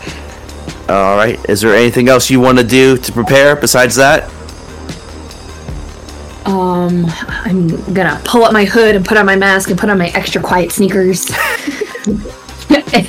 All 0.88 1.16
right. 1.16 1.38
Is 1.48 1.60
there 1.60 1.74
anything 1.74 2.08
else 2.08 2.30
you 2.30 2.40
want 2.40 2.58
to 2.58 2.64
do 2.64 2.96
to 2.96 3.12
prepare 3.12 3.56
besides 3.56 3.96
that? 3.96 4.30
Um, 6.44 7.06
I'm 7.28 7.68
gonna 7.94 8.20
pull 8.24 8.44
up 8.44 8.52
my 8.52 8.64
hood 8.64 8.96
and 8.96 9.04
put 9.04 9.16
on 9.16 9.24
my 9.24 9.36
mask 9.36 9.70
and 9.70 9.78
put 9.78 9.88
on 9.88 9.98
my 9.98 10.08
extra 10.08 10.42
quiet 10.42 10.72
sneakers. 10.72 11.30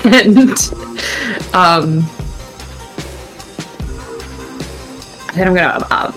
and 0.05 0.51
um, 1.53 2.07
then 5.35 5.47
I'm 5.47 5.53
gonna 5.53 5.85
uh, 5.89 6.11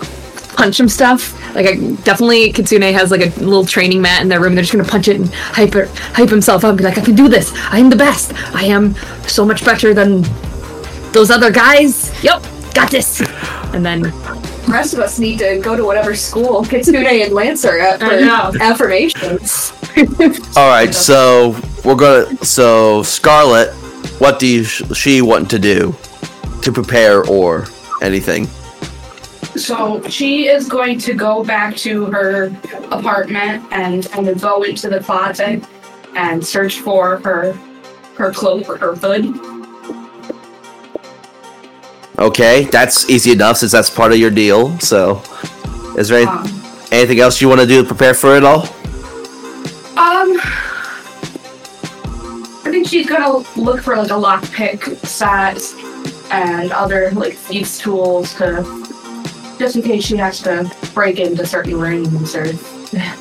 punch 0.55 0.75
some 0.75 0.89
stuff. 0.89 1.33
Like 1.55 1.65
I 1.65 1.75
definitely 2.03 2.51
Kitsune 2.51 2.81
has 2.93 3.11
like 3.11 3.21
a 3.21 3.29
little 3.39 3.65
training 3.65 4.01
mat 4.01 4.21
in 4.21 4.27
their 4.27 4.39
room. 4.39 4.55
They're 4.55 4.63
just 4.63 4.73
gonna 4.75 4.87
punch 4.87 5.07
it 5.07 5.17
and 5.17 5.33
hype 5.33 5.75
it, 5.75 5.89
hype 5.89 6.29
himself 6.29 6.63
up. 6.63 6.69
And 6.69 6.77
be 6.77 6.83
like, 6.83 6.97
I 6.97 7.01
can 7.01 7.15
do 7.15 7.27
this. 7.27 7.51
I 7.71 7.79
am 7.79 7.89
the 7.89 7.95
best. 7.95 8.33
I 8.55 8.65
am 8.65 8.95
so 9.27 9.45
much 9.45 9.63
better 9.65 9.93
than 9.93 10.23
those 11.11 11.29
other 11.31 11.51
guys. 11.51 12.11
Yep, 12.23 12.43
got 12.73 12.91
this. 12.91 13.21
And 13.73 13.85
then 13.85 14.01
The 14.01 14.69
rest 14.69 14.93
of 14.93 14.99
us 14.99 15.19
need 15.19 15.39
to 15.39 15.59
go 15.59 15.75
to 15.75 15.83
whatever 15.85 16.15
school 16.15 16.63
Kitsune 16.63 16.95
and 16.95 17.33
Lance 17.33 17.65
are 17.65 17.79
at 17.79 17.99
for 17.99 18.61
affirmations. 18.61 19.73
All 20.57 20.69
right. 20.69 20.93
So 20.93 21.55
we're 21.83 21.95
gonna. 21.95 22.35
So 22.43 23.03
Scarlet, 23.03 23.73
what 24.19 24.39
do 24.39 24.47
you, 24.47 24.63
she 24.63 25.21
want 25.21 25.49
to 25.51 25.59
do 25.59 25.95
to 26.61 26.71
prepare 26.71 27.23
or 27.25 27.65
anything? 28.01 28.47
So 29.57 30.07
she 30.07 30.47
is 30.47 30.69
going 30.69 30.99
to 30.99 31.13
go 31.13 31.43
back 31.43 31.75
to 31.77 32.05
her 32.05 32.45
apartment 32.91 33.65
and 33.71 34.09
kind 34.09 34.27
of 34.27 34.39
go 34.39 34.63
into 34.63 34.87
the 34.89 34.99
closet 34.99 35.63
and 36.15 36.45
search 36.45 36.79
for 36.79 37.17
her 37.19 37.53
her 38.17 38.31
cloak 38.31 38.67
or 38.67 38.77
her 38.77 38.95
hood. 38.95 39.57
Okay, 42.19 42.65
that's 42.65 43.09
easy 43.09 43.31
enough 43.31 43.57
since 43.57 43.71
that's 43.71 43.89
part 43.89 44.11
of 44.11 44.17
your 44.17 44.31
deal. 44.31 44.77
So, 44.79 45.21
is 45.97 46.07
there 46.07 46.27
any, 46.27 46.51
anything 46.91 47.19
else 47.19 47.39
you 47.41 47.47
want 47.47 47.61
to 47.61 47.67
do 47.67 47.83
to 47.83 47.87
prepare 47.87 48.15
for 48.15 48.35
it 48.35 48.43
all? 48.43 48.61
Um, 49.97 50.39
I 52.63 52.69
think 52.69 52.87
she's 52.87 53.07
gonna 53.07 53.37
look 53.55 53.81
for 53.81 53.95
like 53.95 54.09
a 54.09 54.13
lockpick 54.13 55.05
set 55.05 55.61
and 56.31 56.71
other 56.71 57.11
like 57.11 57.33
thieves 57.33 57.77
tools 57.77 58.33
to, 58.35 58.63
just 59.57 59.75
in 59.75 59.81
case 59.81 60.03
she 60.05 60.17
has 60.17 60.41
to 60.41 60.71
break 60.93 61.19
into 61.19 61.45
certain 61.45 61.79
rooms 61.79 62.35
or 62.35 62.47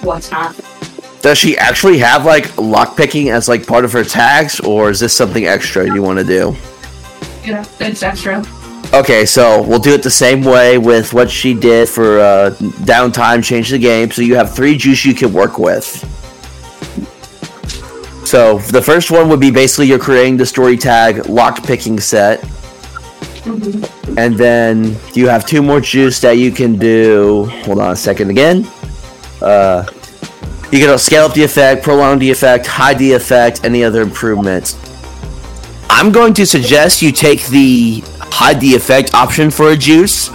whatnot. 0.02 0.58
Does 1.22 1.38
she 1.38 1.56
actually 1.58 1.98
have 1.98 2.24
like 2.24 2.44
lockpicking 2.56 3.32
as 3.32 3.48
like 3.48 3.66
part 3.66 3.84
of 3.84 3.92
her 3.92 4.04
tags, 4.04 4.60
or 4.60 4.90
is 4.90 5.00
this 5.00 5.16
something 5.16 5.46
extra 5.46 5.84
you 5.92 6.02
want 6.02 6.18
to 6.18 6.24
do? 6.24 6.56
Yeah, 7.44 7.64
it's 7.80 8.02
extra. 8.02 8.44
Okay, 8.92 9.26
so 9.26 9.62
we'll 9.62 9.80
do 9.80 9.92
it 9.92 10.02
the 10.02 10.10
same 10.10 10.44
way 10.44 10.78
with 10.78 11.12
what 11.12 11.28
she 11.28 11.54
did 11.54 11.88
for 11.88 12.20
uh, 12.20 12.50
downtime, 12.84 13.42
change 13.42 13.70
the 13.70 13.78
game. 13.78 14.10
So 14.12 14.22
you 14.22 14.36
have 14.36 14.54
three 14.54 14.76
juice 14.76 15.04
you 15.04 15.14
can 15.14 15.32
work 15.32 15.58
with. 15.58 15.84
So 18.24 18.58
the 18.58 18.82
first 18.82 19.10
one 19.10 19.28
would 19.28 19.40
be 19.40 19.50
basically 19.50 19.86
you're 19.86 19.98
creating 19.98 20.36
the 20.36 20.46
story 20.46 20.76
tag 20.76 21.28
locked 21.28 21.64
picking 21.64 21.98
set, 21.98 22.44
and 24.16 24.36
then 24.36 24.96
you 25.14 25.28
have 25.28 25.46
two 25.46 25.62
more 25.62 25.80
juice 25.80 26.20
that 26.20 26.32
you 26.32 26.50
can 26.50 26.76
do. 26.76 27.46
Hold 27.64 27.80
on 27.80 27.92
a 27.92 27.96
second 27.96 28.30
again. 28.30 28.66
Uh, 29.40 29.86
you 30.72 30.84
can 30.84 30.98
scale 30.98 31.26
up 31.26 31.34
the 31.34 31.44
effect, 31.44 31.82
prolong 31.82 32.18
the 32.18 32.30
effect, 32.30 32.66
hide 32.66 32.98
the 32.98 33.12
effect, 33.12 33.64
any 33.64 33.84
other 33.84 34.02
improvements. 34.02 34.76
I'm 35.88 36.10
going 36.10 36.34
to 36.34 36.46
suggest 36.46 37.02
you 37.02 37.12
take 37.12 37.46
the 37.46 38.02
hide 38.18 38.60
the 38.60 38.74
effect 38.74 39.14
option 39.14 39.50
for 39.50 39.70
a 39.70 39.76
juice 39.76 40.28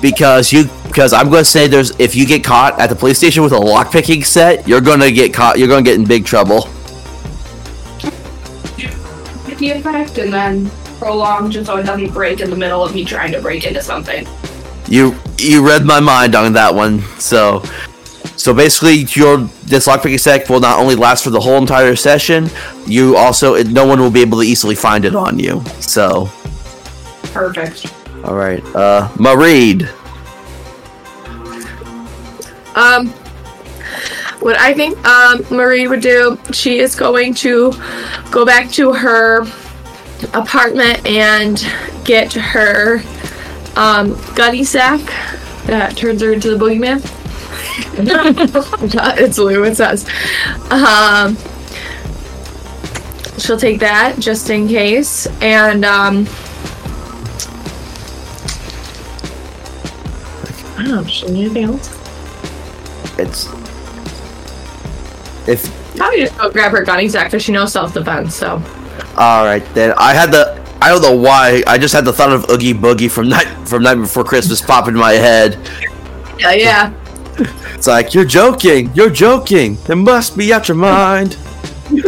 because 0.00 0.52
you 0.52 0.64
because 0.84 1.12
I'm 1.12 1.30
going 1.30 1.44
to 1.44 1.50
say 1.50 1.68
there's 1.68 1.98
if 1.98 2.14
you 2.14 2.26
get 2.26 2.44
caught 2.44 2.78
at 2.78 2.88
the 2.88 2.96
police 2.96 3.18
station 3.18 3.42
with 3.42 3.52
a 3.52 3.56
lockpicking 3.56 4.24
set, 4.24 4.68
you're 4.68 4.80
going 4.80 5.00
to 5.00 5.10
get 5.10 5.32
caught. 5.32 5.58
You're 5.58 5.68
going 5.68 5.84
to 5.84 5.90
get 5.90 5.98
in 5.98 6.06
big 6.06 6.26
trouble. 6.26 6.68
The 9.58 9.70
effect 9.70 10.18
and 10.18 10.32
then 10.32 10.70
prolong 10.98 11.50
just 11.50 11.66
so 11.66 11.76
it 11.76 11.84
doesn't 11.84 12.12
break 12.12 12.40
in 12.40 12.50
the 12.50 12.56
middle 12.56 12.82
of 12.84 12.94
me 12.94 13.04
trying 13.04 13.32
to 13.32 13.40
break 13.40 13.64
into 13.64 13.82
something. 13.82 14.26
You 14.88 15.14
you 15.38 15.66
read 15.66 15.84
my 15.84 16.00
mind 16.00 16.34
on 16.34 16.52
that 16.54 16.74
one. 16.74 17.00
So 17.18 17.62
so 18.36 18.54
basically, 18.54 19.06
your 19.10 19.38
this 19.64 19.88
lockpicking 19.88 20.20
set 20.20 20.48
will 20.48 20.60
not 20.60 20.78
only 20.78 20.94
last 20.94 21.24
for 21.24 21.30
the 21.30 21.40
whole 21.40 21.56
entire 21.56 21.96
session, 21.96 22.48
you 22.86 23.16
also 23.16 23.54
it, 23.54 23.68
no 23.68 23.84
one 23.84 24.00
will 24.00 24.10
be 24.10 24.20
able 24.20 24.38
to 24.38 24.44
easily 24.44 24.76
find 24.76 25.04
it 25.04 25.14
on 25.14 25.38
you. 25.38 25.62
So 25.80 26.26
Perfect. 27.32 27.92
all 28.24 28.36
right, 28.36 28.64
uh, 28.76 29.08
Mareed. 29.14 29.88
Um, 32.76 33.08
what 34.38 34.56
I 34.56 34.72
think 34.72 35.04
um, 35.04 35.44
Marie 35.50 35.88
would 35.88 36.00
do, 36.00 36.38
she 36.52 36.78
is 36.78 36.94
going 36.94 37.34
to 37.34 37.72
go 38.30 38.46
back 38.46 38.70
to 38.72 38.92
her 38.92 39.44
apartment 40.34 41.04
and 41.06 41.64
get 42.04 42.32
her 42.32 43.02
um, 43.76 44.20
gunny 44.34 44.64
sack 44.64 45.00
that 45.66 45.96
turns 45.96 46.22
her 46.22 46.32
into 46.32 46.50
the 46.54 46.56
boogeyman. 46.56 47.04
it's 49.18 49.38
Lou, 49.38 49.64
it 49.64 49.76
says. 49.76 50.08
Um, 50.70 51.36
she'll 53.38 53.58
take 53.58 53.80
that 53.80 54.16
just 54.18 54.50
in 54.50 54.68
case. 54.68 55.26
And 55.40 55.84
um, 55.84 56.26
I 60.76 60.84
don't 60.84 60.88
know, 60.88 61.04
she 61.04 61.26
need 61.28 61.44
anything 61.46 61.64
else? 61.64 61.94
It's 63.18 63.46
if 65.48 65.78
Probably 65.98 66.20
just 66.20 66.38
go 66.38 66.50
grab 66.50 66.70
her 66.70 66.84
gunny 66.84 67.08
sack 67.08 67.26
because 67.26 67.42
she 67.42 67.50
knows 67.50 67.72
self 67.72 67.92
defense. 67.92 68.34
So 68.34 68.62
all 69.16 69.44
right 69.44 69.64
then. 69.74 69.92
I 69.98 70.12
had 70.14 70.30
the 70.30 70.56
I 70.80 70.88
don't 70.90 71.02
know 71.02 71.16
why. 71.16 71.62
I 71.66 71.76
just 71.78 71.92
had 71.94 72.04
the 72.04 72.12
thought 72.12 72.32
of 72.32 72.48
Oogie 72.50 72.72
Boogie 72.74 73.10
from 73.10 73.28
night 73.28 73.46
from 73.68 73.82
Night 73.82 73.96
Before 73.96 74.24
Christmas 74.24 74.60
pop 74.62 74.86
in 74.88 74.94
my 74.94 75.12
head. 75.12 75.58
yeah, 76.38 76.52
yeah. 76.52 76.92
It's 77.74 77.86
like 77.86 78.14
you're 78.14 78.24
joking. 78.24 78.90
You're 78.94 79.10
joking. 79.10 79.76
It 79.88 79.94
must 79.96 80.36
be 80.36 80.52
out 80.52 80.68
your 80.68 80.76
mind. 80.76 81.36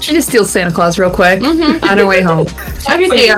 She 0.00 0.14
just 0.14 0.28
steals 0.30 0.50
Santa 0.50 0.72
Claus 0.72 0.98
real 0.98 1.10
quick 1.10 1.40
Mm-hmm. 1.40 1.84
on 1.84 1.98
her 1.98 2.06
way 2.06 2.22
home. 2.22 2.46
Everything. 2.88 3.28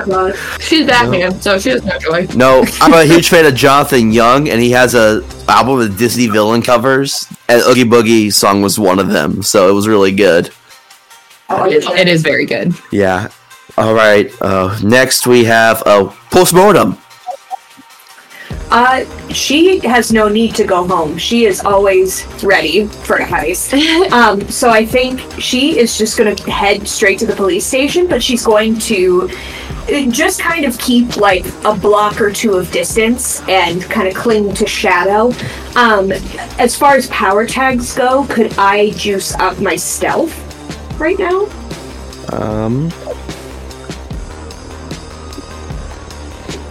She's 0.61 0.87
Batman, 0.87 1.39
so 1.41 1.59
she 1.59 1.71
doesn't 1.71 1.87
have 1.89 2.01
joy. 2.01 2.25
No, 2.37 2.63
I'm 2.79 2.93
a 2.93 3.03
huge 3.13 3.27
fan 3.27 3.45
of 3.45 3.53
Jonathan 3.53 4.13
Young, 4.13 4.47
and 4.47 4.61
he 4.61 4.71
has 4.71 4.95
a 4.95 5.21
album 5.49 5.77
with 5.77 5.97
Disney 5.99 6.27
villain 6.27 6.61
covers, 6.61 7.27
and 7.49 7.61
Oogie 7.63 7.83
Boogie 7.83 8.33
song 8.33 8.61
was 8.61 8.79
one 8.79 8.97
of 8.97 9.09
them. 9.09 9.43
So 9.43 9.69
it 9.69 9.73
was 9.73 9.89
really 9.89 10.13
good. 10.13 10.51
It 11.65 11.73
is, 11.73 11.85
it 11.87 12.07
is 12.07 12.21
very 12.21 12.45
good. 12.45 12.73
Yeah. 12.91 13.29
All 13.77 13.93
right. 13.93 14.31
Uh, 14.41 14.77
next 14.83 15.25
we 15.25 15.45
have 15.45 15.81
a 15.85 16.05
postmortem. 16.29 16.97
Uh, 18.75 19.05
she 19.29 19.77
has 19.79 20.11
no 20.11 20.27
need 20.27 20.55
to 20.55 20.63
go 20.63 20.87
home. 20.87 21.15
She 21.17 21.45
is 21.45 21.63
always 21.63 22.25
ready 22.43 22.87
for 22.87 23.17
a 23.17 23.25
heist. 23.25 23.73
um, 24.11 24.47
so 24.49 24.69
I 24.71 24.83
think 24.83 25.21
she 25.39 25.77
is 25.77 25.95
just 25.95 26.17
going 26.17 26.35
to 26.35 26.51
head 26.51 26.87
straight 26.87 27.19
to 27.19 27.27
the 27.27 27.35
police 27.35 27.67
station, 27.67 28.07
but 28.07 28.23
she's 28.23 28.43
going 28.43 28.79
to 28.79 29.29
uh, 29.91 30.09
just 30.09 30.39
kind 30.39 30.65
of 30.65 30.75
keep 30.79 31.17
like 31.17 31.45
a 31.65 31.75
block 31.75 32.19
or 32.19 32.31
two 32.31 32.53
of 32.53 32.71
distance 32.71 33.47
and 33.47 33.83
kind 33.83 34.07
of 34.07 34.15
cling 34.15 34.55
to 34.55 34.65
shadow. 34.65 35.31
Um, 35.75 36.11
as 36.57 36.75
far 36.75 36.95
as 36.95 37.07
power 37.09 37.45
tags 37.45 37.93
go, 37.95 38.25
could 38.25 38.57
I 38.57 38.89
juice 38.91 39.35
up 39.35 39.59
my 39.59 39.75
stealth 39.75 40.42
right 40.97 41.17
now? 41.17 41.45
Um. 42.31 42.91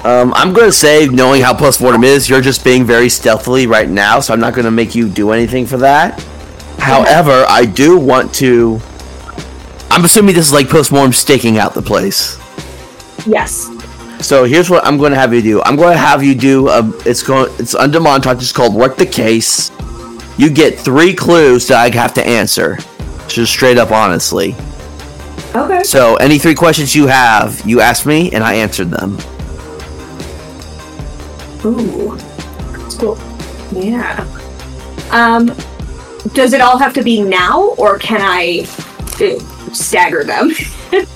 Um, 0.05 0.33
I'm 0.35 0.53
gonna 0.53 0.73
say, 0.73 1.07
knowing 1.07 1.43
how 1.43 1.53
plus 1.53 1.77
postmortem 1.77 2.03
is, 2.03 2.29
you're 2.29 2.41
just 2.41 2.64
being 2.64 2.85
very 2.85 3.09
stealthily 3.09 3.68
right 3.68 3.89
now, 3.89 4.18
so 4.18 4.35
I'm 4.35 4.41
not 4.41 4.53
gonna 4.55 4.70
make 4.70 4.95
you 4.97 5.09
do 5.09 5.31
anything 5.31 5.64
for 5.64 5.77
that. 5.79 6.20
However, 6.79 7.45
I 7.49 7.64
do 7.64 7.97
want 7.97 8.35
to. 8.35 8.81
I'm 9.91 10.05
assuming 10.05 10.35
this 10.35 10.47
is 10.47 10.53
like 10.53 10.68
postmortem 10.68 11.12
staking 11.12 11.59
out 11.59 11.75
the 11.75 11.83
place. 11.83 12.37
Yes. 13.25 13.68
So 14.20 14.45
here's 14.45 14.68
what 14.68 14.85
I'm 14.85 14.99
going 14.99 15.12
to 15.12 15.18
have 15.18 15.33
you 15.33 15.43
do. 15.43 15.62
I'm 15.62 15.77
going 15.77 15.93
to 15.93 15.99
have 15.99 16.25
you 16.25 16.35
do. 16.35 16.68
A, 16.68 16.89
it's 17.05 17.23
going. 17.23 17.53
It's 17.59 17.75
under 17.75 18.01
montage. 18.01 18.37
It's 18.41 18.53
called 18.53 18.75
work 18.75 18.97
the 18.97 19.07
case. 19.07 19.70
You 20.39 20.51
get 20.51 20.79
three 20.79 21.14
clues 21.14 21.68
that 21.68 21.79
I 21.79 21.95
have 21.95 22.14
to 22.14 22.27
answer. 22.27 22.79
Just 23.33 23.53
straight 23.53 23.78
up, 23.78 23.91
honestly. 23.91 24.55
Okay. 25.55 25.83
So 25.83 26.16
any 26.16 26.39
three 26.39 26.55
questions 26.55 26.95
you 26.95 27.07
have, 27.07 27.62
you 27.66 27.80
ask 27.80 28.07
me, 28.07 28.30
and 28.33 28.45
I 28.45 28.55
answered 28.55 28.91
them. 28.91 29.18
Ooh. 31.64 32.16
That's 32.16 32.95
cool. 32.97 33.18
Yeah. 33.72 34.26
Um, 35.11 35.47
does 36.35 36.53
it 36.53 36.61
all 36.61 36.78
have 36.78 36.93
to 36.95 37.03
be 37.03 37.22
now, 37.22 37.74
or 37.78 37.99
can 37.99 38.20
I 38.22 38.66
uh, 39.20 39.72
stagger 39.72 40.24
them? 40.24 40.53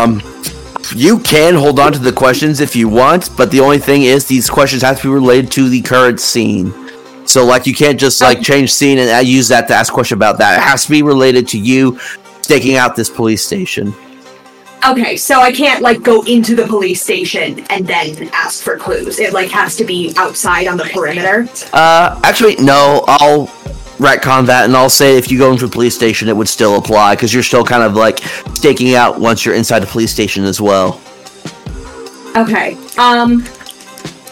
Um, 0.00 0.22
you 0.94 1.18
can 1.18 1.54
hold 1.54 1.80
on 1.80 1.92
to 1.92 1.98
the 1.98 2.12
questions 2.12 2.60
if 2.60 2.76
you 2.76 2.88
want, 2.88 3.36
but 3.36 3.50
the 3.50 3.58
only 3.58 3.78
thing 3.78 4.02
is 4.02 4.26
these 4.26 4.48
questions 4.48 4.82
have 4.82 5.00
to 5.00 5.08
be 5.08 5.12
related 5.12 5.50
to 5.52 5.68
the 5.68 5.82
current 5.82 6.20
scene. 6.20 6.72
So 7.28 7.44
like 7.44 7.66
you 7.66 7.74
can't 7.74 8.00
just 8.00 8.20
like 8.22 8.40
change 8.40 8.72
scene 8.72 8.98
and 8.98 9.10
uh, 9.10 9.18
use 9.18 9.48
that 9.48 9.68
to 9.68 9.74
ask 9.74 9.92
a 9.92 9.94
question 9.94 10.16
about 10.16 10.38
that. 10.38 10.58
It 10.58 10.62
has 10.62 10.84
to 10.86 10.90
be 10.90 11.02
related 11.02 11.46
to 11.48 11.58
you 11.58 11.98
staking 12.40 12.76
out 12.76 12.96
this 12.96 13.10
police 13.10 13.44
station. 13.44 13.94
okay, 14.86 15.16
so 15.16 15.40
I 15.40 15.52
can't 15.52 15.82
like 15.82 16.02
go 16.02 16.22
into 16.22 16.54
the 16.54 16.66
police 16.66 17.02
station 17.02 17.66
and 17.68 17.86
then 17.86 18.30
ask 18.32 18.62
for 18.62 18.78
clues. 18.78 19.18
It 19.20 19.34
like 19.34 19.50
has 19.50 19.76
to 19.76 19.84
be 19.84 20.14
outside 20.16 20.66
on 20.68 20.78
the 20.78 20.84
perimeter. 20.84 21.46
Uh, 21.74 22.18
actually, 22.24 22.56
no. 22.56 23.04
I'll 23.06 23.48
retcon 23.98 24.46
that, 24.46 24.64
and 24.64 24.74
I'll 24.74 24.88
say 24.88 25.18
if 25.18 25.30
you 25.30 25.38
go 25.38 25.52
into 25.52 25.66
a 25.66 25.68
police 25.68 25.94
station, 25.94 26.28
it 26.28 26.36
would 26.36 26.48
still 26.48 26.78
apply 26.78 27.14
because 27.14 27.34
you're 27.34 27.42
still 27.42 27.64
kind 27.64 27.82
of 27.82 27.94
like 27.94 28.20
staking 28.54 28.94
out 28.94 29.20
once 29.20 29.44
you're 29.44 29.54
inside 29.54 29.80
the 29.80 29.86
police 29.86 30.12
station 30.12 30.44
as 30.44 30.62
well. 30.62 30.98
Okay. 32.36 32.74
Um, 32.96 33.44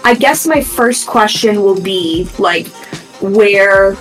I 0.04 0.14
guess 0.14 0.46
my 0.46 0.62
first 0.62 1.08
question 1.08 1.60
will 1.60 1.80
be 1.80 2.28
like 2.38 2.68
where 3.20 3.94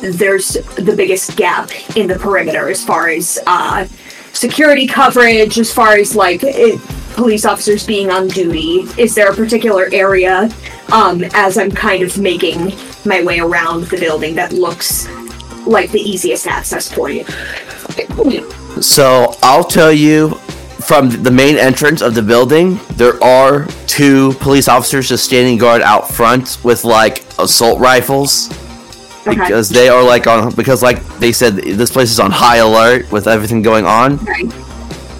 there's 0.00 0.54
the 0.76 0.94
biggest 0.96 1.36
gap 1.36 1.70
in 1.96 2.08
the 2.08 2.18
perimeter 2.18 2.68
as 2.68 2.84
far 2.84 3.08
as 3.08 3.38
uh, 3.46 3.86
security 4.32 4.86
coverage, 4.86 5.58
as 5.58 5.72
far 5.72 5.94
as 5.94 6.16
like 6.16 6.40
it, 6.42 6.80
police 7.14 7.44
officers 7.44 7.86
being 7.86 8.10
on 8.10 8.28
duty. 8.28 8.86
Is 8.98 9.14
there 9.14 9.30
a 9.30 9.34
particular 9.34 9.88
area 9.92 10.50
um, 10.92 11.22
as 11.34 11.56
I'm 11.58 11.70
kind 11.70 12.02
of 12.02 12.18
making 12.18 12.72
my 13.04 13.22
way 13.22 13.38
around 13.38 13.84
the 13.84 13.96
building 13.98 14.34
that 14.34 14.52
looks 14.52 15.08
like 15.66 15.90
the 15.92 16.00
easiest 16.00 16.46
access 16.46 16.92
point? 16.92 17.28
So 18.82 19.34
I'll 19.42 19.64
tell 19.64 19.92
you 19.92 20.38
from 20.82 21.10
the 21.22 21.30
main 21.30 21.56
entrance 21.56 22.00
of 22.02 22.14
the 22.14 22.22
building, 22.22 22.78
there 22.92 23.22
are 23.22 23.66
two 23.86 24.32
police 24.34 24.68
officers 24.68 25.08
just 25.08 25.24
standing 25.24 25.58
guard 25.58 25.82
out 25.82 26.08
front 26.10 26.58
with 26.64 26.84
like 26.84 27.24
assault 27.38 27.78
rifles 27.80 28.50
Okay. 29.26 29.36
because 29.38 29.68
they 29.68 29.88
are 29.88 30.02
like 30.02 30.26
on 30.26 30.52
because 30.54 30.82
like 30.82 31.04
they 31.18 31.30
said 31.32 31.54
this 31.56 31.90
place 31.90 32.10
is 32.10 32.18
on 32.18 32.30
high 32.32 32.56
alert 32.56 33.10
with 33.12 33.28
everything 33.28 33.62
going 33.62 33.86
on. 33.86 34.18
Okay. 34.20 34.48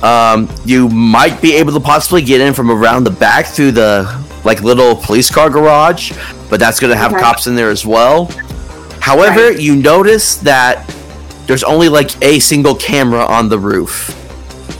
Um, 0.03 0.49
you 0.65 0.89
might 0.89 1.41
be 1.41 1.55
able 1.55 1.73
to 1.73 1.81
possibly 1.81 2.23
get 2.23 2.41
in 2.41 2.55
from 2.55 2.71
around 2.71 3.05
the 3.05 3.11
back 3.13 3.47
through 3.47 3.71
the 3.73 4.25
like 4.45 4.61
little 4.63 4.97
police 4.97 5.31
car 5.31 5.49
garage, 5.49 6.11
but 6.51 6.59
that's 6.59 6.81
going 6.81 6.91
to 6.93 6.97
have 6.97 7.13
Okay. 7.13 7.21
cops 7.23 7.47
in 7.47 7.55
there 7.55 7.71
as 7.71 7.87
well. 7.87 8.27
However, 9.01 9.51
Right. 9.51 9.61
you 9.61 9.77
notice 9.77 10.37
that 10.39 10.85
there's 11.47 11.63
only 11.63 11.89
like 11.89 12.11
a 12.25 12.41
single 12.41 12.75
camera 12.75 13.25
on 13.25 13.49
the 13.49 13.59
roof 13.59 14.11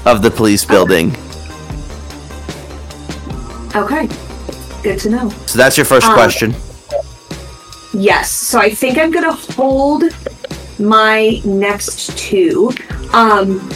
of 0.05 0.23
the 0.23 0.31
police 0.31 0.65
building. 0.65 1.15
Okay. 3.75 4.09
Good 4.83 4.99
to 5.01 5.11
know. 5.11 5.29
So 5.47 5.57
that's 5.59 5.77
your 5.77 5.87
first 5.87 6.07
Um, 6.09 6.15
question. 6.15 6.55
Yes. 7.95 8.31
So 8.31 8.59
I 8.59 8.71
think 8.71 8.99
I'm 8.99 9.11
gonna 9.11 9.33
hold 9.33 10.05
my 10.79 11.41
next 11.45 12.17
two. 12.19 12.73
Um, 13.13 13.69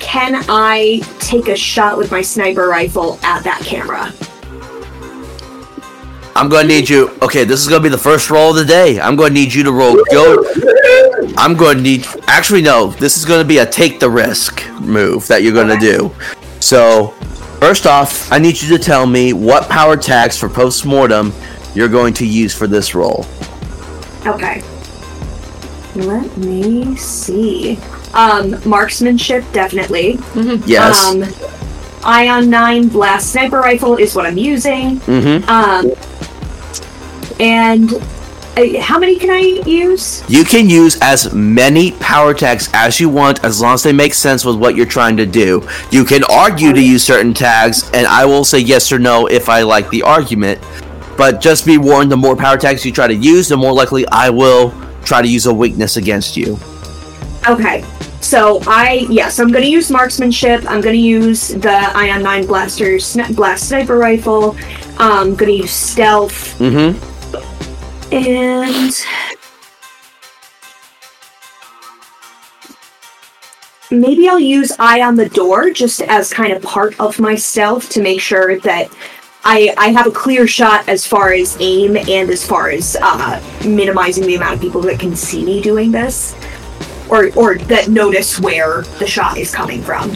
can 0.00 0.44
I 0.48 1.00
take 1.18 1.48
a 1.48 1.56
shot 1.56 1.96
with 1.96 2.10
my 2.10 2.22
sniper 2.22 2.68
rifle 2.68 3.18
at 3.22 3.44
that 3.44 3.60
camera? 3.60 4.12
I'm 6.36 6.48
going 6.48 6.66
to 6.66 6.68
need 6.68 6.88
you. 6.88 7.16
Okay, 7.22 7.44
this 7.44 7.60
is 7.60 7.68
going 7.68 7.80
to 7.80 7.82
be 7.82 7.90
the 7.90 7.98
first 7.98 8.28
roll 8.28 8.50
of 8.50 8.56
the 8.56 8.64
day. 8.64 9.00
I'm 9.00 9.14
going 9.14 9.30
to 9.30 9.34
need 9.34 9.54
you 9.54 9.62
to 9.62 9.72
roll 9.72 9.96
go. 10.10 10.44
I'm 11.36 11.56
going 11.56 11.76
to 11.76 11.82
need. 11.82 12.06
Actually, 12.26 12.62
no. 12.62 12.88
This 12.88 13.16
is 13.16 13.24
going 13.24 13.40
to 13.40 13.46
be 13.46 13.58
a 13.58 13.66
take 13.66 14.00
the 14.00 14.10
risk 14.10 14.68
move 14.80 15.28
that 15.28 15.42
you're 15.42 15.52
going 15.52 15.68
to 15.68 15.78
do. 15.78 16.12
So, 16.60 17.08
first 17.60 17.86
off, 17.86 18.30
I 18.32 18.38
need 18.38 18.60
you 18.60 18.76
to 18.76 18.82
tell 18.82 19.06
me 19.06 19.32
what 19.32 19.68
power 19.68 19.96
tags 19.96 20.36
for 20.36 20.48
post 20.48 20.84
mortem 20.84 21.32
you're 21.74 21.88
going 21.88 22.14
to 22.14 22.26
use 22.26 22.54
for 22.54 22.66
this 22.66 22.94
roll. 22.94 23.26
Okay. 24.26 24.62
Let 25.94 26.36
me 26.36 26.96
see. 26.96 27.78
Um, 28.12 28.56
marksmanship, 28.68 29.44
definitely. 29.52 30.18
Yes. 30.66 31.04
Um, 31.04 31.24
Ion 32.04 32.50
9 32.50 32.88
blast 32.88 33.32
sniper 33.32 33.58
rifle 33.58 33.96
is 33.96 34.14
what 34.14 34.26
I'm 34.26 34.36
using. 34.36 34.98
mm-hmm. 35.00 35.48
Um, 35.48 35.92
and 37.40 37.92
uh, 38.56 38.80
how 38.80 38.98
many 38.98 39.18
can 39.18 39.30
I 39.30 39.62
use? 39.66 40.22
You 40.30 40.44
can 40.44 40.70
use 40.70 40.96
as 41.00 41.34
many 41.34 41.92
power 41.92 42.34
tags 42.34 42.70
as 42.72 43.00
you 43.00 43.08
want 43.08 43.44
as 43.44 43.60
long 43.60 43.74
as 43.74 43.82
they 43.82 43.92
make 43.92 44.14
sense 44.14 44.44
with 44.44 44.56
what 44.56 44.76
you're 44.76 44.86
trying 44.86 45.16
to 45.16 45.26
do. 45.26 45.66
You 45.90 46.04
can 46.04 46.22
argue 46.24 46.72
to 46.72 46.80
use 46.80 47.02
certain 47.02 47.34
tags, 47.34 47.90
and 47.92 48.06
I 48.06 48.24
will 48.24 48.44
say 48.44 48.58
yes 48.60 48.92
or 48.92 48.98
no 48.98 49.26
if 49.26 49.48
I 49.48 49.62
like 49.62 49.90
the 49.90 50.02
argument. 50.02 50.60
But 51.16 51.40
just 51.40 51.66
be 51.66 51.78
warned 51.78 52.10
the 52.10 52.16
more 52.16 52.36
power 52.36 52.56
tags 52.56 52.84
you 52.84 52.92
try 52.92 53.06
to 53.06 53.14
use, 53.14 53.48
the 53.48 53.56
more 53.56 53.72
likely 53.72 54.06
I 54.08 54.30
will 54.30 54.72
try 55.04 55.22
to 55.22 55.28
use 55.28 55.46
a 55.46 55.54
weakness 55.54 55.96
against 55.96 56.36
you. 56.36 56.58
Okay. 57.48 57.84
So 58.20 58.60
I 58.66 59.06
yes, 59.10 59.38
I'm 59.38 59.52
gonna 59.52 59.66
use 59.66 59.90
marksmanship. 59.90 60.64
I'm 60.68 60.80
gonna 60.80 60.96
use 60.96 61.48
the 61.48 61.92
Ion 61.94 62.22
9 62.22 62.46
blaster 62.46 62.98
blast 63.34 63.68
sniper 63.68 63.98
rifle. 63.98 64.56
I'm 64.98 65.34
gonna 65.34 65.52
use 65.52 65.72
stealth 65.72 66.58
Mm-hmm. 66.58 67.13
And 68.14 68.94
maybe 73.90 74.28
I'll 74.28 74.38
use 74.38 74.72
eye 74.78 75.02
on 75.02 75.16
the 75.16 75.28
door 75.28 75.70
just 75.70 76.00
as 76.02 76.32
kind 76.32 76.52
of 76.52 76.62
part 76.62 76.98
of 77.00 77.18
myself 77.18 77.88
to 77.90 78.00
make 78.00 78.20
sure 78.20 78.60
that 78.60 78.88
I, 79.44 79.74
I 79.76 79.88
have 79.88 80.06
a 80.06 80.10
clear 80.10 80.46
shot 80.46 80.88
as 80.88 81.06
far 81.06 81.32
as 81.32 81.56
aim 81.60 81.96
and 81.96 82.30
as 82.30 82.46
far 82.46 82.70
as 82.70 82.96
uh, 83.00 83.42
minimizing 83.66 84.26
the 84.26 84.36
amount 84.36 84.54
of 84.54 84.60
people 84.60 84.80
that 84.82 85.00
can 85.00 85.16
see 85.16 85.44
me 85.44 85.60
doing 85.60 85.90
this 85.90 86.36
or 87.10 87.30
or 87.36 87.58
that 87.58 87.88
notice 87.88 88.40
where 88.40 88.82
the 88.98 89.06
shot 89.06 89.36
is 89.36 89.52
coming 89.54 89.82
from. 89.82 90.10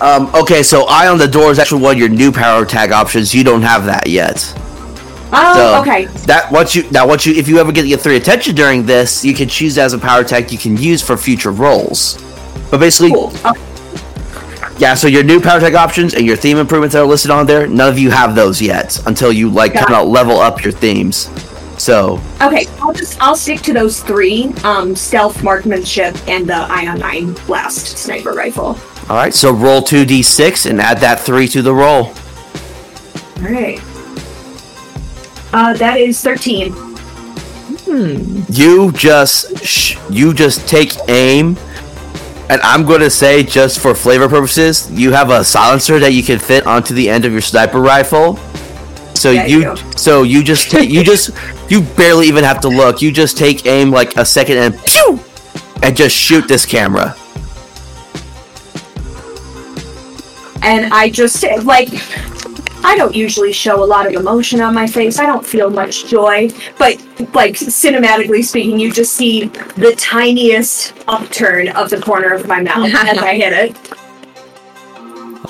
Um, 0.00 0.30
okay, 0.34 0.62
so 0.62 0.84
eye 0.84 1.08
on 1.08 1.18
the 1.18 1.26
door 1.26 1.50
is 1.50 1.58
actually 1.58 1.82
one 1.82 1.96
of 1.96 1.98
your 1.98 2.08
new 2.08 2.30
power 2.30 2.64
tag 2.64 2.92
options. 2.92 3.34
You 3.34 3.42
don't 3.42 3.62
have 3.62 3.86
that 3.86 4.06
yet. 4.06 4.54
Oh, 5.32 5.54
So 5.54 5.80
okay. 5.82 6.06
That 6.26 6.50
once 6.50 6.74
you 6.74 6.90
now 6.90 7.06
once 7.06 7.26
you 7.26 7.34
if 7.34 7.48
you 7.48 7.58
ever 7.58 7.72
get 7.72 7.86
your 7.86 7.98
three 7.98 8.16
attention 8.16 8.54
during 8.54 8.86
this, 8.86 9.24
you 9.24 9.34
can 9.34 9.48
choose 9.48 9.76
as 9.78 9.92
a 9.92 9.98
power 9.98 10.24
tag 10.24 10.50
you 10.50 10.58
can 10.58 10.76
use 10.76 11.02
for 11.02 11.16
future 11.16 11.50
rolls. 11.52 12.16
But 12.70 12.80
basically, 12.80 13.10
Cool. 13.12 13.32
Okay. 13.44 13.60
yeah. 14.78 14.94
So 14.94 15.06
your 15.06 15.22
new 15.22 15.40
power 15.40 15.60
tag 15.60 15.74
options 15.74 16.14
and 16.14 16.24
your 16.26 16.36
theme 16.36 16.56
improvements 16.58 16.94
that 16.94 17.00
are 17.02 17.06
listed 17.06 17.30
on 17.30 17.46
there, 17.46 17.66
none 17.66 17.88
of 17.90 17.98
you 17.98 18.10
have 18.10 18.34
those 18.34 18.60
yet 18.62 18.98
until 19.06 19.32
you 19.32 19.50
like 19.50 19.74
kind 19.74 19.94
of 19.94 20.08
level 20.08 20.38
up 20.38 20.62
your 20.62 20.72
themes. 20.72 21.30
So 21.80 22.20
Okay, 22.42 22.66
I'll 22.80 22.92
just 22.92 23.20
I'll 23.20 23.36
stick 23.36 23.60
to 23.62 23.72
those 23.72 24.02
three: 24.02 24.52
um, 24.64 24.96
stealth, 24.96 25.42
marksmanship, 25.44 26.16
and 26.26 26.48
the 26.48 26.56
ion 26.56 26.98
nine 26.98 27.32
blast 27.46 27.98
sniper 27.98 28.32
rifle. 28.32 28.76
all 29.08 29.16
right, 29.16 29.32
so 29.32 29.52
roll 29.52 29.82
two 29.82 30.04
d 30.04 30.22
six 30.22 30.66
and 30.66 30.80
add 30.80 30.98
that 30.98 31.20
three 31.20 31.46
to 31.48 31.62
the 31.62 31.72
roll. 31.72 32.06
All 33.36 33.44
right. 33.44 33.78
Uh, 35.52 35.72
that 35.74 35.98
is 35.98 36.20
thirteen. 36.20 36.74
You 38.50 38.92
just 38.92 39.64
sh- 39.64 39.96
you 40.10 40.34
just 40.34 40.68
take 40.68 40.92
aim. 41.08 41.56
And 42.50 42.62
I'm 42.62 42.86
going 42.86 43.00
to 43.00 43.10
say, 43.10 43.42
just 43.42 43.78
for 43.78 43.94
flavor 43.94 44.26
purposes, 44.26 44.90
you 44.90 45.12
have 45.12 45.28
a 45.28 45.44
silencer 45.44 45.98
that 45.98 46.14
you 46.14 46.22
can 46.22 46.38
fit 46.38 46.66
onto 46.66 46.94
the 46.94 47.08
end 47.10 47.26
of 47.26 47.32
your 47.32 47.42
sniper 47.42 47.78
rifle. 47.78 48.36
So 49.14 49.32
Yeah, 49.32 49.44
you 49.46 49.60
you, 49.60 49.76
so 49.96 50.22
you 50.22 50.42
just 50.42 50.70
take, 50.70 50.88
you 50.88 51.04
just, 51.04 51.30
you 51.68 51.82
barely 51.82 52.26
even 52.26 52.44
have 52.44 52.60
to 52.60 52.68
look. 52.68 53.02
You 53.02 53.12
just 53.12 53.36
take 53.36 53.66
aim 53.66 53.90
like 53.90 54.16
a 54.16 54.24
second 54.24 54.56
and 54.58 54.82
pew, 54.86 55.20
and 55.82 55.94
just 55.94 56.16
shoot 56.16 56.48
this 56.48 56.64
camera. 56.64 57.14
and 60.62 60.92
I 60.92 61.08
just 61.10 61.42
like 61.64 61.88
I 62.88 62.96
don't 62.96 63.14
usually 63.14 63.52
show 63.52 63.84
a 63.84 63.84
lot 63.84 64.06
of 64.06 64.14
emotion 64.14 64.62
on 64.62 64.74
my 64.74 64.86
face. 64.86 65.18
I 65.18 65.26
don't 65.26 65.44
feel 65.44 65.68
much 65.68 66.06
joy, 66.06 66.48
but 66.78 66.96
like 67.34 67.52
cinematically 67.52 68.42
speaking, 68.42 68.80
you 68.80 68.90
just 68.90 69.12
see 69.12 69.48
the 69.76 69.94
tiniest 69.98 70.94
upturn 71.06 71.68
of 71.68 71.90
the 71.90 72.00
corner 72.00 72.32
of 72.32 72.48
my 72.48 72.62
mouth 72.62 72.90
as 72.94 73.18
I 73.18 73.34
hit 73.34 73.52
it. 73.52 73.76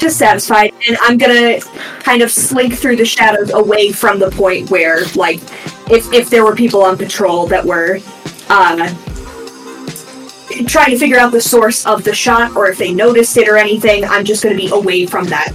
Just 0.01 0.19
satisfied, 0.19 0.73
and 0.89 0.99
I'm 1.01 1.17
gonna 1.17 1.61
kind 2.01 2.23
of 2.23 2.33
slink 2.33 2.75
through 2.75 2.97
the 2.97 3.05
shadows 3.05 3.53
away 3.53 3.93
from 3.93 4.19
the 4.19 4.33
point 4.33 4.69
where, 4.73 5.05
like, 5.15 5.41
if 5.93 6.13
if 6.13 6.31
there 6.31 6.45
were 6.45 6.57
people 6.57 6.83
on 6.83 6.99
patrol 6.99 7.47
that 7.47 7.65
were 7.65 8.01
uh, 8.49 8.93
trying 10.67 10.91
to 10.91 10.99
figure 10.99 11.19
out 11.19 11.31
the 11.31 11.41
source 11.41 11.87
of 11.87 12.03
the 12.03 12.13
shot 12.13 12.57
or 12.57 12.69
if 12.69 12.79
they 12.79 12.93
noticed 12.93 13.37
it 13.37 13.49
or 13.49 13.57
anything, 13.57 14.05
I'm 14.05 14.25
just 14.25 14.43
going 14.43 14.57
to 14.57 14.61
be 14.61 14.71
away 14.73 15.07
from 15.07 15.27
that 15.27 15.53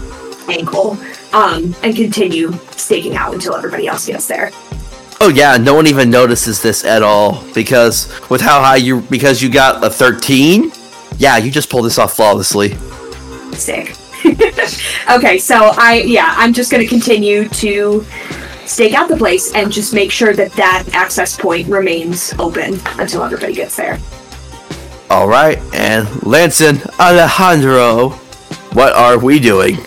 angle 0.48 0.98
um, 1.34 1.76
and 1.84 1.96
continue 1.96 2.54
staking 2.72 3.16
out 3.16 3.34
until 3.34 3.56
everybody 3.56 3.88
else 3.88 4.08
gets 4.08 4.28
there. 4.28 4.52
Oh 5.20 5.30
yeah, 5.30 5.58
no 5.58 5.74
one 5.74 5.88
even 5.88 6.10
notices 6.10 6.62
this 6.62 6.84
at 6.84 7.02
all 7.02 7.44
because 7.54 8.08
with 8.30 8.42
how 8.42 8.62
high 8.62 8.76
you 8.76 9.02
because 9.02 9.42
you 9.42 9.50
got 9.50 9.84
a 9.84 9.90
13. 9.90 10.72
Yeah, 11.18 11.38
you 11.38 11.52
just 11.52 11.70
pulled 11.70 11.86
this 11.86 11.98
off 11.98 12.16
flawlessly. 12.16 12.76
Sick. 13.54 13.96
okay, 15.10 15.38
so 15.38 15.72
I 15.78 16.04
yeah, 16.06 16.34
I'm 16.38 16.54
just 16.54 16.72
going 16.72 16.84
to 16.84 16.90
continue 16.90 17.48
to 17.50 18.06
stake 18.66 18.94
out 18.94 19.08
the 19.08 19.18
place 19.18 19.54
and 19.54 19.72
just 19.72 19.94
make 19.94 20.12
sure 20.12 20.34
that 20.34 20.52
that 20.54 20.90
access 20.94 21.38
point 21.38 21.68
remains 21.68 22.34
open 22.40 22.80
until 23.00 23.24
everybody 23.24 23.54
gets 23.54 23.76
there. 23.76 24.00
All 25.10 25.28
right, 25.28 25.58
and 25.74 26.26
Lance 26.26 26.62
and 26.62 26.82
Alejandro, 27.00 28.10
what 28.74 28.94
are 28.94 29.20
we 29.20 29.40
doing? 29.40 29.78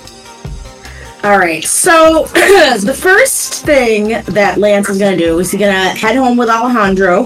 All 1.26 1.40
right. 1.40 1.64
So 1.64 2.26
the 2.34 2.96
first 2.96 3.64
thing 3.64 4.10
that 4.32 4.58
Lance 4.58 4.88
is 4.88 4.98
going 5.00 5.18
to 5.18 5.24
do 5.24 5.40
is 5.40 5.50
he's 5.50 5.58
going 5.58 5.72
to 5.72 5.98
head 5.98 6.14
home 6.14 6.36
with 6.36 6.48
Alejandro. 6.48 7.24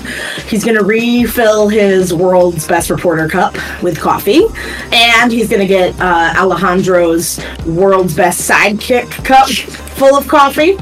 He's 0.48 0.64
going 0.64 0.78
to 0.78 0.84
refill 0.84 1.68
his 1.68 2.14
world's 2.14 2.66
best 2.66 2.88
reporter 2.88 3.28
cup 3.28 3.52
with 3.82 4.00
coffee, 4.00 4.46
and 4.90 5.30
he's 5.30 5.50
going 5.50 5.60
to 5.60 5.66
get 5.66 6.00
uh, 6.00 6.32
Alejandro's 6.34 7.44
world's 7.66 8.16
best 8.16 8.48
sidekick 8.48 9.10
cup 9.22 9.50
full 9.50 10.16
of 10.16 10.26
coffee. 10.26 10.78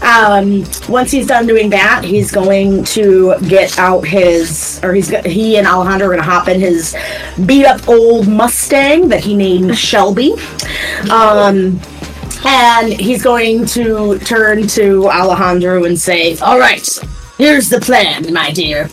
Um, 0.00 0.64
once 0.88 1.10
he's 1.10 1.26
done 1.26 1.46
doing 1.46 1.68
that, 1.68 2.02
he's 2.02 2.32
going 2.32 2.84
to 2.84 3.34
get 3.46 3.78
out 3.78 4.06
his, 4.06 4.80
or 4.82 4.94
he's 4.94 5.10
he 5.26 5.58
and 5.58 5.66
Alejandro 5.66 6.06
are 6.06 6.10
going 6.12 6.24
to 6.24 6.30
hop 6.30 6.48
in 6.48 6.60
his 6.60 6.96
beat 7.44 7.66
up 7.66 7.86
old 7.86 8.26
Mustang 8.26 9.08
that 9.08 9.20
he 9.20 9.36
named 9.36 9.76
Shelby. 9.76 10.32
Um, 11.10 11.78
and 12.44 12.92
he's 12.92 13.22
going 13.22 13.66
to 13.66 14.18
turn 14.20 14.66
to 14.68 15.08
Alejandro 15.08 15.84
and 15.84 15.98
say, 15.98 16.36
All 16.38 16.58
right, 16.58 16.86
here's 17.38 17.68
the 17.68 17.80
plan, 17.80 18.32
my 18.32 18.50
dear. 18.50 18.88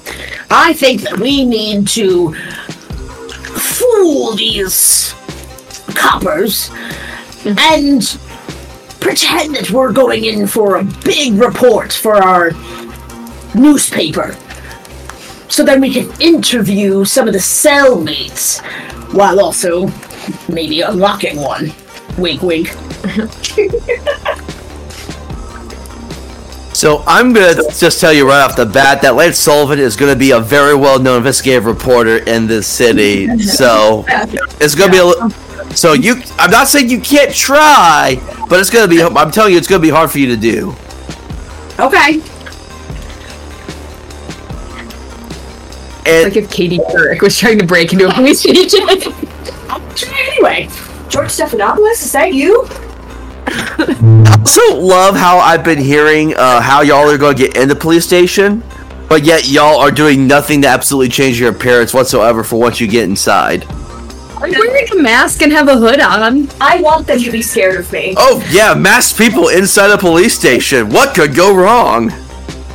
I 0.50 0.74
think 0.74 1.02
that 1.02 1.20
we 1.20 1.46
need 1.46 1.88
to 1.90 2.34
fool 2.34 4.36
these 4.36 5.14
coppers 5.96 6.70
and 7.46 8.18
pretend 9.00 9.56
that 9.56 9.72
we're 9.72 9.92
going 9.92 10.26
in 10.26 10.48
for 10.48 10.78
a 10.78 10.84
big 10.84 11.34
report 11.34 11.92
for 11.92 12.16
our 12.16 12.52
newspaper. 13.56 14.36
So 15.50 15.66
then 15.66 15.82
we 15.82 15.92
can 15.92 16.22
interview 16.22 17.04
some 17.04 17.28
of 17.28 17.34
the 17.34 17.40
cellmates 17.40 18.62
while 19.14 19.42
also 19.42 19.92
maybe 20.48 20.82
unlocking 20.82 21.38
one. 21.38 21.74
Wink, 22.18 22.42
wink. 22.42 22.74
So 26.74 27.04
I'm 27.06 27.34
gonna 27.34 27.54
just 27.78 28.00
tell 28.02 28.14
you 28.14 28.28
right 28.28 28.42
off 28.42 28.56
the 28.56 28.66
bat 28.66 29.02
that 29.04 29.14
Lance 29.16 29.38
Sullivan 29.38 29.78
is 29.78 29.96
gonna 29.96 30.16
be 30.16 30.32
a 30.32 30.40
very 30.40 30.74
well-known 30.74 31.18
investigative 31.18 31.66
reporter 31.66 32.18
in 32.20 32.48
this 32.48 32.66
city. 32.66 33.28
So 33.40 34.06
it's 34.08 34.74
gonna 34.74 34.92
be 34.92 34.98
a. 34.98 35.06
li- 35.06 35.76
So 35.76 35.94
you, 35.94 36.16
I'm 36.40 36.50
not 36.50 36.68
saying 36.70 36.90
you 36.90 37.00
can't 37.02 37.36
try, 37.36 38.16
but 38.50 38.60
it's 38.60 38.70
gonna 38.72 38.88
be. 38.88 39.04
I'm 39.04 39.30
telling 39.32 39.52
you, 39.52 39.58
it's 39.60 39.68
gonna 39.68 39.82
be 39.82 39.90
hard 39.90 40.10
for 40.10 40.18
you 40.20 40.28
to 40.28 40.38
do. 40.38 40.74
Okay. 41.78 42.22
And 46.08 46.24
Like 46.34 46.36
if 46.38 46.50
Katie 46.50 46.80
Couric 46.80 47.22
was 47.22 47.38
trying 47.38 47.60
to 47.60 47.66
break 47.66 47.94
into 47.94 48.08
a 48.08 48.14
police 48.14 48.40
station. 48.40 48.88
Anyway, 50.08 50.68
George 51.10 51.28
Stephanopoulos, 51.30 51.92
is 52.04 52.12
that 52.14 52.34
you? 52.34 52.66
I 53.52 54.38
also 54.40 54.78
love 54.80 55.16
how 55.16 55.38
I've 55.38 55.64
been 55.64 55.80
hearing 55.80 56.36
uh, 56.36 56.62
how 56.62 56.82
y'all 56.82 57.10
are 57.10 57.18
going 57.18 57.36
to 57.36 57.48
get 57.48 57.58
in 57.58 57.68
the 57.68 57.76
police 57.76 58.06
station, 58.06 58.64
but 59.10 59.24
yet 59.24 59.50
y'all 59.50 59.80
are 59.80 59.92
doing 59.92 60.28
nothing 60.28 60.62
to 60.64 60.68
absolutely 60.68 61.10
change 61.10 61.40
your 61.40 61.52
appearance 61.52 61.94
whatsoever 61.94 62.44
for 62.44 62.60
once 62.60 62.80
you 62.80 62.88
get 62.88 63.04
inside. 63.04 63.66
I'm 64.38 64.52
wearing 64.52 64.92
a 64.92 65.02
mask 65.02 65.44
and 65.44 65.52
have 65.52 65.68
a 65.68 65.78
hood 65.78 66.00
on. 66.00 66.50
I 66.60 66.82
want 66.82 67.06
them 67.06 67.20
to 67.20 67.32
be 67.32 67.44
scared 67.44 67.80
of 67.80 67.92
me. 67.92 68.16
Oh 68.18 68.44
yeah, 68.50 68.74
masked 68.74 69.18
people 69.18 69.50
inside 69.50 69.92
a 69.92 69.98
police 69.98 70.38
station. 70.38 70.90
What 70.90 71.14
could 71.14 71.36
go 71.36 71.56
wrong? 71.56 72.12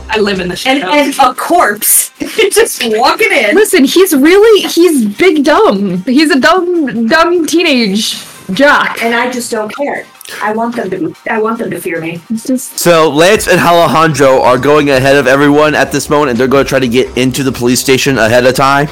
I 0.09 0.20
live 0.20 0.39
in 0.39 0.49
the 0.49 0.62
And, 0.66 0.85
and 0.85 1.14
a 1.18 1.35
corpse 1.35 2.16
just 2.18 2.83
walking 2.87 3.33
in. 3.33 3.57
Listen, 3.57 3.85
he's 3.85 4.14
really 4.14 4.68
he's 4.68 5.05
big 5.16 5.45
dumb. 5.45 6.03
He's 6.05 6.31
a 6.31 6.39
dumb 6.39 7.09
dumb 7.09 7.47
teenage 7.47 8.24
jock. 8.53 9.03
And 9.03 9.14
I 9.14 9.31
just 9.31 9.51
don't 9.51 9.74
care. 9.74 10.07
I 10.43 10.53
want 10.53 10.74
them 10.77 10.91
to. 10.91 11.14
I 11.31 11.41
want 11.41 11.59
them 11.59 11.70
to 11.70 11.81
fear 11.81 12.01
me. 12.01 12.20
Just 12.31 12.79
So 12.79 13.09
Lance 13.11 13.47
and 13.49 13.61
Alejandro 13.61 14.43
are 14.43 14.59
going 14.59 14.91
ahead 14.91 15.16
of 15.16 15.27
everyone 15.27 15.74
at 15.74 15.93
this 15.93 16.11
moment, 16.11 16.31
and 16.31 16.39
they're 16.39 16.49
going 16.49 16.64
to 16.64 16.68
try 16.68 16.81
to 16.81 16.89
get 16.89 17.16
into 17.16 17.43
the 17.43 17.53
police 17.53 17.81
station 17.81 18.18
ahead 18.18 18.45
of 18.45 18.55
time. 18.55 18.89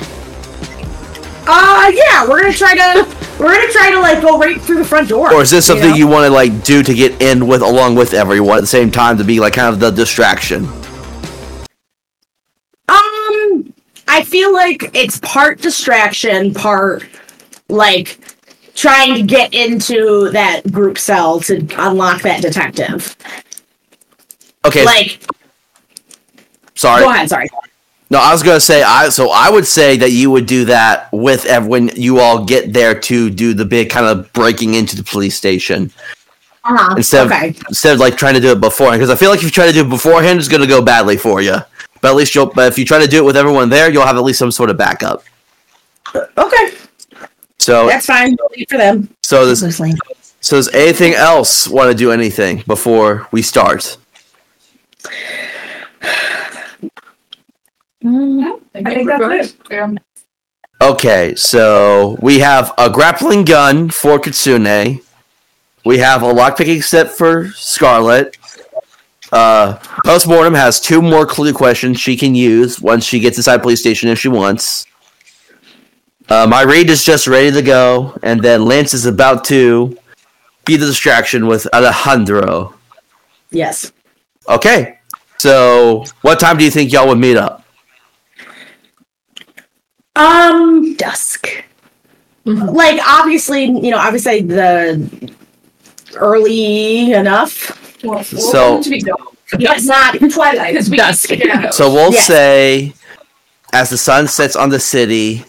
uh, 1.47 1.91
yeah, 1.93 2.27
we're 2.27 2.41
gonna 2.41 2.53
try 2.53 2.75
to, 2.75 3.07
we're 3.39 3.53
gonna 3.55 3.73
try 3.73 3.91
to 3.91 4.01
like 4.01 4.23
go 4.23 4.39
right 4.39 4.61
through 4.61 4.79
the 4.79 4.85
front 4.85 5.09
door. 5.09 5.33
Or 5.35 5.43
is 5.43 5.51
this 5.51 5.67
something 5.67 5.91
know? 5.91 5.97
you 5.97 6.07
want 6.07 6.25
to 6.25 6.31
like 6.31 6.65
do 6.65 6.83
to 6.83 6.95
get 6.95 7.21
in 7.21 7.47
with 7.47 7.63
along 7.63 7.97
with 7.97 8.15
everyone 8.15 8.59
at 8.59 8.61
the 8.63 8.67
same 8.67 8.91
time 8.91 9.19
to 9.19 9.25
be 9.25 9.41
like 9.41 9.55
kind 9.55 9.69
of 9.73 9.81
the 9.81 9.91
distraction? 9.91 10.67
Um, 12.89 13.75
I 14.09 14.25
feel 14.25 14.53
like 14.53 14.91
it's 14.95 15.19
part 15.21 15.61
distraction, 15.61 16.55
part 16.55 17.05
like 17.69 18.19
trying 18.75 19.15
to 19.15 19.23
get 19.23 19.55
into 19.55 20.31
that 20.31 20.63
group 20.73 20.99
cell 20.99 21.41
to 21.41 21.57
unlock 21.79 22.23
that 22.23 22.43
detective. 22.43 23.17
Okay, 24.65 24.85
Like, 24.85 25.21
sorry. 26.75 27.03
go 27.03 27.11
ahead. 27.11 27.29
Sorry. 27.29 27.49
No, 28.11 28.19
I 28.19 28.33
was 28.33 28.43
gonna 28.43 28.61
say 28.61 28.83
I. 28.83 29.09
So 29.09 29.31
I 29.31 29.51
would 29.51 29.67
say 29.67 29.97
that 29.97 30.11
you 30.13 30.31
would 30.31 30.47
do 30.47 30.65
that 30.67 31.09
with 31.13 31.47
when 31.67 31.89
you 31.97 32.21
all 32.21 32.45
get 32.45 32.73
there 32.73 32.99
to 33.01 33.31
do 33.31 33.55
the 33.55 33.65
big 33.65 33.91
kind 33.91 34.07
of 34.07 34.33
breaking 34.33 34.75
into 34.75 34.95
the 34.95 35.03
police 35.03 35.37
station 35.37 35.91
Uh-huh. 36.65 36.95
instead 36.97 37.27
okay. 37.27 37.49
of 37.51 37.63
instead 37.69 37.95
of 37.95 38.01
like 38.01 38.17
trying 38.17 38.35
to 38.35 38.41
do 38.41 38.53
it 38.53 38.61
beforehand. 38.61 39.01
Because 39.01 39.11
I 39.11 39.17
feel 39.17 39.31
like 39.31 39.39
if 39.39 39.45
you 39.45 39.51
try 39.51 39.67
to 39.67 39.73
do 39.73 39.81
it 39.85 39.89
beforehand, 39.89 40.39
it's 40.39 40.49
gonna 40.49 40.67
go 40.67 40.81
badly 40.83 41.17
for 41.17 41.41
you. 41.41 41.57
But 42.03 42.11
at 42.11 42.15
least 42.17 42.35
you'll. 42.35 42.47
But 42.47 42.69
if 42.69 42.79
you 42.79 42.85
try 42.85 42.99
to 42.99 43.09
do 43.09 43.19
it 43.19 43.25
with 43.25 43.37
everyone 43.37 43.69
there, 43.71 43.91
you'll 43.91 44.07
have 44.07 44.17
at 44.17 44.23
least 44.23 44.39
some 44.39 44.53
sort 44.53 44.71
of 44.71 44.77
backup. 44.77 45.25
Okay. 46.15 46.74
So 47.65 47.87
That's 47.87 48.05
fine. 48.05 48.37
We'll 48.39 48.51
wait 48.55 48.69
for 48.69 48.77
them. 48.77 49.09
so 49.23 49.47
does 49.47 49.61
so 50.43 50.57
does 50.57 50.69
anything 50.75 51.15
else 51.15 51.67
want 51.67 51.91
to 51.91 51.97
do 51.97 52.13
anything 52.13 52.63
before 52.67 53.27
we 53.33 53.41
start? 53.41 53.97
I 58.05 58.59
think 58.85 59.09
that's 59.09 59.53
it. 59.55 59.57
Yeah. 59.71 59.95
Okay, 60.83 61.35
so 61.37 62.19
we 62.21 62.39
have 62.41 62.75
a 62.77 62.91
grappling 62.91 63.47
gun 63.47 63.89
for 63.89 64.19
Kitsune. 64.19 65.01
We 65.87 65.97
have 65.97 66.23
a 66.23 66.35
lockpicking 66.35 66.85
set 66.85 67.13
for 67.13 67.49
Scarlet. 67.53 68.37
Uh, 69.33 69.79
Postmortem 70.05 70.53
has 70.53 70.81
two 70.81 71.01
more 71.01 71.25
clue 71.25 71.55
questions 71.55 71.99
she 71.99 72.15
can 72.15 72.35
use 72.35 72.79
once 72.79 73.07
she 73.07 73.21
gets 73.21 73.39
inside 73.39 73.63
police 73.63 73.81
station 73.81 74.11
if 74.11 74.19
she 74.19 74.29
wants. 74.29 74.85
Uh, 76.29 76.47
Marie 76.49 76.87
is 76.89 77.05
just 77.05 77.27
ready 77.27 77.51
to 77.53 77.63
go, 77.63 78.17
and 78.23 78.41
then 78.43 78.65
Lance 78.65 78.95
is 78.95 79.05
about 79.07 79.45
to 79.45 79.97
be 80.65 80.77
the 80.77 80.87
distraction 80.87 81.47
with 81.47 81.67
Alejandro. 81.75 82.75
Yes. 83.51 83.93
Okay, 84.49 84.99
so 85.39 86.05
what 86.23 86.41
time 86.41 86.57
do 86.57 86.65
you 86.65 86.71
think 86.71 86.93
y'all 86.93 87.09
would 87.09 87.19
meet 87.19 87.37
up? 87.37 87.65
Um, 90.17 90.95
dusk. 90.97 91.49
Like 92.45 93.01
obviously, 93.07 93.65
you 93.65 93.91
know, 93.91 93.99
obviously 93.99 94.43
the 94.43 95.33
early 96.15 97.13
enough. 97.13 98.03
Well, 98.05 98.23
So- 98.25 98.83
to. 98.83 99.01
It's 99.57 99.85
not 99.87 100.15
Twilight. 100.31 100.73
Because 100.73 100.89
Dusk. 100.89 101.31
Yeah. 101.31 101.71
So 101.71 101.93
we'll 101.93 102.13
Yes. 102.13 102.27
say, 102.27 102.93
as 103.73 103.91
the 103.91 103.99
sun 103.99 104.27
sets 104.27 104.57
on 104.57 104.71
the 104.71 104.81
city, 104.81 105.45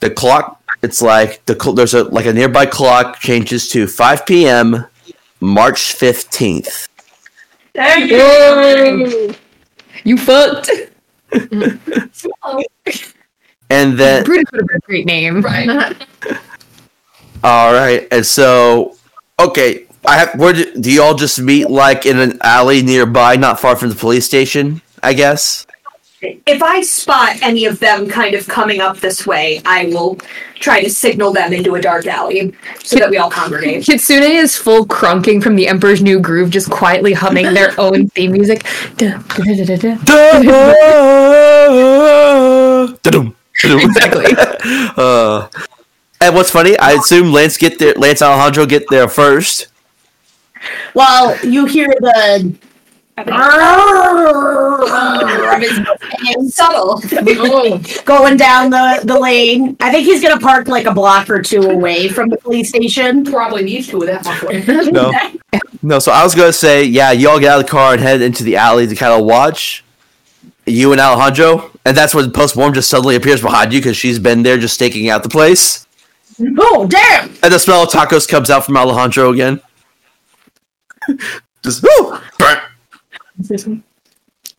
the 0.00 0.10
clock. 0.10 0.60
It's 0.82 1.02
like 1.02 1.44
the 1.46 1.54
there's 1.74 1.94
a 1.94 2.04
like 2.04 2.26
a 2.26 2.32
nearby 2.32 2.66
clock 2.66 3.18
changes 3.20 3.68
to 3.70 3.86
5 3.86 4.26
p.m. 4.26 4.86
March 5.40 5.94
15th. 5.94 6.88
Thank 7.74 8.10
Whoa. 8.10 9.34
You 10.04 10.16
fucked. 10.16 10.70
And 13.70 13.96
then 13.96 14.24
Brutus 14.24 14.50
would 14.50 14.62
have 14.62 14.66
been 14.66 14.76
a 14.76 14.80
great 14.80 15.06
name. 15.06 15.42
Right. 15.42 15.68
all 17.44 17.72
right, 17.72 18.08
and 18.10 18.26
so 18.26 18.96
okay, 19.38 19.86
I 20.04 20.18
have 20.18 20.34
where 20.34 20.52
do, 20.52 20.74
do 20.74 20.90
you 20.90 21.00
all 21.02 21.14
just 21.14 21.38
meet 21.40 21.70
like 21.70 22.04
in 22.04 22.18
an 22.18 22.38
alley 22.42 22.82
nearby, 22.82 23.36
not 23.36 23.60
far 23.60 23.76
from 23.76 23.90
the 23.90 23.94
police 23.94 24.26
station? 24.26 24.82
I 25.04 25.12
guess. 25.12 25.66
If 26.22 26.62
I 26.62 26.82
spot 26.82 27.40
any 27.40 27.64
of 27.64 27.80
them 27.80 28.06
kind 28.06 28.34
of 28.34 28.46
coming 28.46 28.80
up 28.80 28.98
this 28.98 29.26
way, 29.26 29.62
I 29.64 29.86
will 29.86 30.18
try 30.56 30.82
to 30.82 30.90
signal 30.90 31.32
them 31.32 31.54
into 31.54 31.76
a 31.76 31.80
dark 31.80 32.06
alley 32.06 32.54
so 32.84 32.96
that 32.96 33.08
we 33.08 33.16
all 33.16 33.30
congregate. 33.30 33.84
Kitsune 33.84 34.22
is 34.22 34.54
full 34.54 34.86
crunking 34.86 35.42
from 35.42 35.56
the 35.56 35.66
Emperor's 35.66 36.02
New 36.02 36.20
Groove, 36.20 36.50
just 36.50 36.70
quietly 36.70 37.14
humming 37.14 37.54
their 37.54 37.72
own 37.80 38.08
theme 38.10 38.32
music. 38.32 38.66
Exactly. 43.64 44.34
Uh, 44.96 45.48
and 46.20 46.34
what's 46.34 46.50
funny, 46.50 46.78
I 46.78 46.92
assume 46.92 47.32
Lance 47.32 47.56
get 47.56 47.78
there. 47.78 47.94
Lance 47.94 48.20
Alejandro 48.20 48.66
get 48.66 48.84
there 48.90 49.08
first. 49.08 49.68
Well, 50.94 51.38
you 51.46 51.64
hear 51.64 51.88
the 51.88 52.54
Subtle. 56.48 56.98
going 58.04 58.36
down 58.36 58.70
the, 58.70 59.00
the 59.04 59.18
lane. 59.18 59.76
I 59.80 59.90
think 59.90 60.06
he's 60.06 60.22
gonna 60.22 60.40
park 60.40 60.68
like 60.68 60.86
a 60.86 60.92
block 60.92 61.28
or 61.30 61.42
two 61.42 61.62
away 61.62 62.08
from 62.08 62.28
the 62.28 62.36
police 62.38 62.68
station. 62.68 63.24
Probably 63.24 63.62
needs 63.62 63.88
to 63.88 63.98
with 63.98 64.08
that 64.08 64.24
much. 64.24 64.90
No, 64.92 65.12
no. 65.82 65.98
So 65.98 66.12
I 66.12 66.22
was 66.24 66.34
gonna 66.34 66.52
say, 66.52 66.84
yeah, 66.84 67.12
you 67.12 67.28
all 67.28 67.38
get 67.40 67.52
out 67.52 67.60
of 67.60 67.66
the 67.66 67.70
car 67.70 67.92
and 67.92 68.00
head 68.02 68.22
into 68.22 68.44
the 68.44 68.56
alley 68.56 68.86
to 68.86 68.94
kind 68.94 69.12
of 69.12 69.24
watch 69.26 69.84
you 70.66 70.92
and 70.92 71.00
Alejandro, 71.00 71.70
and 71.84 71.96
that's 71.96 72.14
when 72.14 72.30
Postmortem 72.30 72.74
just 72.74 72.90
suddenly 72.90 73.16
appears 73.16 73.40
behind 73.40 73.72
you 73.72 73.80
because 73.80 73.96
she's 73.96 74.18
been 74.18 74.42
there 74.42 74.58
just 74.58 74.74
staking 74.74 75.08
out 75.08 75.22
the 75.22 75.28
place, 75.28 75.86
Oh 76.58 76.86
damn! 76.88 77.30
and 77.42 77.52
the 77.52 77.58
smell 77.58 77.82
of 77.82 77.88
tacos 77.88 78.28
comes 78.28 78.50
out 78.50 78.64
from 78.66 78.76
Alejandro 78.76 79.32
again. 79.32 79.60
just 81.62 81.82
woo, 81.82 82.18
burn. 82.38 82.58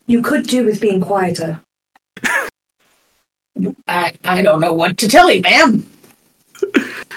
You 0.07 0.21
could 0.21 0.47
do 0.47 0.65
with 0.65 0.81
being 0.81 1.01
quieter. 1.01 1.61
I, 3.87 4.13
I 4.23 4.41
don't 4.41 4.59
know 4.59 4.73
what 4.73 4.97
to 4.97 5.07
tell 5.07 5.29
you, 5.31 5.41
ma'am. 5.41 5.85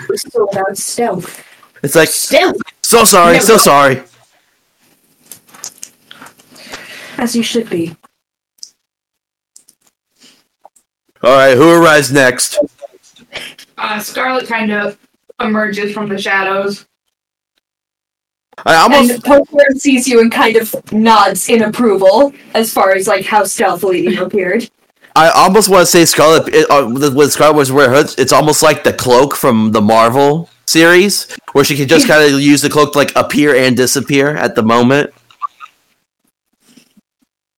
We're 0.08 0.16
still 0.16 0.48
about 0.48 0.76
stealth. 0.76 1.44
It's 1.82 1.94
like 1.94 2.08
Still, 2.08 2.54
so 2.82 3.04
sorry, 3.04 3.40
so 3.40 3.56
sorry. 3.56 4.02
As 7.18 7.36
you 7.36 7.42
should 7.42 7.70
be. 7.70 7.96
All 11.22 11.30
right, 11.36 11.56
who 11.56 11.70
arrives 11.70 12.12
next? 12.12 12.58
Uh, 13.78 13.98
Scarlet 13.98 14.46
kind 14.46 14.72
of 14.72 14.98
emerges 15.40 15.92
from 15.92 16.08
the 16.08 16.18
shadows. 16.18 16.86
I 18.66 18.76
almost 18.76 19.10
And 19.10 19.24
Poker 19.24 19.64
sees 19.76 20.06
you 20.06 20.20
and 20.20 20.30
kind 20.30 20.56
of 20.56 20.92
nods 20.92 21.48
in 21.48 21.62
approval 21.62 22.32
as 22.54 22.72
far 22.72 22.92
as 22.92 23.06
like 23.06 23.24
how 23.24 23.44
stealthily 23.44 24.00
you 24.08 24.24
appeared. 24.24 24.70
I 25.16 25.28
almost 25.28 25.68
want 25.68 25.82
to 25.82 25.86
say 25.86 26.04
Scarlet 26.04 26.52
it, 26.52 26.68
uh, 26.70 26.88
with 26.92 27.14
with 27.16 27.32
Scarlet 27.32 27.56
Witch 27.56 27.70
wear 27.70 27.88
hoods. 27.88 28.16
It's 28.18 28.32
almost 28.32 28.62
like 28.62 28.82
the 28.82 28.92
cloak 28.92 29.36
from 29.36 29.70
the 29.70 29.80
Marvel 29.80 30.50
series, 30.66 31.36
where 31.52 31.64
she 31.64 31.76
can 31.76 31.86
just 31.86 32.08
kind 32.08 32.24
of 32.24 32.40
use 32.40 32.62
the 32.62 32.70
cloak 32.70 32.92
to 32.92 32.98
like 32.98 33.12
appear 33.14 33.54
and 33.54 33.76
disappear 33.76 34.36
at 34.36 34.54
the 34.54 34.62
moment. 34.62 35.12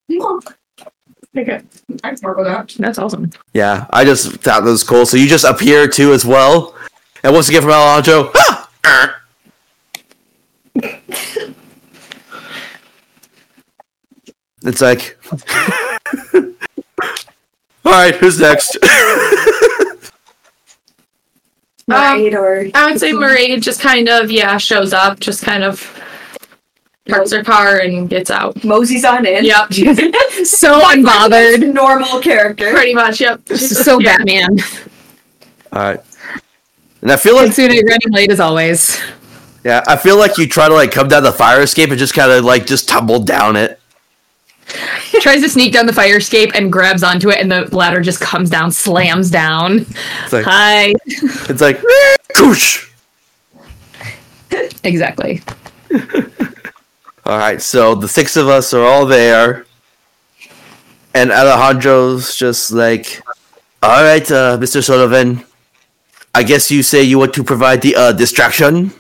Okay, 1.38 1.60
I 2.02 2.14
can 2.14 2.18
work 2.22 2.38
with 2.38 2.46
that. 2.46 2.74
That's 2.78 2.98
awesome. 2.98 3.30
Yeah, 3.52 3.86
I 3.90 4.06
just 4.06 4.32
thought 4.36 4.64
that 4.64 4.70
was 4.70 4.82
cool. 4.82 5.04
So 5.04 5.18
you 5.18 5.28
just 5.28 5.44
appear 5.44 5.86
too 5.86 6.14
as 6.14 6.24
well. 6.24 6.74
And 7.22 7.34
once 7.34 7.50
again 7.50 7.60
from 7.60 7.72
Alejandro, 7.72 8.30
ah! 8.86 9.15
It's 14.66 14.80
like, 14.80 15.18
all 17.84 17.92
right, 17.92 18.14
who's 18.16 18.40
next? 18.40 18.76
Um, 21.88 21.94
right, 21.94 22.34
or 22.34 22.66
I 22.74 22.90
would 22.90 22.98
say 22.98 23.12
Marie 23.12 23.60
just 23.60 23.80
kind 23.80 24.08
of 24.08 24.28
yeah 24.28 24.58
shows 24.58 24.92
up, 24.92 25.20
just 25.20 25.44
kind 25.44 25.62
of 25.62 25.80
parks 27.08 27.30
her 27.30 27.44
car 27.44 27.78
and 27.78 28.10
gets 28.10 28.28
out. 28.28 28.64
Mosey's 28.64 29.04
on 29.04 29.24
in. 29.24 29.44
Yep, 29.44 29.72
So 30.44 30.80
unbothered. 30.80 31.72
Normal 31.72 32.18
character. 32.20 32.72
pretty 32.72 32.92
much. 32.92 33.20
Yep. 33.20 33.42
She's 33.50 33.84
So 33.84 34.00
yeah. 34.00 34.16
Batman. 34.16 34.58
all 35.72 35.80
right, 35.80 36.00
and 37.02 37.12
I 37.12 37.16
feel 37.16 37.36
like 37.36 37.54
Kitsune 37.54 37.68
running 37.86 38.10
late 38.10 38.32
as 38.32 38.40
always. 38.40 39.00
yeah, 39.62 39.84
I 39.86 39.94
feel 39.94 40.18
like 40.18 40.38
you 40.38 40.48
try 40.48 40.66
to 40.66 40.74
like 40.74 40.90
come 40.90 41.06
down 41.06 41.22
the 41.22 41.30
fire 41.30 41.60
escape 41.60 41.90
and 41.90 41.98
just 42.00 42.14
kind 42.14 42.32
of 42.32 42.44
like 42.44 42.66
just 42.66 42.88
tumble 42.88 43.20
down 43.20 43.54
it. 43.54 43.78
Tries 45.20 45.42
to 45.42 45.48
sneak 45.48 45.72
down 45.72 45.86
the 45.86 45.92
fire 45.92 46.16
escape 46.16 46.50
and 46.54 46.72
grabs 46.72 47.02
onto 47.02 47.30
it, 47.30 47.38
and 47.38 47.50
the 47.50 47.74
ladder 47.74 48.00
just 48.00 48.20
comes 48.20 48.50
down, 48.50 48.70
slams 48.70 49.30
down. 49.30 49.86
It's 50.24 50.32
like 50.32 50.44
Hi. 50.44 50.94
it's 51.06 51.60
like 51.60 51.80
koosh. 52.36 52.90
Exactly. 54.84 55.42
All 57.24 57.38
right, 57.38 57.60
so 57.60 57.94
the 57.94 58.08
six 58.08 58.36
of 58.36 58.48
us 58.48 58.72
are 58.72 58.84
all 58.84 59.04
there, 59.06 59.66
and 61.14 61.32
Alejandro's 61.32 62.36
just 62.36 62.70
like, 62.70 63.20
"All 63.82 64.02
right, 64.02 64.30
uh, 64.30 64.58
Mr. 64.58 64.82
Sullivan, 64.82 65.44
I 66.34 66.44
guess 66.44 66.70
you 66.70 66.82
say 66.84 67.02
you 67.02 67.18
want 67.18 67.34
to 67.34 67.42
provide 67.42 67.82
the 67.82 67.96
uh, 67.96 68.12
distraction." 68.12 68.92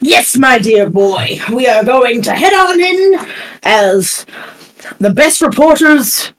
Yes, 0.00 0.36
my 0.36 0.58
dear 0.58 0.88
boy, 0.90 1.38
we 1.52 1.66
are 1.66 1.84
going 1.84 2.22
to 2.22 2.32
head 2.32 2.52
on 2.52 2.80
in 2.80 3.26
as 3.62 4.26
the 4.98 5.10
best 5.10 5.40
reporters 5.40 6.32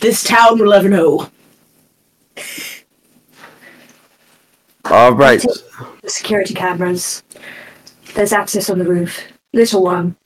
this 0.00 0.22
town 0.22 0.58
will 0.58 0.72
ever 0.74 0.88
know. 0.88 1.30
All 4.86 5.12
right, 5.12 5.40
The 6.02 6.10
security 6.10 6.54
cameras. 6.54 7.22
There's 8.14 8.32
access 8.32 8.68
on 8.68 8.78
the 8.78 8.84
roof. 8.84 9.20
Little 9.52 9.82
one. 9.82 10.16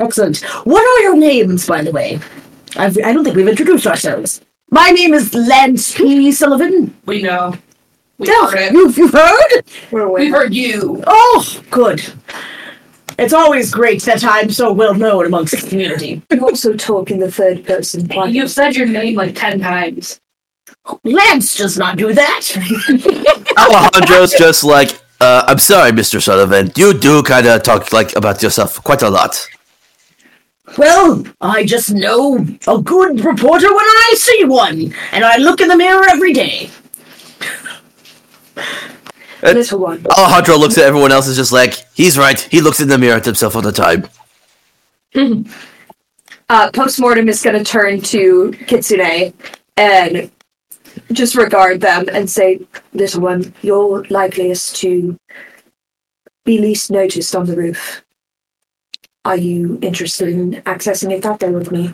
Excellent. 0.00 0.38
What 0.64 0.82
are 0.82 1.02
your 1.02 1.16
names, 1.16 1.66
by 1.66 1.82
the 1.82 1.92
way? 1.92 2.18
I've, 2.76 2.96
I 2.98 3.12
don't 3.12 3.24
think 3.24 3.36
we've 3.36 3.48
introduced 3.48 3.86
ourselves. 3.86 4.40
My 4.70 4.90
name 4.90 5.14
is 5.14 5.32
Lance 5.34 5.94
P. 5.94 6.32
Sullivan. 6.32 6.94
We 7.06 7.22
know. 7.22 7.54
We 8.18 8.26
Oh, 8.30 8.46
heard 8.48 8.58
it. 8.60 8.72
you've, 8.72 8.96
you've 8.96 9.12
heard? 9.12 9.64
We're 9.90 10.08
We 10.08 10.28
aware. 10.28 10.42
heard 10.44 10.54
you. 10.54 11.02
Oh, 11.06 11.62
good. 11.70 12.02
It's 13.18 13.32
always 13.32 13.70
great 13.70 14.02
that 14.02 14.24
I'm 14.24 14.50
so 14.50 14.72
well 14.72 14.94
known 14.94 15.26
amongst 15.26 15.52
the 15.60 15.68
community. 15.68 16.22
You 16.30 16.40
also 16.40 16.74
talk 16.76 17.10
in 17.10 17.18
the 17.18 17.30
third 17.30 17.64
person. 17.64 18.06
Why? 18.08 18.26
You've 18.26 18.50
said 18.50 18.76
your 18.76 18.86
name 18.86 19.14
like 19.16 19.34
ten 19.34 19.60
times. 19.60 20.20
Lance 21.04 21.56
does 21.56 21.78
not 21.78 21.96
do 21.96 22.12
that. 22.12 22.42
Alejandro's 23.58 24.32
just 24.34 24.64
like, 24.64 24.90
uh, 25.20 25.44
"I'm 25.46 25.58
sorry, 25.58 25.92
Mr. 25.92 26.22
Sullivan. 26.22 26.72
You 26.76 26.92
do 26.92 27.22
kind 27.22 27.46
of 27.46 27.62
talk 27.62 27.92
like 27.92 28.14
about 28.16 28.42
yourself 28.42 28.82
quite 28.84 29.02
a 29.02 29.08
lot." 29.10 29.46
Well, 30.76 31.24
I 31.40 31.64
just 31.64 31.92
know 31.94 32.44
a 32.66 32.78
good 32.78 33.24
reporter 33.24 33.68
when 33.68 33.86
I 33.86 34.14
see 34.16 34.44
one, 34.44 34.92
and 35.12 35.24
I 35.24 35.36
look 35.38 35.60
in 35.60 35.68
the 35.68 35.76
mirror 35.76 36.04
every 36.10 36.32
day. 36.34 36.70
Little 39.54 39.80
one. 39.80 40.06
Alejandro 40.06 40.56
looks 40.56 40.78
at 40.78 40.84
everyone 40.84 41.12
else 41.12 41.26
and 41.26 41.32
is 41.32 41.36
just 41.36 41.52
like, 41.52 41.86
"He's 41.94 42.18
right. 42.18 42.40
He 42.40 42.60
looks 42.60 42.80
in 42.80 42.88
the 42.88 42.98
mirror 42.98 43.16
at 43.16 43.24
himself 43.24 43.56
all 43.56 43.62
the 43.62 43.72
time." 43.72 44.08
Uh, 46.48 46.70
postmortem 46.70 47.28
is 47.28 47.42
going 47.42 47.58
to 47.58 47.64
turn 47.64 48.00
to 48.00 48.52
Kitsune 48.68 49.34
and 49.76 50.30
just 51.12 51.34
regard 51.34 51.80
them 51.80 52.08
and 52.12 52.30
say, 52.30 52.60
Little 52.92 53.20
one, 53.20 53.52
you're 53.62 54.04
likeliest 54.10 54.76
to 54.76 55.16
be 56.44 56.58
least 56.58 56.90
noticed 56.90 57.34
on 57.34 57.46
the 57.46 57.56
roof. 57.56 58.04
Are 59.24 59.36
you 59.36 59.78
interested 59.82 60.28
in 60.28 60.62
accessing 60.62 61.10
it 61.10 61.26
out 61.26 61.40
there 61.40 61.50
with 61.50 61.72
me? 61.72 61.92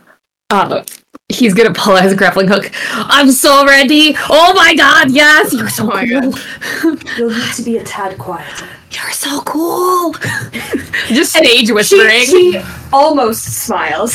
Uh, 0.53 0.85
he's 1.31 1.55
gonna 1.55 1.73
pull 1.73 1.95
out 1.97 2.03
his 2.03 2.13
grappling 2.15 2.47
hook. 2.47 2.71
I'm 2.93 3.31
so 3.31 3.65
ready. 3.65 4.15
Oh 4.29 4.53
my 4.55 4.75
god, 4.75 5.11
yes! 5.11 5.51
You're 5.55 5.71
so 5.71 5.91
Oh 5.91 6.05
cool. 6.05 6.99
You'll 7.17 7.31
need 7.31 7.53
to 7.55 7.63
be 7.63 7.79
a 7.79 7.83
tad 7.85 8.19
quiet. 8.19 8.63
You're 8.91 9.13
so 9.13 9.41
cool. 9.43 10.13
Just 11.09 11.33
stage 11.35 11.69
She, 11.69 11.73
whispering. 11.73 12.27
she 12.27 12.61
almost 12.93 13.45
smiles. 13.45 14.15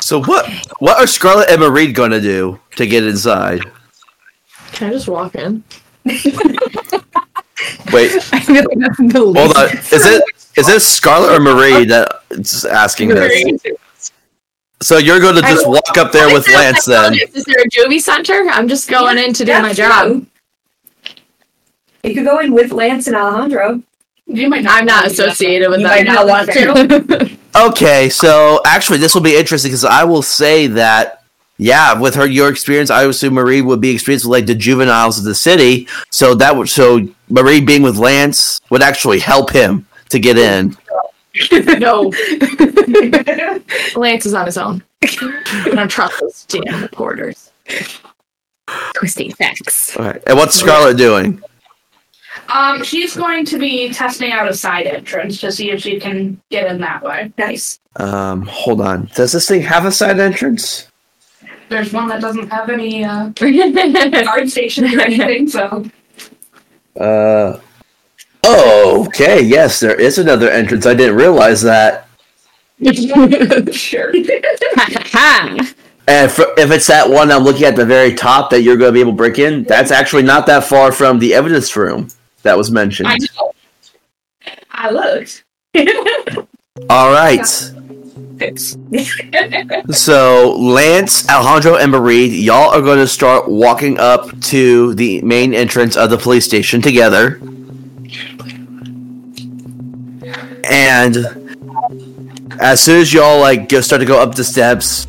So 0.00 0.20
what? 0.24 0.50
What 0.80 0.98
are 0.98 1.06
Scarlet 1.06 1.48
and 1.50 1.60
Marie 1.60 1.92
going 1.92 2.10
to 2.10 2.20
do 2.20 2.58
to 2.74 2.86
get 2.88 3.04
inside? 3.06 3.60
Can 4.72 4.88
I 4.90 4.92
just 4.94 5.06
walk 5.06 5.36
in? 5.36 5.62
Wait, 6.04 6.16
I 8.32 8.40
feel 8.40 8.64
like 8.64 8.78
that's 8.78 8.96
the 8.96 9.32
hold 9.36 9.56
on. 9.56 9.68
Is 9.78 10.06
it 10.06 10.24
is 10.56 10.68
it 10.68 10.80
Scarlet 10.82 11.36
or 11.36 11.40
Marie 11.40 11.84
that's 12.30 12.64
asking 12.64 13.10
this? 13.10 13.62
So 14.82 14.96
you're 14.96 15.20
going 15.20 15.34
to 15.34 15.42
just 15.42 15.68
walk 15.68 15.98
up 15.98 16.10
there 16.10 16.32
with 16.32 16.48
Lance 16.48 16.86
then? 16.86 17.14
Is 17.14 17.44
there 17.44 17.60
a 17.60 17.68
juvie 17.68 18.00
center? 18.00 18.48
I'm 18.48 18.66
just 18.66 18.88
going 18.88 19.18
in 19.18 19.34
to 19.34 19.44
do 19.44 19.52
my 19.60 19.74
job. 19.74 20.24
You 22.02 22.14
could 22.14 22.24
go 22.24 22.38
in 22.38 22.54
with 22.54 22.72
Lance 22.72 23.06
and 23.06 23.16
Alejandro. 23.16 23.82
You 24.26 24.48
might 24.48 24.62
not 24.62 24.80
I'm 24.80 24.86
not 24.86 25.02
want 25.04 25.10
to 25.10 25.16
that. 25.16 25.28
associated 25.28 25.68
with 25.68 25.80
You 25.80 25.86
that. 25.88 25.96
might 25.96 26.06
not 26.06 26.26
want 26.26 26.50
to. 26.52 27.36
Okay, 27.56 28.08
so 28.08 28.60
actually, 28.64 28.98
this 28.98 29.12
will 29.12 29.22
be 29.22 29.36
interesting 29.36 29.70
because 29.70 29.84
I 29.84 30.04
will 30.04 30.22
say 30.22 30.68
that, 30.68 31.24
yeah, 31.56 31.98
with 31.98 32.14
her 32.14 32.24
your 32.24 32.48
experience, 32.48 32.90
I 32.90 33.04
assume 33.04 33.34
Marie 33.34 33.60
would 33.60 33.80
be 33.80 33.90
experienced 33.90 34.24
with 34.24 34.30
like 34.30 34.46
the 34.46 34.54
juveniles 34.54 35.18
of 35.18 35.24
the 35.24 35.34
city. 35.34 35.88
So 36.10 36.36
that 36.36 36.54
would 36.54 36.68
so 36.68 37.08
Marie 37.28 37.60
being 37.60 37.82
with 37.82 37.96
Lance 37.96 38.60
would 38.70 38.82
actually 38.82 39.18
help 39.18 39.50
him 39.50 39.84
to 40.10 40.20
get 40.20 40.38
in. 40.38 40.76
no. 41.78 42.12
Lance 43.96 44.26
is 44.26 44.34
on 44.34 44.46
his 44.46 44.58
own. 44.58 44.82
I 45.02 45.70
don't 45.74 45.88
trust 45.88 46.20
those 46.20 46.44
damn 46.44 46.82
reporters. 46.82 47.50
twisting 48.94 49.32
facts. 49.32 49.96
All 49.96 50.04
right, 50.06 50.22
and 50.26 50.36
what's 50.36 50.54
Scarlet 50.54 50.96
doing? 50.96 51.42
Um, 52.48 52.82
she's 52.82 53.16
going 53.16 53.44
to 53.46 53.58
be 53.58 53.92
testing 53.92 54.32
out 54.32 54.48
a 54.48 54.54
side 54.54 54.86
entrance 54.86 55.40
to 55.40 55.52
see 55.52 55.70
if 55.70 55.80
she 55.82 56.00
can 56.00 56.40
get 56.50 56.70
in 56.70 56.80
that 56.80 57.02
way. 57.02 57.32
Nice. 57.38 57.78
Um, 57.96 58.42
hold 58.42 58.80
on. 58.80 59.08
Does 59.14 59.32
this 59.32 59.46
thing 59.48 59.62
have 59.62 59.84
a 59.84 59.92
side 59.92 60.18
entrance? 60.18 60.88
There's 61.68 61.92
one 61.92 62.08
that 62.08 62.20
doesn't 62.20 62.48
have 62.48 62.68
any 62.68 63.04
uh, 63.04 63.28
guard 64.24 64.50
station 64.50 64.84
or 64.86 65.00
anything, 65.00 65.48
so 65.48 65.84
Uh. 66.98 67.58
Oh, 68.44 69.04
okay. 69.06 69.42
Yes, 69.42 69.80
there 69.80 69.98
is 69.98 70.18
another 70.18 70.50
entrance. 70.50 70.86
I 70.86 70.94
didn't 70.94 71.16
realize 71.16 71.62
that. 71.62 72.08
sure. 73.72 74.12
And 76.08 76.30
for, 76.30 76.46
if 76.56 76.70
it's 76.70 76.86
that 76.88 77.08
one 77.08 77.30
I'm 77.30 77.44
looking 77.44 77.64
at 77.64 77.76
the 77.76 77.84
very 77.84 78.14
top 78.14 78.50
that 78.50 78.62
you're 78.62 78.76
going 78.76 78.88
to 78.88 78.92
be 78.92 79.00
able 79.00 79.12
to 79.12 79.16
break 79.16 79.38
in, 79.38 79.64
that's 79.64 79.90
actually 79.90 80.22
not 80.22 80.46
that 80.46 80.64
far 80.64 80.90
from 80.90 81.18
the 81.18 81.34
evidence 81.34 81.76
room 81.76 82.08
that 82.42 82.56
was 82.56 82.70
mentioned. 82.70 83.08
I 83.08 83.18
know. 83.18 83.52
I 84.70 84.90
looked. 84.90 85.44
All 86.88 87.12
right. 87.12 87.46
So 89.92 90.56
Lance, 90.58 91.28
Alejandro, 91.28 91.76
and 91.76 91.92
Marie, 91.92 92.26
y'all 92.26 92.70
are 92.70 92.80
going 92.80 92.98
to 92.98 93.06
start 93.06 93.48
walking 93.48 93.98
up 93.98 94.40
to 94.40 94.94
the 94.94 95.20
main 95.22 95.52
entrance 95.52 95.96
of 95.96 96.08
the 96.10 96.16
police 96.16 96.46
station 96.46 96.80
together. 96.80 97.38
And 100.70 101.16
as 102.60 102.80
soon 102.80 103.00
as 103.00 103.12
y'all 103.12 103.40
like 103.40 103.68
go, 103.68 103.80
start 103.80 104.00
to 104.00 104.06
go 104.06 104.20
up 104.20 104.36
the 104.36 104.44
steps, 104.44 105.06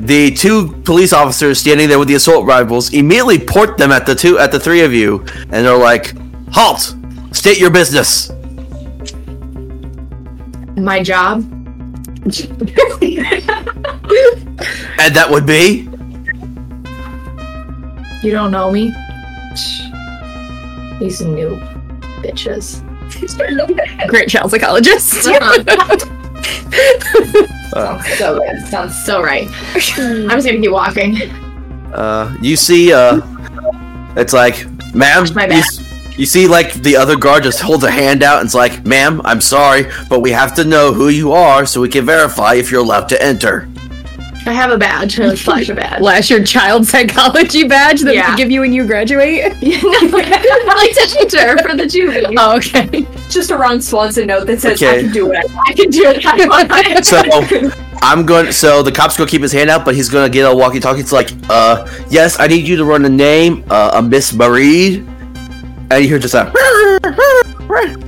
the 0.00 0.32
two 0.32 0.72
police 0.82 1.12
officers 1.12 1.60
standing 1.60 1.88
there 1.88 1.98
with 1.98 2.08
the 2.08 2.14
assault 2.14 2.44
rifles 2.44 2.92
immediately 2.92 3.38
port 3.38 3.78
them 3.78 3.92
at 3.92 4.04
the 4.04 4.14
two 4.14 4.38
at 4.38 4.50
the 4.50 4.58
three 4.58 4.80
of 4.80 4.92
you, 4.92 5.24
and 5.42 5.64
they're 5.64 5.76
like, 5.76 6.14
"Halt! 6.50 6.94
State 7.32 7.60
your 7.60 7.70
business." 7.70 8.30
My 10.76 11.02
job. 11.02 11.44
And 14.98 15.16
that 15.16 15.30
would 15.30 15.46
be 15.46 15.88
You 18.22 18.30
don't 18.30 18.50
know 18.50 18.70
me. 18.70 18.92
These 20.98 21.22
new 21.22 21.56
bitches. 22.20 22.84
Great 24.08 24.28
child 24.28 24.50
psychologist. 24.50 25.26
uh, 27.74 28.02
so 28.16 28.38
good. 28.38 28.66
Sounds 28.68 29.04
so 29.04 29.22
right. 29.22 29.46
I'm 29.74 30.28
just 30.30 30.46
gonna 30.46 30.60
keep 30.60 30.70
walking. 30.72 31.16
uh, 31.92 32.36
you 32.40 32.56
see 32.56 32.92
uh, 32.92 33.20
it's 34.16 34.32
like, 34.32 34.64
"Ma'am, 34.94 35.26
my 35.34 35.46
you, 35.46 35.62
you 36.16 36.26
see 36.26 36.46
like 36.48 36.72
the 36.74 36.96
other 36.96 37.16
guard 37.16 37.42
just 37.44 37.60
holds 37.60 37.84
a 37.84 37.90
hand 37.90 38.22
out 38.22 38.38
and 38.40 38.46
it's 38.46 38.54
like, 38.54 38.84
"Ma'am, 38.86 39.20
I'm 39.24 39.40
sorry, 39.40 39.86
but 40.08 40.20
we 40.20 40.30
have 40.32 40.54
to 40.56 40.64
know 40.64 40.92
who 40.92 41.08
you 41.08 41.32
are 41.32 41.66
so 41.66 41.80
we 41.80 41.88
can 41.88 42.04
verify 42.04 42.54
if 42.54 42.70
you're 42.70 42.82
allowed 42.82 43.08
to 43.10 43.22
enter." 43.22 43.68
I 44.46 44.52
have 44.52 44.70
a 44.70 44.78
badge. 44.78 45.20
I 45.20 45.26
like 45.26 45.38
flash 45.38 45.68
a 45.68 45.74
badge. 45.74 45.98
Flash 45.98 46.30
your 46.30 46.42
child 46.42 46.86
psychology 46.86 47.64
badge 47.68 48.00
that 48.00 48.14
Yeah. 48.14 48.30
we 48.30 48.36
give 48.38 48.50
you 48.50 48.60
when 48.62 48.72
you 48.72 48.86
graduate. 48.86 49.42
I 49.62 50.74
like 50.76 50.94
to 50.94 51.18
enter 51.20 51.58
for 51.62 51.76
the 51.76 51.84
juvie. 51.84 52.34
Oh, 52.38 52.56
okay. 52.56 53.06
Just 53.28 53.50
a 53.50 53.56
Ron 53.56 53.80
Swanson 53.82 54.26
note 54.28 54.46
that 54.46 54.60
says 54.60 54.82
Okay. 54.82 54.98
I 54.98 55.02
can 55.02 55.12
do 55.12 55.26
what 55.28 55.36
I 55.38 55.62
I 55.68 55.72
can 55.74 55.90
do 55.90 56.04
it. 56.06 56.24
I 56.24 56.46
want. 56.46 57.04
So 57.04 57.22
I'm 58.02 58.24
going. 58.24 58.50
So 58.52 58.82
the 58.82 58.90
cop's 58.92 59.16
gonna 59.18 59.28
keep 59.30 59.42
his 59.42 59.52
hand 59.52 59.68
out, 59.68 59.84
but 59.84 59.94
he's 59.94 60.08
gonna 60.08 60.30
get 60.30 60.50
a 60.50 60.54
walkie-talkie. 60.54 61.00
It's 61.00 61.12
like, 61.12 61.30
uh, 61.50 61.86
yes, 62.08 62.40
I 62.40 62.46
need 62.46 62.66
you 62.66 62.76
to 62.76 62.84
run 62.86 63.04
a 63.04 63.08
name, 63.10 63.62
uh, 63.68 63.90
a 63.94 64.02
Miss 64.02 64.32
Marie, 64.32 64.96
and 65.90 66.02
you 66.02 66.08
hear 66.08 66.18
just 66.18 66.34
a. 66.34 66.50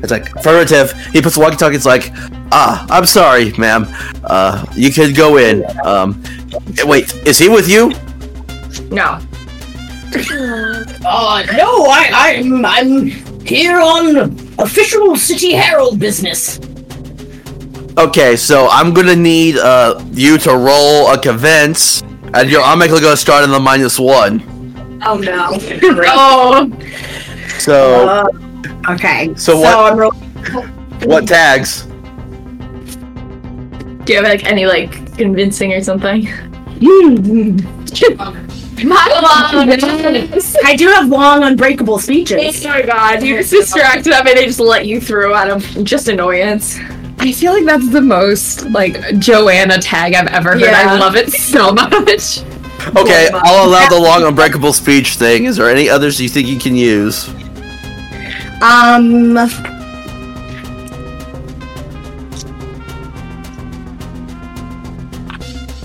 It's 0.02 0.10
like 0.10 0.34
affirmative. 0.34 0.92
He 1.12 1.20
puts 1.20 1.34
the 1.34 1.40
walkie-talkie. 1.42 1.76
It's 1.76 1.84
like, 1.86 2.10
ah, 2.52 2.86
I'm 2.90 3.06
sorry, 3.06 3.52
ma'am. 3.58 3.86
Uh, 4.24 4.64
you 4.76 4.92
can 4.92 5.12
go 5.14 5.38
in. 5.38 5.64
Um, 5.84 6.22
wait, 6.84 7.12
is 7.26 7.38
he 7.38 7.48
with 7.48 7.68
you? 7.68 7.90
No. 8.90 9.18
Uh, 10.14 11.42
no, 11.56 11.86
I, 11.88 12.10
I'm, 12.12 12.64
I'm 12.66 13.06
here 13.46 13.80
on 13.80 14.36
official 14.58 15.16
City 15.16 15.52
Herald 15.52 15.98
business. 15.98 16.60
Okay, 17.98 18.36
so 18.36 18.68
I'm 18.70 18.94
gonna 18.94 19.16
need 19.16 19.56
uh 19.58 20.02
you 20.12 20.38
to 20.38 20.56
roll 20.56 21.10
a 21.12 21.18
convince, 21.18 22.02
and 22.34 22.50
you're 22.50 22.62
automatically 22.62 23.00
gonna 23.00 23.16
start 23.16 23.44
on 23.44 23.50
the 23.50 23.60
minus 23.60 23.98
one. 23.98 24.40
Oh 25.04 25.16
no. 25.18 25.50
Oh. 26.08 26.70
So 27.58 28.08
Uh, 28.08 28.92
okay. 28.92 29.32
So 29.36 29.58
what- 29.60 29.92
I'm 29.92 29.98
ro- 29.98 30.10
what 31.04 31.26
tags? 31.28 31.86
Do 34.04 34.12
you 34.12 34.22
have 34.22 34.28
like 34.28 34.44
any 34.44 34.66
like 34.66 35.16
convincing 35.16 35.72
or 35.72 35.82
something? 35.82 36.26
Come 36.26 38.20
on. 38.20 38.48
I 40.64 40.74
do 40.76 40.88
have 40.88 41.08
long, 41.08 41.44
unbreakable 41.44 41.98
speeches. 41.98 42.64
Oh 42.66 42.68
my 42.68 42.82
god, 42.82 43.22
you 43.22 43.36
just 43.38 43.52
distracted 43.52 44.12
them 44.12 44.26
and 44.26 44.36
they 44.36 44.46
just 44.46 44.58
let 44.60 44.86
you 44.86 45.00
through 45.00 45.34
out 45.34 45.50
of 45.50 45.62
just 45.84 46.08
annoyance. 46.08 46.78
I 47.18 47.30
feel 47.30 47.52
like 47.52 47.64
that's 47.64 47.88
the 47.90 48.00
most 48.00 48.64
like 48.70 49.18
Joanna 49.20 49.78
tag 49.78 50.14
I've 50.14 50.26
ever 50.28 50.54
heard. 50.54 50.64
I 50.64 50.98
love 50.98 51.14
it 51.14 51.30
so 51.32 51.72
much. 51.72 52.42
Okay, 52.96 53.28
I'll 53.32 53.68
allow 53.68 53.88
the 53.88 54.00
long 54.00 54.24
unbreakable 54.24 54.72
speech 54.72 55.14
thing. 55.14 55.44
Is 55.44 55.56
there 55.56 55.70
any 55.70 55.88
others 55.88 56.20
you 56.20 56.28
think 56.28 56.48
you 56.48 56.58
can 56.58 56.74
use? 56.74 57.28
Um, 58.60 59.34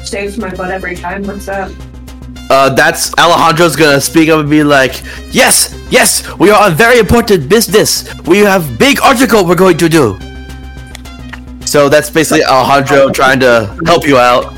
Saves 0.07 0.37
my 0.37 0.53
butt 0.53 0.71
every 0.71 0.95
time. 0.95 1.23
What's 1.23 1.45
that? 1.47 1.71
Uh, 2.49 2.69
that's 2.73 3.13
Alejandro's 3.17 3.75
gonna 3.75 3.99
speak 3.99 4.29
up 4.29 4.39
and 4.39 4.49
be 4.49 4.63
like, 4.63 5.01
"Yes, 5.31 5.75
yes, 5.89 6.23
we 6.39 6.49
are 6.49 6.63
on 6.63 6.75
very 6.75 6.97
important 6.99 7.49
business. 7.49 8.07
We 8.25 8.39
have 8.39 8.79
big 8.79 9.01
article 9.01 9.45
we're 9.45 9.55
going 9.55 9.77
to 9.79 9.89
do." 9.89 10.17
So 11.65 11.89
that's 11.89 12.09
basically 12.09 12.45
Alejandro 12.45 13.09
trying 13.11 13.41
to 13.41 13.75
help 13.85 14.07
you 14.07 14.17
out. 14.17 14.53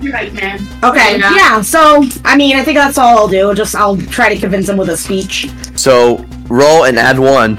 You're 0.00 0.12
right, 0.14 0.32
man. 0.32 0.60
okay, 0.82 1.18
Yeah. 1.18 1.34
yeah. 1.34 1.60
So, 1.62 2.04
I 2.24 2.36
mean, 2.36 2.56
I 2.56 2.62
think 2.64 2.76
that's 2.78 2.96
all 2.96 3.18
I'll 3.18 3.28
do. 3.28 3.52
Just 3.54 3.74
I'll 3.74 3.96
try 3.96 4.28
to 4.34 4.40
convince 4.40 4.68
him 4.68 4.76
with 4.78 4.88
a 4.88 4.96
speech. 4.96 5.50
So 5.74 6.24
roll 6.48 6.84
and 6.84 6.98
add 6.98 7.18
one. 7.18 7.58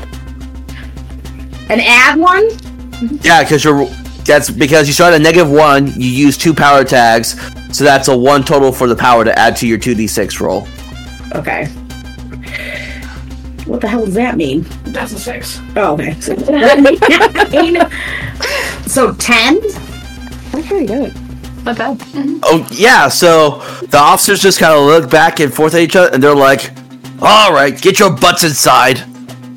And 1.69 1.81
add 1.81 2.17
one. 2.17 2.49
Yeah, 3.21 3.43
because 3.43 3.63
you're 3.63 3.85
that's 4.27 4.49
because 4.49 4.87
you 4.87 4.93
start 4.93 5.13
at 5.13 5.21
negative 5.21 5.49
one. 5.49 5.87
You 5.87 6.09
use 6.09 6.37
two 6.37 6.53
power 6.53 6.83
tags, 6.83 7.39
so 7.75 7.83
that's 7.83 8.07
a 8.07 8.17
one 8.17 8.43
total 8.43 8.71
for 8.71 8.87
the 8.87 8.95
power 8.95 9.23
to 9.23 9.37
add 9.37 9.55
to 9.57 9.67
your 9.67 9.77
two 9.77 9.95
d 9.95 10.07
six 10.07 10.39
roll. 10.39 10.67
Okay. 11.33 11.65
What 13.65 13.81
the 13.81 13.87
hell 13.87 14.05
does 14.05 14.13
that 14.13 14.37
mean? 14.37 14.65
That's 14.85 15.11
a 15.11 15.19
six. 15.19 15.59
Oh, 15.75 15.93
okay. 15.93 16.13
So, 16.21 16.35
so 18.87 19.13
ten. 19.15 19.59
That's 19.59 20.67
pretty 20.67 20.85
good. 20.85 21.13
Not 21.65 21.77
bad. 21.77 21.99
Mm-hmm. 21.99 22.39
Oh 22.43 22.67
yeah, 22.71 23.09
so 23.09 23.61
the 23.87 23.97
officers 23.97 24.41
just 24.41 24.59
kind 24.59 24.73
of 24.73 24.85
look 24.85 25.09
back 25.09 25.41
and 25.41 25.53
forth 25.53 25.73
at 25.73 25.81
each 25.81 25.95
other, 25.95 26.13
and 26.13 26.23
they're 26.23 26.35
like, 26.35 26.71
"All 27.21 27.51
right, 27.51 27.79
get 27.79 27.99
your 27.99 28.11
butts 28.11 28.43
inside." 28.43 29.03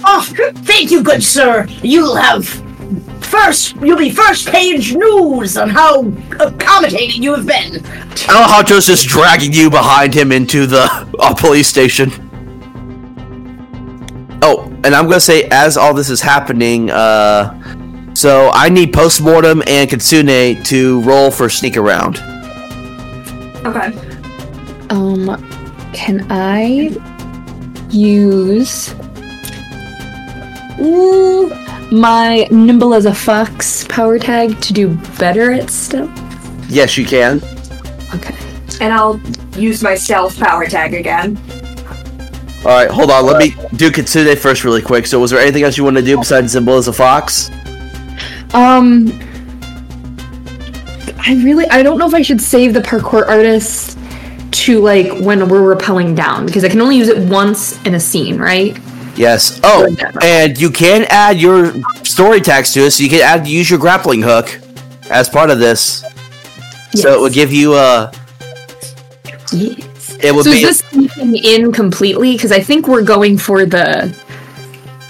Oh, 0.04 0.22
thank 0.64 0.90
you, 0.90 1.02
good 1.02 1.22
sir. 1.22 1.66
You'll 1.82 2.16
have 2.16 2.48
first. 3.30 3.76
You'll 3.76 3.98
be 3.98 4.10
first 4.10 4.48
page 4.48 4.94
news 4.94 5.56
on 5.56 5.70
how 5.70 6.00
accommodating 6.40 7.22
you 7.22 7.34
have 7.34 7.46
been. 7.46 7.84
Alejandro's 8.28 8.86
just 8.86 9.06
dragging 9.08 9.52
you 9.52 9.70
behind 9.70 10.12
him 10.12 10.32
into 10.32 10.66
the 10.66 10.84
uh, 11.18 11.34
police 11.34 11.68
station. 11.68 12.10
Oh, 14.42 14.64
and 14.84 14.94
I'm 14.94 15.04
gonna 15.06 15.20
say 15.20 15.44
as 15.50 15.76
all 15.76 15.94
this 15.94 16.10
is 16.10 16.20
happening, 16.20 16.90
uh, 16.90 18.14
so 18.14 18.50
I 18.52 18.68
need 18.68 18.92
postmortem 18.92 19.62
and 19.66 19.88
Kitsune 19.88 20.62
to 20.64 21.00
roll 21.02 21.30
for 21.30 21.48
sneak 21.48 21.76
around. 21.76 22.18
Okay. 23.64 23.92
Um, 24.90 25.36
can 25.92 26.26
I 26.30 26.90
use 27.90 28.94
Ooh, 30.80 31.50
my 31.90 32.46
nimble 32.50 32.94
as 32.94 33.06
a 33.06 33.14
fox 33.14 33.84
power 33.88 34.18
tag 34.18 34.60
to 34.62 34.72
do 34.72 34.94
better 35.18 35.52
at 35.52 35.70
stuff? 35.70 36.10
Yes, 36.68 36.96
you 36.96 37.04
can. 37.04 37.38
Okay. 38.14 38.34
And 38.80 38.92
I'll 38.92 39.20
use 39.56 39.82
my 39.82 39.94
stealth 39.94 40.38
power 40.38 40.66
tag 40.66 40.94
again. 40.94 41.38
All 42.60 42.66
right, 42.66 42.90
hold 42.90 43.10
on. 43.10 43.24
Let 43.24 43.38
me 43.38 43.54
do 43.76 43.90
Kitsune 43.90 44.36
first, 44.36 44.64
really 44.64 44.82
quick. 44.82 45.06
So, 45.06 45.18
was 45.18 45.30
there 45.30 45.40
anything 45.40 45.62
else 45.62 45.78
you 45.78 45.84
want 45.84 45.96
to 45.96 46.02
do 46.02 46.18
besides 46.18 46.54
nimble 46.54 46.74
as 46.74 46.88
a 46.88 46.92
fox? 46.92 47.50
Um, 48.52 49.08
I 51.18 51.34
really 51.44 51.66
I 51.68 51.82
don't 51.82 51.98
know 51.98 52.06
if 52.06 52.14
I 52.14 52.22
should 52.22 52.40
save 52.40 52.74
the 52.74 52.80
parkour 52.80 53.26
artist 53.28 53.98
to 54.52 54.80
like 54.80 55.12
when 55.20 55.48
we're 55.48 55.74
rappelling 55.74 56.16
down 56.16 56.44
because 56.44 56.64
I 56.64 56.68
can 56.68 56.80
only 56.80 56.96
use 56.96 57.08
it 57.08 57.18
once 57.30 57.80
in 57.86 57.94
a 57.94 58.00
scene, 58.00 58.38
right? 58.38 58.78
Yes. 59.16 59.60
Oh, 59.64 59.94
and 60.22 60.58
you 60.58 60.70
can 60.70 61.04
add 61.10 61.38
your 61.38 61.72
story 62.04 62.40
tags 62.40 62.72
to 62.74 62.80
it, 62.80 62.90
so 62.92 63.02
you 63.02 63.10
can 63.10 63.20
add 63.20 63.46
use 63.46 63.68
your 63.68 63.78
grappling 63.78 64.22
hook 64.22 64.58
as 65.10 65.28
part 65.28 65.50
of 65.50 65.58
this. 65.58 66.04
So 66.94 67.12
it 67.14 67.20
would 67.20 67.32
give 67.32 67.52
you 67.52 67.74
a. 67.74 68.10
Yes. 69.52 70.16
It 70.22 70.34
would 70.34 70.44
So 70.44 70.52
be. 70.52 70.58
is 70.62 70.62
this 70.62 70.78
sneaking 70.90 71.36
in 71.36 71.72
completely? 71.72 72.32
Because 72.32 72.52
I 72.52 72.60
think 72.60 72.86
we're 72.88 73.02
going 73.02 73.36
for 73.38 73.64
the 73.66 74.14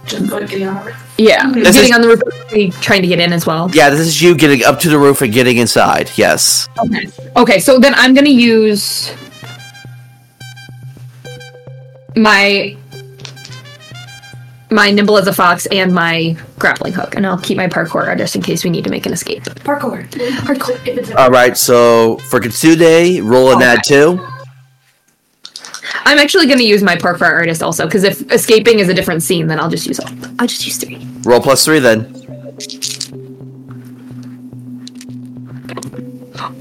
Just 0.07 0.29
go 0.29 0.41
getting 0.41 0.67
on 0.69 0.89
it. 0.89 0.95
yeah, 1.19 1.51
This 1.53 1.75
getting 1.77 1.91
is- 1.91 1.97
on 1.97 2.01
the 2.03 2.09
roof, 2.09 2.81
trying 2.81 3.03
to 3.03 3.09
get 3.09 3.21
in 3.21 3.33
as 3.33 3.45
well. 3.47 3.71
yeah, 3.73 3.91
this 3.91 4.01
is 4.01 4.21
you 4.23 4.35
getting 4.35 4.65
up 4.65 4.79
to 4.81 4.89
the 4.89 4.99
roof 4.99 5.21
and 5.23 5.33
getting 5.33 5.59
inside. 5.59 6.11
Yes. 6.17 6.69
Okay. 6.79 7.09
Okay, 7.37 7.59
so 7.61 7.79
then 7.79 7.95
I'm 7.97 8.15
gonna 8.15 8.29
use 8.31 9.13
my 12.17 12.77
my 14.71 14.91
nimble 14.91 15.17
as 15.19 15.27
a 15.27 15.33
fox 15.33 15.67
and 15.67 15.93
my 15.93 16.37
grappling 16.59 16.93
hook, 16.93 17.17
and 17.17 17.27
I'll 17.27 17.39
keep 17.39 17.57
my 17.57 17.67
parkour 17.67 18.07
artist 18.07 18.37
in 18.37 18.43
case 18.43 18.65
we 18.65 18.71
need 18.71 18.85
to 18.85 18.91
make 18.91 19.07
an 19.07 19.13
escape. 19.13 19.43
Parkour. 19.43 20.07
If 20.87 20.99
it's 20.99 21.11
All 21.13 21.31
right. 21.31 21.57
So 21.57 22.19
for 22.31 22.41
Kitsune, 22.41 23.23
roll 23.23 23.53
an 23.53 23.63
add 23.63 23.83
two. 23.85 24.25
I'm 26.05 26.19
actually 26.19 26.47
gonna 26.47 26.63
use 26.63 26.83
my 26.83 26.97
parkour 26.97 27.33
artist 27.33 27.63
also 27.63 27.87
because 27.87 28.05
if 28.05 28.31
escaping 28.33 28.79
is 28.79 28.89
a 28.89 28.95
different 28.95 29.23
scene, 29.23 29.47
then 29.47 29.61
I'll 29.61 29.71
just 29.71 29.87
use 29.87 30.01
all. 30.01 30.11
I'll 30.39 30.47
just 30.47 30.65
use 30.65 30.79
three. 30.79 31.07
Roll 31.25 31.41
plus 31.41 31.65
three 31.65 31.79
then. 31.79 32.17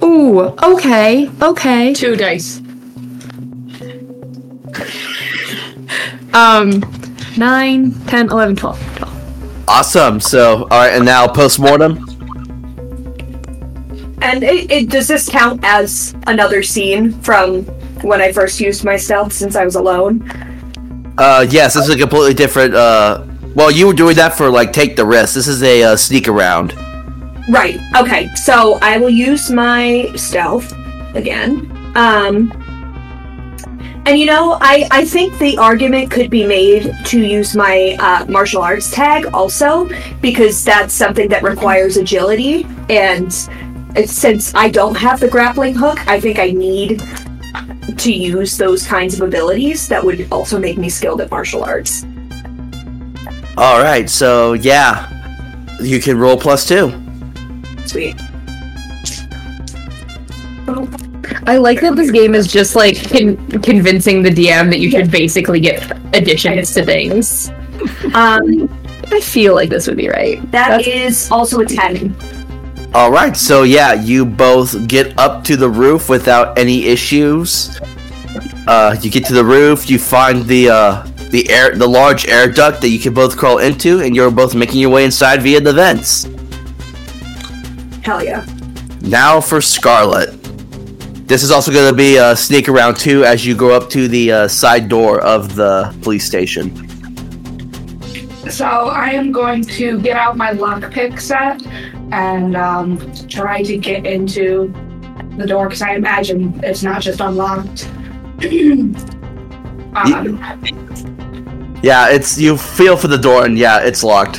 Ooh, 0.03 0.39
okay, 0.39 1.29
okay. 1.41 1.93
Two 1.93 2.15
dice. 2.15 2.61
Um, 6.33 6.81
9, 7.39 7.91
10, 8.05 8.29
11, 8.29 8.55
12. 8.55 8.95
12. 8.97 9.67
Awesome. 9.69 10.19
So, 10.19 10.63
all 10.63 10.67
right, 10.67 10.93
and 10.93 11.05
now 11.05 11.27
post-mortem. 11.27 12.05
And 14.21 14.43
it, 14.43 14.69
it 14.69 14.89
does 14.89 15.07
this 15.07 15.29
count 15.29 15.61
as 15.63 16.13
another 16.27 16.61
scene 16.61 17.13
from 17.21 17.63
when 18.03 18.21
I 18.21 18.31
first 18.31 18.59
used 18.59 18.83
my 18.83 18.97
stealth 18.97 19.33
since 19.33 19.55
I 19.55 19.65
was 19.65 19.75
alone? 19.75 20.29
Uh, 21.17 21.45
yes, 21.49 21.73
this 21.73 21.87
is 21.87 21.95
a 21.95 21.97
completely 21.97 22.33
different. 22.33 22.75
Uh, 22.75 23.25
well, 23.55 23.71
you 23.71 23.87
were 23.87 23.93
doing 23.93 24.15
that 24.15 24.35
for 24.37 24.49
like 24.49 24.73
take 24.73 24.95
the 24.95 25.05
risk. 25.05 25.35
This 25.35 25.47
is 25.47 25.63
a 25.63 25.83
uh, 25.83 25.95
sneak 25.95 26.27
around. 26.27 26.73
Right. 27.49 27.79
Okay. 27.97 28.29
So 28.35 28.77
I 28.81 28.97
will 28.97 29.09
use 29.09 29.49
my 29.49 30.11
stealth 30.15 30.71
again. 31.15 31.65
Um 31.95 32.68
and 34.05 34.17
you 34.17 34.25
know, 34.25 34.57
I, 34.61 34.87
I 34.91 35.05
think 35.05 35.37
the 35.37 35.57
argument 35.57 36.11
could 36.11 36.29
be 36.29 36.45
made 36.45 36.95
to 37.05 37.19
use 37.19 37.55
my 37.55 37.95
uh, 37.99 38.25
martial 38.27 38.61
arts 38.61 38.91
tag 38.91 39.27
also, 39.33 39.89
because 40.21 40.63
that's 40.63 40.93
something 40.93 41.29
that 41.29 41.43
requires 41.43 41.97
agility. 41.97 42.65
And 42.89 43.31
since 44.05 44.53
I 44.55 44.69
don't 44.69 44.95
have 44.95 45.19
the 45.19 45.27
grappling 45.27 45.75
hook, 45.75 45.99
I 46.07 46.19
think 46.19 46.39
I 46.39 46.51
need 46.51 47.01
to 47.97 48.11
use 48.11 48.57
those 48.57 48.85
kinds 48.85 49.15
of 49.15 49.27
abilities 49.27 49.87
that 49.89 50.03
would 50.03 50.31
also 50.31 50.59
make 50.59 50.77
me 50.77 50.89
skilled 50.89 51.21
at 51.21 51.31
martial 51.31 51.63
arts. 51.63 52.05
All 53.57 53.81
right, 53.81 54.09
so 54.09 54.53
yeah, 54.53 55.09
you 55.81 55.99
can 55.99 56.17
roll 56.17 56.37
plus 56.37 56.67
two. 56.67 56.93
Sweet. 57.85 58.15
I 61.45 61.57
like 61.57 61.81
that 61.81 61.95
this 61.95 62.11
game 62.11 62.35
is 62.35 62.47
just 62.47 62.75
like 62.75 62.97
con- 63.09 63.37
convincing 63.61 64.23
the 64.23 64.29
DM 64.29 64.69
that 64.69 64.79
you 64.79 64.89
should 64.91 65.11
basically 65.11 65.59
get 65.59 65.91
additions 66.15 66.73
to 66.73 66.85
things. 66.85 67.49
Um, 68.13 68.69
I 69.11 69.19
feel 69.21 69.55
like 69.55 69.69
this 69.69 69.87
would 69.87 69.97
be 69.97 70.09
right. 70.09 70.39
that 70.51 70.85
is 70.85 71.31
also 71.31 71.61
a 71.61 71.65
10. 71.65 72.15
All 72.93 73.11
right, 73.11 73.37
so 73.37 73.63
yeah, 73.63 73.93
you 73.93 74.25
both 74.25 74.87
get 74.87 75.17
up 75.19 75.43
to 75.43 75.55
the 75.55 75.69
roof 75.69 76.09
without 76.09 76.57
any 76.57 76.85
issues. 76.85 77.79
Uh, 78.67 78.95
you 79.01 79.11
get 79.11 79.25
to 79.25 79.33
the 79.33 79.45
roof, 79.45 79.89
you 79.89 79.99
find 79.99 80.45
the 80.45 80.69
uh, 80.69 81.03
the 81.29 81.47
air, 81.49 81.75
the 81.75 81.87
large 81.87 82.27
air 82.27 82.51
duct 82.51 82.81
that 82.81 82.89
you 82.89 82.99
can 82.99 83.13
both 83.13 83.37
crawl 83.37 83.59
into, 83.59 84.01
and 84.01 84.15
you're 84.15 84.31
both 84.31 84.55
making 84.55 84.79
your 84.79 84.89
way 84.89 85.05
inside 85.05 85.41
via 85.41 85.59
the 85.59 85.73
vents. 85.73 86.27
Hell 88.03 88.23
yeah. 88.23 88.45
Now 89.01 89.39
for 89.39 89.61
Scarlet. 89.61 90.38
This 91.29 91.43
is 91.43 91.51
also 91.51 91.71
going 91.71 91.87
to 91.87 91.95
be 91.95 92.17
a 92.17 92.35
sneak 92.35 92.67
around 92.67 92.97
too 92.97 93.23
as 93.23 93.45
you 93.45 93.55
go 93.55 93.69
up 93.69 93.87
to 93.91 94.07
the 94.07 94.31
uh, 94.31 94.47
side 94.47 94.89
door 94.89 95.21
of 95.21 95.53
the 95.53 95.95
police 96.01 96.25
station. 96.25 96.73
So 98.49 98.65
I 98.65 99.11
am 99.11 99.31
going 99.31 99.61
to 99.61 100.01
get 100.01 100.17
out 100.17 100.37
my 100.37 100.53
lockpick 100.53 101.21
set 101.21 101.63
and 102.11 102.57
um, 102.57 102.97
try 103.27 103.61
to 103.61 103.77
get 103.77 104.07
into 104.07 104.73
the 105.37 105.45
door 105.45 105.67
because 105.67 105.83
I 105.83 105.93
imagine 105.93 106.59
it's 106.63 106.81
not 106.81 107.03
just 107.03 107.19
unlocked. 107.19 107.85
um, 109.95 110.41
Yeah, 111.83 112.09
it's 112.09 112.39
you 112.39 112.57
feel 112.57 112.97
for 112.97 113.07
the 113.07 113.19
door, 113.19 113.45
and 113.45 113.55
yeah, 113.55 113.81
it's 113.81 114.03
locked. 114.03 114.37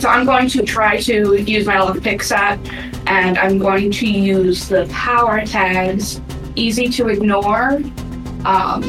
so 0.00 0.08
I'm 0.08 0.24
going 0.24 0.48
to 0.50 0.62
try 0.62 1.00
to 1.00 1.42
use 1.42 1.66
my 1.66 1.74
lockpick 1.74 2.22
set, 2.22 2.60
and 3.08 3.38
I'm 3.38 3.58
going 3.58 3.90
to 3.90 4.06
use 4.06 4.68
the 4.68 4.86
power 4.92 5.44
tags. 5.44 6.20
Easy 6.56 6.88
to 6.90 7.08
ignore. 7.08 7.80
Um, 8.44 8.82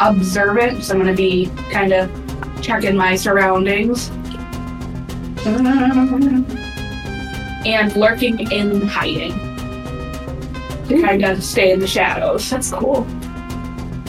observant, 0.00 0.82
so 0.82 0.94
I'm 0.94 1.00
going 1.00 1.06
to 1.06 1.16
be 1.16 1.50
kind 1.70 1.92
of 1.92 2.10
checking 2.60 2.96
my 2.96 3.14
surroundings. 3.14 4.10
And 7.64 7.96
lurking 7.96 8.50
in 8.50 8.82
hiding. 8.82 9.34
To 10.88 11.00
kind 11.00 11.24
of 11.24 11.42
stay 11.44 11.72
in 11.72 11.78
the 11.78 11.86
shadows. 11.86 12.50
That's 12.50 12.72
cool. 12.72 13.06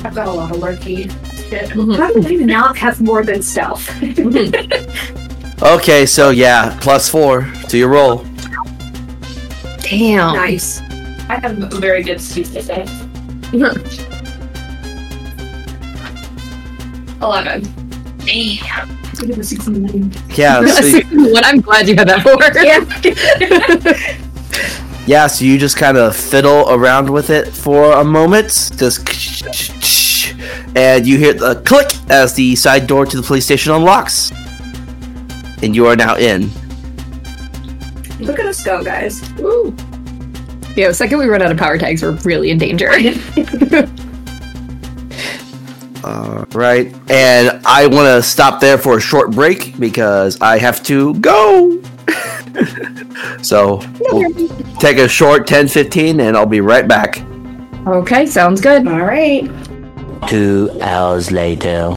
I've 0.04 0.16
got 0.16 0.28
a 0.28 0.32
lot 0.32 0.52
of 0.52 0.60
lurky 0.60 1.10
shit. 1.50 1.70
How 1.70 2.12
do 2.14 2.22
they 2.22 2.38
not 2.38 2.78
have 2.78 3.00
more 3.00 3.24
than 3.24 3.44
stealth? 3.44 3.90
Okay, 5.62 6.06
so 6.06 6.30
yeah, 6.30 6.78
plus 6.82 7.10
four 7.10 7.52
to 7.70 7.78
your 7.78 7.90
roll. 7.90 8.24
Damn. 9.82 10.36
nice. 10.36 10.82
I 11.30 11.40
have 11.42 11.62
a 11.62 11.68
very 11.80 12.04
good 12.04 12.22
stupid 12.22 12.68
day. 12.68 12.86
Eleven. 17.22 17.64
Yeah, 20.36 20.60
What 21.32 21.46
I'm 21.46 21.62
glad 21.62 21.88
you 21.88 21.96
had 21.96 22.08
that 22.10 22.22
for. 22.22 22.38
yeah. 25.08 25.26
So 25.28 25.44
you 25.46 25.58
just 25.58 25.78
kind 25.78 25.98
of 25.98 26.16
fiddle 26.16 26.70
around 26.70 27.10
with 27.10 27.30
it 27.32 27.48
for 27.48 27.94
a 27.94 28.04
moment, 28.04 28.50
just 28.78 29.08
and 30.76 31.08
you 31.08 31.18
hear 31.18 31.34
the 31.34 31.56
click 31.66 31.88
as 32.12 32.34
the 32.36 32.56
side 32.56 32.86
door 32.86 33.06
to 33.08 33.18
the 33.18 33.24
police 33.24 33.46
station 33.46 33.72
unlocks, 33.74 34.32
and 35.62 35.76
you 35.76 35.88
are 35.88 35.96
now 35.96 36.16
in. 36.16 36.50
Look 38.20 38.40
at 38.40 38.46
us 38.46 38.64
go, 38.64 38.84
guys. 38.84 39.22
yeah, 40.76 40.88
the 40.88 40.94
second 40.94 41.20
we 41.20 41.26
run 41.26 41.42
out 41.42 41.52
of 41.52 41.58
power 41.58 41.78
tags, 41.78 42.02
we're 42.02 42.12
really 42.24 42.50
in 42.50 42.58
danger. 42.58 42.90
All 46.04 46.46
right, 46.54 46.96
and 47.10 47.62
I 47.66 47.88
want 47.88 48.08
to 48.08 48.24
stop 48.24 48.62
there 48.62 48.78
for 48.78 48.98
a 48.98 49.02
short 49.02 49.32
break 49.32 49.78
because 49.80 50.40
I 50.42 50.58
have 50.58 50.82
to 50.84 51.16
go. 51.16 51.82
so 53.42 53.82
we'll 54.00 54.32
take 54.80 54.98
a 54.98 55.08
short 55.08 55.48
10 55.48 55.68
15 55.68 56.20
and 56.22 56.38
I'll 56.38 56.46
be 56.46 56.62
right 56.62 56.88
back. 56.88 57.22
okay, 57.86 58.26
sounds 58.26 58.62
good. 58.62 58.88
All 58.88 59.02
right. 59.02 59.50
Two 60.28 60.70
hours 60.82 61.32
later. 61.32 61.97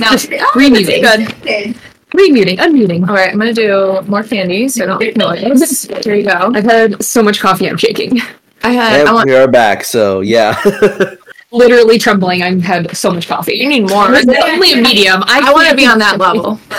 Now, 0.00 0.10
oh, 0.12 0.52
Remuting. 0.54 1.02
good. 1.02 1.74
Remuting, 2.14 2.56
unmuting. 2.56 3.06
All 3.08 3.14
right, 3.14 3.30
I'm 3.30 3.38
gonna 3.38 3.52
do 3.52 4.00
more 4.06 4.22
candy 4.22 4.68
so 4.68 4.84
I 4.84 4.86
don't 4.86 4.98
make 5.00 5.16
noise. 5.16 5.82
Here 6.04 6.14
you 6.14 6.24
go. 6.24 6.52
I've 6.54 6.64
had 6.64 7.02
so 7.02 7.22
much 7.22 7.40
coffee, 7.40 7.68
I'm 7.68 7.76
shaking. 7.76 8.20
I 8.62 8.72
had. 8.72 9.06
I 9.06 9.12
want. 9.12 9.28
we 9.28 9.34
are 9.36 9.46
back, 9.48 9.84
so 9.84 10.20
yeah. 10.20 10.60
Literally 11.50 11.98
trembling. 11.98 12.42
I've 12.42 12.60
had 12.60 12.94
so 12.94 13.10
much 13.10 13.26
coffee. 13.26 13.56
You 13.56 13.68
need 13.70 13.88
more. 13.88 14.12
It's 14.12 14.26
only 14.44 14.74
a 14.74 14.82
medium. 14.82 15.22
I, 15.26 15.40
I 15.48 15.52
want 15.52 15.68
to 15.70 15.74
be 15.74 15.86
on 15.86 15.98
that 15.98 16.18
level. 16.18 16.60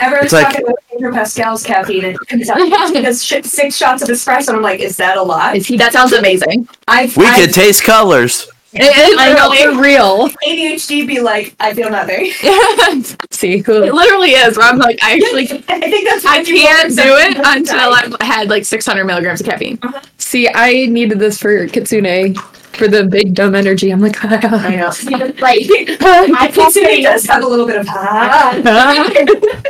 Everyone's 0.00 0.32
like- 0.32 0.46
talking 0.46 0.62
about 0.64 0.76
Pedro 0.90 1.12
Pascal's 1.12 1.64
caffeine 1.64 2.04
and 2.04 2.14
it 2.14 2.28
comes 2.28 2.48
out 2.50 2.58
he 2.94 3.02
does 3.02 3.20
six 3.20 3.76
shots 3.76 4.02
of 4.02 4.08
espresso 4.08 4.48
and 4.48 4.58
I'm 4.58 4.62
like, 4.62 4.78
is 4.78 4.96
that 4.98 5.16
a 5.16 5.22
lot? 5.22 5.56
Is 5.56 5.66
he 5.66 5.76
That 5.76 5.92
sounds 5.92 6.12
amazing. 6.12 6.68
I've, 6.86 7.16
we 7.16 7.26
I've 7.26 7.36
can 7.36 7.52
taste 7.52 7.82
colors. 7.82 8.48
I 8.74 9.34
know 9.34 9.72
for 9.74 9.80
real. 9.80 10.28
ADHD 10.46 11.06
be 11.06 11.20
like, 11.20 11.54
I 11.58 11.72
feel 11.74 11.90
nothing. 11.90 12.32
it 12.42 13.32
See 13.32 13.58
who 13.58 13.82
It 13.82 13.94
literally 13.94 14.30
is. 14.32 14.56
Where 14.56 14.66
I'm 14.66 14.78
like, 14.78 14.98
I 15.02 15.14
actually, 15.14 15.64
I 15.68 15.80
think 15.80 16.08
that's 16.08 16.24
I 16.26 16.44
can't 16.44 16.94
do 16.94 17.02
it 17.02 17.36
percent 17.36 17.38
of 17.38 17.66
the 17.66 17.72
until. 17.72 17.92
I've 17.92 18.14
had 18.20 18.50
like 18.50 18.64
600 18.64 19.04
milligrams 19.04 19.40
of 19.40 19.46
caffeine. 19.46 19.78
see. 20.18 20.48
I 20.48 20.86
needed 20.86 21.18
this 21.18 21.38
for 21.38 21.66
Kitsune 21.68 22.34
for 22.72 22.88
the 22.88 23.04
big 23.04 23.34
dumb 23.34 23.54
energy. 23.54 23.90
I'm 23.90 24.00
like, 24.00 24.22
I 24.24 24.76
know. 24.76 24.92
Like, 25.40 25.66
I 26.00 26.50
feel 26.52 26.66
It 26.74 27.02
does 27.02 27.26
have 27.26 27.42
a 27.42 27.46
little 27.46 27.66
bit 27.66 27.76
of 27.76 27.86
ah. 27.88 28.60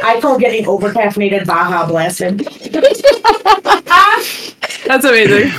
I 0.04 0.20
call 0.20 0.38
getting 0.38 0.66
over 0.66 0.92
caffeinated 0.92 1.46
Baja 1.46 1.86
blasted. 1.86 2.40
That's 4.86 5.04
amazing. 5.04 5.52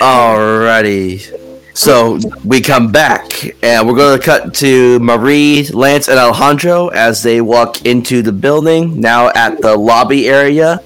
Alrighty. 0.00 1.45
So 1.76 2.18
we 2.42 2.62
come 2.62 2.90
back 2.90 3.44
and 3.62 3.86
we're 3.86 3.94
going 3.94 4.18
to 4.18 4.24
cut 4.24 4.54
to 4.54 4.98
Marie, 4.98 5.68
Lance, 5.74 6.08
and 6.08 6.18
Alejandro 6.18 6.88
as 6.88 7.22
they 7.22 7.42
walk 7.42 7.84
into 7.84 8.22
the 8.22 8.32
building. 8.32 8.98
Now 8.98 9.28
at 9.34 9.60
the 9.60 9.76
lobby 9.76 10.26
area, 10.26 10.80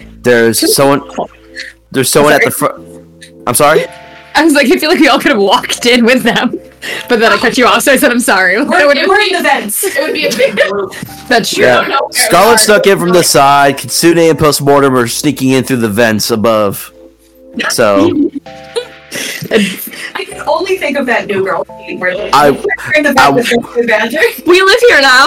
there's 0.00 0.74
someone. 0.74 1.08
There's 1.92 2.10
someone 2.10 2.32
at 2.32 2.42
the 2.44 2.50
front. 2.50 2.74
I'm 3.46 3.54
sorry. 3.54 3.86
I 4.34 4.44
was 4.44 4.52
like, 4.52 4.66
I 4.66 4.76
feel 4.78 4.90
like 4.90 4.98
we 4.98 5.06
all 5.06 5.20
could 5.20 5.30
have 5.30 5.40
walked 5.40 5.86
in 5.86 6.04
with 6.04 6.24
them, 6.24 6.50
but 7.08 7.20
then 7.20 7.32
I 7.32 7.38
cut 7.38 7.56
you 7.56 7.64
off, 7.64 7.84
so 7.84 7.92
I 7.92 7.96
said 7.96 8.10
I'm 8.10 8.20
sorry. 8.20 8.60
We're, 8.60 8.68
we're 9.08 9.20
in 9.20 9.32
the 9.32 9.42
vents. 9.42 9.84
It 9.84 10.02
would 10.02 10.12
be 10.12 10.26
a 10.26 10.36
big 10.36 10.56
group. 10.56 10.92
That's 11.28 11.54
true. 11.54 11.64
Yeah. 11.64 11.98
Scarlet 12.10 12.56
they 12.56 12.62
snuck 12.64 12.86
in 12.88 12.98
from 12.98 13.10
the 13.10 13.22
side. 13.22 13.78
Kitsune 13.78 14.18
and 14.18 14.38
Postmortem 14.38 14.94
are 14.94 15.06
sneaking 15.06 15.50
in 15.50 15.62
through 15.62 15.76
the 15.76 15.88
vents 15.88 16.32
above. 16.32 16.92
So 17.70 18.25
I 19.50 20.24
can 20.24 20.40
only 20.46 20.76
think 20.78 20.96
of 20.96 21.06
that 21.06 21.26
new 21.26 21.44
girl 21.44 21.64
scene 21.64 21.98
where 22.00 22.12
I 22.34 22.50
we're 22.50 22.92
in 22.96 23.02
the 23.04 23.14
I- 23.18 23.32
vents 23.32 23.52
with 23.56 23.74
the 23.74 23.84
badger. 23.86 24.18
We 24.46 24.62
live 24.62 24.78
here 24.88 25.00
now. 25.00 25.26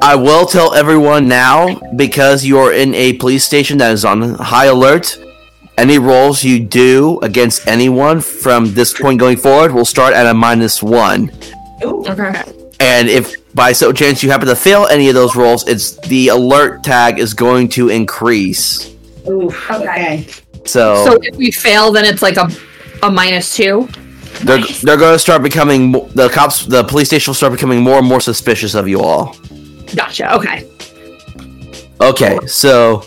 I 0.00 0.14
will 0.14 0.46
tell 0.46 0.74
everyone 0.74 1.26
now 1.28 1.80
because 1.96 2.44
you 2.44 2.58
are 2.58 2.72
in 2.72 2.94
a 2.94 3.14
police 3.14 3.44
station 3.44 3.78
that 3.78 3.90
is 3.92 4.04
on 4.04 4.34
high 4.34 4.66
alert. 4.66 5.18
Any 5.76 5.98
rolls 5.98 6.42
you 6.44 6.58
do 6.60 7.18
against 7.22 7.66
anyone 7.68 8.20
from 8.20 8.74
this 8.74 8.92
point 8.92 9.18
going 9.18 9.36
forward 9.36 9.72
will 9.72 9.84
start 9.84 10.14
at 10.14 10.26
a 10.26 10.34
minus 10.34 10.82
one. 10.82 11.30
Okay. 11.82 12.42
And 12.80 13.08
if 13.08 13.34
by 13.54 13.72
so 13.72 13.92
chance 13.92 14.22
you 14.22 14.30
happen 14.30 14.46
to 14.48 14.56
fail 14.56 14.86
any 14.86 15.08
of 15.08 15.14
those 15.14 15.34
rolls, 15.34 15.66
it's 15.66 15.96
the 16.08 16.28
alert 16.28 16.84
tag 16.84 17.18
is 17.18 17.34
going 17.34 17.68
to 17.70 17.88
increase. 17.88 18.94
Oof. 19.28 19.70
Okay. 19.70 20.26
So, 20.64 21.04
So 21.04 21.18
if 21.22 21.36
we 21.36 21.50
fail, 21.50 21.90
then 21.92 22.04
it's 22.04 22.22
like 22.22 22.36
a 22.36 22.48
a 23.02 23.10
minus 23.10 23.54
two. 23.56 23.88
they're 24.44 24.62
they're 24.82 24.96
going 24.96 25.14
to 25.14 25.18
start 25.18 25.42
becoming 25.42 25.92
the 26.14 26.28
cops. 26.32 26.66
The 26.66 26.84
police 26.84 27.08
station 27.08 27.30
will 27.30 27.36
start 27.36 27.52
becoming 27.52 27.80
more 27.82 27.98
and 27.98 28.06
more 28.06 28.20
suspicious 28.20 28.74
of 28.74 28.88
you 28.88 29.00
all. 29.00 29.36
Gotcha. 29.94 30.34
Okay. 30.34 30.68
Okay, 32.00 32.38
so 32.46 33.02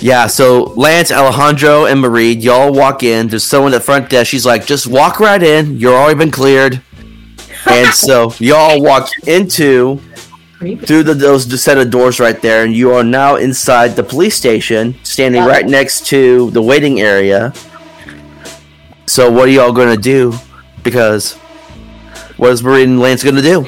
yeah, 0.00 0.26
so 0.28 0.64
Lance, 0.76 1.10
Alejandro, 1.10 1.86
and 1.86 2.00
Marie, 2.00 2.32
y'all 2.32 2.72
walk 2.72 3.02
in. 3.02 3.26
There's 3.28 3.44
someone 3.44 3.72
at 3.72 3.78
the 3.78 3.84
front 3.84 4.10
desk. 4.10 4.30
She's 4.30 4.46
like, 4.46 4.64
just 4.64 4.86
walk 4.86 5.18
right 5.18 5.42
in. 5.42 5.76
You're 5.76 5.94
already 5.94 6.18
been 6.18 6.30
cleared. 6.30 6.80
and 7.66 7.88
so 7.88 8.32
y'all 8.38 8.80
walk 8.80 9.10
into 9.26 10.00
through 10.58 11.04
the, 11.04 11.14
those 11.14 11.62
set 11.62 11.78
of 11.78 11.90
doors 11.90 12.20
right 12.20 12.40
there, 12.42 12.64
and 12.64 12.74
you 12.74 12.92
are 12.92 13.04
now 13.04 13.36
inside 13.36 13.96
the 13.96 14.02
police 14.02 14.34
station, 14.36 14.94
standing 15.04 15.44
right 15.44 15.66
next 15.66 16.06
to 16.06 16.50
the 16.50 16.62
waiting 16.62 17.00
area. 17.00 17.52
So 19.08 19.30
what 19.30 19.48
are 19.48 19.52
y'all 19.52 19.72
gonna 19.72 19.96
do? 19.96 20.34
Because 20.82 21.32
what 22.36 22.52
is 22.52 22.62
Marie 22.62 22.84
and 22.84 23.00
Lance 23.00 23.24
gonna 23.24 23.40
do? 23.40 23.66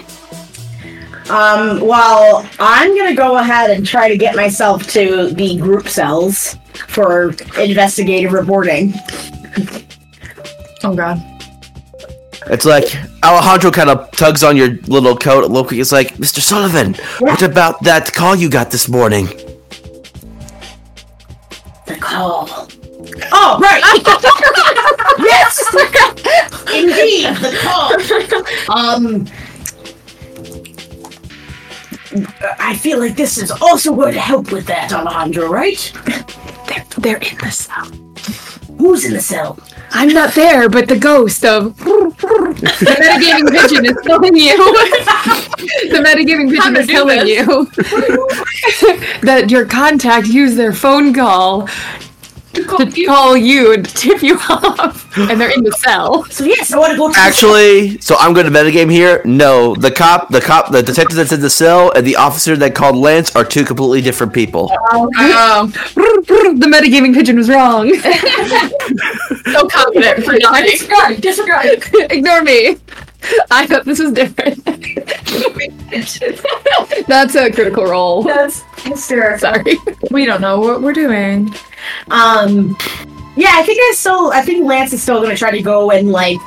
Um, 1.31 1.81
well, 1.81 2.47
I'm 2.59 2.95
gonna 2.95 3.15
go 3.15 3.39
ahead 3.39 3.71
and 3.71 3.87
try 3.87 4.09
to 4.09 4.19
get 4.19 4.37
myself 4.37 4.87
to 4.89 5.31
the 5.31 5.57
group 5.57 5.89
cells 5.89 6.57
for 6.89 7.35
investigative 7.59 8.33
reporting. 8.33 8.93
Oh 10.85 10.95
god. 10.95 11.19
It's 12.49 12.67
like 12.67 12.95
Alejandro 13.25 13.71
kind 13.71 13.89
of 13.89 14.11
tugs 14.11 14.45
on 14.45 14.59
your 14.59 14.73
little 14.89 15.17
coat 15.17 15.45
a 15.45 15.47
little 15.47 15.65
quick. 15.65 15.81
It's 15.81 15.93
like, 15.93 16.17
Mr. 16.17 16.41
Sullivan, 16.41 16.95
what 17.19 17.43
about 17.43 17.83
that 17.85 18.13
call 18.13 18.35
you 18.35 18.51
got 18.51 18.71
this 18.71 18.89
morning? 18.89 19.27
The 21.87 21.97
call. 21.99 22.69
Oh, 23.33 23.59
right. 23.61 23.83
yes. 25.19 25.61
Indeed, 26.73 27.37
the 27.37 27.53
call. 27.63 28.77
Um. 28.77 29.27
I 32.59 32.77
feel 32.77 32.99
like 32.99 33.15
this 33.15 33.39
is 33.39 33.51
also 33.51 33.95
going 33.95 34.15
to 34.15 34.21
help 34.21 34.51
with 34.51 34.67
that, 34.67 34.93
Alejandro, 34.93 35.49
right? 35.49 35.93
They're, 36.67 36.85
they're 36.99 37.17
in 37.19 37.39
the 37.39 37.51
cell. 37.51 37.87
Who's 38.79 39.05
in 39.05 39.13
the 39.13 39.21
cell? 39.21 39.59
I'm 39.93 40.09
not 40.09 40.35
there, 40.35 40.69
but 40.69 40.89
the 40.89 40.99
ghost 40.99 41.45
of 41.45 41.77
the 41.77 41.85
metagaming 42.81 43.51
pigeon 43.51 43.85
is 43.87 43.97
killing 44.03 44.37
you. 44.37 44.57
the 45.91 46.01
metagaming 46.03 46.51
pigeon 46.51 46.77
is 46.77 46.87
do 46.87 46.93
killing 46.93 47.27
you. 47.27 47.45
that 49.23 49.51
your 49.51 49.67
contact 49.67 50.29
used 50.29 50.57
their 50.57 50.73
phone 50.73 51.13
call 51.13 51.69
to 52.53 53.07
call 53.07 53.37
you 53.37 53.73
and 53.73 53.89
tip 53.89 54.23
you 54.23 54.35
off, 54.49 55.17
and 55.17 55.41
they're 55.41 55.51
in 55.51 55.63
the 55.63 55.73
cell. 55.73 56.25
So 56.31 56.45
yes, 56.45 56.73
I 56.73 56.79
want 56.79 56.93
to 56.93 56.97
go 56.97 57.09
to 57.09 57.13
the 57.13 57.19
Actually, 57.21 57.99
so 57.99 58.17
I'm 58.19 58.33
going 58.33 58.47
to 58.47 58.53
metagame 58.53 58.91
here. 58.91 59.21
No, 59.25 59.75
the 59.75 59.91
cop, 59.91 60.31
the 60.31 60.41
cop, 60.41 60.71
the 60.71 60.83
detective 60.83 61.17
that's 61.17 61.33
in 61.33 61.41
the 61.41 61.51
cell, 61.51 61.91
and 61.95 62.07
the 62.07 62.17
officer 62.17 62.57
that 62.57 62.75
called 62.75 62.97
Lance 62.97 63.35
are 63.37 63.45
two 63.45 63.65
completely 63.65 64.01
different 64.01 64.33
people. 64.33 64.71
Um, 64.93 65.11
the 65.71 66.67
metagaming 66.71 67.15
pigeon 67.15 67.37
was 67.37 67.49
wrong. 67.49 67.91
So 69.53 69.67
confident 69.69 70.25
for 70.25 70.35
nothing. 70.35 70.65
Disregard, 70.65 71.21
disregard. 71.21 71.67
Ignore 72.11 72.43
me. 72.43 72.77
I 73.51 73.67
thought 73.67 73.85
this 73.85 73.99
was 73.99 74.13
different. 74.13 74.65
That's 77.07 77.35
a 77.35 77.51
critical 77.51 77.85
role. 77.85 78.23
That's 78.23 78.63
hysterical. 78.83 79.39
Sorry. 79.39 79.77
We 80.11 80.25
don't 80.27 80.41
know 80.41 80.61
what 80.61 80.83
we're 80.83 80.93
doing. 80.93 81.53
Um, 82.11 82.77
yeah, 83.37 83.53
I 83.55 83.63
think 83.63 83.81
I 83.81 83.95
still, 83.97 84.33
I 84.33 84.43
think 84.43 84.67
Lance 84.67 84.93
is 84.93 85.03
still 85.03 85.19
going 85.19 85.31
to 85.31 85.37
try 85.37 85.51
to 85.51 85.63
go 85.63 85.91
and 85.91 86.11
like 86.11 86.39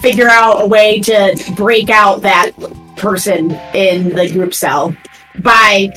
figure 0.00 0.28
out 0.28 0.62
a 0.62 0.66
way 0.66 1.00
to 1.00 1.52
break 1.56 1.90
out 1.90 2.22
that 2.22 2.50
person 2.96 3.52
in 3.74 4.10
the 4.10 4.30
group 4.30 4.52
cell 4.54 4.94
by 5.40 5.92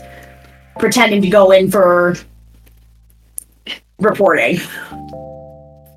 pretending 0.80 1.22
to 1.22 1.30
go 1.30 1.52
in 1.52 1.72
for 1.72 2.16
reporting. 4.00 4.60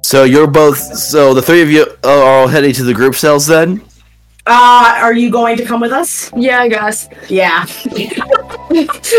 So 0.02 0.24
you're 0.24 0.46
both, 0.46 0.78
so 0.78 1.34
the 1.34 1.42
three 1.42 1.60
of 1.60 1.70
you 1.70 1.86
are 2.02 2.22
all 2.22 2.48
heading 2.48 2.72
to 2.74 2.84
the 2.84 2.94
group 2.94 3.14
cells 3.14 3.46
then? 3.46 3.82
Uh, 4.50 4.94
are 5.02 5.12
you 5.12 5.30
going 5.30 5.58
to 5.58 5.64
come 5.64 5.78
with 5.80 5.92
us? 5.92 6.32
Yeah, 6.34 6.60
I 6.60 6.68
guess. 6.68 7.08
Yeah. 7.28 7.66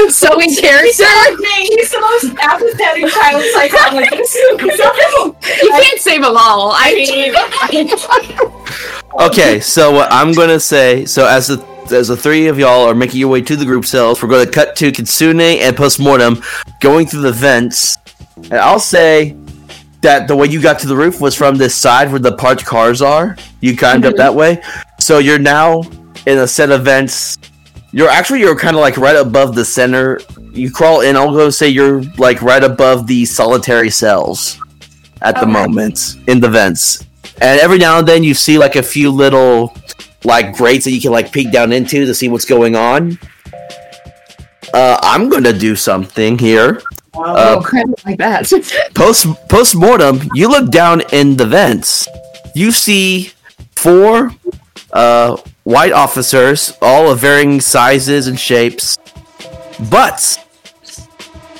So 0.09 0.39
in 0.39 0.53
character. 0.55 0.85
He's 0.85 1.91
the 1.91 1.99
most 1.99 2.37
apathetic 2.39 3.07
child 3.11 3.43
psychologist. 3.53 4.37
You 5.63 5.69
can't 5.69 5.99
save 5.99 6.21
them 6.21 6.37
all. 6.37 6.71
I 6.73 6.93
mean, 6.93 7.33
Okay, 9.19 9.59
so 9.59 9.91
what 9.91 10.11
I'm 10.11 10.33
going 10.33 10.49
to 10.49 10.59
say, 10.59 11.05
so 11.05 11.25
as 11.27 11.47
the 11.47 11.65
as 11.91 12.09
the 12.09 12.15
three 12.15 12.47
of 12.47 12.59
y'all 12.59 12.87
are 12.87 12.93
making 12.93 13.19
your 13.19 13.29
way 13.29 13.41
to 13.41 13.55
the 13.55 13.65
group 13.65 13.85
cells, 13.85 14.21
we're 14.21 14.29
going 14.29 14.45
to 14.45 14.51
cut 14.51 14.75
to 14.77 14.91
Kitsune 14.91 15.41
and 15.41 15.75
Postmortem 15.75 16.41
going 16.79 17.07
through 17.07 17.21
the 17.21 17.31
vents. 17.31 17.97
And 18.35 18.53
I'll 18.53 18.79
say 18.79 19.35
that 20.01 20.27
the 20.27 20.35
way 20.35 20.47
you 20.47 20.61
got 20.61 20.79
to 20.79 20.87
the 20.87 20.95
roof 20.95 21.19
was 21.19 21.35
from 21.35 21.55
this 21.55 21.75
side 21.75 22.11
where 22.11 22.19
the 22.19 22.35
parked 22.35 22.65
cars 22.65 23.01
are. 23.01 23.35
You 23.61 23.75
climbed 23.75 24.05
up 24.05 24.15
that 24.15 24.33
way. 24.33 24.61
So 25.09 25.17
you're 25.17 25.39
now 25.39 25.81
in 26.27 26.37
a 26.37 26.47
set 26.47 26.69
of 26.69 26.83
vents. 26.83 27.39
You're 27.91 28.09
actually 28.09 28.41
you're 28.41 28.55
kind 28.55 28.75
of 28.75 28.81
like 28.81 28.95
right 28.95 29.15
above 29.15 29.55
the 29.55 29.65
center. 29.65 30.21
You 30.51 30.71
crawl 30.71 31.01
in. 31.01 31.15
I'll 31.15 31.33
go 31.33 31.49
say 31.49 31.67
you're 31.67 32.03
like 32.19 32.43
right 32.43 32.63
above 32.63 33.07
the 33.07 33.25
solitary 33.25 33.89
cells 33.89 34.61
at 35.23 35.39
the 35.39 35.47
moment 35.47 36.17
in 36.27 36.39
the 36.39 36.47
vents. 36.47 37.07
And 37.41 37.59
every 37.59 37.79
now 37.79 37.97
and 37.97 38.07
then 38.07 38.23
you 38.23 38.35
see 38.35 38.59
like 38.59 38.75
a 38.75 38.83
few 38.83 39.09
little 39.09 39.75
like 40.25 40.55
grates 40.55 40.85
that 40.85 40.91
you 40.91 41.01
can 41.01 41.11
like 41.11 41.31
peek 41.31 41.51
down 41.51 41.73
into 41.73 42.05
to 42.05 42.13
see 42.13 42.29
what's 42.29 42.45
going 42.45 42.75
on. 42.75 43.17
Uh, 44.75 44.99
I'm 45.01 45.27
gonna 45.27 45.53
do 45.53 45.75
something 45.75 46.37
here. 46.37 46.83
Uh, 47.15 47.55
oh, 47.57 47.61
crap, 47.65 47.87
like 48.05 48.19
that. 48.19 48.47
Post 48.93 49.25
post 49.49 49.75
mortem, 49.75 50.21
you 50.35 50.47
look 50.47 50.69
down 50.69 51.01
in 51.11 51.35
the 51.35 51.47
vents. 51.47 52.07
You 52.53 52.71
see 52.71 53.31
four 53.75 54.35
uh, 54.91 55.37
white 55.63 55.91
officers, 55.91 56.77
all 56.81 57.11
of 57.11 57.19
varying 57.19 57.61
sizes 57.61 58.27
and 58.27 58.39
shapes. 58.39 58.97
But 59.89 60.19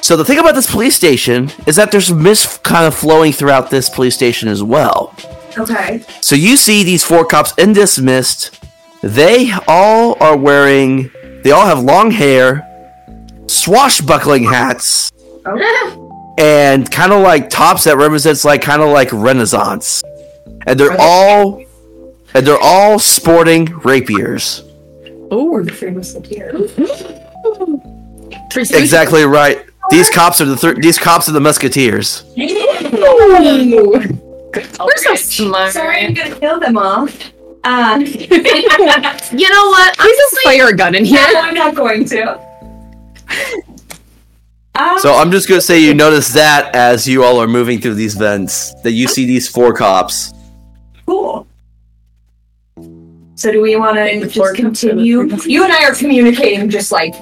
so 0.02 0.18
the 0.18 0.26
thing 0.26 0.40
about 0.40 0.56
this 0.56 0.70
police 0.70 0.96
station 0.96 1.52
is 1.68 1.76
that 1.76 1.92
there's 1.92 2.12
mist 2.12 2.64
kind 2.64 2.86
of 2.86 2.96
flowing 2.96 3.32
throughout 3.32 3.70
this 3.70 3.90
police 3.90 4.16
station 4.16 4.50
as 4.50 4.64
well. 4.64 5.14
Okay. 5.58 6.04
So 6.22 6.36
you 6.36 6.58
see 6.58 6.84
these 6.84 7.04
four 7.04 7.26
cops 7.26 7.54
in 7.58 7.74
this 7.74 8.00
mist. 8.00 8.60
They 9.02 9.52
all 9.68 10.18
are 10.22 10.36
wearing. 10.36 11.12
They 11.44 11.52
all 11.52 11.66
have 11.66 11.80
long 11.84 12.12
hair, 12.12 12.66
swashbuckling 13.48 14.46
hats, 14.46 15.12
and 16.38 16.90
kind 16.90 17.14
of 17.14 17.22
like 17.22 17.50
tops 17.50 17.84
that 17.86 17.98
represents 17.98 18.44
like 18.44 18.62
kind 18.62 18.82
of 18.82 18.90
like 18.90 19.12
Renaissance. 19.14 20.04
And 20.66 20.80
they're 20.80 20.98
all, 21.00 21.64
and 22.34 22.46
they're 22.46 22.60
all 22.62 23.00
sporting 23.00 23.66
rapiers. 23.80 24.64
Oh, 25.32 25.46
we're 25.52 25.64
the 25.64 25.72
famous 25.72 26.16
here. 26.26 26.52
Exactly 28.56 29.24
right. 29.24 29.66
These 29.92 30.10
cops 30.10 30.42
are 30.42 30.46
the 30.46 30.58
thir- 30.58 30.76
these 30.76 30.98
cops 30.98 31.30
are 31.30 31.34
the 31.34 31.40
musketeers. 31.40 32.24
We're 32.36 32.50
so 34.98 35.16
smart. 35.16 35.72
Sorry, 35.74 36.06
I'm 36.06 36.14
gonna 36.14 36.36
kill 36.36 36.60
them 36.60 36.78
all. 36.78 37.08
Uh, 37.64 38.00
You 39.32 39.50
know 39.50 39.66
what? 39.70 39.96
I'm 40.00 40.10
just 40.10 40.40
fire 40.44 40.68
a 40.70 40.76
gun 40.76 40.96
in 40.96 41.06
here. 41.06 41.20
no, 41.34 41.42
I'm 41.42 41.54
not 41.54 41.76
going 41.76 42.06
to. 42.06 42.40
Um, 44.76 44.98
So 45.00 45.14
I'm 45.14 45.30
just 45.32 45.48
gonna 45.50 45.62
say 45.62 45.80
you 45.80 45.94
notice 45.94 46.30
that 46.34 46.74
as 46.76 47.08
you 47.08 47.24
all 47.24 47.40
are 47.42 47.48
moving 47.48 47.80
through 47.80 47.96
these 47.96 48.16
vents, 48.16 48.74
that 48.84 48.92
you 48.94 49.08
see 49.08 49.26
these 49.26 49.48
four 49.48 49.74
cops. 49.74 50.34
cool. 51.06 51.46
So 53.40 53.54
do 53.54 53.62
we 53.62 53.78
want 53.78 53.96
to 53.96 54.28
just 54.28 54.56
continue? 54.58 55.24
You 55.46 55.64
and 55.64 55.72
I 55.72 55.86
are 55.86 55.96
communicating 55.96 56.70
just 56.70 56.92
like 56.92 57.16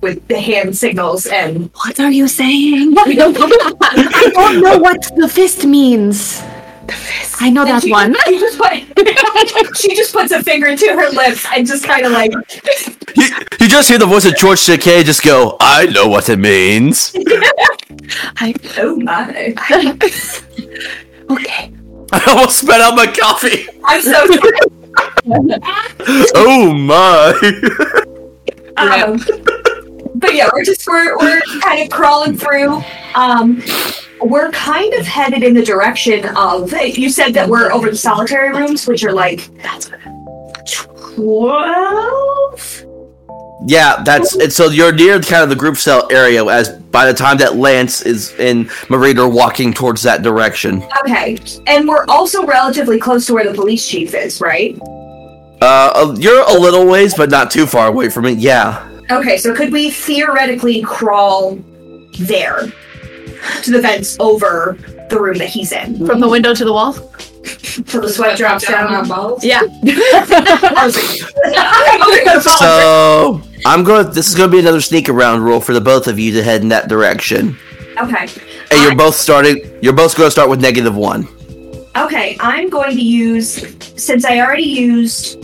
with 0.00 0.26
the 0.26 0.40
hand 0.40 0.74
signals 0.74 1.26
and 1.26 1.70
What 1.74 2.00
are 2.00 2.10
you 2.10 2.28
saying? 2.28 2.94
I 2.98 4.30
don't 4.32 4.62
know 4.62 4.78
what 4.78 5.02
the 5.18 5.28
fist 5.28 5.66
means. 5.66 6.40
The 6.86 6.94
fist. 6.94 7.42
I 7.42 7.50
know 7.50 7.66
that 7.66 7.82
she, 7.82 7.90
one. 7.90 8.16
She 8.24 8.38
just 8.38 8.56
put, 8.56 9.76
she 9.76 9.94
just 9.94 10.14
puts 10.14 10.32
a 10.32 10.42
finger 10.42 10.74
to 10.74 10.86
her 10.94 11.10
lips 11.10 11.44
and 11.54 11.66
just 11.66 11.84
kind 11.84 12.06
of 12.06 12.12
like 12.12 12.32
You, 13.14 13.28
you 13.60 13.68
just 13.68 13.90
hear 13.90 13.98
the 13.98 14.06
voice 14.06 14.24
of 14.24 14.34
George 14.36 14.60
Takei 14.60 15.04
just 15.04 15.22
go, 15.22 15.58
I 15.60 15.84
know 15.84 16.08
what 16.08 16.30
it 16.30 16.38
means. 16.38 17.12
I, 18.40 18.54
oh 18.78 18.96
my. 18.96 19.54
Okay. 21.30 21.70
I 22.12 22.24
almost 22.28 22.60
spat 22.60 22.80
out 22.80 22.96
my 22.96 23.06
coffee. 23.06 23.68
I'm 23.84 24.00
so 24.00 24.26
Oh 26.36 26.74
my. 26.74 27.32
um, 28.76 29.18
but 30.16 30.34
yeah, 30.34 30.48
we're 30.52 30.64
just 30.64 30.86
we're 30.86 31.16
we're 31.18 31.40
kind 31.60 31.82
of 31.82 31.90
crawling 31.90 32.36
through. 32.36 32.82
Um 33.14 33.62
we're 34.20 34.50
kind 34.52 34.92
of 34.94 35.06
headed 35.06 35.42
in 35.42 35.54
the 35.54 35.64
direction 35.64 36.24
of 36.36 36.72
you 36.72 37.10
said 37.10 37.34
that 37.34 37.48
we're 37.48 37.72
over 37.72 37.90
the 37.90 37.96
solitary 37.96 38.50
rooms, 38.50 38.86
which 38.86 39.04
are 39.04 39.12
like 39.12 39.48
that's 39.62 39.90
twelve. 41.14 42.84
Yeah, 43.66 44.02
that's 44.02 44.36
it. 44.36 44.52
So 44.52 44.68
you're 44.68 44.92
near 44.92 45.20
kind 45.20 45.42
of 45.42 45.48
the 45.48 45.56
group 45.56 45.76
cell 45.76 46.06
area. 46.10 46.44
As 46.44 46.70
by 46.70 47.06
the 47.06 47.14
time 47.14 47.38
that 47.38 47.56
Lance 47.56 48.02
is 48.02 48.32
in 48.34 48.66
Marita 48.88 49.20
are 49.20 49.28
walking 49.28 49.72
towards 49.72 50.02
that 50.02 50.22
direction. 50.22 50.82
Okay. 51.00 51.38
And 51.66 51.88
we're 51.88 52.04
also 52.06 52.44
relatively 52.44 52.98
close 52.98 53.26
to 53.26 53.34
where 53.34 53.44
the 53.44 53.54
police 53.54 53.88
chief 53.88 54.14
is, 54.14 54.40
right? 54.40 54.78
Uh, 55.62 56.14
you're 56.18 56.42
a 56.42 56.58
little 56.58 56.86
ways, 56.86 57.14
but 57.14 57.30
not 57.30 57.50
too 57.50 57.66
far 57.66 57.88
away 57.88 58.10
from 58.10 58.26
it. 58.26 58.38
Yeah. 58.38 58.90
Okay, 59.10 59.38
so 59.38 59.54
could 59.54 59.72
we 59.72 59.90
theoretically 59.90 60.82
crawl 60.82 61.56
there 62.18 62.70
to 63.62 63.70
the 63.70 63.80
vents 63.80 64.16
over 64.20 64.76
the 65.10 65.18
room 65.18 65.38
that 65.38 65.48
he's 65.48 65.72
in? 65.72 66.06
From 66.06 66.20
the 66.20 66.28
window 66.28 66.54
to 66.54 66.64
the 66.64 66.72
wall? 66.72 66.92
So 66.92 68.00
the 68.00 68.08
sweat 68.08 68.38
drops 68.38 68.66
down 68.66 68.94
on 68.94 69.08
balls? 69.08 69.44
Yeah. 69.44 69.62
So 72.42 73.40
I'm 73.64 73.84
going. 73.84 74.04
to 74.06 74.10
This 74.10 74.28
is 74.28 74.34
going 74.34 74.50
to 74.50 74.52
be 74.52 74.60
another 74.60 74.80
sneak 74.80 75.08
around 75.08 75.42
rule 75.42 75.60
for 75.60 75.72
the 75.72 75.80
both 75.80 76.06
of 76.06 76.18
you 76.18 76.32
to 76.32 76.42
head 76.42 76.62
in 76.62 76.68
that 76.68 76.88
direction. 76.88 77.56
Okay. 77.98 78.28
And 78.70 78.82
you're 78.82 78.96
both 78.96 79.14
starting. 79.14 79.78
You're 79.82 79.92
both 79.92 80.16
going 80.16 80.26
to 80.26 80.30
start 80.30 80.48
with 80.50 80.60
negative 80.60 80.96
one. 80.96 81.28
Okay, 81.96 82.36
I'm 82.40 82.68
going 82.70 82.96
to 82.96 83.02
use 83.02 83.64
since 84.02 84.24
I 84.24 84.40
already 84.40 84.64
used 84.64 85.40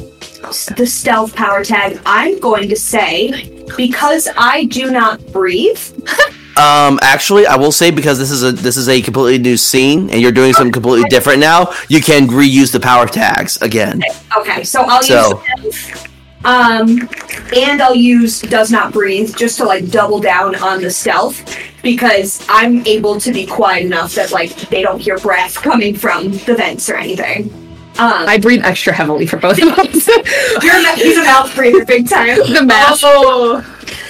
the 0.76 0.86
stealth 0.86 1.36
power 1.36 1.62
tag, 1.62 2.00
I'm 2.06 2.40
going 2.40 2.68
to 2.70 2.76
say 2.76 3.64
because 3.76 4.26
I 4.36 4.64
do 4.64 4.90
not 4.90 5.24
breathe. 5.32 5.78
Um, 6.56 6.98
actually, 7.00 7.46
I 7.46 7.56
will 7.56 7.72
say 7.72 7.90
because 7.90 8.18
this 8.18 8.30
is 8.30 8.42
a 8.42 8.52
this 8.52 8.76
is 8.76 8.88
a 8.88 9.00
completely 9.00 9.38
new 9.38 9.56
scene 9.56 10.10
and 10.10 10.20
you're 10.20 10.32
doing 10.32 10.52
something 10.52 10.72
completely 10.72 11.08
different 11.08 11.38
now. 11.38 11.72
You 11.88 12.02
can 12.02 12.26
reuse 12.26 12.70
the 12.70 12.80
power 12.80 13.06
tags 13.06 13.56
again. 13.62 14.02
Okay, 14.36 14.62
so 14.64 14.82
I'll 14.82 15.00
So- 15.00 15.40
use 15.62 15.78
stealth, 15.78 16.09
um 16.44 17.08
and 17.54 17.82
I'll 17.82 17.94
use 17.94 18.40
does 18.40 18.70
not 18.70 18.92
breathe 18.92 19.36
just 19.36 19.58
to 19.58 19.64
like 19.64 19.90
double 19.90 20.20
down 20.20 20.54
on 20.56 20.80
the 20.80 20.90
stealth 20.90 21.44
because 21.82 22.44
I'm 22.48 22.86
able 22.86 23.20
to 23.20 23.32
be 23.32 23.46
quiet 23.46 23.84
enough 23.84 24.14
that 24.14 24.32
like 24.32 24.54
they 24.70 24.82
don't 24.82 25.00
hear 25.00 25.18
breath 25.18 25.54
coming 25.56 25.94
from 25.94 26.30
the 26.30 26.54
vents 26.56 26.88
or 26.88 26.96
anything. 26.96 27.52
Um, 27.98 28.28
I 28.28 28.38
breathe 28.38 28.64
extra 28.64 28.92
heavily 28.94 29.26
for 29.26 29.36
both 29.36 29.60
of 29.60 29.68
us. 29.78 30.08
you're 30.62 30.74
a, 30.74 30.94
he's 30.94 31.18
a 31.18 31.24
mouth 31.24 31.54
breather 31.54 31.84
big 31.84 32.08
time. 32.08 32.38
the 32.52 32.62
mask. 32.64 33.02
Oh. 33.04 33.64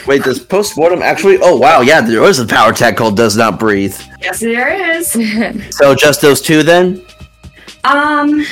Wait, 0.07 0.23
does 0.23 0.39
postmortem 0.39 1.03
actually? 1.03 1.39
Oh 1.41 1.57
wow, 1.57 1.81
yeah, 1.81 2.01
there 2.01 2.23
is 2.25 2.39
a 2.39 2.47
power 2.47 2.73
tag 2.73 2.97
called 2.97 3.17
"Does 3.17 3.37
Not 3.37 3.59
Breathe." 3.59 3.97
Yes, 4.21 4.41
there 4.41 4.97
is. 4.97 5.11
So 5.77 5.95
just 5.95 6.21
those 6.21 6.41
two 6.41 6.63
then. 6.63 7.03
Um, 7.85 8.45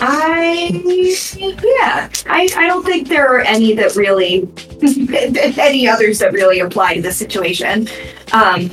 I 0.00 0.70
yeah, 1.36 2.08
I 2.26 2.48
I 2.56 2.66
don't 2.66 2.84
think 2.84 3.08
there 3.08 3.34
are 3.34 3.40
any 3.40 3.74
that 3.74 3.96
really 3.96 4.48
any 5.58 5.88
others 5.88 6.18
that 6.20 6.32
really 6.32 6.60
apply 6.60 6.94
to 6.94 7.02
this 7.02 7.16
situation. 7.16 7.88
Um, 8.32 8.70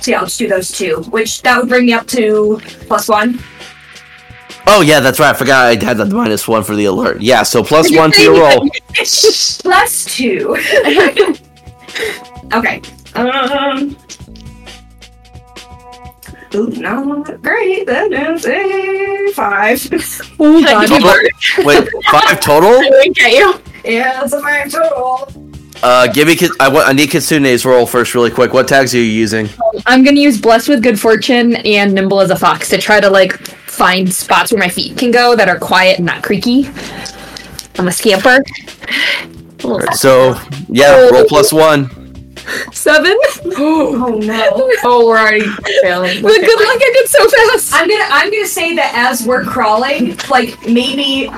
so 0.00 0.10
yeah, 0.10 0.18
I'll 0.18 0.26
just 0.26 0.38
do 0.38 0.48
those 0.48 0.70
two, 0.70 1.02
which 1.10 1.42
that 1.42 1.58
would 1.58 1.68
bring 1.68 1.86
me 1.86 1.92
up 1.92 2.06
to 2.08 2.60
plus 2.88 3.08
one. 3.08 3.40
Oh 4.66 4.82
yeah, 4.82 5.00
that's 5.00 5.18
right. 5.18 5.30
I 5.30 5.34
forgot 5.34 5.66
I 5.66 5.84
had 5.84 5.96
the 5.96 6.06
minus 6.06 6.46
one 6.46 6.62
for 6.62 6.76
the 6.76 6.84
alert. 6.84 7.20
Yeah, 7.20 7.42
so 7.42 7.62
plus 7.62 7.94
one 7.96 8.12
to 8.12 8.22
your 8.22 8.38
roll. 8.40 8.68
plus 8.94 10.04
two. 10.04 10.56
okay. 12.54 12.80
Um. 13.14 13.96
Ooh, 16.54 16.68
no, 16.68 17.22
great. 17.42 17.86
That 17.86 18.12
is 18.12 18.46
a 18.46 19.32
five. 19.32 19.80
Oh, 20.40 20.62
God. 20.62 20.86
Total, 20.88 21.64
wait, 21.64 21.88
five 22.10 22.40
total. 22.40 22.78
Wink 22.80 23.20
at 23.20 23.32
you. 23.32 23.54
Yeah, 23.84 24.24
it's 24.24 24.32
a 24.32 24.40
five 24.40 24.70
total. 24.70 25.32
Uh, 25.82 26.06
give 26.08 26.26
me. 26.26 26.36
I 26.58 26.68
want. 26.68 26.88
I 26.88 26.92
need 26.92 27.10
Kitsune's 27.10 27.64
roll 27.64 27.86
first, 27.86 28.14
really 28.14 28.30
quick. 28.30 28.52
What 28.52 28.68
tags 28.68 28.94
are 28.94 28.98
you 28.98 29.04
using? 29.04 29.48
I'm 29.86 30.02
gonna 30.02 30.20
use 30.20 30.40
blessed 30.40 30.68
with 30.68 30.82
good 30.82 31.00
fortune 31.00 31.56
and 31.56 31.94
nimble 31.94 32.20
as 32.20 32.30
a 32.30 32.36
fox 32.36 32.68
to 32.70 32.78
try 32.78 33.00
to 33.00 33.08
like 33.08 33.32
find 33.32 34.12
spots 34.12 34.52
where 34.52 34.58
my 34.58 34.68
feet 34.68 34.98
can 34.98 35.10
go 35.10 35.36
that 35.36 35.48
are 35.48 35.58
quiet 35.58 35.98
and 35.98 36.06
not 36.06 36.22
creaky. 36.22 36.68
I'm 37.78 37.88
a 37.88 37.92
scamper. 37.92 38.42
So 39.94 40.38
yeah, 40.68 41.08
roll 41.08 41.24
plus 41.24 41.52
one. 41.52 41.99
Seven. 42.72 43.16
Oh 43.56 44.18
no. 44.22 44.70
Oh, 44.82 45.06
we're 45.06 45.18
already 45.18 45.46
failing. 45.82 46.22
Good 46.22 46.24
luck! 46.24 46.80
I 46.80 46.90
did 46.94 47.08
so 47.08 47.28
fast. 47.28 47.72
I'm 47.74 47.88
gonna 47.88 48.04
I'm 48.08 48.30
gonna 48.30 48.46
say 48.46 48.74
that 48.76 48.92
as 48.94 49.26
we're 49.26 49.44
crawling, 49.44 50.16
like 50.30 50.66
maybe 50.66 51.30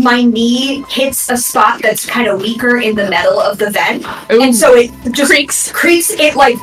my 0.00 0.22
knee 0.22 0.84
hits 0.88 1.28
a 1.30 1.36
spot 1.36 1.80
that's 1.82 2.06
kind 2.06 2.28
of 2.28 2.40
weaker 2.40 2.78
in 2.78 2.94
the 2.94 3.08
metal 3.10 3.40
of 3.40 3.58
the 3.58 3.70
vent, 3.70 4.04
and 4.30 4.54
so 4.54 4.74
it 4.74 4.90
just 5.12 5.30
Creaks. 5.30 5.72
creaks. 5.72 6.10
It 6.10 6.34
like 6.36 6.56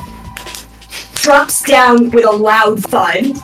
drops 1.14 1.62
down 1.62 2.10
with 2.10 2.24
a 2.24 2.30
loud 2.30 2.82
thud. 2.84 3.36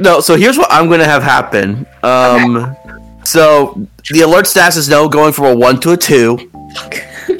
No, 0.00 0.20
so 0.20 0.36
here's 0.36 0.56
what 0.56 0.68
I'm 0.70 0.88
gonna 0.88 1.04
have 1.04 1.22
happen. 1.22 1.86
Um, 2.02 2.76
so 3.24 3.86
the 4.10 4.20
alert 4.22 4.46
status 4.46 4.76
is 4.76 4.88
now 4.88 5.08
going 5.08 5.32
from 5.32 5.46
a 5.46 5.54
one 5.54 5.80
to 5.80 5.92
a 5.92 5.96
two, 5.96 6.50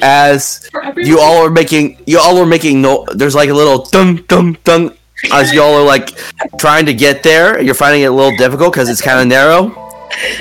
as 0.01 0.69
you 0.97 1.19
all 1.19 1.45
are 1.45 1.49
making 1.49 2.01
you 2.05 2.19
all 2.19 2.37
are 2.37 2.45
making 2.45 2.81
no. 2.81 3.05
There's 3.13 3.35
like 3.35 3.49
a 3.49 3.53
little 3.53 3.85
dum 3.85 4.23
dum 4.27 4.57
dum 4.63 4.93
as 5.33 5.51
y'all 5.53 5.73
are 5.75 5.83
like 5.85 6.11
trying 6.59 6.85
to 6.85 6.93
get 6.93 7.23
there. 7.23 7.61
You're 7.61 7.73
finding 7.75 8.01
it 8.03 8.05
a 8.05 8.11
little 8.11 8.35
difficult 8.37 8.73
because 8.73 8.89
it's 8.89 9.01
kind 9.01 9.19
of 9.19 9.27
narrow. 9.27 9.73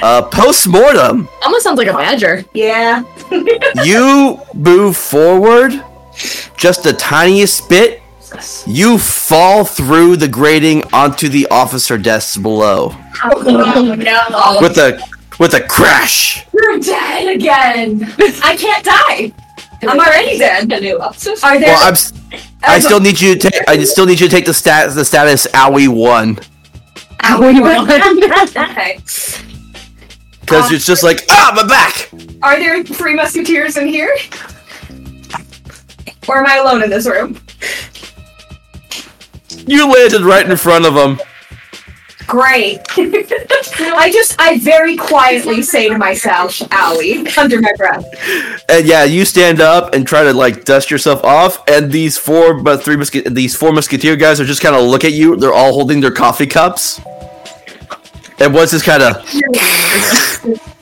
Uh, 0.03 0.23
post 0.23 0.66
mortem, 0.66 1.29
Almost 1.45 1.65
sounds 1.65 1.77
like 1.79 1.89
a 1.89 1.93
badger. 1.93 2.43
Yeah. 2.55 3.03
you 3.85 4.41
move 4.55 4.97
forward 4.97 5.73
just 6.57 6.83
the 6.85 6.93
tiniest 6.95 7.69
bit. 7.69 8.01
You 8.66 8.99
fall 8.99 9.65
through 9.65 10.16
the 10.16 10.29
grating 10.29 10.85
onto 10.93 11.29
the 11.29 11.47
officer 11.51 11.97
desks 11.97 12.37
below 12.37 12.95
Oh 13.25 13.43
no. 13.43 14.59
with 14.61 14.77
a 14.77 15.01
with 15.39 15.55
a 15.55 15.62
crash. 15.62 16.44
You're 16.52 16.78
dead 16.78 17.35
again. 17.36 18.05
I 18.43 18.56
can't 18.56 18.85
die. 18.85 19.32
I'm 19.82 19.98
already 19.98 20.39
dead. 20.39 20.73
Are 20.73 20.81
there? 20.81 20.98
Well, 20.98 21.86
I'm. 21.86 21.93
s- 21.93 22.12
I 22.62 22.81
still 22.81 23.01
need 23.01 23.20
you 23.20 23.36
to. 23.36 23.51
Take, 23.51 23.69
I 23.69 23.82
still 23.85 24.06
need 24.06 24.20
you 24.20 24.28
to 24.28 24.35
take 24.35 24.44
the 24.44 24.55
stat. 24.55 24.94
The 24.94 25.05
status 25.05 25.47
Owie 25.48 25.89
one 25.89 26.36
Owie 27.20 27.60
one. 27.60 27.90
okay. 28.70 28.98
because 30.40 30.73
it's 30.73 30.86
just 30.86 31.02
like 31.02 31.24
ah, 31.31 31.52
my 31.55 31.66
back. 31.66 32.10
Are 32.43 32.59
there 32.59 32.82
three 32.82 33.15
musketeers 33.15 33.77
in 33.77 33.86
here? 33.86 34.16
Or 36.28 36.39
am 36.39 36.47
I 36.47 36.56
alone 36.56 36.82
in 36.82 36.90
this 36.90 37.06
room? 37.06 37.40
You 39.66 39.93
landed 39.93 40.23
right 40.23 40.48
in 40.48 40.56
front 40.56 40.86
of 40.86 40.94
them. 40.94 41.19
Great. 42.29 42.81
I 42.91 44.11
just, 44.13 44.37
I 44.39 44.59
very 44.59 44.99
quietly 44.99 45.63
say 45.63 45.89
to 45.89 45.97
myself, 45.97 46.59
owie, 46.59 47.37
under 47.39 47.59
my 47.59 47.73
breath. 47.79 48.05
And 48.69 48.87
yeah, 48.87 49.05
you 49.05 49.25
stand 49.25 49.63
up 49.63 49.95
and 49.95 50.07
try 50.07 50.25
to 50.25 50.35
like 50.35 50.67
dust 50.67 50.91
yourself 50.91 51.25
off, 51.25 51.67
and 51.67 51.91
these 51.91 52.19
four, 52.19 52.63
but 52.63 52.85
three 52.85 52.97
musket, 52.97 53.35
these 53.35 53.57
four 53.57 53.73
musketeer 53.73 54.15
guys 54.15 54.41
are 54.41 54.45
just 54.45 54.61
kind 54.61 54.77
of 54.77 54.85
look 54.85 55.05
at 55.05 55.13
you. 55.15 55.37
They're 55.37 55.55
all 55.55 55.73
holding 55.73 56.03
their 56.03 56.11
coffee 56.11 56.47
cups, 56.47 57.01
and 58.39 58.53
what's 58.53 58.73
this 58.73 58.83
kind 58.83 59.03
of. 59.03 59.25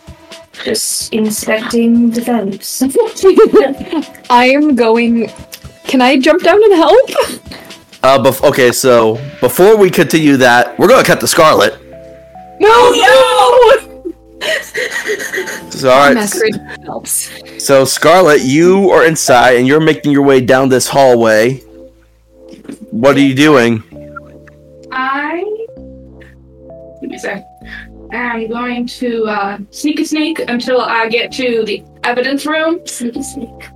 Just 0.65 1.13
inspecting 1.13 2.11
the 2.11 2.23
vents. 2.23 2.83
I 4.31 4.47
am 4.49 4.75
going. 4.75 5.31
Can 5.85 6.03
I 6.03 6.19
jump 6.19 6.43
down 6.43 6.61
and 6.65 6.73
help? 6.73 7.11
Uh, 8.07 8.23
bef- 8.23 8.41
okay, 8.49 8.71
so 8.71 9.17
before 9.41 9.77
we 9.77 9.91
continue 9.91 10.37
that, 10.37 10.79
we're 10.79 10.87
gonna 10.87 11.03
cut 11.03 11.19
the 11.19 11.27
Scarlet. 11.27 11.77
No, 12.61 12.93
no. 12.93 14.03
So, 15.71 15.91
all 15.91 16.15
right. 16.15 16.31
Helps. 16.85 17.31
So 17.63 17.85
Scarlet, 17.85 18.43
you 18.43 18.91
are 18.91 19.05
inside, 19.05 19.57
and 19.57 19.67
you're 19.67 19.81
making 19.81 20.13
your 20.13 20.23
way 20.23 20.41
down 20.41 20.69
this 20.69 20.89
hallway. 20.89 21.57
What 22.91 23.17
are 23.17 23.21
you 23.21 23.35
doing? 23.35 23.83
I. 24.93 25.45
Let 27.03 27.11
me 27.11 27.19
say. 27.19 27.45
I'm 28.13 28.49
going 28.49 28.87
to 28.87 29.25
uh, 29.25 29.59
sneak 29.71 30.01
a 30.01 30.05
sneak 30.05 30.39
until 30.49 30.81
I 30.81 31.09
get 31.09 31.33
to 31.33 31.65
the 31.65 31.83
evidence 32.05 32.47
room. 32.47 32.87
Sneaky 32.87 33.23
sneak. 33.23 33.76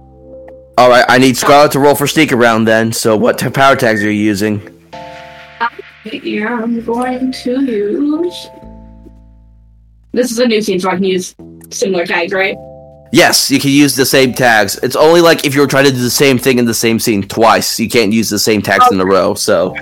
All 0.81 0.89
right, 0.89 1.05
I 1.11 1.19
need 1.19 1.37
Scarlet 1.37 1.73
to 1.73 1.79
roll 1.79 1.95
for 1.95 2.07
sneak 2.07 2.33
around 2.33 2.65
then. 2.65 2.91
So, 2.91 3.15
what 3.15 3.39
t- 3.39 3.51
power 3.51 3.77
tags 3.77 4.03
are 4.03 4.11
you 4.11 4.23
using? 4.23 4.63
Yeah, 6.05 6.63
I'm 6.63 6.83
going 6.83 7.33
to 7.33 7.63
use. 7.63 8.49
This 10.13 10.31
is 10.31 10.39
a 10.39 10.47
new 10.47 10.63
scene, 10.63 10.81
so 10.81 10.89
I 10.89 10.95
can 10.95 11.05
use 11.05 11.35
similar 11.69 12.07
tags, 12.07 12.33
right? 12.33 12.57
Yes, 13.13 13.51
you 13.51 13.61
can 13.61 13.73
use 13.73 13.95
the 13.95 14.07
same 14.07 14.33
tags. 14.33 14.79
It's 14.83 14.97
only 14.97 15.21
like 15.21 15.45
if 15.45 15.55
you're 15.55 15.67
trying 15.67 15.85
to 15.85 15.91
do 15.91 15.99
the 15.99 16.09
same 16.09 16.39
thing 16.39 16.59
in 16.59 16.65
the 16.65 16.73
same 16.73 16.99
scene 16.99 17.25
twice. 17.29 17.79
You 17.79 17.91
can't 17.91 18.11
use 18.11 18.31
the 18.31 18.39
same 18.39 18.63
tags 18.63 18.91
in 18.91 18.99
a 19.03 19.05
row. 19.05 19.35
So, 19.35 19.75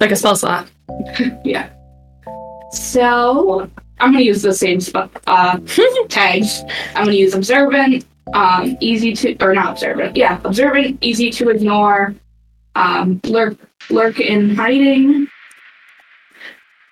Like 0.00 0.12
a 0.12 0.16
spell 0.16 0.36
slot. 0.36 0.68
Yeah. 1.44 1.70
So 2.70 3.68
I'm 3.98 4.12
gonna 4.12 4.20
use 4.20 4.42
the 4.42 4.54
same 4.54 4.78
sp- 4.78 5.10
uh, 5.26 5.58
tags. 6.08 6.62
I'm 6.94 7.06
gonna 7.06 7.16
use 7.16 7.34
observant, 7.34 8.04
um, 8.32 8.76
easy 8.80 9.12
to 9.14 9.36
or 9.44 9.54
not 9.54 9.72
observant. 9.72 10.16
Yeah, 10.16 10.40
observant, 10.44 10.98
easy 11.02 11.30
to 11.30 11.50
ignore, 11.50 12.14
um, 12.74 13.20
lurk, 13.24 13.56
lurk 13.90 14.20
in 14.20 14.54
hiding. 14.54 15.28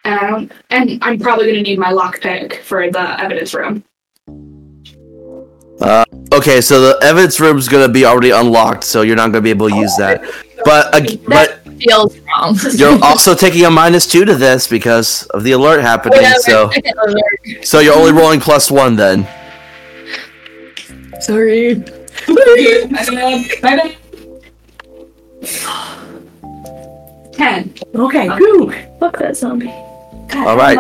And 0.05 0.53
and 0.71 0.99
I'm 1.03 1.19
probably 1.19 1.47
gonna 1.47 1.63
need 1.63 1.79
my 1.79 1.93
lockpick 1.93 2.63
for 2.63 2.91
the 2.91 3.21
evidence 3.21 3.55
room. 3.55 3.85
okay, 6.33 6.61
so 6.61 6.81
the 6.81 6.99
evidence 7.03 7.39
room 7.41 7.57
is 7.57 7.69
gonna 7.69 7.89
be 7.89 8.05
already 8.05 8.31
unlocked, 8.31 8.85
so 8.85 9.03
you're 9.03 9.17
not 9.17 9.29
gonna 9.29 9.43
be 9.43 9.51
able 9.51 9.69
to 9.69 9.77
use 9.77 9.97
that. 9.97 10.23
But 10.65 10.95
uh, 10.95 11.17
but 11.29 11.63
Feels 11.83 12.19
wrong. 12.21 12.57
you're 12.75 13.03
also 13.03 13.35
taking 13.35 13.65
a 13.65 13.71
minus 13.71 14.07
two 14.07 14.25
to 14.25 14.35
this 14.35 14.67
because 14.69 15.25
of 15.29 15.43
the 15.43 15.53
alert 15.53 15.81
happening. 15.81 16.21
So 16.41 16.71
so 17.63 17.81
you're 17.81 17.95
only 17.95 18.13
rolling 18.13 18.41
plus 18.41 18.71
one 18.71 18.97
then. 18.97 19.27
Sorry. 21.23 21.75
Bye 23.63 23.97
Ten. 27.33 27.75
Okay, 27.95 28.29
whew. 28.29 28.73
Fuck 29.01 29.19
that 29.19 29.37
zombie. 29.37 29.69
All 30.35 30.57
right. 30.57 30.79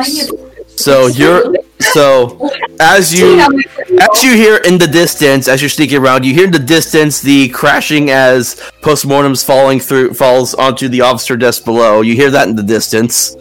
So 0.77 1.07
you're 1.07 1.55
so 1.81 2.51
as 2.81 3.13
you 3.13 3.41
as 4.01 4.25
you 4.25 4.35
hear 4.35 4.57
in 4.59 4.79
the 4.79 4.87
distance 4.87 5.49
as 5.49 5.61
you're 5.63 5.69
sneaking 5.69 5.99
around, 5.99 6.25
you 6.25 6.35
hear 6.35 6.47
in 6.47 6.51
the 6.51 6.59
distance 6.59 7.21
the 7.21 7.49
crashing 7.51 8.11
as 8.11 8.57
postmortem's 8.83 9.45
falling 9.45 9.79
through 9.81 10.15
falls 10.15 10.55
onto 10.55 10.89
the 10.89 11.01
officer 11.01 11.37
desk 11.37 11.65
below. 11.65 12.01
You 12.01 12.15
hear 12.15 12.31
that 12.31 12.49
in 12.49 12.57
the 12.57 12.63
distance. 12.63 13.37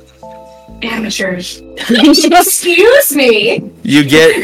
Amateurs. 0.83 1.61
Excuse 1.89 3.15
me. 3.15 3.71
You 3.83 4.03
get 4.03 4.35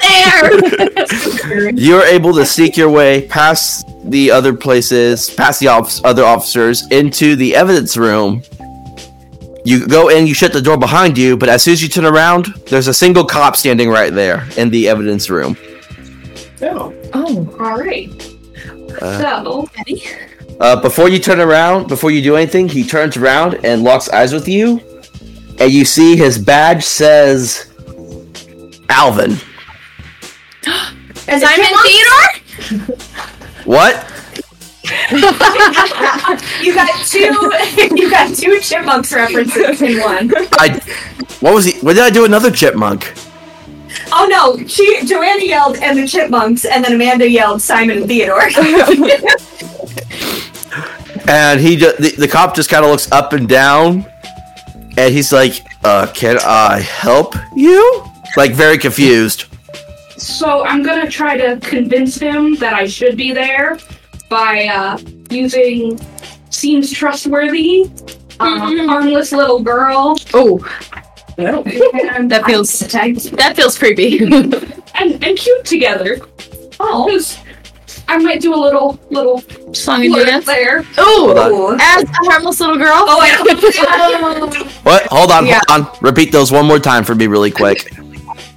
There. 0.00 1.70
you're 1.74 2.04
able 2.04 2.34
to 2.34 2.44
seek 2.46 2.76
your 2.76 2.90
way 2.90 3.26
past 3.28 3.86
the 4.04 4.30
other 4.30 4.54
places, 4.54 5.30
past 5.30 5.60
the 5.60 5.68
office, 5.68 6.00
other 6.04 6.24
officers 6.24 6.86
into 6.90 7.36
the 7.36 7.54
evidence 7.54 7.96
room. 7.96 8.42
You 9.64 9.86
go 9.86 10.08
in, 10.08 10.26
you 10.26 10.34
shut 10.34 10.52
the 10.52 10.62
door 10.62 10.78
behind 10.78 11.18
you, 11.18 11.36
but 11.36 11.48
as 11.48 11.62
soon 11.62 11.72
as 11.72 11.82
you 11.82 11.88
turn 11.88 12.06
around, 12.06 12.46
there's 12.68 12.88
a 12.88 12.94
single 12.94 13.24
cop 13.24 13.56
standing 13.56 13.90
right 13.90 14.12
there 14.12 14.46
in 14.56 14.70
the 14.70 14.88
evidence 14.88 15.28
room. 15.28 15.56
Oh. 16.62 16.94
Oh, 17.12 17.56
all 17.58 17.76
right. 17.78 18.10
so 18.98 19.68
Uh, 20.60 20.80
before 20.80 21.08
you 21.08 21.18
turn 21.18 21.40
around, 21.40 21.88
before 21.88 22.10
you 22.10 22.22
do 22.22 22.36
anything, 22.36 22.68
he 22.68 22.86
turns 22.86 23.16
around 23.16 23.64
and 23.64 23.82
locks 23.82 24.08
eyes 24.10 24.32
with 24.32 24.46
you, 24.48 24.80
and 25.60 25.70
you 25.70 25.84
see 25.84 26.16
his 26.16 26.38
badge 26.38 26.82
says 26.84 27.70
Alvin. 28.88 29.36
As 31.28 31.44
I'm 31.44 31.60
in 31.60 31.76
Theodore? 31.84 32.96
What? 33.64 34.06
You 36.62 36.74
got 36.74 37.06
two. 37.06 37.18
you 37.94 38.10
got 38.10 38.34
two 38.34 38.58
chipmunks 38.60 39.12
references 39.12 39.82
in 39.82 40.00
one. 40.00 40.32
I. 40.58 40.80
What 41.40 41.54
was 41.54 41.66
he? 41.66 41.78
What 41.80 41.94
did 41.94 42.02
I 42.04 42.10
do? 42.10 42.24
Another 42.24 42.50
chipmunk. 42.50 43.12
Oh 44.12 44.26
no, 44.28 44.66
she 44.66 45.04
Joanna 45.04 45.44
yelled 45.44 45.76
and 45.76 45.98
the 45.98 46.06
chipmunks, 46.06 46.64
and 46.64 46.84
then 46.84 46.94
Amanda 46.94 47.28
yelled 47.28 47.62
Simon 47.62 47.98
and 47.98 48.06
Theodore. 48.08 48.48
And 51.28 51.60
he, 51.60 51.76
ju- 51.76 51.92
the, 51.98 52.14
the 52.18 52.28
cop 52.28 52.56
just 52.56 52.70
kind 52.70 52.84
of 52.84 52.90
looks 52.90 53.10
up 53.12 53.32
and 53.32 53.48
down, 53.48 54.04
and 55.00 55.14
he's 55.14 55.32
like, 55.32 55.64
"Uh, 55.82 56.06
can 56.12 56.38
I 56.44 56.80
help 56.80 57.34
you?" 57.56 58.04
Like 58.36 58.52
very 58.52 58.78
confused. 58.78 59.46
So 60.16 60.64
I'm 60.64 60.82
gonna 60.82 61.10
try 61.10 61.36
to 61.38 61.58
convince 61.60 62.16
him 62.18 62.54
that 62.56 62.74
I 62.74 62.86
should 62.86 63.16
be 63.16 63.32
there 63.32 63.78
by 64.28 64.66
uh, 64.66 64.98
using 65.30 65.98
seems 66.50 66.92
trustworthy, 66.92 67.90
uh, 68.38 68.58
harmless 68.86 69.32
little 69.32 69.60
girl. 69.60 70.18
Oh, 70.34 70.58
and, 71.38 72.30
that 72.30 72.44
feels 72.44 72.78
that 72.80 73.52
feels 73.56 73.78
creepy. 73.78 74.18
and, 74.22 75.24
and 75.24 75.38
cute 75.38 75.64
together. 75.64 76.20
Oh, 76.78 77.08
I 78.10 78.18
might 78.18 78.40
do 78.40 78.52
a 78.54 78.56
little 78.56 78.98
little 79.10 79.40
Song 79.72 80.04
and 80.04 80.14
dance. 80.14 80.44
there. 80.46 80.84
Oh, 80.98 81.76
as 81.80 82.02
a 82.02 82.08
harmless 82.30 82.58
little 82.60 82.76
girl. 82.76 82.92
oh, 82.94 83.18
I 83.22 84.70
What? 84.82 85.06
Hold 85.06 85.30
on, 85.30 85.46
Yeah. 85.46 85.60
hold 85.68 85.86
on. 85.86 85.98
Repeat 86.00 86.32
those 86.32 86.50
one 86.50 86.66
more 86.66 86.78
time 86.80 87.04
for 87.04 87.14
me, 87.14 87.26
really 87.28 87.50
quick. 87.52 87.92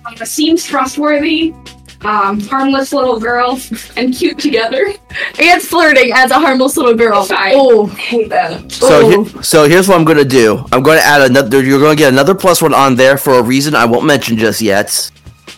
Uh, 0.06 0.26
seems 0.26 0.66
trustworthy, 0.66 1.54
um, 2.02 2.40
harmless 2.42 2.94
little 2.94 3.20
girl, 3.20 3.60
and 3.96 4.14
cute 4.14 4.40
together. 4.40 4.94
and 5.40 5.62
flirting 5.62 6.12
as 6.14 6.32
a 6.32 6.40
harmless 6.40 6.76
little 6.76 6.96
girl. 6.96 7.28
Oh, 7.32 7.86
hate 7.88 8.30
that. 8.30 8.72
So, 8.72 9.24
he- 9.24 9.44
so 9.44 9.68
here's 9.70 9.88
what 9.88 9.98
I'm 10.00 10.06
gonna 10.06 10.26
do. 10.26 10.66
I'm 10.72 10.82
going 10.82 10.98
to 10.98 11.04
add 11.06 11.22
another. 11.22 11.64
You're 11.64 11.80
going 11.80 11.96
to 11.96 12.02
get 12.04 12.12
another 12.12 12.34
plus 12.36 12.62
one 12.62 12.74
on 12.74 12.96
there 12.96 13.18
for 13.18 13.36
a 13.38 13.44
reason 13.44 13.76
I 13.76 13.86
won't 13.86 14.06
mention 14.06 14.38
just 14.38 14.62
yet. 14.62 15.12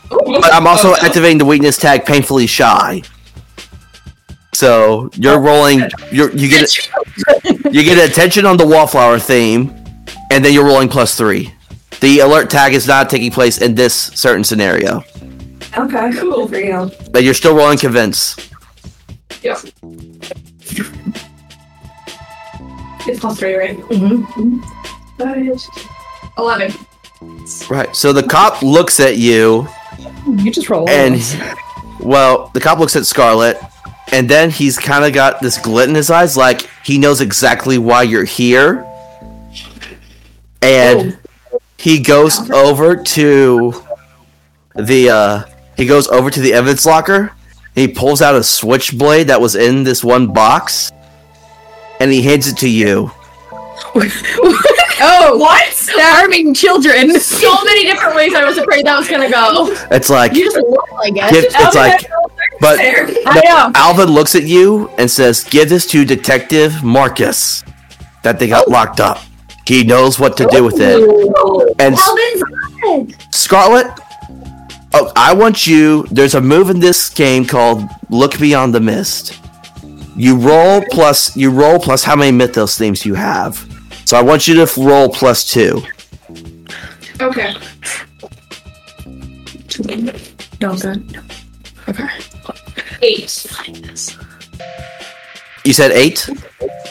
But 0.10 0.54
I'm 0.54 0.68
also 0.68 0.94
activating 0.96 1.38
the 1.40 1.46
weakness 1.46 1.78
tag, 1.78 2.06
painfully 2.06 2.46
shy. 2.48 3.02
So 4.56 5.10
you're 5.16 5.40
rolling. 5.40 5.82
You're 6.12 6.32
you 6.32 6.48
get 6.50 6.74
you 7.72 7.84
get 7.84 8.10
attention 8.10 8.46
on 8.46 8.56
the 8.58 8.66
wallflower 8.66 9.20
theme, 9.20 9.70
and 10.32 10.44
then 10.46 10.54
you're 10.54 10.66
rolling 10.66 10.88
plus 10.88 11.16
three. 11.16 11.54
The 12.00 12.20
alert 12.20 12.50
tag 12.50 12.74
is 12.74 12.88
not 12.88 13.10
taking 13.10 13.32
place 13.32 13.58
in 13.62 13.76
this 13.76 13.94
certain 13.94 14.44
scenario, 14.46 15.04
Okay, 15.78 16.12
cool 16.20 16.48
for 16.48 16.58
you. 16.60 16.90
but 17.12 17.24
you're 17.24 17.34
still 17.34 17.56
rolling 17.56 17.78
convince. 17.78 18.36
Yeah. 19.42 19.60
It's 23.08 23.20
plus 23.20 23.38
three, 23.40 23.56
right? 23.56 23.78
Mm-hmm. 23.78 24.62
Eleven. 26.38 26.74
Right. 27.70 27.96
So 27.96 28.12
the 28.14 28.24
cop 28.24 28.62
looks 28.62 29.00
at 29.00 29.18
you, 29.18 29.68
You 30.28 30.52
just 30.52 30.70
roll. 30.70 30.90
and 30.90 31.22
well, 32.00 32.50
the 32.54 32.60
cop 32.60 32.80
looks 32.80 32.96
at 32.96 33.06
Scarlet, 33.06 33.58
and 34.12 34.30
then 34.30 34.50
he's 34.50 34.78
kind 34.78 35.04
of 35.04 35.14
got 35.14 35.42
this 35.42 35.58
glint 35.58 35.90
in 35.90 35.96
his 35.96 36.10
eyes, 36.10 36.38
like 36.38 36.70
he 36.84 36.98
knows 36.98 37.22
exactly 37.22 37.78
why 37.78 38.04
you're 38.04 38.24
here, 38.24 38.86
and 40.62 41.18
he 41.78 42.00
goes 42.00 42.50
over 42.52 42.96
to 42.96 43.74
the 44.76 45.10
uh, 45.10 45.44
he 45.78 45.86
goes 45.86 46.08
over 46.08 46.30
to 46.30 46.40
the 46.40 46.54
evidence 46.54 46.86
locker. 46.86 47.32
He 47.74 47.88
pulls 47.88 48.22
out 48.22 48.36
a 48.36 48.44
switchblade 48.44 49.28
that 49.28 49.42
was 49.42 49.56
in 49.56 49.84
this 49.84 50.04
one 50.04 50.32
box, 50.32 50.92
and 52.00 52.12
he 52.12 52.22
hands 52.22 52.48
it 52.48 52.58
to 52.58 52.70
you. 52.70 53.12
oh, 53.96 55.38
what? 55.38 55.64
Harming 55.98 56.54
children. 56.54 57.20
So 57.20 57.54
many 57.66 57.84
different 57.84 58.16
ways 58.16 58.34
I 58.34 58.46
was 58.46 58.58
afraid 58.58 58.86
that 58.86 58.98
was 58.98 59.10
gonna 59.10 59.30
go. 59.30 59.68
It's 59.92 60.10
like 60.10 60.34
You 60.34 60.46
just 60.46 60.58
look 60.58 60.92
like 60.94 61.14
it. 61.16 61.32
Give- 61.32 61.46
it's 61.46 61.76
like, 61.76 62.06
but 62.60 62.80
I. 62.80 63.72
Alvin 63.76 64.10
looks 64.10 64.36
at 64.36 64.44
you 64.44 64.90
and 64.98 65.10
says, 65.10 65.44
"Give 65.44 65.68
this 65.70 65.86
to 65.88 66.06
Detective 66.06 66.84
Marcus. 66.84 67.64
That 68.24 68.40
they 68.40 68.48
got 68.48 68.68
locked 68.68 69.00
up. 69.00 69.20
He 69.68 69.84
knows 69.84 70.20
what 70.20 70.38
to 70.38 70.48
do 70.48 70.64
with 70.64 70.80
it." 70.80 71.02
And 71.80 71.96
S- 71.96 73.16
Scarlet, 73.32 73.88
oh, 74.94 75.12
I 75.16 75.34
want 75.34 75.68
you. 75.68 76.06
There's 76.12 76.36
a 76.36 76.42
move 76.42 76.70
in 76.70 76.80
this 76.80 77.10
game 77.10 77.46
called 77.46 77.84
Look 78.10 78.40
Beyond 78.40 78.74
the 78.74 78.80
Mist. 78.80 79.40
You 80.16 80.38
roll 80.38 80.84
plus 80.92 81.36
you 81.36 81.52
roll 81.52 81.80
plus 81.80 82.04
how 82.04 82.16
many 82.16 82.32
mythos 82.32 82.78
themes 82.78 83.06
you 83.06 83.16
have. 83.16 83.64
So 84.06 84.18
I 84.18 84.22
want 84.22 84.48
you 84.48 84.56
to 84.66 84.82
roll 84.82 85.10
plus 85.10 85.44
two. 85.50 85.82
Okay. 87.22 87.54
No 90.62 90.76
good. 90.76 91.20
Okay. 91.90 92.08
Eight. 93.06 93.46
You 95.64 95.74
said 95.74 95.92
eight. 95.92 96.28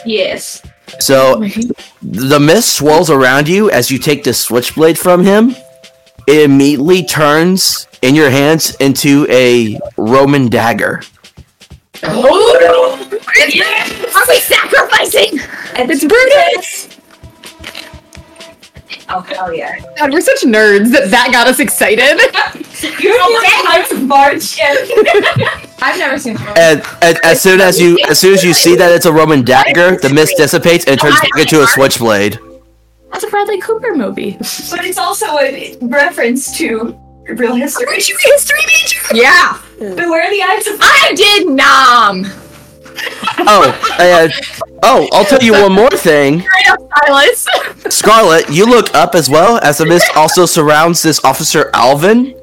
Yes. 0.05 0.61
So 0.99 1.41
mm-hmm. 1.41 1.71
the 2.01 2.39
mist 2.39 2.75
swirls 2.75 3.09
around 3.09 3.49
you 3.49 3.69
as 3.69 3.91
you 3.91 3.99
take 3.99 4.23
the 4.23 4.33
switchblade 4.33 4.97
from 4.97 5.25
him, 5.25 5.55
it 6.25 6.43
immediately 6.43 7.03
turns 7.03 7.87
in 8.01 8.15
your 8.15 8.29
hands 8.29 8.75
into 8.75 9.27
a 9.29 9.77
Roman 9.97 10.47
dagger. 10.47 11.01
Oh! 12.03 13.19
Are 14.15 14.27
we 14.29 14.39
sacrificing? 14.39 15.39
And 15.75 15.91
It's 15.91 16.05
Brutus! 16.05 16.89
Oh 19.09 19.19
hell 19.19 19.53
yeah! 19.53 19.79
God, 19.97 20.13
we're 20.13 20.21
such 20.21 20.41
nerds 20.41 20.91
that 20.93 21.11
that 21.11 21.29
got 21.31 21.47
us 21.47 21.59
excited. 21.59 22.19
You're 22.99 23.13
the 23.13 23.85
to 23.89 23.95
march. 24.05 24.59
I've 25.81 25.97
never 25.99 26.17
seen 26.17 26.35
one. 26.35 26.57
And, 26.57 26.83
and 27.01 27.17
as 27.23 27.41
soon 27.41 27.61
as 27.61 27.79
you 27.79 27.97
as 28.07 28.19
soon 28.19 28.33
as 28.33 28.43
you 28.43 28.53
see 28.53 28.75
that 28.75 28.91
it's 28.91 29.05
a 29.05 29.13
Roman 29.13 29.43
dagger, 29.43 29.97
the 29.97 30.09
mist 30.13 30.35
dissipates 30.37 30.85
and 30.85 30.99
turns 30.99 31.19
back 31.19 31.37
into 31.37 31.61
a 31.61 31.67
switchblade. 31.67 32.39
That's 33.11 33.23
a 33.23 33.29
Bradley 33.29 33.61
Cooper 33.61 33.95
movie. 33.95 34.37
But 34.39 34.83
it's 34.83 34.97
also 34.97 35.37
a 35.37 35.77
reference 35.81 36.57
to 36.57 36.97
real 37.27 37.55
history. 37.55 37.87
Aren't 37.87 38.09
you 38.09 38.15
a 38.15 38.31
history 38.33 38.59
major? 38.67 38.99
Yeah. 39.13 39.53
Hmm. 39.53 39.95
Beware 39.95 40.29
the 40.29 40.41
Ides 40.41 40.67
of 40.67 40.79
I 40.81 41.13
did 41.15 41.49
nom. 41.49 42.25
Oh, 43.39 43.97
and 43.99 44.31
oh, 44.83 45.07
I'll 45.11 45.25
tell 45.25 45.41
you 45.41 45.53
one 45.53 45.73
more 45.73 45.89
thing. 45.89 46.43
Silas. 47.05 47.47
Scarlet, 47.89 48.49
you 48.49 48.65
look 48.65 48.93
up 48.95 49.15
as 49.15 49.29
well 49.29 49.59
as 49.61 49.77
the 49.77 49.85
mist 49.85 50.09
also 50.15 50.45
surrounds 50.45 51.01
this 51.01 51.23
officer 51.23 51.69
Alvin, 51.73 52.35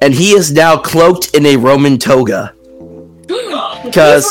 and 0.00 0.14
he 0.14 0.32
is 0.32 0.52
now 0.52 0.76
cloaked 0.76 1.34
in 1.34 1.46
a 1.46 1.56
Roman 1.56 1.98
toga. 1.98 2.54
Because 3.82 4.28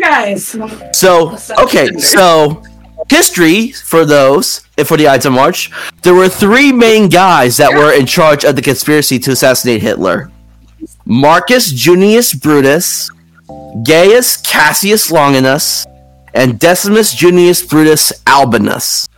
guys. 0.00 0.56
so 0.92 1.36
okay, 1.58 1.90
so 1.98 2.62
history 3.10 3.72
for 3.72 4.06
those 4.06 4.62
and 4.78 4.88
for 4.88 4.96
the 4.96 5.06
Ides 5.06 5.26
of 5.26 5.32
March, 5.32 5.70
there 6.02 6.14
were 6.14 6.28
three 6.28 6.72
main 6.72 7.08
guys 7.10 7.58
that 7.58 7.72
were 7.72 7.92
in 7.92 8.06
charge 8.06 8.44
of 8.44 8.56
the 8.56 8.62
conspiracy 8.62 9.18
to 9.18 9.32
assassinate 9.32 9.82
Hitler: 9.82 10.32
Marcus 11.04 11.70
Junius 11.70 12.32
Brutus, 12.32 13.10
Gaius 13.82 14.38
Cassius 14.38 15.10
Longinus, 15.10 15.86
and 16.34 16.58
Decimus 16.58 17.12
Junius 17.12 17.62
Brutus 17.62 18.12
Albinus. 18.26 19.08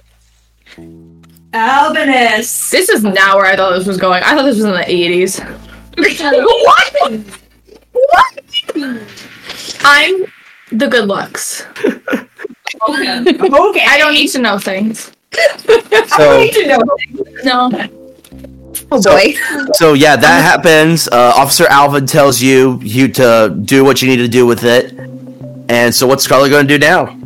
Albinus. 1.52 2.70
This 2.70 2.88
is 2.88 3.04
not 3.04 3.36
where 3.36 3.46
I 3.46 3.56
thought 3.56 3.76
this 3.76 3.86
was 3.86 3.98
going. 3.98 4.22
I 4.22 4.34
thought 4.34 4.44
this 4.44 4.56
was 4.56 4.64
in 4.64 4.72
the 4.72 4.78
80s. 4.78 5.62
What? 5.96 7.12
What? 7.92 8.40
I'm 9.84 10.24
the 10.70 10.88
good 10.88 11.08
looks. 11.08 11.66
Okay. 12.88 13.38
Okay. 13.52 13.84
I 13.86 13.98
don't 13.98 14.14
need 14.14 14.28
to 14.28 14.38
know 14.38 14.58
things. 14.58 15.12
So. 15.32 15.40
I 15.68 16.16
don't 16.18 16.40
need 16.40 16.54
to 16.54 16.66
know. 16.66 16.80
things. 16.98 17.44
No. 17.44 17.70
Oh 18.90 19.02
boy. 19.02 19.34
So 19.74 19.92
yeah, 19.94 20.16
that 20.16 20.42
happens. 20.42 21.08
Uh, 21.08 21.32
Officer 21.36 21.66
Alvin 21.68 22.06
tells 22.06 22.40
you 22.42 22.80
you 22.82 23.08
to 23.08 23.54
do 23.64 23.84
what 23.84 24.02
you 24.02 24.08
need 24.08 24.16
to 24.16 24.28
do 24.28 24.46
with 24.46 24.64
it. 24.64 24.92
And 25.68 25.94
so 25.94 26.06
what's 26.06 26.24
Scarlet 26.24 26.50
going 26.50 26.66
to 26.66 26.78
do 26.78 26.78
now? 26.78 27.16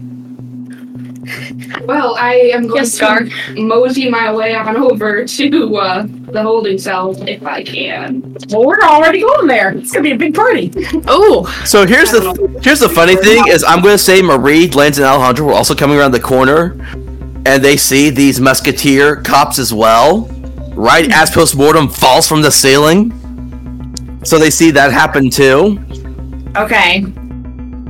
Well, 1.84 2.16
I 2.18 2.34
am 2.54 2.66
going 2.66 2.82
Yes, 2.82 2.92
Scar. 2.92 3.20
to 3.24 3.30
mosey 3.60 4.08
my 4.08 4.32
way 4.32 4.54
on 4.54 4.76
over 4.76 5.24
to 5.24 5.76
uh, 5.76 6.06
the 6.06 6.42
holding 6.42 6.78
cell 6.78 7.14
if 7.28 7.44
I 7.44 7.62
can. 7.62 8.36
Well, 8.50 8.64
we're 8.64 8.80
already 8.80 9.20
going 9.20 9.46
there. 9.46 9.70
It's 9.72 9.92
gonna 9.92 10.02
be 10.04 10.12
a 10.12 10.16
big 10.16 10.34
party. 10.34 10.72
Oh. 11.06 11.44
So 11.64 11.86
here's 11.86 12.10
the 12.10 12.60
here's 12.62 12.80
the 12.80 12.88
funny 12.88 13.16
thing 13.16 13.44
is 13.48 13.64
I'm 13.64 13.80
going 13.82 13.94
to 13.94 13.98
say 14.02 14.22
Marie, 14.22 14.68
Lance, 14.68 14.98
and 14.98 15.06
Alejandro 15.06 15.46
were 15.46 15.52
also 15.52 15.74
coming 15.74 15.98
around 15.98 16.12
the 16.12 16.20
corner, 16.20 16.72
and 17.46 17.62
they 17.64 17.76
see 17.76 18.10
these 18.10 18.40
musketeer 18.40 19.16
cops 19.22 19.58
as 19.58 19.72
well. 19.72 20.28
Right 20.74 21.10
as 21.10 21.30
postmortem 21.30 21.88
falls 21.88 22.28
from 22.28 22.42
the 22.42 22.50
ceiling, 22.50 23.10
so 24.24 24.38
they 24.38 24.50
see 24.50 24.70
that 24.72 24.92
happen 24.92 25.30
too. 25.30 25.78
Okay. 26.56 27.04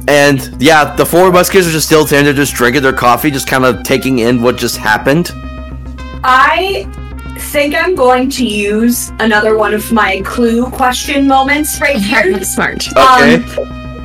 And 0.08 0.62
yeah, 0.62 0.94
the 0.94 1.04
four 1.04 1.32
musketeers 1.32 1.66
are 1.66 1.72
just 1.72 1.86
still 1.86 2.06
standing 2.06 2.26
there, 2.26 2.34
just 2.34 2.54
drinking 2.54 2.82
their 2.82 2.92
coffee, 2.92 3.30
just 3.30 3.48
kind 3.48 3.64
of 3.64 3.82
taking 3.82 4.20
in 4.20 4.40
what 4.40 4.56
just 4.56 4.76
happened. 4.76 5.32
I 6.22 6.86
think 7.38 7.74
I'm 7.74 7.94
going 7.94 8.30
to 8.30 8.46
use 8.46 9.10
another 9.18 9.56
one 9.56 9.74
of 9.74 9.92
my 9.92 10.22
clue 10.24 10.70
question 10.70 11.26
moments 11.26 11.80
right 11.80 11.96
here. 11.96 12.42
Smart. 12.44 12.88
Okay. 12.88 13.34
Um, 13.36 13.42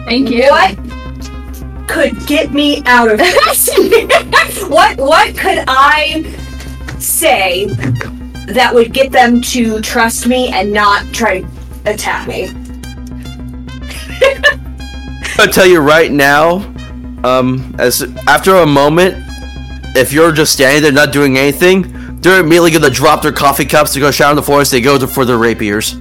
Thank 0.05 0.29
you. 0.29 0.49
What 0.49 0.77
could 1.87 2.25
get 2.25 2.51
me 2.51 2.81
out 2.85 3.11
of 3.11 3.17
this? 3.17 3.69
what 4.67 4.97
what 4.97 5.37
could 5.37 5.63
I 5.67 6.23
say 6.99 7.65
that 8.47 8.71
would 8.73 8.93
get 8.93 9.11
them 9.11 9.41
to 9.41 9.81
trust 9.81 10.27
me 10.27 10.49
and 10.49 10.71
not 10.71 11.05
try 11.13 11.41
to 11.41 11.47
attack 11.85 12.27
me? 12.27 12.49
I'll 15.41 15.47
tell 15.47 15.65
you 15.65 15.79
right 15.79 16.11
now, 16.11 16.57
um, 17.23 17.75
as 17.79 18.03
after 18.27 18.57
a 18.57 18.65
moment, 18.67 19.15
if 19.97 20.13
you're 20.13 20.31
just 20.31 20.53
standing 20.53 20.83
there 20.83 20.91
not 20.91 21.11
doing 21.11 21.35
anything, 21.35 22.21
they're 22.21 22.41
immediately 22.41 22.69
gonna 22.69 22.91
drop 22.91 23.23
their 23.23 23.31
coffee 23.31 23.65
cups 23.65 23.91
to 23.93 23.99
go 23.99 24.11
shout 24.11 24.29
on 24.29 24.35
the 24.35 24.43
floor 24.43 24.61
as 24.61 24.69
they 24.69 24.81
go 24.81 24.99
to, 24.99 25.07
for 25.07 25.25
their 25.25 25.39
rapiers. 25.39 25.95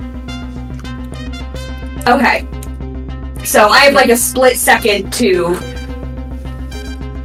Okay. 2.06 2.46
So 3.42 3.68
I 3.68 3.78
have 3.78 3.94
like 3.94 4.10
a 4.10 4.16
split 4.16 4.58
second 4.58 5.10
to 5.14 5.54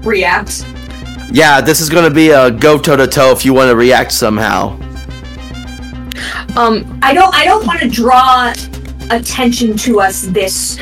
react. 0.02 0.66
Yeah, 1.34 1.60
this 1.60 1.82
is 1.82 1.90
gonna 1.90 2.10
be 2.10 2.30
a 2.30 2.50
go 2.50 2.80
toe 2.80 2.96
to 2.96 3.08
toe 3.08 3.32
if 3.32 3.44
you 3.44 3.54
want 3.54 3.70
to 3.70 3.76
react 3.76 4.14
somehow. 4.14 4.70
Um, 6.56 6.98
I 7.04 7.14
don't 7.14 7.36
I 7.36 7.44
don't 7.44 7.68
want 7.68 7.82
to 7.82 7.90
draw 7.90 8.54
attention 9.12 9.76
to 9.80 10.00
us 10.00 10.22
this 10.22 10.80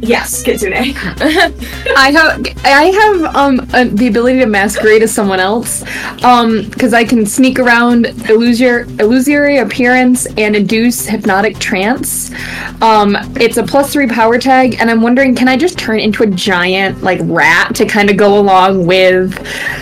Yes, 0.00 0.42
Kitsune. 0.42 0.74
I 1.96 2.10
have 2.10 2.46
I 2.64 2.84
have 2.84 3.36
um 3.36 3.60
uh, 3.72 3.84
the 3.84 4.08
ability 4.08 4.40
to 4.40 4.46
masquerade 4.46 5.02
as 5.02 5.12
someone 5.12 5.40
else, 5.40 5.84
um 6.24 6.68
because 6.70 6.92
I 6.92 7.04
can 7.04 7.26
sneak 7.26 7.58
around, 7.58 8.06
illusory 8.28 8.82
illusory 8.98 9.58
appearance, 9.58 10.26
and 10.36 10.56
induce 10.56 11.06
hypnotic 11.06 11.58
trance. 11.58 12.30
Um, 12.82 13.16
it's 13.36 13.56
a 13.56 13.62
plus 13.62 13.92
three 13.92 14.06
power 14.06 14.38
tag, 14.38 14.76
and 14.80 14.90
I'm 14.90 15.00
wondering, 15.00 15.34
can 15.34 15.48
I 15.48 15.56
just 15.56 15.78
turn 15.78 16.00
into 16.00 16.22
a 16.22 16.26
giant 16.26 17.02
like 17.02 17.20
rat 17.22 17.74
to 17.76 17.86
kind 17.86 18.10
of 18.10 18.16
go 18.16 18.38
along 18.38 18.86
with 18.86 19.34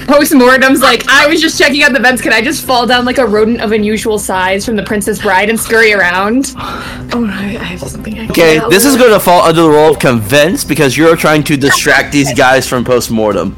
postmortems? 0.06 0.81
Like 0.81 1.09
I 1.09 1.26
was 1.26 1.40
just 1.40 1.59
checking 1.59 1.82
out 1.82 1.93
the 1.93 2.01
vents. 2.01 2.22
Can 2.22 2.32
I 2.32 2.40
just 2.40 2.64
fall 2.64 2.86
down 2.86 3.05
like 3.05 3.18
a 3.18 3.26
rodent 3.26 3.60
of 3.60 3.72
unusual 3.72 4.18
size 4.18 4.64
from 4.64 4.76
the 4.76 4.82
Princess 4.82 5.20
Bride 5.22 5.51
and 5.51 5.59
scurry 5.59 5.93
around? 5.93 6.55
Oh, 6.56 7.26
I, 7.31 7.56
I 7.60 7.64
have 7.64 7.81
something. 7.81 8.18
I 8.18 8.24
Okay, 8.28 8.60
this 8.68 8.85
is 8.85 8.97
gonna 8.97 9.20
fall 9.20 9.43
under 9.43 9.62
the 9.62 9.70
role 9.70 9.93
of 9.94 10.00
convince 10.00 10.64
because 10.64 10.96
you're 10.96 11.16
trying 11.16 11.42
to 11.44 11.56
distract 11.56 12.12
these 12.12 12.32
guys 12.34 12.68
from 12.68 12.84
postmortem. 12.84 13.56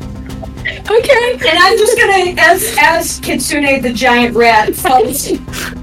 Okay. 0.90 1.32
And 1.32 1.58
I'm 1.58 1.78
just 1.78 1.98
gonna, 1.98 2.34
as 2.38 2.76
as 2.80 3.20
Kitsune 3.20 3.82
the 3.82 3.92
giant 3.92 4.36
rat 4.36 4.74
falls 4.74 5.32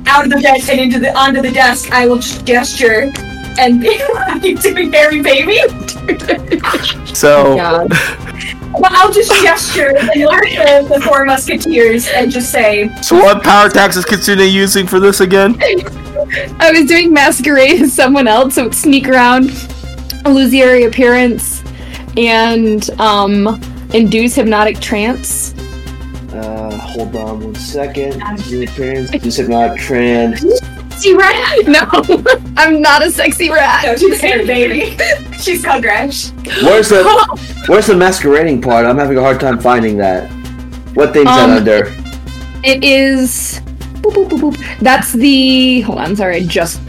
out 0.08 0.26
of 0.26 0.32
the 0.32 0.40
bed 0.42 0.70
and 0.70 0.80
into 0.80 1.00
the 1.00 1.18
onto 1.18 1.42
the 1.42 1.52
desk, 1.52 1.92
I 1.92 2.08
will 2.08 2.18
just 2.18 2.46
gesture 2.46 3.12
and 3.60 3.82
be 3.82 4.02
like, 4.14 4.62
doing 4.62 4.92
Harry 4.92 5.22
baby. 5.22 5.58
So 7.14 7.54
oh 7.54 7.56
God. 7.56 7.92
Well, 8.74 8.92
I'll 8.92 9.12
just 9.12 9.32
gesture 9.44 9.96
and 9.96 10.08
look 10.22 10.46
at 10.46 10.88
the 10.90 11.00
four 11.02 11.26
musketeers 11.26 12.08
and 12.08 12.32
just 12.32 12.52
say, 12.52 12.90
So 13.04 13.16
what 13.18 13.44
power 13.44 13.70
tags 13.70 13.98
is 13.98 14.06
Kitsune 14.06 14.52
using 14.52 14.88
for 14.88 15.00
this 15.00 15.20
again? 15.20 15.56
I 16.60 16.72
was 16.72 16.86
doing 16.86 17.14
masquerade 17.14 17.82
as 17.82 17.94
someone 17.94 18.28
else, 18.28 18.56
so 18.56 18.66
it's 18.66 18.80
sneak 18.80 19.08
around, 19.08 19.52
illusory 20.26 20.84
appearance, 20.86 21.64
and 22.18 22.90
um, 23.00 23.60
induce 23.94 24.36
hypnotic 24.36 24.80
trance. 24.80 25.54
Uh, 26.34 26.76
hold 26.78 27.16
on 27.16 27.40
one 27.42 27.56
second. 27.56 28.22
Your 28.48 28.64
appearance, 28.64 29.12
just 29.12 29.38
hypnotic 29.38 29.80
trance. 29.82 30.42
Sexy 30.90 31.16
rat? 31.16 31.50
No, 31.68 31.82
I'm 32.58 32.82
not 32.82 33.04
a 33.06 33.12
sexy 33.12 33.50
rat. 33.50 33.84
"No, 33.86 33.96
she's 33.96 34.22
Harry 34.22 34.46
baby. 34.46 34.98
She's 35.40 35.64
called 35.66 35.82
Grash." 35.84 36.30
Where's 36.62 36.90
the 36.90 37.04
Where's 37.68 37.88
the 37.88 37.96
masquerading 37.96 38.62
part? 38.62 38.86
I'm 38.86 38.98
having 38.98 39.18
a 39.18 39.22
hard 39.22 39.40
time 39.40 39.60
finding 39.60 39.98
that. 39.98 40.30
What 40.96 41.12
thing's 41.14 41.28
Um, 41.30 41.50
that 41.50 41.58
under? 41.58 41.94
It 42.64 42.84
is. 42.84 43.60
Boop, 44.02 44.14
boop, 44.14 44.30
boop, 44.30 44.54
boop. 44.54 44.80
That's 44.80 45.14
the. 45.14 45.82
Hold 45.82 45.98
on, 46.00 46.16
sorry, 46.16 46.38
I 46.38 46.40
just 46.46 46.80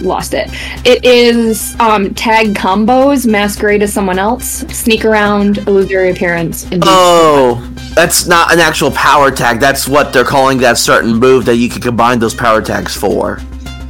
lost 0.00 0.34
it. 0.34 0.48
It 0.84 1.04
is 1.04 1.78
um, 1.80 2.14
tag 2.14 2.54
combos, 2.54 3.26
masquerade 3.26 3.82
as 3.82 3.92
someone 3.92 4.18
else, 4.18 4.60
sneak 4.68 5.04
around, 5.04 5.58
illusory 5.58 6.10
appearance, 6.10 6.64
induce. 6.64 6.88
Oh, 6.90 7.74
that's 7.94 8.26
not 8.26 8.52
an 8.52 8.60
actual 8.60 8.90
power 8.90 9.30
tag. 9.30 9.60
That's 9.60 9.88
what 9.88 10.12
they're 10.12 10.24
calling 10.24 10.58
that 10.58 10.78
certain 10.78 11.14
move 11.14 11.44
that 11.46 11.56
you 11.56 11.68
can 11.68 11.80
combine 11.80 12.18
those 12.18 12.34
power 12.34 12.62
tags 12.62 12.96
for. 12.96 13.40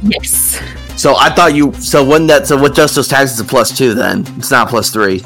Yes. 0.03 0.61
So 0.95 1.15
I 1.17 1.29
thought 1.29 1.55
you. 1.55 1.73
So 1.73 2.03
when 2.03 2.27
that. 2.27 2.47
So 2.47 2.61
with 2.61 2.75
just 2.75 2.95
those 2.95 3.07
tags, 3.07 3.31
it's 3.31 3.39
a 3.39 3.43
plus 3.43 3.75
two. 3.75 3.93
Then 3.93 4.25
it's 4.37 4.51
not 4.51 4.69
plus 4.69 4.91
three. 4.91 5.23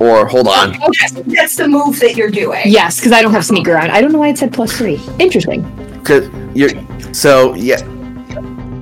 Or 0.00 0.26
hold 0.26 0.48
on. 0.48 0.74
Okay, 0.82 1.22
that's 1.26 1.56
the 1.56 1.68
move 1.68 2.00
that 2.00 2.16
you're 2.16 2.30
doing. 2.30 2.62
Yes, 2.64 2.98
because 2.98 3.12
I 3.12 3.22
don't 3.22 3.32
have 3.32 3.44
sneak 3.44 3.68
around. 3.68 3.90
I 3.90 4.00
don't 4.00 4.12
know 4.12 4.18
why 4.18 4.28
it 4.28 4.38
said 4.38 4.52
plus 4.52 4.76
three. 4.76 5.00
Interesting. 5.18 5.62
Cause 6.04 6.28
you're 6.54 6.70
so 7.14 7.54
yeah. 7.54 7.80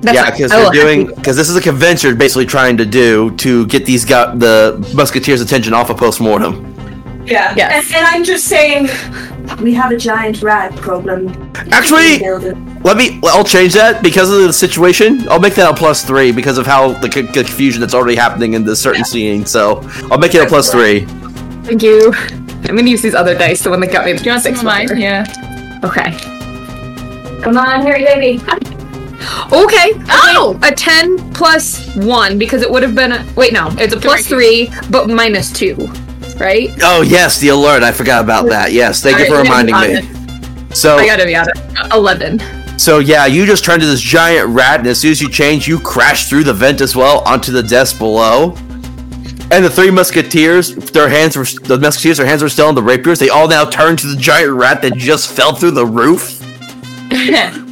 That's 0.03 0.15
yeah, 0.15 0.29
because 0.29 0.51
I 0.51 0.61
they're 0.61 0.71
doing 0.71 1.07
because 1.07 1.37
this 1.37 1.49
is 1.49 1.55
a 1.55 1.61
convention 1.61 2.09
you're 2.09 2.17
basically 2.17 2.45
trying 2.45 2.75
to 2.75 2.85
do 2.85 3.31
to 3.37 3.65
get 3.67 3.85
these 3.85 4.03
got 4.03 4.37
the 4.37 4.85
musketeers' 4.93 5.39
attention 5.39 5.73
off 5.73 5.89
of 5.89 5.95
postmortem. 5.95 6.73
Yeah. 7.25 7.53
Yes. 7.55 7.87
And, 7.87 7.95
and 7.95 8.05
I'm 8.07 8.23
just 8.25 8.45
saying, 8.49 8.89
we 9.61 9.73
have 9.73 9.91
a 9.91 9.97
giant 9.97 10.41
rat 10.41 10.75
problem. 10.75 11.29
Actually, 11.71 12.19
let 12.81 12.97
me. 12.97 13.21
I'll 13.23 13.45
change 13.45 13.73
that 13.75 14.03
because 14.03 14.29
of 14.29 14.41
the 14.41 14.51
situation. 14.51 15.25
I'll 15.29 15.39
make 15.39 15.55
that 15.55 15.71
a 15.71 15.73
plus 15.73 16.03
three 16.03 16.33
because 16.33 16.57
of 16.57 16.65
how 16.65 16.91
the 16.99 17.09
c- 17.09 17.27
confusion 17.27 17.79
that's 17.79 17.93
already 17.93 18.15
happening 18.15 18.55
in 18.55 18.65
this 18.65 18.81
certain 18.81 19.05
scene. 19.05 19.45
So 19.45 19.81
I'll 20.11 20.19
make 20.19 20.35
it 20.35 20.43
a 20.43 20.47
plus 20.47 20.69
three. 20.69 21.05
Thank 21.63 21.81
you. 21.81 22.13
I'm 22.13 22.75
gonna 22.75 22.89
use 22.89 23.01
these 23.01 23.15
other 23.15 23.37
dice, 23.37 23.63
the 23.63 23.69
one 23.69 23.79
that 23.81 23.91
got 23.91 24.05
me 24.05 24.13
Do 24.13 24.23
you 24.23 24.31
want 24.31 24.43
six 24.43 24.57
some 24.57 24.65
mine? 24.65 24.89
Yeah. 24.97 25.25
Okay. 25.83 26.11
Come 27.41 27.57
on, 27.57 27.81
Harry 27.81 28.03
baby. 28.03 28.41
Okay. 29.51 29.91
Oh, 30.09 30.59
a 30.63 30.71
ten 30.71 31.33
plus 31.33 31.95
one 31.97 32.37
because 32.37 32.61
it 32.61 32.69
would 32.69 32.83
have 32.83 32.95
been. 32.95 33.11
A, 33.11 33.25
wait, 33.35 33.53
no, 33.53 33.67
it's 33.73 33.93
a 33.93 33.99
plus 33.99 34.27
three, 34.27 34.71
but 34.89 35.09
minus 35.09 35.51
two, 35.51 35.75
right? 36.39 36.69
Oh 36.81 37.01
yes, 37.01 37.39
the 37.39 37.49
alert. 37.49 37.83
I 37.83 37.91
forgot 37.91 38.23
about 38.23 38.47
that. 38.49 38.71
Yes, 38.71 39.01
thank 39.01 39.19
you 39.19 39.25
for 39.25 39.33
Alright, 39.33 39.67
reminding 39.67 39.75
got 39.75 40.69
me. 40.69 40.75
So 40.75 40.97
I 40.97 41.05
gotta 41.05 41.25
be 41.25 41.35
at 41.35 41.47
it. 41.47 41.93
Eleven. 41.93 42.39
So 42.79 42.99
yeah, 42.99 43.25
you 43.25 43.45
just 43.45 43.63
turned 43.63 43.81
to 43.81 43.87
this 43.87 44.01
giant 44.01 44.49
rat, 44.49 44.79
and 44.79 44.87
as 44.87 44.99
soon 44.99 45.11
as 45.11 45.21
you 45.21 45.29
change, 45.29 45.67
you 45.67 45.79
crash 45.79 46.27
through 46.27 46.43
the 46.43 46.53
vent 46.53 46.81
as 46.81 46.95
well 46.95 47.19
onto 47.27 47.51
the 47.51 47.63
desk 47.63 47.99
below. 47.99 48.55
And 49.51 49.63
the 49.63 49.69
three 49.69 49.91
musketeers, 49.91 50.73
their 50.75 51.07
hands 51.07 51.37
were 51.37 51.45
the 51.45 51.77
musketeers, 51.77 52.17
their 52.17 52.25
hands 52.25 52.41
were 52.41 52.49
still 52.49 52.67
on 52.67 52.75
the 52.75 52.81
rapiers. 52.81 53.19
They 53.19 53.29
all 53.29 53.47
now 53.47 53.65
turn 53.65 53.95
to 53.97 54.07
the 54.07 54.15
giant 54.15 54.51
rat 54.53 54.81
that 54.81 54.95
just 54.95 55.31
fell 55.31 55.53
through 55.53 55.71
the 55.71 55.85
roof. 55.85 56.39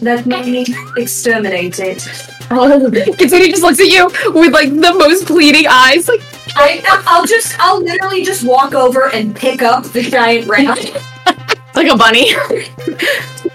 Let 0.00 0.26
me 0.26 0.64
exterminate 0.96 1.78
it. 1.78 1.98
Kitsune 3.18 3.50
just 3.50 3.62
looks 3.62 3.80
at 3.80 3.86
you 3.86 4.06
with 4.32 4.52
like 4.52 4.70
the 4.70 4.94
most 4.98 5.26
pleading 5.26 5.66
eyes, 5.68 6.08
like 6.08 6.20
I, 6.56 6.82
I'll 7.06 7.26
just, 7.26 7.58
I'll 7.60 7.82
literally 7.82 8.24
just 8.24 8.44
walk 8.44 8.74
over 8.74 9.08
and 9.10 9.34
pick 9.34 9.62
up 9.62 9.84
the 9.84 10.02
giant 10.02 10.48
rat. 10.48 10.78
like 11.74 11.88
a 11.88 11.96
bunny. 11.96 12.32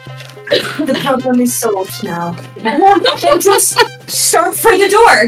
the 0.50 1.00
problem 1.02 1.40
is 1.40 1.56
solved 1.56 2.04
now. 2.04 2.36
and 2.58 3.42
just 3.42 3.78
start 4.10 4.56
for 4.56 4.78
the 4.78 4.88
door 4.88 5.22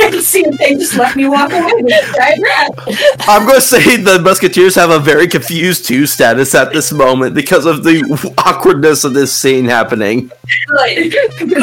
and 0.06 0.22
see 0.22 0.40
if 0.40 0.58
they 0.58 0.74
just 0.74 0.96
let 0.96 1.14
me 1.16 1.28
walk 1.28 1.52
away 1.52 1.72
with 1.74 1.86
the 1.86 2.14
giant 2.16 2.42
rat. 2.42 3.28
I'm 3.28 3.46
going 3.46 3.56
to 3.56 3.60
say 3.60 3.96
the 3.96 4.20
musketeers 4.20 4.74
have 4.74 4.90
a 4.90 4.98
very 4.98 5.28
confused 5.28 5.86
two 5.86 6.06
status 6.06 6.54
at 6.54 6.72
this 6.72 6.92
moment 6.92 7.34
because 7.34 7.66
of 7.66 7.84
the 7.84 8.32
awkwardness 8.38 9.04
of 9.04 9.14
this 9.14 9.32
scene 9.32 9.66
happening. 9.66 10.30
Good. 10.68 11.12
Good. 11.38 11.60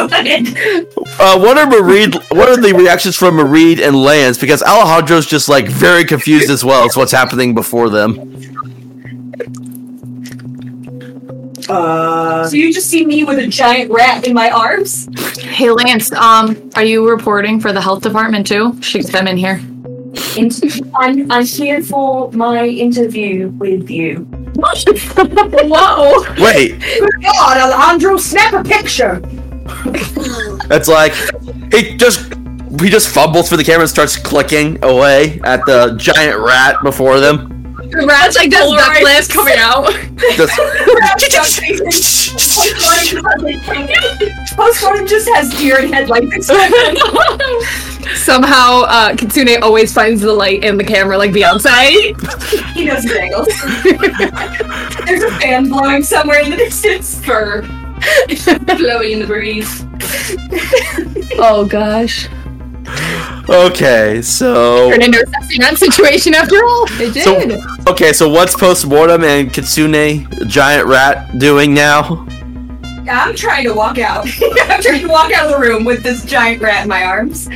Uh, 1.20 1.40
what 1.40 1.58
are 1.58 1.66
Marie? 1.66 2.08
What 2.30 2.50
are 2.50 2.58
the 2.58 2.74
reactions 2.76 3.16
from 3.16 3.36
Marie 3.36 3.82
and 3.84 3.96
Lance? 3.96 4.38
Because 4.38 4.62
Alejandro's 4.62 5.26
just 5.26 5.50
like 5.50 5.68
very 5.68 6.06
confused 6.06 6.50
as 6.50 6.64
well 6.64 6.86
as 6.86 6.96
what's 6.96 7.12
happening 7.12 7.56
before 7.56 7.90
them. 7.90 8.34
Uh, 11.70 12.48
So 12.48 12.56
you 12.58 12.74
just 12.74 12.90
see 12.90 13.06
me 13.06 13.24
with 13.24 13.40
a 13.40 13.48
giant 13.48 13.92
rat 13.92 14.26
in 14.28 14.34
my 14.34 14.50
arms? 14.50 15.08
Hey 15.40 15.70
Lance, 15.70 16.12
um, 16.14 16.70
are 16.76 16.84
you 16.84 17.08
reporting 17.10 17.60
for 17.60 17.72
the 17.72 17.82
health 17.82 18.02
department 18.04 18.48
too? 18.48 18.80
Shoot 18.82 19.08
them 19.08 19.28
in 19.28 19.38
here. 19.38 19.62
I'm, 20.96 21.32
I'm 21.32 21.46
here 21.46 21.82
for 21.82 22.32
my 22.32 22.66
interview 22.68 23.50
with 23.50 23.90
you. 23.90 24.28
Whoa! 24.56 26.24
Wait, 26.44 26.80
good 26.80 27.10
God, 27.24 27.58
Alejandro, 27.58 28.18
snap 28.18 28.54
a 28.54 28.64
picture. 28.64 29.22
It's 30.70 30.88
like 30.88 31.14
he 31.74 31.98
just 31.98 32.34
he 32.80 32.90
just 32.90 33.10
fumbles 33.10 33.50
for 33.50 33.58
the 33.58 33.64
camera 33.64 33.82
and 33.82 33.90
starts 33.90 34.16
clicking 34.18 34.84
away 34.84 35.40
at 35.44 35.66
the 35.66 35.96
giant 35.98 36.40
rat 36.40 36.78
before 36.84 37.20
them. 37.20 37.53
The 38.00 38.06
rat's 38.08 38.36
like 38.36 38.50
does 38.50 38.72
duck 38.72 39.02
lips 39.02 39.28
coming 39.28 39.56
out. 39.60 39.92
Just, 41.30 41.62
Postmortem 44.56 45.08
just 45.08 45.28
has 45.30 45.50
deer 45.58 45.80
in 45.80 45.92
headlights. 45.94 46.48
Somehow, 48.24 48.82
uh, 48.84 49.16
Kitsune 49.16 49.62
always 49.62 49.94
finds 49.94 50.22
the 50.22 50.34
light 50.34 50.64
in 50.64 50.78
the 50.78 50.84
camera, 50.84 51.18
like 51.18 51.32
Beyonce. 51.32 51.90
he 52.74 52.86
knows 52.86 53.04
his 53.04 53.14
angles. 53.14 53.48
There's 55.06 55.24
a 55.24 55.32
fan 55.40 55.70
blowing 55.70 56.04
somewhere 56.04 56.42
in 56.42 56.50
the 56.52 56.58
distance. 56.58 57.24
Fur 57.24 57.62
blowing 58.78 59.12
in 59.14 59.20
the 59.20 59.26
breeze. 59.28 59.86
Oh 61.40 61.66
gosh. 61.70 62.28
Okay, 63.50 64.22
so 64.22 64.90
Turned 64.90 65.04
into 65.04 65.24
a 65.24 65.28
sexy 65.28 65.58
nut 65.60 65.78
situation 65.78 66.34
after 66.34 66.64
all. 66.64 66.86
It 66.92 67.14
did. 67.14 67.24
so 67.24 67.92
okay, 67.92 68.14
so 68.14 68.30
what's 68.30 68.56
post 68.56 68.86
mortem 68.86 69.24
and 69.24 69.52
Kitsune 69.52 70.28
giant 70.48 70.88
rat 70.88 71.38
doing 71.40 71.74
now? 71.74 72.26
I'm 73.10 73.36
trying 73.36 73.66
to 73.66 73.74
walk 73.74 73.98
out. 74.00 74.26
I'm 74.62 74.82
trying 74.82 75.02
to 75.02 75.08
walk 75.08 75.32
out 75.34 75.48
of 75.48 75.52
the 75.52 75.60
room 75.60 75.84
with 75.84 76.04
this 76.04 76.24
giant 76.26 76.62
rat 76.62 76.84
in 76.84 76.90
my 76.90 77.04
arms. 77.04 77.48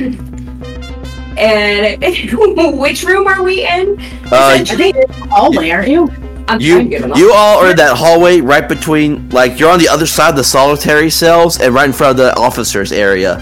And 1.38 2.02
which 2.78 3.04
room 3.04 3.26
are 3.26 3.42
we 3.42 3.66
in? 3.66 3.98
Uh, 4.26 4.58
I 4.58 4.64
think 4.64 4.96
hallway, 5.30 5.70
aren't 5.70 5.88
you? 5.88 6.08
I'm 6.48 6.60
you 6.60 6.74
trying 6.74 6.84
to 6.84 6.90
get 6.90 7.04
him 7.04 7.16
you 7.16 7.32
all 7.32 7.58
are 7.58 7.70
in 7.70 7.76
that 7.76 7.96
hallway 7.96 8.40
right 8.40 8.66
between 8.66 9.28
like 9.28 9.60
you're 9.60 9.70
on 9.70 9.78
the 9.78 9.88
other 9.88 10.06
side 10.06 10.30
of 10.30 10.36
the 10.36 10.44
solitary 10.44 11.10
cells 11.10 11.60
and 11.60 11.74
right 11.74 11.84
in 11.84 11.92
front 11.92 12.12
of 12.12 12.16
the 12.16 12.34
officers 12.36 12.90
area. 12.90 13.36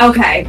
Okay. 0.00 0.44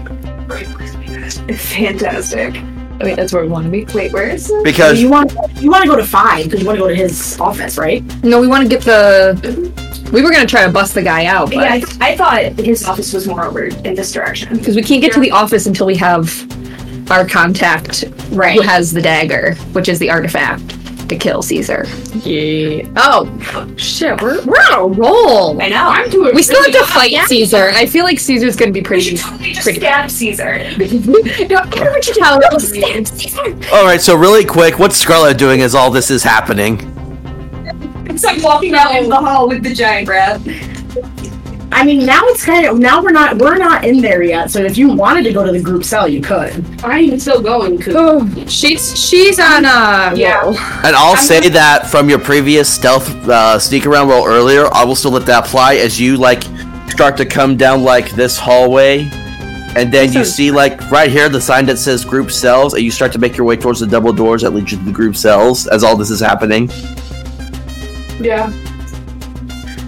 Fantastic. 1.58 2.56
I 2.56 3.04
mean, 3.04 3.16
that's 3.16 3.34
where 3.34 3.42
we 3.42 3.50
want 3.50 3.66
to 3.66 3.72
be. 3.72 3.86
Wait, 3.96 4.14
where 4.14 4.30
is 4.30 4.50
it? 4.52 4.64
Because 4.64 5.02
you 5.02 5.10
want 5.10 5.34
you 5.60 5.72
want 5.72 5.84
to 5.84 5.90
go 5.90 5.96
to 5.96 6.04
five 6.06 6.46
because 6.46 6.60
you 6.62 6.68
want 6.68 6.78
to 6.78 6.84
go 6.84 6.88
to 6.88 6.96
his 6.96 7.40
office, 7.40 7.78
right? 7.78 8.04
No, 8.24 8.40
we 8.40 8.48
want 8.48 8.64
to 8.64 8.70
get 8.70 8.82
the. 8.84 9.72
We 10.14 10.22
were 10.22 10.30
gonna 10.32 10.46
try 10.46 10.66
to 10.66 10.72
bust 10.72 10.94
the 10.94 11.02
guy 11.02 11.26
out, 11.26 11.48
but 11.52 11.56
Yeah, 11.56 11.80
I, 12.02 12.12
I 12.12 12.16
thought 12.18 12.44
his 12.64 12.84
office 12.86 13.14
was 13.14 13.28
more 13.28 13.46
over 13.46 13.64
in 13.66 13.96
this 13.96 14.12
direction. 14.12 14.58
because 14.58 14.76
we 14.76 14.84
can't 14.84 15.02
get 15.02 15.14
to 15.14 15.20
the 15.22 15.32
office 15.32 15.66
until 15.68 15.86
we 15.88 15.96
have 15.98 16.30
our 17.10 17.26
contact 17.28 18.04
Right. 18.32 18.56
who 18.56 18.62
has 18.62 18.92
the 18.94 19.02
dagger, 19.02 19.56
which 19.74 19.88
is 19.90 20.00
the 20.00 20.10
artifact 20.10 20.62
to 21.12 21.18
kill 21.18 21.42
Caesar. 21.42 21.86
Yeah. 22.24 22.88
Oh 22.98 23.74
shit, 23.78 24.22
we're 24.22 24.44
we're 24.46 24.56
on 24.56 24.74
a 24.74 24.88
roll. 24.88 25.62
I 25.62 25.70
know. 25.70 25.88
I'm 25.88 26.10
doing 26.10 26.34
We 26.34 26.42
still 26.42 26.62
have 26.64 26.72
to 26.74 26.86
fight 26.92 27.14
Caesar. 27.28 27.70
I 27.76 27.86
feel 27.86 28.04
like 28.06 28.20
Caesar's 28.20 28.56
gonna 28.56 28.72
be 28.72 28.80
We 28.80 28.86
pretty. 28.86 29.02
should 29.02 29.20
totally 29.20 29.52
just 29.52 29.64
pretty 29.64 29.80
stab 29.80 30.10
Caesar. 30.10 30.58
no, 30.78 31.62
what 31.92 32.08
you 32.08 32.14
tell 32.14 32.42
him? 32.42 32.60
Stab 32.60 33.08
Caesar. 33.08 33.42
all 33.74 33.86
right, 33.86 34.02
so 34.02 34.16
really 34.16 34.46
quick, 34.46 34.80
what's 34.80 34.98
Scarlet 34.98 35.38
doing 35.38 35.62
as 35.62 35.76
all 35.76 35.92
this 35.92 36.10
is 36.10 36.24
happening? 36.24 36.80
It's 38.10 38.24
like 38.24 38.44
walking 38.44 38.74
out 38.74 38.96
in 38.96 39.06
oh. 39.06 39.10
the 39.10 39.16
hall 39.16 39.48
with 39.48 39.64
the 39.64 39.74
giant 39.74 40.08
rat. 40.08 40.42
I 41.74 41.86
mean, 41.86 42.06
now 42.06 42.22
it's 42.26 42.46
kind 42.46 42.66
of 42.68 42.78
now 42.80 43.02
we're 43.02 43.12
not 43.12 43.38
we're 43.38 43.58
not 43.58 43.86
in 43.86 44.02
there 44.02 44.22
yet. 44.24 44.52
So 44.52 44.60
if 44.62 44.78
you 44.78 44.90
wanted 44.90 45.24
to 45.24 45.32
go 45.34 45.46
to 45.46 45.52
the 45.52 45.62
group 45.62 45.84
cell, 45.84 46.08
you 46.08 46.22
could. 46.22 46.54
I'm 46.84 47.18
still 47.20 47.42
going 47.42 47.78
because 47.78 47.96
Oh, 47.98 48.46
she's 48.48 48.98
she's 49.00 49.40
on 49.40 49.66
a 49.66 50.14
Yeah. 50.16 50.42
roll. 50.42 50.58
And 50.84 50.96
I'll 50.96 51.16
say 51.16 51.48
that 51.50 51.90
from 51.90 52.10
your 52.10 52.20
previous 52.20 52.72
stealth 52.72 53.10
uh, 53.28 53.58
sneak 53.58 53.86
around 53.86 54.10
roll 54.10 54.28
earlier, 54.28 54.68
I 54.74 54.84
will 54.84 54.96
still 54.96 55.12
let 55.12 55.26
that 55.28 55.46
apply 55.48 55.76
as 55.76 56.00
you 56.00 56.18
like 56.18 56.44
start 56.90 57.16
to 57.18 57.26
come 57.26 57.56
down 57.58 57.84
like 57.84 58.12
this 58.12 58.38
hallway, 58.38 59.10
and 59.78 59.92
then 59.94 60.12
you 60.12 60.26
see 60.26 60.52
like 60.52 60.92
right 60.92 61.10
here 61.10 61.30
the 61.30 61.40
sign 61.42 61.66
that 61.68 61.78
says 61.78 62.04
group 62.04 62.32
cells, 62.32 62.74
and 62.74 62.84
you 62.84 62.92
start 62.92 63.14
to 63.14 63.20
make 63.20 63.38
your 63.38 63.46
way 63.48 63.56
towards 63.56 63.80
the 63.80 63.88
double 63.88 64.12
doors 64.14 64.42
that 64.42 64.52
lead 64.52 64.70
you 64.70 64.78
to 64.78 64.84
the 64.84 64.92
group 64.92 65.16
cells 65.16 65.68
as 65.68 65.84
all 65.86 65.96
this 65.96 66.12
is 66.12 66.20
happening. 66.20 66.70
yeah. 68.20 68.52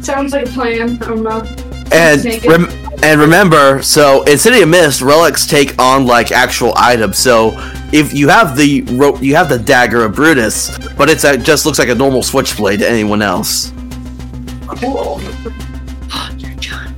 Sounds 0.02 0.34
like 0.34 0.48
a 0.48 0.50
plan. 0.52 1.02
I'm 1.04 1.26
uh, 1.28 1.46
And 1.94 2.46
rem- 2.46 2.70
and 3.04 3.20
remember, 3.20 3.82
so 3.82 4.24
in 4.24 4.38
City 4.38 4.62
of 4.62 4.70
Mist, 4.70 5.02
relics 5.02 5.46
take 5.46 5.80
on 5.80 6.06
like 6.06 6.32
actual 6.32 6.74
items. 6.78 7.18
So 7.18 7.52
if 7.92 8.14
you 8.14 8.30
have 8.30 8.56
the 8.58 8.82
ro- 8.94 9.18
you 9.18 9.36
have 9.36 9.50
the 9.50 9.60
dagger 9.60 10.04
of 10.06 10.16
Brutus, 10.16 10.78
but 10.96 11.10
it's 11.10 11.24
a, 11.24 11.38
just 11.38 11.66
looks 11.66 11.80
like 11.80 11.90
a 11.90 11.96
normal 11.96 12.24
switchblade 12.24 12.80
to 12.80 12.90
anyone 12.90 13.22
else. 13.22 13.72
Cool. 14.80 15.22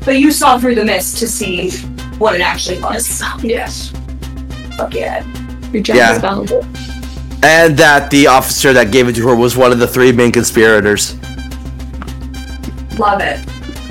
But 0.06 0.20
you 0.20 0.32
saw 0.32 0.60
through 0.60 0.76
the 0.76 0.86
mist 0.86 1.18
to 1.18 1.28
see 1.28 1.72
what 2.20 2.36
it 2.36 2.42
actually 2.42 2.80
was. 2.80 3.22
yes. 3.44 3.92
Fuck 4.78 4.94
yeah. 4.94 5.26
Your 5.72 5.82
job 5.82 5.96
Yeah. 5.96 6.12
is 6.12 6.18
spelled. 6.20 6.52
And 7.44 7.76
that 7.78 8.10
the 8.12 8.28
officer 8.28 8.72
that 8.74 8.92
gave 8.92 9.08
it 9.08 9.16
to 9.16 9.28
her 9.28 9.36
was 9.36 9.58
one 9.58 9.72
of 9.72 9.80
the 9.80 9.88
three 9.88 10.12
main 10.12 10.32
conspirators. 10.32 11.16
Love 12.98 13.20
it. 13.22 13.40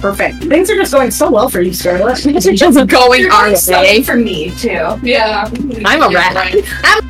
Perfect. 0.05 0.44
Things 0.44 0.68
are 0.68 0.76
just 0.76 0.93
going 0.93 1.10
so 1.10 1.31
well 1.31 1.48
for 1.48 1.62
you, 1.62 1.72
Scarlett. 1.72 2.18
Things 2.22 2.47
are 2.47 2.52
just 2.52 2.86
going 2.89 3.31
our 3.31 3.52
way. 3.70 4.02
for 4.02 4.16
me 4.16 4.51
too. 4.51 4.98
Yeah. 5.02 5.51
I'm 5.82 6.02
a 6.02 6.14
rat. 6.14 6.36
I'm 6.85 7.02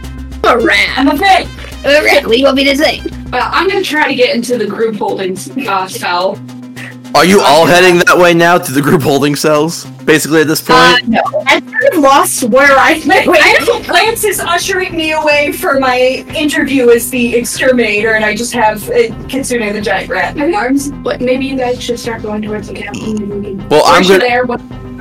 a 0.44 0.64
rat. 0.64 0.94
I'm 0.96 1.08
a 1.08 1.14
bit. 1.14 1.48
A 1.84 2.04
rat. 2.04 2.24
What 2.24 2.34
do 2.34 2.38
you 2.38 2.44
want 2.44 2.54
me 2.54 2.62
to 2.62 2.76
say? 2.76 3.02
Well, 3.32 3.50
I'm 3.52 3.66
gonna 3.66 3.82
try 3.82 4.06
to 4.06 4.14
get 4.14 4.36
into 4.36 4.56
the 4.58 4.66
group 4.66 4.94
holdings 4.94 5.50
uh, 5.66 5.88
cell. 5.88 6.36
Are 7.14 7.24
you 7.24 7.40
all 7.40 7.64
heading 7.64 7.98
that 7.98 8.18
way 8.18 8.34
now 8.34 8.58
to 8.58 8.72
the 8.72 8.82
group 8.82 9.02
holding 9.02 9.36
cells? 9.36 9.84
Basically, 10.04 10.40
at 10.40 10.48
this 10.48 10.60
point. 10.60 10.80
Uh, 10.80 10.98
no, 11.06 11.20
I 11.46 11.60
kind 11.60 11.94
of 11.94 11.98
lost 12.00 12.42
where 12.42 12.76
I 12.76 12.94
Wait, 13.06 13.28
wait, 13.28 13.88
Lance 13.88 14.24
is 14.24 14.40
ushering 14.40 14.96
me 14.96 15.12
away 15.12 15.52
for 15.52 15.78
my 15.78 16.24
interview 16.34 16.90
as 16.90 17.10
the 17.10 17.36
exterminator, 17.36 18.14
and 18.14 18.24
I 18.24 18.34
just 18.34 18.52
have 18.52 18.82
uh, 18.90 19.14
Kitsune 19.28 19.72
the 19.72 19.80
giant 19.80 20.10
rat. 20.10 20.36
Arms. 20.54 20.90
But 20.90 21.20
maybe 21.20 21.46
you 21.46 21.56
guys 21.56 21.80
should 21.80 22.00
start 22.00 22.22
going 22.22 22.42
towards 22.42 22.66
the 22.66 22.74
camp. 22.74 22.96
well, 23.70 23.84
I'm 23.86 23.98
Once 23.98 24.08
gonna. 24.08 24.18
there. 24.18 24.44
What, 24.44 24.60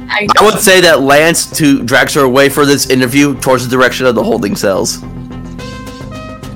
I, 0.10 0.27
I 0.38 0.44
would 0.44 0.60
say 0.60 0.81
that 0.81 1.02
Lance 1.02 1.49
to 1.57 1.81
drags 1.84 2.14
her 2.14 2.22
away 2.22 2.48
for 2.48 2.65
this 2.65 2.91
interview 2.91 3.35
towards 3.40 3.68
the 3.68 3.76
direction 3.76 4.06
of 4.06 4.14
the 4.14 4.23
holding 4.23 4.56
cells. 4.56 5.03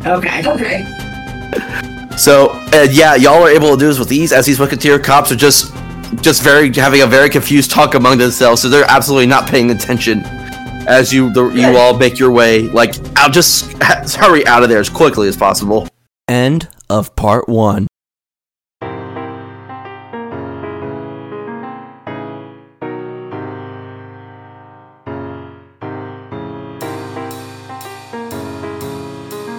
Okay. 0.05 0.47
okay. 0.47 1.83
So 2.17 2.49
uh, 2.73 2.87
yeah, 2.89 3.15
y'all 3.15 3.43
are 3.43 3.49
able 3.49 3.71
to 3.71 3.77
do 3.77 3.87
this 3.87 3.99
with 3.99 4.11
ease, 4.11 4.33
as 4.33 4.45
these 4.45 4.59
Musketeer 4.59 4.99
cops 4.99 5.31
are 5.31 5.35
just, 5.35 5.73
just 6.21 6.41
very 6.41 6.73
having 6.73 7.01
a 7.01 7.07
very 7.07 7.29
confused 7.29 7.71
talk 7.71 7.95
among 7.95 8.17
themselves. 8.17 8.61
So 8.61 8.69
they're 8.69 8.89
absolutely 8.89 9.27
not 9.27 9.47
paying 9.47 9.71
attention 9.71 10.23
as 10.87 11.13
you 11.13 11.29
the, 11.31 11.49
you 11.49 11.77
all 11.77 11.97
make 11.97 12.17
your 12.17 12.31
way. 12.31 12.63
Like, 12.63 12.95
I'll 13.17 13.31
just 13.31 13.71
hurry 14.15 14.45
out 14.47 14.63
of 14.63 14.69
there 14.69 14.79
as 14.79 14.89
quickly 14.89 15.27
as 15.27 15.37
possible. 15.37 15.87
End 16.27 16.67
of 16.89 17.15
part 17.15 17.47
one. 17.47 17.86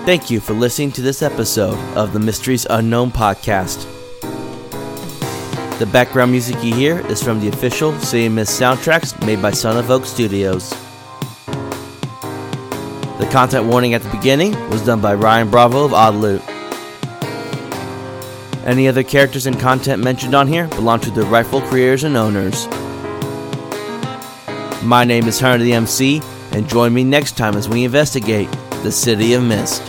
Thank 0.08 0.30
you 0.30 0.40
for 0.40 0.54
listening 0.54 0.90
to 0.92 1.02
this 1.02 1.20
episode 1.20 1.76
of 1.94 2.14
the 2.14 2.18
Misteries 2.18 2.66
Unknown 2.70 3.10
podcast. 3.10 3.84
The 5.78 5.84
background 5.84 6.30
music 6.30 6.64
you 6.64 6.74
hear 6.74 7.06
is 7.08 7.22
from 7.22 7.40
the 7.40 7.48
official 7.48 7.92
City 7.98 8.30
Mist 8.30 8.58
soundtracks 8.58 9.22
made 9.26 9.42
by 9.42 9.50
Son 9.50 9.76
of 9.76 9.90
Oak 9.90 10.06
Studios. 10.06 10.70
The 13.18 13.28
content 13.30 13.66
warning 13.66 13.92
at 13.92 14.00
the 14.00 14.08
beginning 14.08 14.52
was 14.70 14.82
done 14.82 15.02
by 15.02 15.12
Ryan 15.12 15.50
Bravo 15.50 15.84
of 15.84 15.92
Odd 15.92 16.14
Loot. 16.14 16.42
Any 18.64 18.88
other 18.88 19.02
characters 19.02 19.44
and 19.44 19.60
content 19.60 20.02
mentioned 20.02 20.34
on 20.34 20.46
here 20.46 20.68
belong 20.68 21.00
to 21.00 21.10
their 21.10 21.24
rightful 21.24 21.60
creators 21.60 22.04
and 22.04 22.16
owners. 22.16 22.66
My 24.82 25.04
name 25.04 25.28
is 25.28 25.38
Hunter 25.38 25.62
the 25.62 25.74
MC, 25.74 26.22
and 26.52 26.66
join 26.66 26.94
me 26.94 27.04
next 27.04 27.36
time 27.36 27.56
as 27.56 27.68
we 27.68 27.84
investigate 27.84 28.50
the 28.82 28.90
City 28.90 29.34
of 29.34 29.42
Mist. 29.42 29.82